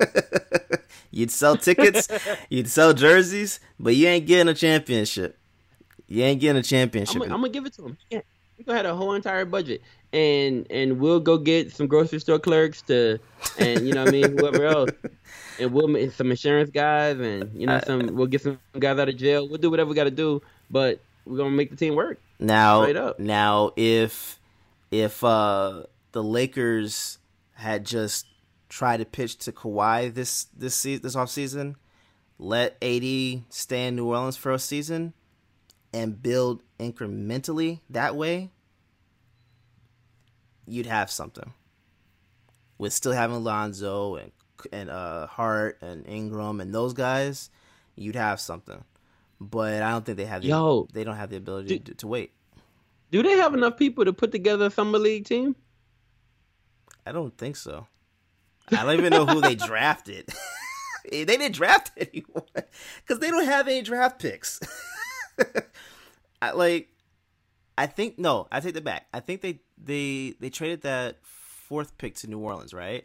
you'd 1.10 1.30
sell 1.30 1.56
tickets, 1.56 2.08
you'd 2.48 2.68
sell 2.68 2.92
jerseys, 2.92 3.60
but 3.78 3.94
you 3.94 4.06
ain't 4.08 4.26
getting 4.26 4.48
a 4.48 4.54
championship. 4.54 5.38
You 6.08 6.22
ain't 6.22 6.40
getting 6.40 6.58
a 6.58 6.62
championship. 6.62 7.20
gonna 7.20 7.34
I'm 7.34 7.40
gonna 7.40 7.52
give 7.52 7.66
it 7.66 7.74
to 7.74 7.86
him. 7.86 7.98
Yeah. 8.10 8.20
Gonna 8.64 8.78
have 8.78 8.86
a 8.86 8.94
whole 8.94 9.12
entire 9.12 9.44
budget, 9.44 9.82
and 10.12 10.66
and 10.70 11.00
we'll 11.00 11.20
go 11.20 11.38
get 11.38 11.72
some 11.72 11.86
grocery 11.86 12.20
store 12.20 12.38
clerks 12.38 12.82
to, 12.82 13.18
and 13.58 13.86
you 13.86 13.92
know 13.92 14.04
what 14.04 14.08
I 14.08 14.12
mean, 14.12 14.38
whoever 14.38 14.64
else, 14.74 14.90
and 15.60 15.72
we'll 15.72 15.88
make 15.88 16.12
some 16.12 16.30
insurance 16.30 16.70
guys, 16.70 17.18
and 17.18 17.50
you 17.60 17.66
know 17.66 17.80
some 17.86 18.14
we'll 18.14 18.26
get 18.26 18.42
some 18.42 18.58
guys 18.78 18.98
out 18.98 19.08
of 19.08 19.16
jail. 19.16 19.48
We'll 19.48 19.58
do 19.58 19.70
whatever 19.70 19.90
we 19.90 19.96
got 19.96 20.04
to 20.04 20.10
do, 20.10 20.42
but 20.70 21.00
we're 21.24 21.36
gonna 21.36 21.50
make 21.50 21.70
the 21.70 21.76
team 21.76 21.94
work. 21.94 22.18
Now, 22.38 23.14
now, 23.18 23.72
if 23.76 24.38
if 24.90 25.22
uh, 25.24 25.84
the 26.12 26.22
Lakers 26.22 27.18
had 27.54 27.84
just 27.84 28.26
tried 28.68 28.98
to 28.98 29.04
pitch 29.04 29.36
to 29.38 29.52
Kawhi 29.52 30.12
this 30.12 30.44
this 30.56 30.74
season, 30.74 31.02
this 31.02 31.16
off 31.16 31.30
season, 31.30 31.76
let 32.38 32.76
AD 32.82 33.42
stay 33.48 33.86
in 33.86 33.96
New 33.96 34.06
Orleans 34.06 34.36
for 34.36 34.52
a 34.52 34.58
season, 34.58 35.14
and 35.92 36.22
build 36.22 36.62
incrementally 36.78 37.80
that 37.88 38.16
way, 38.16 38.50
you'd 40.66 40.86
have 40.86 41.10
something. 41.10 41.52
With 42.78 42.92
still 42.92 43.12
having 43.12 43.42
Lonzo 43.42 44.16
and 44.16 44.32
and 44.72 44.90
uh, 44.90 45.26
Hart 45.26 45.78
and 45.82 46.06
Ingram 46.06 46.60
and 46.60 46.74
those 46.74 46.92
guys, 46.92 47.50
you'd 47.94 48.16
have 48.16 48.40
something. 48.40 48.84
But 49.40 49.82
I 49.82 49.90
don't 49.90 50.04
think 50.04 50.18
they 50.18 50.24
have 50.24 50.42
the 50.42 50.48
Yo. 50.48 50.88
they 50.92 51.04
don't 51.04 51.16
have 51.16 51.30
the 51.30 51.36
ability 51.36 51.78
to, 51.80 51.94
to 51.94 52.06
wait. 52.06 52.32
Do 53.10 53.22
they 53.22 53.32
have 53.32 53.54
enough 53.54 53.76
people 53.76 54.04
to 54.04 54.12
put 54.12 54.32
together 54.32 54.66
a 54.66 54.70
summer 54.70 54.98
league 54.98 55.26
team? 55.26 55.56
I 57.06 57.12
don't 57.12 57.36
think 57.36 57.56
so. 57.56 57.86
I 58.72 58.82
don't 58.84 58.98
even 58.98 59.10
know 59.10 59.26
who 59.26 59.40
they 59.40 59.54
drafted. 59.66 60.28
they 61.10 61.24
didn't 61.24 61.52
draft 61.52 61.92
anyone 61.96 62.44
because 62.54 63.20
they 63.20 63.30
don't 63.30 63.44
have 63.44 63.68
any 63.68 63.82
draft 63.82 64.20
picks. 64.20 64.60
I, 66.42 66.50
like, 66.52 66.88
I 67.78 67.86
think 67.86 68.18
no, 68.18 68.48
I 68.50 68.60
take 68.60 68.74
that 68.74 68.84
back. 68.84 69.06
I 69.12 69.20
think 69.20 69.40
they 69.40 69.60
they 69.78 70.34
they 70.40 70.50
traded 70.50 70.82
that 70.82 71.18
fourth 71.22 71.96
pick 71.98 72.14
to 72.16 72.26
New 72.28 72.38
Orleans, 72.38 72.72
right? 72.74 73.04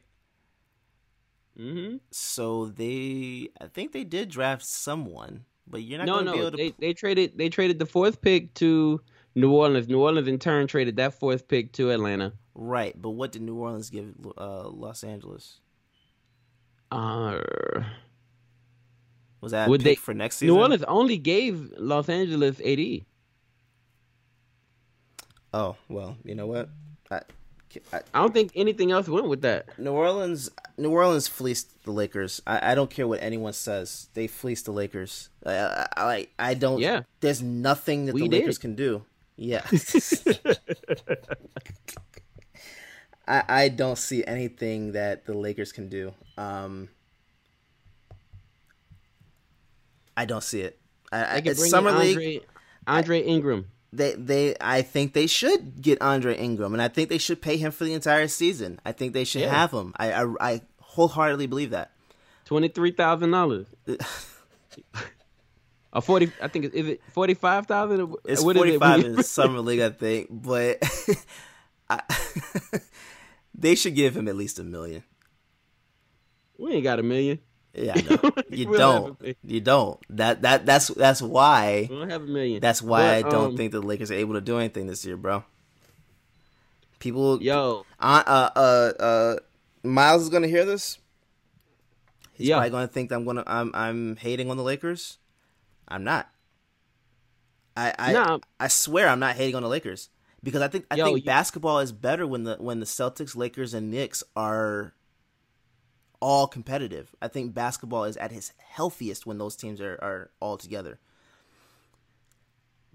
Mm-hmm. 1.59 1.97
So 2.11 2.67
they, 2.67 3.49
I 3.59 3.67
think 3.67 3.91
they 3.91 4.03
did 4.05 4.29
draft 4.29 4.65
someone, 4.65 5.43
but 5.67 5.81
you're 5.83 5.97
not 5.99 6.07
No, 6.07 6.13
going 6.13 6.25
to 6.27 6.31
be 6.31 6.37
no, 6.37 6.47
able 6.47 6.51
to. 6.51 6.57
they 6.57 6.73
they 6.79 6.93
traded 6.93 7.37
they 7.37 7.49
traded 7.49 7.77
the 7.79 7.85
fourth 7.85 8.21
pick 8.21 8.53
to 8.55 9.01
New 9.35 9.51
Orleans. 9.51 9.87
New 9.87 9.99
Orleans 10.01 10.27
in 10.27 10.39
turn 10.39 10.67
traded 10.67 10.95
that 10.95 11.13
fourth 11.13 11.47
pick 11.47 11.73
to 11.73 11.91
Atlanta. 11.91 12.33
right, 12.55 12.99
but 12.99 13.11
what 13.11 13.31
did 13.33 13.41
New 13.41 13.55
Orleans 13.57 13.89
give 13.89 14.13
uh, 14.37 14.69
Los 14.69 15.03
Angeles? 15.03 15.59
Uh, 16.89 17.39
Was 19.41 19.51
that 19.51 19.69
Would 19.69 19.81
pick 19.81 19.97
they- 19.97 20.01
for 20.01 20.13
next 20.13 20.37
season? 20.37 20.55
New 20.55 20.61
Orleans 20.61 20.83
only 20.83 21.17
gave 21.17 21.71
Los 21.77 22.09
Angeles 22.09 22.59
AD. 22.61 23.05
Oh 25.53 25.75
well, 25.89 26.17
you 26.23 26.35
know 26.35 26.47
what? 26.47 26.69
I, 27.09 27.21
I, 27.93 28.01
I 28.13 28.21
don't 28.21 28.33
think 28.33 28.51
anything 28.55 28.91
else 28.91 29.07
went 29.07 29.27
with 29.27 29.41
that. 29.41 29.77
New 29.77 29.91
Orleans, 29.91 30.49
New 30.77 30.91
Orleans 30.91 31.27
fleeced 31.27 31.83
the 31.83 31.91
Lakers. 31.91 32.41
I, 32.47 32.71
I 32.71 32.75
don't 32.75 32.89
care 32.89 33.07
what 33.07 33.21
anyone 33.21 33.53
says. 33.53 34.07
They 34.13 34.27
fleeced 34.27 34.65
the 34.65 34.71
Lakers. 34.71 35.29
I 35.45 35.87
I, 35.97 36.27
I 36.39 36.53
don't. 36.53 36.79
Yeah. 36.79 37.01
There's 37.19 37.41
nothing 37.41 38.05
that 38.05 38.15
We 38.15 38.21
the 38.21 38.29
did. 38.29 38.39
Lakers 38.41 38.57
can 38.57 38.75
do. 38.75 39.03
Yeah. 39.35 39.65
I 43.27 43.43
I 43.47 43.69
don't 43.69 43.97
see 43.97 44.23
anything 44.25 44.93
that 44.93 45.25
the 45.25 45.33
Lakers 45.33 45.71
can 45.71 45.89
do. 45.89 46.13
Um. 46.37 46.89
I 50.15 50.25
don't 50.25 50.43
see 50.43 50.61
it. 50.61 50.77
I, 51.11 51.23
I, 51.23 51.41
it's 51.43 51.59
bring 51.59 51.71
summer 51.71 51.89
in 51.91 51.99
league. 51.99 52.17
Andre, 52.17 52.41
Andre 52.87 53.21
Ingram. 53.21 53.65
They 53.93 54.13
they 54.15 54.55
I 54.61 54.81
think 54.81 55.13
they 55.13 55.27
should 55.27 55.81
get 55.81 56.01
Andre 56.01 56.37
Ingram, 56.37 56.73
and 56.73 56.81
I 56.81 56.87
think 56.87 57.09
they 57.09 57.17
should 57.17 57.41
pay 57.41 57.57
him 57.57 57.71
for 57.71 57.83
the 57.83 57.93
entire 57.93 58.27
season. 58.27 58.79
I 58.85 58.91
think 58.93 59.13
they 59.13 59.23
should 59.25 59.41
Yeah. 59.41 59.53
have 59.53 59.71
him. 59.71 59.93
I, 59.97 60.13
I 60.13 60.25
I 60.39 60.61
wholeheartedly 60.79 61.47
believe 61.47 61.71
that. 61.71 61.91
Twenty 62.45 62.67
three 62.69 62.91
thousand 62.91 63.31
dollars. 63.31 63.67
A 65.93 65.99
forty, 66.01 66.31
I 66.41 66.47
think 66.47 66.73
is 66.73 66.87
it 66.87 67.01
forty 67.11 67.33
five 67.33 67.67
thousand? 67.67 68.15
It's 68.23 68.41
forty 68.41 68.77
five 68.77 69.03
in 69.03 69.21
summer 69.23 69.59
league, 69.59 69.81
I 69.81 69.89
think, 69.89 70.29
but 70.31 70.77
I, 71.89 72.01
they 73.53 73.75
should 73.75 73.95
give 73.95 74.15
him 74.15 74.29
at 74.29 74.37
least 74.37 74.57
a 74.59 74.63
million. 74.63 75.03
We 76.57 76.71
ain't 76.75 76.83
got 76.85 76.99
a 76.99 77.03
million. 77.03 77.39
Yeah, 77.73 77.93
know. 78.09 78.31
you 78.49 78.65
don't. 78.77 79.21
You 79.43 79.61
don't. 79.61 79.99
That 80.09 80.41
that 80.41 80.65
that's 80.65 80.87
that's 80.89 81.21
why. 81.21 81.87
We 81.89 81.95
don't 81.97 82.09
have 82.09 82.23
a 82.23 82.25
million. 82.25 82.59
That's 82.59 82.81
why 82.81 83.21
But, 83.21 83.27
I 83.27 83.29
don't 83.31 83.51
um, 83.51 83.57
think 83.57 83.71
the 83.71 83.81
Lakers 83.81 84.11
are 84.11 84.15
able 84.15 84.33
to 84.33 84.41
do 84.41 84.57
anything 84.57 84.87
this 84.87 85.05
year, 85.05 85.15
bro. 85.15 85.43
People, 86.99 87.41
Yo, 87.41 87.85
uh, 87.99 88.23
uh, 88.27 88.49
uh, 88.55 89.01
uh, 89.01 89.35
Miles 89.83 90.21
is 90.23 90.29
gonna 90.29 90.47
hear 90.47 90.65
this. 90.65 90.99
He's 92.33 92.49
Yeah. 92.49 92.55
probably 92.57 92.69
gonna 92.71 92.87
think 92.87 93.09
that 93.09 93.15
I'm 93.15 93.25
gonna 93.25 93.43
I'm 93.47 93.71
I'm 93.73 94.15
hating 94.17 94.51
on 94.51 94.57
the 94.57 94.63
Lakers. 94.63 95.17
I'm 95.87 96.03
not. 96.03 96.29
I 97.75 97.93
I 97.97 98.13
Nah. 98.13 98.39
I 98.59 98.67
swear 98.67 99.07
I'm 99.07 99.19
not 99.19 99.35
hating 99.35 99.55
on 99.55 99.63
the 99.63 99.69
Lakers 99.69 100.09
because 100.43 100.61
I 100.61 100.67
think 100.67 100.85
I 100.91 100.95
Yo, 100.95 101.05
think 101.05 101.19
you- 101.19 101.23
basketball 101.25 101.79
is 101.79 101.91
better 101.91 102.27
when 102.27 102.43
the 102.43 102.57
when 102.59 102.79
the 102.79 102.85
Celtics, 102.85 103.35
Lakers, 103.35 103.73
and 103.73 103.89
Knicks 103.89 104.23
are 104.35 104.93
all 106.21 106.47
competitive. 106.47 107.13
I 107.21 107.27
think 107.27 107.53
basketball 107.53 108.05
is 108.05 108.15
at 108.17 108.31
its 108.31 108.53
healthiest 108.57 109.25
when 109.25 109.37
those 109.37 109.55
teams 109.55 109.81
are, 109.81 109.93
are 110.01 110.29
all 110.39 110.55
together. 110.57 110.99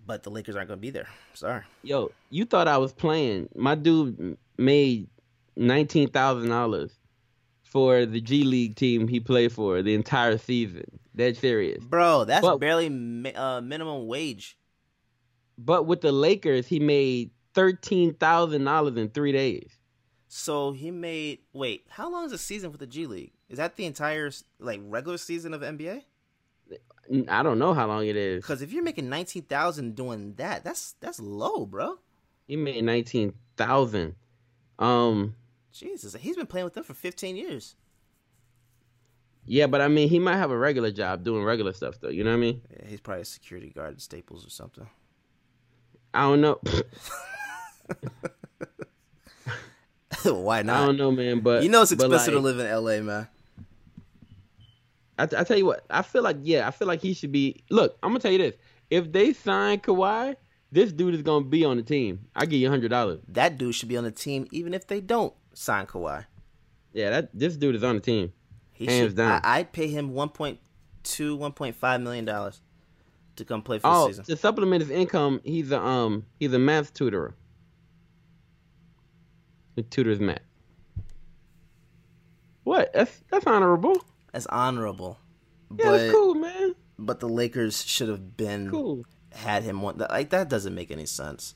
But 0.07 0.23
the 0.23 0.31
Lakers 0.31 0.55
aren't 0.57 0.69
gonna 0.69 0.81
be 0.81 0.90
there. 0.90 1.09
Sorry. 1.35 1.62
yo, 1.82 2.12
you 2.31 2.44
thought 2.44 2.69
I 2.69 2.78
was 2.78 2.93
playing? 2.93 3.48
My 3.57 3.74
dude 3.74 4.39
made 4.57 5.09
nineteen 5.57 6.09
thousand 6.09 6.48
dollars 6.48 6.93
for 7.65 8.07
the 8.07 8.20
G 8.20 8.44
League 8.44 8.77
team 8.77 9.09
he 9.09 9.19
played 9.19 9.53
for 9.53 9.82
the 9.82 9.94
entire 9.94 10.39
season. 10.39 10.85
Dead 11.16 11.36
serious. 11.36 11.82
Bro, 11.82 12.27
that's 12.27 12.44
Well- 12.44 12.59
barely 12.59 12.86
uh, 13.35 13.61
minimum 13.61 14.07
wage. 14.07 14.57
But 15.59 15.86
with 15.86 16.03
the 16.03 16.12
Lakers, 16.12 16.66
he 16.69 16.78
made 16.78 17.31
thirteen 17.55 18.15
thousand 18.15 18.65
dollars 18.65 18.97
in 18.97 19.09
three 19.09 19.32
days. 19.32 19.70
So 20.28 20.73
he 20.73 20.90
made 20.90 21.40
wait, 21.53 21.85
how 21.89 22.11
long 22.11 22.24
is 22.24 22.32
the 22.32 22.39
season 22.39 22.73
for 22.73 22.78
the 22.78 22.86
G 22.86 23.07
League? 23.07 23.32
Is 23.48 23.59
that 23.59 23.77
the 23.77 23.86
entire 23.86 24.31
like 24.59 24.81
regular 24.85 25.19
season 25.19 25.55
of 25.55 25.61
NBA? 25.61 26.03
I 27.28 27.43
don't 27.44 27.61
know 27.61 27.73
how 27.73 27.86
long 27.86 28.07
it 28.07 28.16
is. 28.16 28.43
Because 28.43 28.62
if 28.62 28.73
you're 28.73 28.82
making 28.82 29.09
nineteen 29.09 29.43
thousand 29.43 29.94
doing 29.94 30.35
that, 30.35 30.65
that's 30.65 30.97
that's 31.01 31.20
low, 31.20 31.65
bro. 31.65 31.98
He 32.48 32.57
made 32.57 32.82
nineteen 32.82 33.35
thousand. 33.57 34.16
Um, 34.78 35.36
Jesus, 35.73 36.15
he's 36.16 36.36
been 36.36 36.47
playing 36.47 36.65
with 36.65 36.74
them 36.74 36.85
for 36.85 36.94
fifteen 36.94 37.36
years. 37.36 37.77
yeah, 39.47 39.69
but 39.69 39.81
I 39.81 39.89
mean, 39.89 40.09
he 40.09 40.19
might 40.19 40.36
have 40.36 40.51
a 40.51 40.59
regular 40.59 40.90
job 40.90 41.23
doing 41.23 41.44
regular 41.44 41.73
stuff 41.73 42.01
though. 42.01 42.09
You 42.09 42.24
know 42.24 42.31
what 42.31 42.39
I 42.39 42.40
mean? 42.40 42.62
Yeah, 42.70 42.89
he's 42.89 43.01
probably 43.01 43.23
a 43.23 43.27
security 43.27 43.70
guard 43.70 43.94
at 43.94 44.01
Staples 44.01 44.44
or 44.44 44.51
something. 44.51 44.89
I 46.12 46.23
don't 46.23 46.40
know. 46.40 46.61
Why 50.35 50.62
not? 50.62 50.82
I 50.82 50.86
don't 50.86 50.97
know, 50.97 51.11
man. 51.11 51.40
But 51.40 51.62
You 51.62 51.69
know 51.69 51.82
it's 51.82 51.93
expensive 51.93 52.35
to 52.35 52.40
live 52.40 52.59
in 52.59 52.66
LA, 52.70 53.01
man. 53.01 53.28
I, 55.19 55.23
I 55.24 55.44
tell 55.44 55.57
you 55.57 55.65
what, 55.66 55.85
I 55.89 56.03
feel 56.03 56.23
like 56.23 56.36
yeah, 56.43 56.66
I 56.69 56.70
feel 56.70 56.89
like 56.89 57.01
he 57.01 57.15
should 57.15 57.32
be. 57.32 57.62
Look, 57.70 57.97
I'm 58.03 58.11
gonna 58.11 58.20
tell 58.20 58.32
you 58.32 58.39
this: 58.39 58.55
if 58.90 59.11
they 59.12 59.32
sign 59.32 59.78
Kawhi, 59.81 60.36
this 60.70 60.93
dude 60.93 61.15
is 61.15 61.23
gonna 61.23 61.44
be 61.44 61.65
on 61.65 61.77
the 61.78 61.82
team. 61.82 62.27
I 62.35 62.44
give 62.44 62.61
you 62.61 62.66
a 62.66 62.70
hundred 62.70 62.89
dollars. 62.89 63.20
That 63.28 63.57
dude 63.57 63.74
should 63.74 63.89
be 63.89 63.97
on 63.97 64.05
the 64.05 64.11
team 64.11 64.47
even 64.51 64.74
if 64.74 64.86
they 64.86 65.01
don't 65.01 65.32
sign 65.55 65.86
Kawhi. 65.86 66.27
Yeah, 66.93 67.11
that 67.11 67.31
this 67.32 67.57
dude 67.57 67.74
is 67.74 67.85
on 67.85 67.94
the 67.97 68.01
team. 68.01 68.32
He 68.73 68.85
Hands 68.86 69.09
should. 69.11 69.16
down. 69.16 69.40
I, 69.43 69.59
I'd 69.61 69.73
pay 69.73 69.89
him 69.89 70.12
1.2, 70.12 70.59
1.5 71.05 72.03
million 72.03 72.24
dollars 72.27 72.61
to 73.36 73.44
come 73.44 73.62
play 73.62 73.78
for 73.78 73.89
the 73.89 73.94
Oh, 73.94 74.07
season. 74.09 74.24
to 74.27 74.36
supplement 74.36 74.82
his 74.82 74.90
income, 74.90 75.40
he's 75.44 75.70
a 75.73 75.81
um 75.81 76.27
he's 76.39 76.53
a 76.53 76.59
math 76.59 76.93
tutor. 76.93 77.35
He 79.77 79.82
tutors 79.85 80.19
math. 80.20 80.40
What? 82.65 82.93
That's 82.93 83.23
that's 83.31 83.47
honorable. 83.47 84.03
That's 84.32 84.47
honorable. 84.47 85.19
Yeah, 85.70 85.77
but 85.85 85.93
that's 85.98 86.12
cool, 86.12 86.35
man. 86.35 86.74
but 86.98 87.20
the 87.20 87.28
Lakers 87.28 87.85
should 87.85 88.09
have 88.09 88.36
been 88.36 88.70
Cool. 88.70 89.05
had 89.32 89.62
him 89.62 89.82
one. 89.82 89.98
Like 89.98 90.31
that 90.31 90.48
doesn't 90.48 90.74
make 90.74 90.90
any 90.90 91.07
sense. 91.07 91.55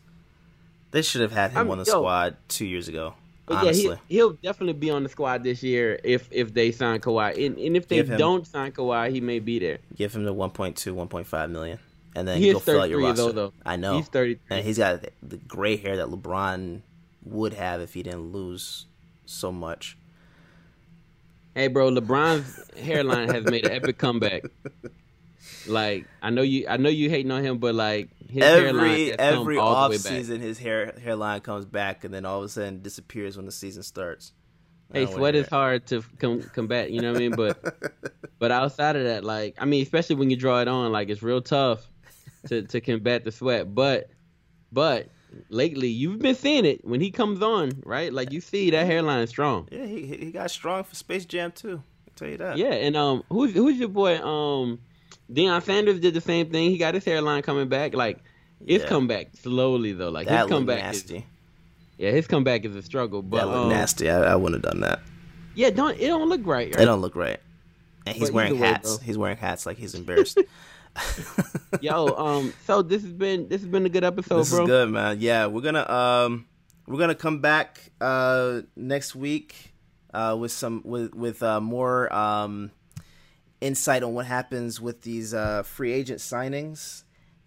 They 0.93 1.03
should 1.03 1.21
have 1.21 1.33
had 1.33 1.53
him 1.53 1.59
I'm- 1.59 1.71
on 1.71 1.79
the 1.79 1.85
yo. 1.85 1.93
squad 1.99 2.37
two 2.49 2.67
years 2.67 2.89
ago. 2.89 3.15
Honestly, 3.49 3.85
yeah, 3.89 3.97
he, 4.07 4.15
he'll 4.15 4.33
definitely 4.35 4.75
be 4.75 4.91
on 4.91 5.03
the 5.03 5.09
squad 5.09 5.43
this 5.43 5.61
year 5.65 5.99
if 6.05 6.29
if 6.31 6.55
they 6.55 6.71
sign 6.71 7.01
Kawhi. 7.01 7.47
And, 7.47 7.59
and 7.59 7.77
if 7.77 7.89
they 7.89 7.97
him- 8.05 8.17
don't 8.17 8.47
sign 8.47 8.71
Kawhi, 8.71 9.11
he 9.11 9.21
may 9.21 9.41
be 9.41 9.59
there. 9.59 9.79
give 9.97 10.15
him 10.15 10.23
the 10.25 10.33
1.2, 10.33 10.75
1.5 10.95 11.51
million, 11.51 11.81
and 12.15 12.29
then 12.29 12.39
He 12.39 12.53
go 12.53 12.59
is 12.59 12.63
fill 12.65 12.81
out 12.81 12.89
your 12.89 13.01
33 13.01 13.09
roster. 13.09 13.23
though, 13.33 13.47
though. 13.49 13.53
I 13.67 13.75
know. 13.75 13.97
He's 13.97 14.07
33. 14.07 14.57
and 14.57 14.65
he's 14.65 14.79
got 14.79 15.05
the 15.21 15.37
gray 15.39 15.77
hair 15.77 15.97
that 15.97 16.07
LeBron 16.07 16.83
would 17.31 17.55
have 17.55 17.81
if 17.81 17.95
he 17.95 18.03
didn't 18.03 18.33
lose 18.33 18.87
so 19.27 19.53
much. 19.53 19.97
Hey, 21.55 21.69
bro, 21.69 21.91
LeBron's 21.91 22.71
hairline 22.79 23.29
has 23.29 23.45
made 23.45 23.67
an 23.67 23.73
epic 23.73 23.99
comeback. 23.99 24.45
Like 25.67 26.07
I 26.23 26.31
know 26.31 26.43
you, 26.43 26.67
I 26.69 26.77
know 26.77 26.89
you 26.89 27.11
hating 27.11 27.31
on 27.31 27.43
him, 27.43 27.59
but 27.59 27.75
like 27.75 28.09
his 28.29 28.43
hairline 28.43 28.85
every 28.85 29.19
every 29.19 29.59
off 29.59 29.95
season, 29.97 30.41
his 30.41 30.59
hair 30.59 30.95
hairline 31.03 31.41
comes 31.41 31.65
back, 31.65 32.05
and 32.05 32.15
then 32.15 32.25
all 32.25 32.39
of 32.39 32.45
a 32.45 32.49
sudden 32.49 32.83
disappears 32.83 33.37
when 33.37 33.47
the 33.47 33.53
season 33.53 33.83
starts. 33.83 34.33
I 34.93 35.01
Hey, 35.01 35.07
sweat 35.07 35.35
is 35.35 35.49
hard 35.49 35.87
to 35.89 36.03
com- 36.19 36.43
combat. 36.43 36.91
You 36.91 37.01
know 37.01 37.13
what 37.13 37.17
I 37.17 37.29
mean? 37.29 37.37
But 37.37 38.05
but 38.39 38.51
outside 38.51 38.97
of 38.97 39.05
that, 39.05 39.25
like 39.25 39.57
I 39.59 39.65
mean, 39.65 39.83
especially 39.83 40.17
when 40.17 40.31
you 40.31 40.37
draw 40.37 40.61
it 40.61 40.69
on, 40.69 40.93
like 40.93 41.09
it's 41.09 41.23
real 41.23 41.43
tough 41.43 41.87
to 42.49 42.63
to 42.63 42.81
combat 42.81 43.25
the 43.25 43.33
sweat. 43.33 43.75
But 43.75 44.11
but 44.73 45.09
lately, 45.49 45.89
you've 45.89 46.19
been 46.19 46.35
seeing 46.35 46.65
it 46.65 46.85
when 46.85 47.01
he 47.01 47.11
comes 47.11 47.43
on, 47.43 47.73
right? 47.85 48.13
Like 48.13 48.33
you 48.33 48.41
see 48.41 48.71
that 48.71 48.87
hairline 48.87 49.21
is 49.23 49.31
strong. 49.31 49.69
Yeah, 49.71 49.87
he 49.87 50.07
he 50.07 50.31
got 50.33 50.51
strong 50.51 50.85
for 50.85 50.95
Space 50.95 51.25
Jam 51.25 51.53
too. 51.53 51.83
I'll 52.09 52.15
tell 52.17 52.29
you 52.29 52.37
that. 52.39 52.57
Yeah, 52.59 52.73
and 52.73 52.97
um, 52.97 53.23
who's 53.31 53.53
who's 53.53 53.79
your 53.79 53.89
boy? 53.89 54.19
Um, 54.19 54.79
Deion 55.33 55.63
Sanders 55.63 56.01
did 56.01 56.15
the 56.15 56.21
same 56.21 56.51
thing. 56.51 56.71
He 56.71 56.79
got 56.79 56.95
his 56.95 57.05
hairline 57.05 57.43
coming 57.43 57.69
back. 57.69 57.95
Like 57.95 58.19
it's 58.67 58.85
Yeah. 58.85 58.89
come 58.91 59.07
back 59.07 59.29
slowly 59.41 59.93
though. 59.93 60.11
Like 60.11 60.27
that 60.29 60.43
his 60.43 60.51
comeback 60.51 60.79
is 60.95 61.05
nasty. 61.11 61.27
yeah, 61.99 62.11
his 62.11 62.27
comeback 62.27 62.65
is 62.65 62.75
a 62.77 62.83
struggle. 62.83 63.23
But 63.23 63.39
that 63.39 63.47
looked 63.47 63.59
um, 63.59 63.69
nasty. 63.71 64.11
I, 64.11 64.33
I 64.33 64.37
wouldn't 64.37 64.65
have 64.65 64.73
done 64.73 64.81
that. 64.83 65.01
yeah, 65.55 65.71
don't 65.71 65.99
it 65.99 66.07
don't 66.09 66.29
look 66.29 66.45
right. 66.47 66.69
It 66.69 66.77
don't 66.85 67.01
look 67.01 67.17
right. 67.17 67.39
And 68.07 68.17
he's 68.17 68.29
But 68.29 68.35
wearing 68.35 68.53
either 68.55 68.63
way, 68.63 68.69
hats. 68.69 69.01
he's 69.03 69.19
wearing 69.19 69.37
hats 69.37 69.67
like 69.67 69.77
he's 69.77 69.95
embarrassed. 69.95 70.39
Yo, 71.81 72.07
um, 72.17 72.53
so 72.67 72.83
this 72.83 73.03
has 73.03 73.13
been 73.13 73.49
this 73.49 73.61
has 73.61 73.71
been 73.71 73.87
a 73.87 73.89
good 73.89 74.05
episode, 74.05 74.39
this 74.41 74.51
bro. 74.51 74.63
is 74.63 74.67
good, 74.69 74.91
man. 74.91 75.19
Yeah, 75.21 75.47
we're 75.47 75.61
gonna 75.63 75.89
um 75.89 76.47
we're 76.87 76.99
gonna 76.99 77.15
come 77.15 77.41
back 77.41 77.91
uh 78.01 78.63
next 78.77 79.15
week 79.15 79.73
uh 80.13 80.37
with 80.39 80.53
some 80.53 80.83
with 80.85 81.15
with 81.15 81.43
uh 81.43 81.61
more 81.61 82.13
um 82.13 82.71
insight 83.61 84.03
on 84.03 84.15
what 84.15 84.27
happens 84.27 84.81
with 84.81 85.03
these 85.03 85.33
uh 85.33 85.63
free 85.63 85.93
agent 85.93 86.19
signings. 86.21 87.05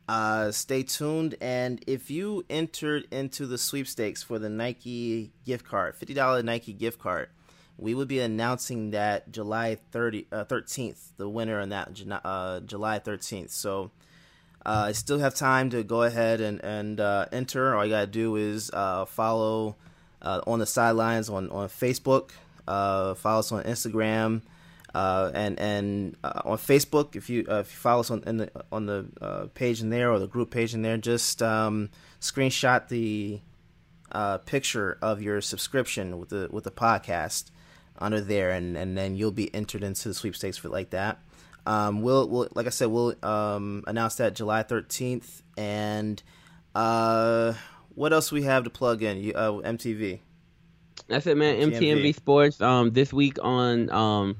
Uh 0.07 0.51
stay 0.51 0.83
tuned 0.83 1.35
and 1.39 1.83
if 1.87 2.11
you 2.11 2.45
entered 2.49 3.07
into 3.11 3.45
the 3.45 3.57
sweepstakes 3.57 4.21
for 4.23 4.37
the 4.39 4.49
Nike 4.49 5.31
gift 5.45 5.65
card, 5.65 5.95
$50 5.97 6.43
Nike 6.43 6.73
gift 6.73 6.99
card, 6.99 7.29
we 7.77 7.93
would 7.93 8.07
be 8.07 8.19
announcing 8.19 8.91
that 8.91 9.31
July 9.31 9.75
30 9.91 10.27
uh, 10.31 10.45
13th, 10.45 11.09
the 11.17 11.27
winner 11.27 11.59
on 11.59 11.69
that 11.69 11.89
uh 12.23 12.59
July 12.61 12.99
13th. 12.99 13.49
So 13.49 13.91
uh, 14.65 14.85
I 14.87 14.91
still 14.93 15.19
have 15.19 15.35
time 15.35 15.69
to 15.71 15.83
go 15.83 16.03
ahead 16.03 16.39
and 16.39 16.63
and 16.63 16.99
uh, 16.99 17.25
enter. 17.31 17.75
All 17.75 17.85
you 17.85 17.91
gotta 17.91 18.07
do 18.07 18.35
is 18.35 18.71
uh, 18.71 19.05
follow 19.05 19.75
uh, 20.21 20.41
on 20.47 20.59
the 20.59 20.65
sidelines 20.65 21.29
on 21.29 21.49
on 21.49 21.67
Facebook. 21.67 22.31
Follow 22.65 23.39
us 23.39 23.51
on 23.51 23.63
Instagram. 23.63 24.41
And 24.93 25.59
and 25.59 26.15
on 26.23 26.57
Facebook, 26.57 27.15
if 27.15 27.29
you 27.29 27.41
if 27.41 27.73
you 27.73 27.77
follow 27.77 28.01
us 28.01 28.11
on 28.11 28.21
the 28.21 28.51
on 28.71 28.85
the 28.85 29.49
page 29.53 29.81
in 29.81 29.89
there 29.89 30.11
or 30.11 30.19
the 30.19 30.27
group 30.27 30.51
page 30.51 30.73
in 30.73 30.81
there, 30.83 30.97
just 30.97 31.41
um, 31.41 31.89
screenshot 32.21 32.87
the 32.87 33.41
picture 34.45 34.97
of 35.01 35.21
your 35.21 35.41
subscription 35.41 36.19
with 36.19 36.29
the 36.29 36.47
with 36.51 36.63
the 36.63 36.71
podcast 36.71 37.49
under 37.99 38.21
there, 38.21 38.51
and, 38.51 38.77
and 38.77 38.97
then 38.97 39.15
you'll 39.15 39.31
be 39.31 39.53
entered 39.53 39.83
into 39.83 40.07
the 40.07 40.13
sweepstakes 40.13 40.57
for 40.57 40.69
like 40.69 40.91
that. 40.91 41.19
Um, 41.65 42.01
we'll, 42.01 42.27
we'll 42.27 42.49
like 42.55 42.67
I 42.67 42.71
said, 42.71 42.87
we'll 42.87 43.15
um, 43.23 43.83
announce 43.87 44.15
that 44.15 44.35
July 44.35 44.63
thirteenth, 44.63 45.41
and 45.57 46.21
uh, 46.75 47.53
what 47.95 48.13
else 48.13 48.31
we 48.31 48.43
have 48.43 48.65
to 48.65 48.69
plug 48.69 49.03
in? 49.03 49.17
You, 49.17 49.33
uh, 49.33 49.51
MTV. 49.51 50.19
That's 51.07 51.27
it, 51.27 51.37
man. 51.37 51.71
MTV 51.71 52.15
Sports. 52.15 52.61
Um, 52.61 52.91
this 52.91 53.11
week 53.11 53.37
on 53.41 53.89
um 53.91 54.37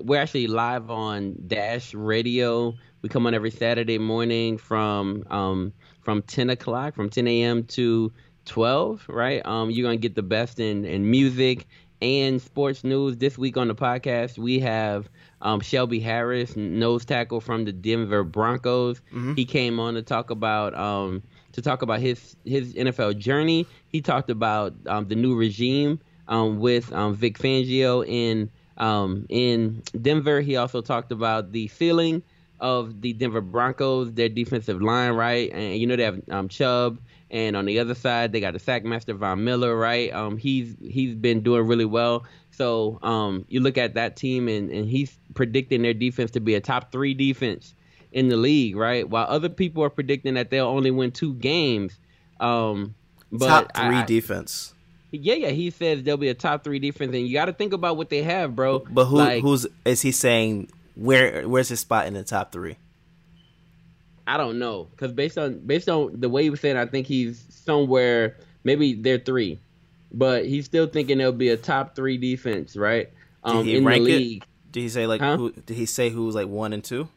we're 0.00 0.20
actually 0.20 0.46
live 0.46 0.90
on 0.90 1.36
Dash 1.46 1.94
Radio. 1.94 2.74
We 3.02 3.08
come 3.08 3.26
on 3.26 3.34
every 3.34 3.50
Saturday 3.50 3.98
morning 3.98 4.58
from 4.58 5.24
um, 5.30 5.72
from 6.02 6.22
10 6.22 6.50
o'clock, 6.50 6.94
from 6.94 7.10
10 7.10 7.28
a.m. 7.28 7.64
to 7.64 8.12
12. 8.46 9.06
Right? 9.08 9.44
Um, 9.44 9.70
you're 9.70 9.84
gonna 9.84 9.96
get 9.96 10.14
the 10.14 10.22
best 10.22 10.60
in 10.60 10.84
in 10.84 11.10
music 11.10 11.66
and 12.02 12.42
sports 12.42 12.84
news. 12.84 13.16
This 13.16 13.38
week 13.38 13.56
on 13.56 13.68
the 13.68 13.74
podcast, 13.74 14.36
we 14.36 14.58
have 14.60 15.08
um, 15.40 15.60
Shelby 15.60 16.00
Harris, 16.00 16.56
nose 16.56 17.04
tackle 17.04 17.40
from 17.40 17.64
the 17.64 17.72
Denver 17.72 18.24
Broncos. 18.24 19.00
Mm-hmm. 19.12 19.34
He 19.34 19.44
came 19.44 19.80
on 19.80 19.94
to 19.94 20.02
talk 20.02 20.30
about 20.30 20.74
um, 20.74 21.22
to 21.52 21.62
talk 21.62 21.82
about 21.82 22.00
his 22.00 22.36
his 22.44 22.74
NFL 22.74 23.18
journey. 23.18 23.66
He 23.88 24.02
talked 24.02 24.28
about 24.28 24.74
um, 24.86 25.08
the 25.08 25.14
new 25.14 25.34
regime 25.34 26.00
um, 26.28 26.58
with 26.58 26.92
um, 26.92 27.14
Vic 27.14 27.38
Fangio 27.38 28.06
in 28.06 28.50
um, 28.76 29.26
in 29.28 29.82
Denver, 30.00 30.40
he 30.40 30.56
also 30.56 30.80
talked 30.80 31.12
about 31.12 31.52
the 31.52 31.68
ceiling 31.68 32.22
of 32.60 33.00
the 33.00 33.12
Denver 33.12 33.40
Broncos, 33.40 34.12
their 34.12 34.28
defensive 34.28 34.80
line, 34.80 35.12
right? 35.12 35.50
And 35.52 35.76
you 35.76 35.86
know 35.86 35.96
they 35.96 36.04
have 36.04 36.20
um, 36.30 36.48
Chubb, 36.48 36.98
and 37.32 37.56
on 37.56 37.64
the 37.64 37.78
other 37.80 37.94
side 37.94 38.30
they 38.30 38.40
got 38.40 38.52
the 38.52 38.60
sackmaster 38.60 39.16
Von 39.16 39.42
Miller, 39.42 39.74
right? 39.74 40.12
Um, 40.12 40.36
he's 40.36 40.76
he's 40.80 41.14
been 41.14 41.42
doing 41.42 41.66
really 41.66 41.86
well. 41.86 42.24
So 42.50 42.98
um, 43.02 43.46
you 43.48 43.60
look 43.60 43.78
at 43.78 43.94
that 43.94 44.14
team, 44.14 44.46
and, 44.46 44.70
and 44.70 44.88
he's 44.88 45.18
predicting 45.34 45.82
their 45.82 45.94
defense 45.94 46.30
to 46.32 46.40
be 46.40 46.54
a 46.54 46.60
top 46.60 46.92
three 46.92 47.14
defense 47.14 47.74
in 48.12 48.28
the 48.28 48.36
league, 48.36 48.76
right? 48.76 49.08
While 49.08 49.26
other 49.28 49.48
people 49.48 49.82
are 49.82 49.90
predicting 49.90 50.34
that 50.34 50.50
they'll 50.50 50.68
only 50.68 50.90
win 50.90 51.10
two 51.10 51.34
games. 51.34 51.98
Um, 52.38 52.94
but 53.32 53.48
top 53.48 53.74
three 53.74 53.96
I, 53.96 54.04
defense. 54.04 54.74
Yeah, 55.10 55.34
yeah. 55.34 55.48
He 55.48 55.70
says 55.70 56.02
they'll 56.02 56.18
be 56.18 56.28
a 56.28 56.34
top 56.34 56.62
three 56.62 56.78
defense, 56.78 57.14
and 57.14 57.26
you 57.26 57.32
got 57.32 57.46
to 57.46 57.54
think 57.54 57.72
about 57.72 57.96
what 57.96 58.10
they 58.10 58.22
have, 58.22 58.54
bro. 58.54 58.80
But 58.80 59.06
who 59.06 59.16
like, 59.16 59.42
who's 59.42 59.66
is 59.86 60.02
he 60.02 60.12
saying? 60.12 60.70
Where 60.94 61.48
where's 61.48 61.70
his 61.70 61.80
spot 61.80 62.06
in 62.06 62.12
the 62.12 62.22
top 62.22 62.52
three? 62.52 62.76
I 64.26 64.36
don't 64.36 64.58
know, 64.58 64.88
because 64.90 65.12
based 65.12 65.38
on 65.38 65.58
based 65.66 65.88
on 65.88 66.20
the 66.20 66.28
way 66.28 66.44
he 66.44 66.50
was 66.50 66.60
saying, 66.60 66.76
I 66.76 66.86
think 66.86 67.06
he's 67.06 67.44
somewhere. 67.48 68.36
Maybe 68.64 68.94
they're 68.94 69.18
three, 69.18 69.58
but 70.12 70.46
he's 70.46 70.64
still 70.64 70.86
thinking 70.86 71.18
they'll 71.18 71.32
be 71.32 71.48
a 71.48 71.56
top 71.56 71.96
three 71.96 72.16
defense, 72.16 72.76
right? 72.76 73.10
Um, 73.42 73.66
in 73.68 73.84
the 73.84 73.98
league. 73.98 74.42
It? 74.42 74.48
Did 74.72 74.80
he 74.80 74.88
say 74.88 75.06
like 75.06 75.20
huh? 75.20 75.36
who? 75.36 75.52
Did 75.52 75.76
he 75.76 75.86
say 75.86 76.10
who 76.10 76.24
was 76.24 76.34
like 76.34 76.48
one 76.48 76.72
and 76.72 76.84
two? 76.84 77.08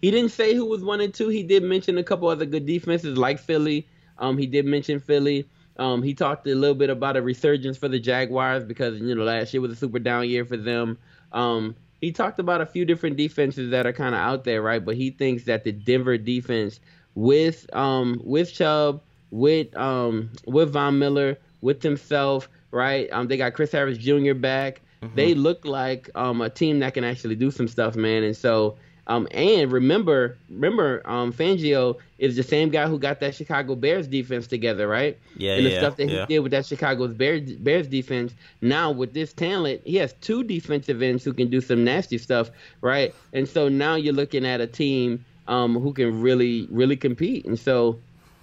He 0.00 0.10
didn't 0.10 0.30
say 0.30 0.54
who 0.54 0.66
was 0.66 0.82
one 0.82 1.00
and 1.00 1.12
two. 1.12 1.28
He 1.28 1.42
did 1.42 1.62
mention 1.62 1.98
a 1.98 2.04
couple 2.04 2.28
other 2.28 2.46
good 2.46 2.64
defenses 2.64 3.18
like 3.18 3.38
Philly. 3.38 3.86
Um, 4.18 4.38
he 4.38 4.46
did 4.46 4.64
mention 4.64 5.00
Philly. 5.00 5.48
Um, 5.76 6.02
he 6.02 6.14
talked 6.14 6.46
a 6.46 6.54
little 6.54 6.74
bit 6.74 6.90
about 6.90 7.16
a 7.16 7.22
resurgence 7.22 7.76
for 7.76 7.88
the 7.88 7.98
Jaguars 7.98 8.64
because 8.64 9.00
you 9.00 9.14
know 9.14 9.24
last 9.24 9.52
year 9.52 9.60
was 9.60 9.72
a 9.72 9.76
super 9.76 9.98
down 9.98 10.28
year 10.28 10.44
for 10.44 10.56
them. 10.56 10.98
Um, 11.32 11.74
he 12.00 12.12
talked 12.12 12.38
about 12.38 12.60
a 12.60 12.66
few 12.66 12.84
different 12.84 13.16
defenses 13.16 13.70
that 13.70 13.86
are 13.86 13.92
kind 13.92 14.14
of 14.14 14.20
out 14.20 14.44
there, 14.44 14.62
right? 14.62 14.84
But 14.84 14.96
he 14.96 15.10
thinks 15.10 15.44
that 15.44 15.64
the 15.64 15.72
Denver 15.72 16.16
defense 16.16 16.80
with 17.14 17.66
um 17.74 18.20
with 18.24 18.52
Chubb, 18.52 19.02
with 19.30 19.76
um 19.76 20.30
with 20.46 20.72
Von 20.72 20.98
Miller, 20.98 21.38
with 21.60 21.82
himself, 21.82 22.48
right? 22.70 23.08
Um, 23.12 23.28
they 23.28 23.36
got 23.36 23.54
Chris 23.54 23.72
Harris 23.72 23.98
Jr. 23.98 24.34
back. 24.34 24.80
Mm-hmm. 25.02 25.14
They 25.14 25.34
look 25.34 25.64
like 25.64 26.10
um 26.14 26.40
a 26.40 26.50
team 26.50 26.78
that 26.80 26.94
can 26.94 27.04
actually 27.04 27.36
do 27.36 27.50
some 27.50 27.68
stuff, 27.68 27.96
man. 27.96 28.22
And 28.22 28.36
so 28.36 28.76
um, 29.06 29.26
and 29.32 29.72
remember, 29.72 30.36
remember, 30.48 31.02
um, 31.04 31.32
Fangio 31.32 31.96
is 32.18 32.36
the 32.36 32.42
same 32.42 32.70
guy 32.70 32.86
who 32.86 32.98
got 32.98 33.20
that 33.20 33.34
Chicago 33.34 33.74
Bears 33.74 34.06
defense 34.06 34.46
together, 34.46 34.86
right? 34.86 35.18
Yeah, 35.36 35.54
And 35.54 35.66
the 35.66 35.70
yeah, 35.70 35.78
stuff 35.78 35.96
that 35.96 36.08
yeah. 36.08 36.26
he 36.26 36.34
did 36.34 36.40
with 36.40 36.52
that 36.52 36.66
Chicago 36.66 37.08
Bears 37.08 37.52
Bears 37.54 37.88
defense. 37.88 38.34
Now 38.60 38.90
with 38.90 39.12
this 39.14 39.32
talent, 39.32 39.80
he 39.84 39.96
has 39.96 40.12
two 40.20 40.44
defensive 40.44 41.02
ends 41.02 41.24
who 41.24 41.32
can 41.32 41.48
do 41.48 41.60
some 41.60 41.84
nasty 41.84 42.18
stuff, 42.18 42.50
right? 42.80 43.14
And 43.32 43.48
so 43.48 43.68
now 43.68 43.94
you're 43.96 44.14
looking 44.14 44.44
at 44.46 44.60
a 44.60 44.66
team 44.66 45.24
um, 45.48 45.74
who 45.78 45.92
can 45.92 46.20
really, 46.20 46.68
really 46.70 46.96
compete. 46.96 47.44
And 47.46 47.58
so, 47.58 47.98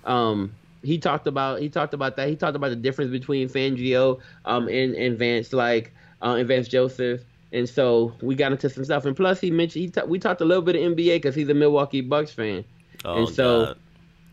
um, 0.05 0.53
he 0.83 0.97
talked 0.97 1.27
about 1.27 1.59
he 1.59 1.69
talked 1.69 1.93
about 1.93 2.15
that. 2.17 2.29
He 2.29 2.35
talked 2.35 2.55
about 2.55 2.69
the 2.69 2.75
difference 2.75 3.11
between 3.11 3.49
Fangio 3.49 4.19
um, 4.45 4.67
and, 4.67 4.95
and 4.95 5.17
Vance, 5.17 5.51
like 5.53 5.93
uh, 6.21 6.35
and 6.35 6.47
Vance 6.47 6.67
Joseph. 6.67 7.21
And 7.53 7.67
so 7.67 8.13
we 8.21 8.35
got 8.35 8.51
into 8.51 8.69
some 8.69 8.83
stuff. 8.83 9.05
And 9.05 9.15
plus, 9.15 9.39
he 9.39 9.51
mentioned 9.51 9.85
he 9.85 9.89
ta- 9.89 10.05
we 10.05 10.19
talked 10.19 10.41
a 10.41 10.45
little 10.45 10.63
bit 10.63 10.75
of 10.75 10.81
NBA 10.81 11.15
because 11.15 11.35
he's 11.35 11.47
a 11.49 11.53
Milwaukee 11.53 12.01
Bucks 12.01 12.31
fan. 12.31 12.65
Oh, 13.05 13.19
and 13.19 13.29
so, 13.29 13.75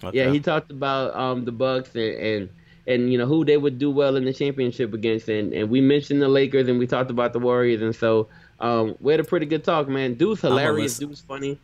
okay. 0.02 0.18
yeah, 0.18 0.30
he 0.30 0.40
talked 0.40 0.70
about 0.70 1.14
um, 1.14 1.44
the 1.44 1.52
Bucks 1.52 1.94
and, 1.94 2.14
and 2.14 2.48
and 2.86 3.12
you 3.12 3.18
know 3.18 3.26
who 3.26 3.44
they 3.44 3.56
would 3.56 3.78
do 3.78 3.90
well 3.90 4.16
in 4.16 4.24
the 4.24 4.32
championship 4.32 4.92
against. 4.92 5.28
And, 5.28 5.52
and 5.52 5.70
we 5.70 5.80
mentioned 5.80 6.20
the 6.20 6.28
Lakers 6.28 6.68
and 6.68 6.78
we 6.78 6.86
talked 6.86 7.10
about 7.10 7.32
the 7.32 7.38
Warriors. 7.38 7.82
And 7.82 7.94
so 7.94 8.28
um, 8.60 8.96
we 9.00 9.12
had 9.12 9.20
a 9.20 9.24
pretty 9.24 9.46
good 9.46 9.64
talk, 9.64 9.88
man. 9.88 10.14
Dude's 10.14 10.40
hilarious. 10.40 10.98
Dude's 10.98 11.20
funny. 11.20 11.58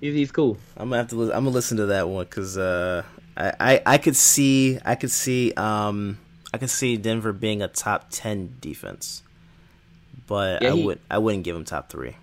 He's, 0.00 0.14
he's 0.14 0.32
cool. 0.32 0.58
I'm 0.76 0.88
gonna 0.88 0.98
have 0.98 1.08
to. 1.08 1.16
Listen, 1.16 1.36
I'm 1.36 1.44
gonna 1.44 1.54
listen 1.54 1.76
to 1.76 1.86
that 1.86 2.08
one 2.08 2.24
because 2.24 2.58
uh, 2.58 3.04
I, 3.36 3.52
I 3.60 3.82
I 3.86 3.98
could 3.98 4.16
see 4.16 4.78
I 4.84 4.96
could 4.96 5.12
see 5.12 5.52
um 5.52 6.18
I 6.52 6.58
could 6.58 6.70
see 6.70 6.96
Denver 6.96 7.32
being 7.32 7.62
a 7.62 7.68
top 7.68 8.06
ten 8.10 8.56
defense 8.60 9.22
but 10.26 10.62
yeah, 10.62 10.72
I 10.72 10.76
he, 10.76 10.84
would 10.84 11.00
I 11.10 11.18
wouldn't 11.18 11.44
give 11.44 11.56
him 11.56 11.64
top 11.64 11.90
three. 11.90 12.16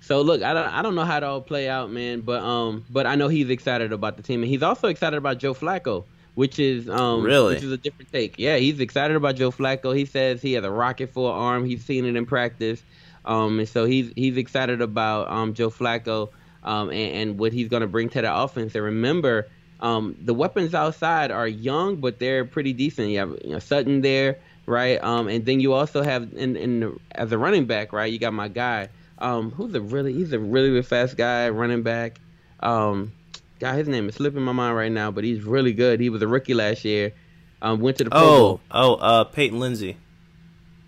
So 0.00 0.20
look, 0.22 0.42
I 0.42 0.52
don't 0.52 0.66
I 0.66 0.82
don't 0.82 0.94
know 0.94 1.04
how 1.04 1.18
it 1.18 1.22
all 1.22 1.40
play 1.40 1.68
out, 1.68 1.90
man, 1.90 2.22
but 2.22 2.42
um, 2.42 2.84
but 2.90 3.06
I 3.06 3.14
know 3.14 3.28
he's 3.28 3.50
excited 3.50 3.92
about 3.92 4.16
the 4.16 4.22
team, 4.22 4.42
and 4.42 4.50
he's 4.50 4.62
also 4.62 4.88
excited 4.88 5.16
about 5.16 5.38
Joe 5.38 5.54
Flacco, 5.54 6.04
which 6.34 6.58
is 6.58 6.88
um, 6.88 7.22
really 7.22 7.54
which 7.54 7.62
is 7.62 7.70
a 7.70 7.76
different 7.76 8.10
take. 8.10 8.34
Yeah, 8.36 8.56
he's 8.56 8.80
excited 8.80 9.16
about 9.16 9.36
Joe 9.36 9.52
Flacco. 9.52 9.96
He 9.96 10.04
says 10.04 10.42
he 10.42 10.54
has 10.54 10.64
a 10.64 10.70
rocket 10.70 11.12
for 11.12 11.32
an 11.32 11.38
arm. 11.38 11.64
He's 11.64 11.84
seen 11.84 12.04
it 12.04 12.16
in 12.16 12.26
practice, 12.26 12.82
um, 13.24 13.60
and 13.60 13.68
so 13.68 13.84
he's 13.84 14.12
he's 14.16 14.36
excited 14.36 14.80
about 14.80 15.30
um 15.30 15.54
Joe 15.54 15.70
Flacco, 15.70 16.30
um, 16.64 16.90
and, 16.90 17.14
and 17.14 17.38
what 17.38 17.52
he's 17.52 17.68
going 17.68 17.82
to 17.82 17.86
bring 17.86 18.08
to 18.08 18.22
the 18.22 18.34
offense. 18.34 18.74
And 18.74 18.84
remember, 18.84 19.48
um, 19.78 20.16
the 20.20 20.34
weapons 20.34 20.74
outside 20.74 21.30
are 21.30 21.46
young, 21.46 21.96
but 21.96 22.18
they're 22.18 22.44
pretty 22.44 22.72
decent. 22.72 23.10
You 23.10 23.18
have 23.20 23.38
you 23.44 23.52
know, 23.52 23.60
Sutton 23.60 24.00
there 24.00 24.38
right? 24.66 25.02
Um, 25.02 25.28
and 25.28 25.44
then 25.44 25.60
you 25.60 25.72
also 25.72 26.02
have 26.02 26.32
in 26.34 26.56
in 26.56 26.80
the, 26.80 26.96
as 27.12 27.32
a 27.32 27.38
running 27.38 27.66
back, 27.66 27.92
right? 27.92 28.12
You 28.12 28.18
got 28.18 28.32
my 28.32 28.48
guy, 28.48 28.88
um, 29.18 29.50
who's 29.50 29.74
a 29.74 29.80
really 29.80 30.12
he's 30.12 30.32
a 30.32 30.38
really, 30.38 30.70
really 30.70 30.82
fast 30.82 31.16
guy, 31.16 31.48
running 31.48 31.82
back. 31.82 32.20
Um, 32.60 33.12
God, 33.58 33.76
his 33.76 33.88
name 33.88 34.08
is 34.08 34.16
slipping 34.16 34.42
my 34.42 34.52
mind 34.52 34.76
right 34.76 34.90
now, 34.90 35.10
but 35.10 35.24
he's 35.24 35.42
really 35.42 35.72
good. 35.72 36.00
He 36.00 36.10
was 36.10 36.22
a 36.22 36.28
rookie 36.28 36.54
last 36.54 36.84
year. 36.84 37.12
Um, 37.60 37.80
went 37.80 37.98
to 37.98 38.04
the 38.04 38.10
Pro 38.10 38.20
oh, 38.20 38.60
Oh, 38.70 38.94
uh, 38.94 39.24
Peyton 39.24 39.60
Lindsay. 39.60 39.96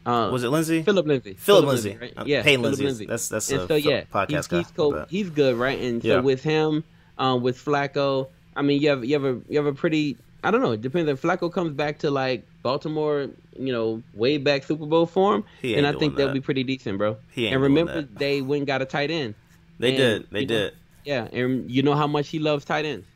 Uh, 0.04 0.28
was 0.32 0.44
it 0.44 0.48
Lindsay? 0.48 0.82
Phillip 0.82 1.06
Lindsay. 1.06 1.34
Phillip, 1.34 1.66
Lindsay. 1.66 1.96
Right? 1.98 2.12
yeah, 2.26 2.42
Peyton 2.42 2.62
Lindsay. 2.62 2.84
Lindsay. 2.84 3.06
That's 3.06 3.28
that's 3.28 3.50
and 3.50 3.62
a 3.62 3.66
so 3.68 3.74
yeah, 3.76 4.02
podcast 4.12 4.50
he's, 4.50 4.66
he's, 4.66 4.70
cool. 4.72 5.06
he's 5.08 5.30
good, 5.30 5.56
right? 5.56 5.80
And 5.80 6.02
so 6.02 6.08
yeah. 6.08 6.20
with 6.20 6.42
him, 6.42 6.84
um, 7.16 7.42
with 7.42 7.64
Flacco, 7.64 8.28
I 8.56 8.62
mean, 8.62 8.82
you 8.82 8.90
have 8.90 9.04
you 9.04 9.14
have 9.14 9.24
a 9.24 9.40
you 9.48 9.58
have 9.58 9.66
a 9.66 9.72
pretty 9.72 10.18
I 10.44 10.50
don't 10.50 10.60
know. 10.60 10.72
It 10.72 10.82
depends 10.82 11.10
if 11.10 11.22
Flacco 11.22 11.52
comes 11.52 11.72
back 11.72 11.98
to 12.00 12.10
like 12.10 12.46
Baltimore, 12.62 13.28
you 13.56 13.72
know, 13.72 14.02
way 14.14 14.38
back 14.38 14.64
Super 14.64 14.86
Bowl 14.86 15.06
form, 15.06 15.44
and 15.62 15.86
I 15.86 15.92
think 15.92 16.16
they'll 16.16 16.32
be 16.32 16.40
pretty 16.40 16.64
decent, 16.64 16.98
bro. 16.98 17.16
He 17.32 17.46
ain't 17.46 17.54
and 17.54 17.62
remember, 17.62 18.02
they 18.02 18.42
went 18.42 18.60
and 18.60 18.66
got 18.66 18.82
a 18.82 18.84
tight 18.84 19.10
end. 19.10 19.34
They 19.78 19.90
and, 19.90 19.96
did. 19.96 20.30
They 20.30 20.44
did. 20.44 20.72
Know, 20.72 20.78
yeah, 21.04 21.28
and 21.32 21.70
you 21.70 21.82
know 21.82 21.94
how 21.94 22.06
much 22.06 22.28
he 22.28 22.38
loves 22.38 22.64
tight 22.64 22.84
ends. 22.84 23.06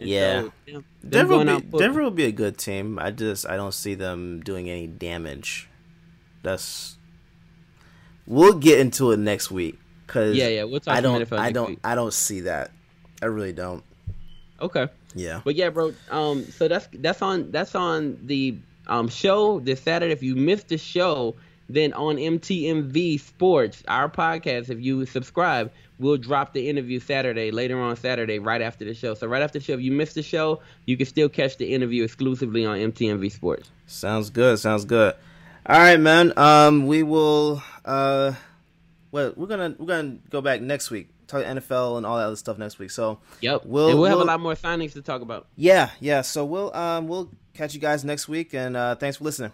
And 0.00 0.08
yeah, 0.08 0.42
so, 0.42 0.52
know, 0.72 0.84
Denver, 1.08 1.38
will 1.38 1.60
be, 1.60 1.78
Denver 1.78 2.02
will 2.02 2.10
be 2.10 2.24
a 2.24 2.32
good 2.32 2.58
team. 2.58 2.98
I 2.98 3.10
just 3.10 3.48
I 3.48 3.56
don't 3.56 3.74
see 3.74 3.94
them 3.94 4.40
doing 4.40 4.68
any 4.68 4.86
damage. 4.86 5.68
That's 6.42 6.96
we'll 8.26 8.58
get 8.58 8.80
into 8.80 9.12
it 9.12 9.18
next 9.18 9.50
week 9.50 9.78
because 10.06 10.36
yeah, 10.36 10.48
yeah, 10.48 10.64
we'll 10.64 10.80
talk. 10.80 10.94
I 10.94 11.00
don't, 11.00 11.32
I 11.32 11.52
don't, 11.52 11.70
week. 11.70 11.80
I 11.84 11.94
don't 11.94 12.12
see 12.12 12.40
that. 12.40 12.70
I 13.22 13.26
really 13.26 13.52
don't. 13.52 13.84
Okay. 14.60 14.88
Yeah. 15.14 15.40
But 15.44 15.54
yeah, 15.54 15.70
bro. 15.70 15.94
Um. 16.10 16.44
So 16.44 16.68
that's 16.68 16.88
that's 16.92 17.22
on 17.22 17.50
that's 17.50 17.74
on 17.74 18.18
the 18.24 18.56
um 18.86 19.08
show 19.08 19.60
this 19.60 19.80
Saturday. 19.80 20.12
If 20.12 20.22
you 20.22 20.36
missed 20.36 20.68
the 20.68 20.78
show, 20.78 21.34
then 21.68 21.92
on 21.92 22.16
MTMV 22.16 23.20
Sports, 23.20 23.82
our 23.88 24.08
podcast, 24.08 24.70
if 24.70 24.80
you 24.80 25.06
subscribe, 25.06 25.72
we'll 25.98 26.16
drop 26.16 26.52
the 26.52 26.68
interview 26.68 27.00
Saturday, 27.00 27.50
later 27.50 27.80
on 27.80 27.96
Saturday, 27.96 28.38
right 28.38 28.60
after 28.60 28.84
the 28.84 28.94
show. 28.94 29.14
So 29.14 29.26
right 29.26 29.42
after 29.42 29.58
the 29.58 29.64
show, 29.64 29.74
if 29.74 29.80
you 29.80 29.92
missed 29.92 30.14
the 30.14 30.22
show, 30.22 30.60
you 30.86 30.96
can 30.96 31.06
still 31.06 31.28
catch 31.28 31.56
the 31.56 31.72
interview 31.72 32.04
exclusively 32.04 32.66
on 32.66 32.78
MTMV 32.78 33.30
Sports. 33.32 33.70
Sounds 33.86 34.30
good. 34.30 34.58
Sounds 34.58 34.84
good. 34.84 35.14
All 35.66 35.78
right, 35.78 35.98
man. 35.98 36.32
Um, 36.36 36.86
we 36.86 37.02
will 37.02 37.62
uh 37.84 38.32
well, 39.14 39.32
we're 39.36 39.46
gonna 39.46 39.76
we're 39.78 39.86
gonna 39.86 40.16
go 40.28 40.40
back 40.40 40.60
next 40.60 40.90
week, 40.90 41.08
talk 41.42 41.44
NFL 41.44 41.96
and 41.96 42.06
all 42.06 42.16
that 42.16 42.26
other 42.26 42.36
stuff 42.36 42.58
next 42.58 42.78
week. 42.78 42.90
So 42.90 43.18
yep, 43.40 43.62
we'll 43.64 43.88
and 43.88 43.98
we'll, 43.98 44.10
have 44.10 44.20
a 44.20 44.24
lot 44.24 44.40
more 44.40 44.54
signings 44.54 44.92
to 44.92 45.02
talk 45.02 45.22
about. 45.22 45.46
Yeah, 45.56 45.90
yeah. 46.00 46.22
So 46.22 46.44
we'll 46.44 46.74
um 46.74 47.08
we'll 47.08 47.30
catch 47.54 47.74
you 47.74 47.80
guys 47.80 48.04
next 48.04 48.28
week, 48.28 48.54
and 48.54 48.76
uh, 48.76 48.94
thanks 48.96 49.18
for 49.18 49.24
listening. 49.24 49.52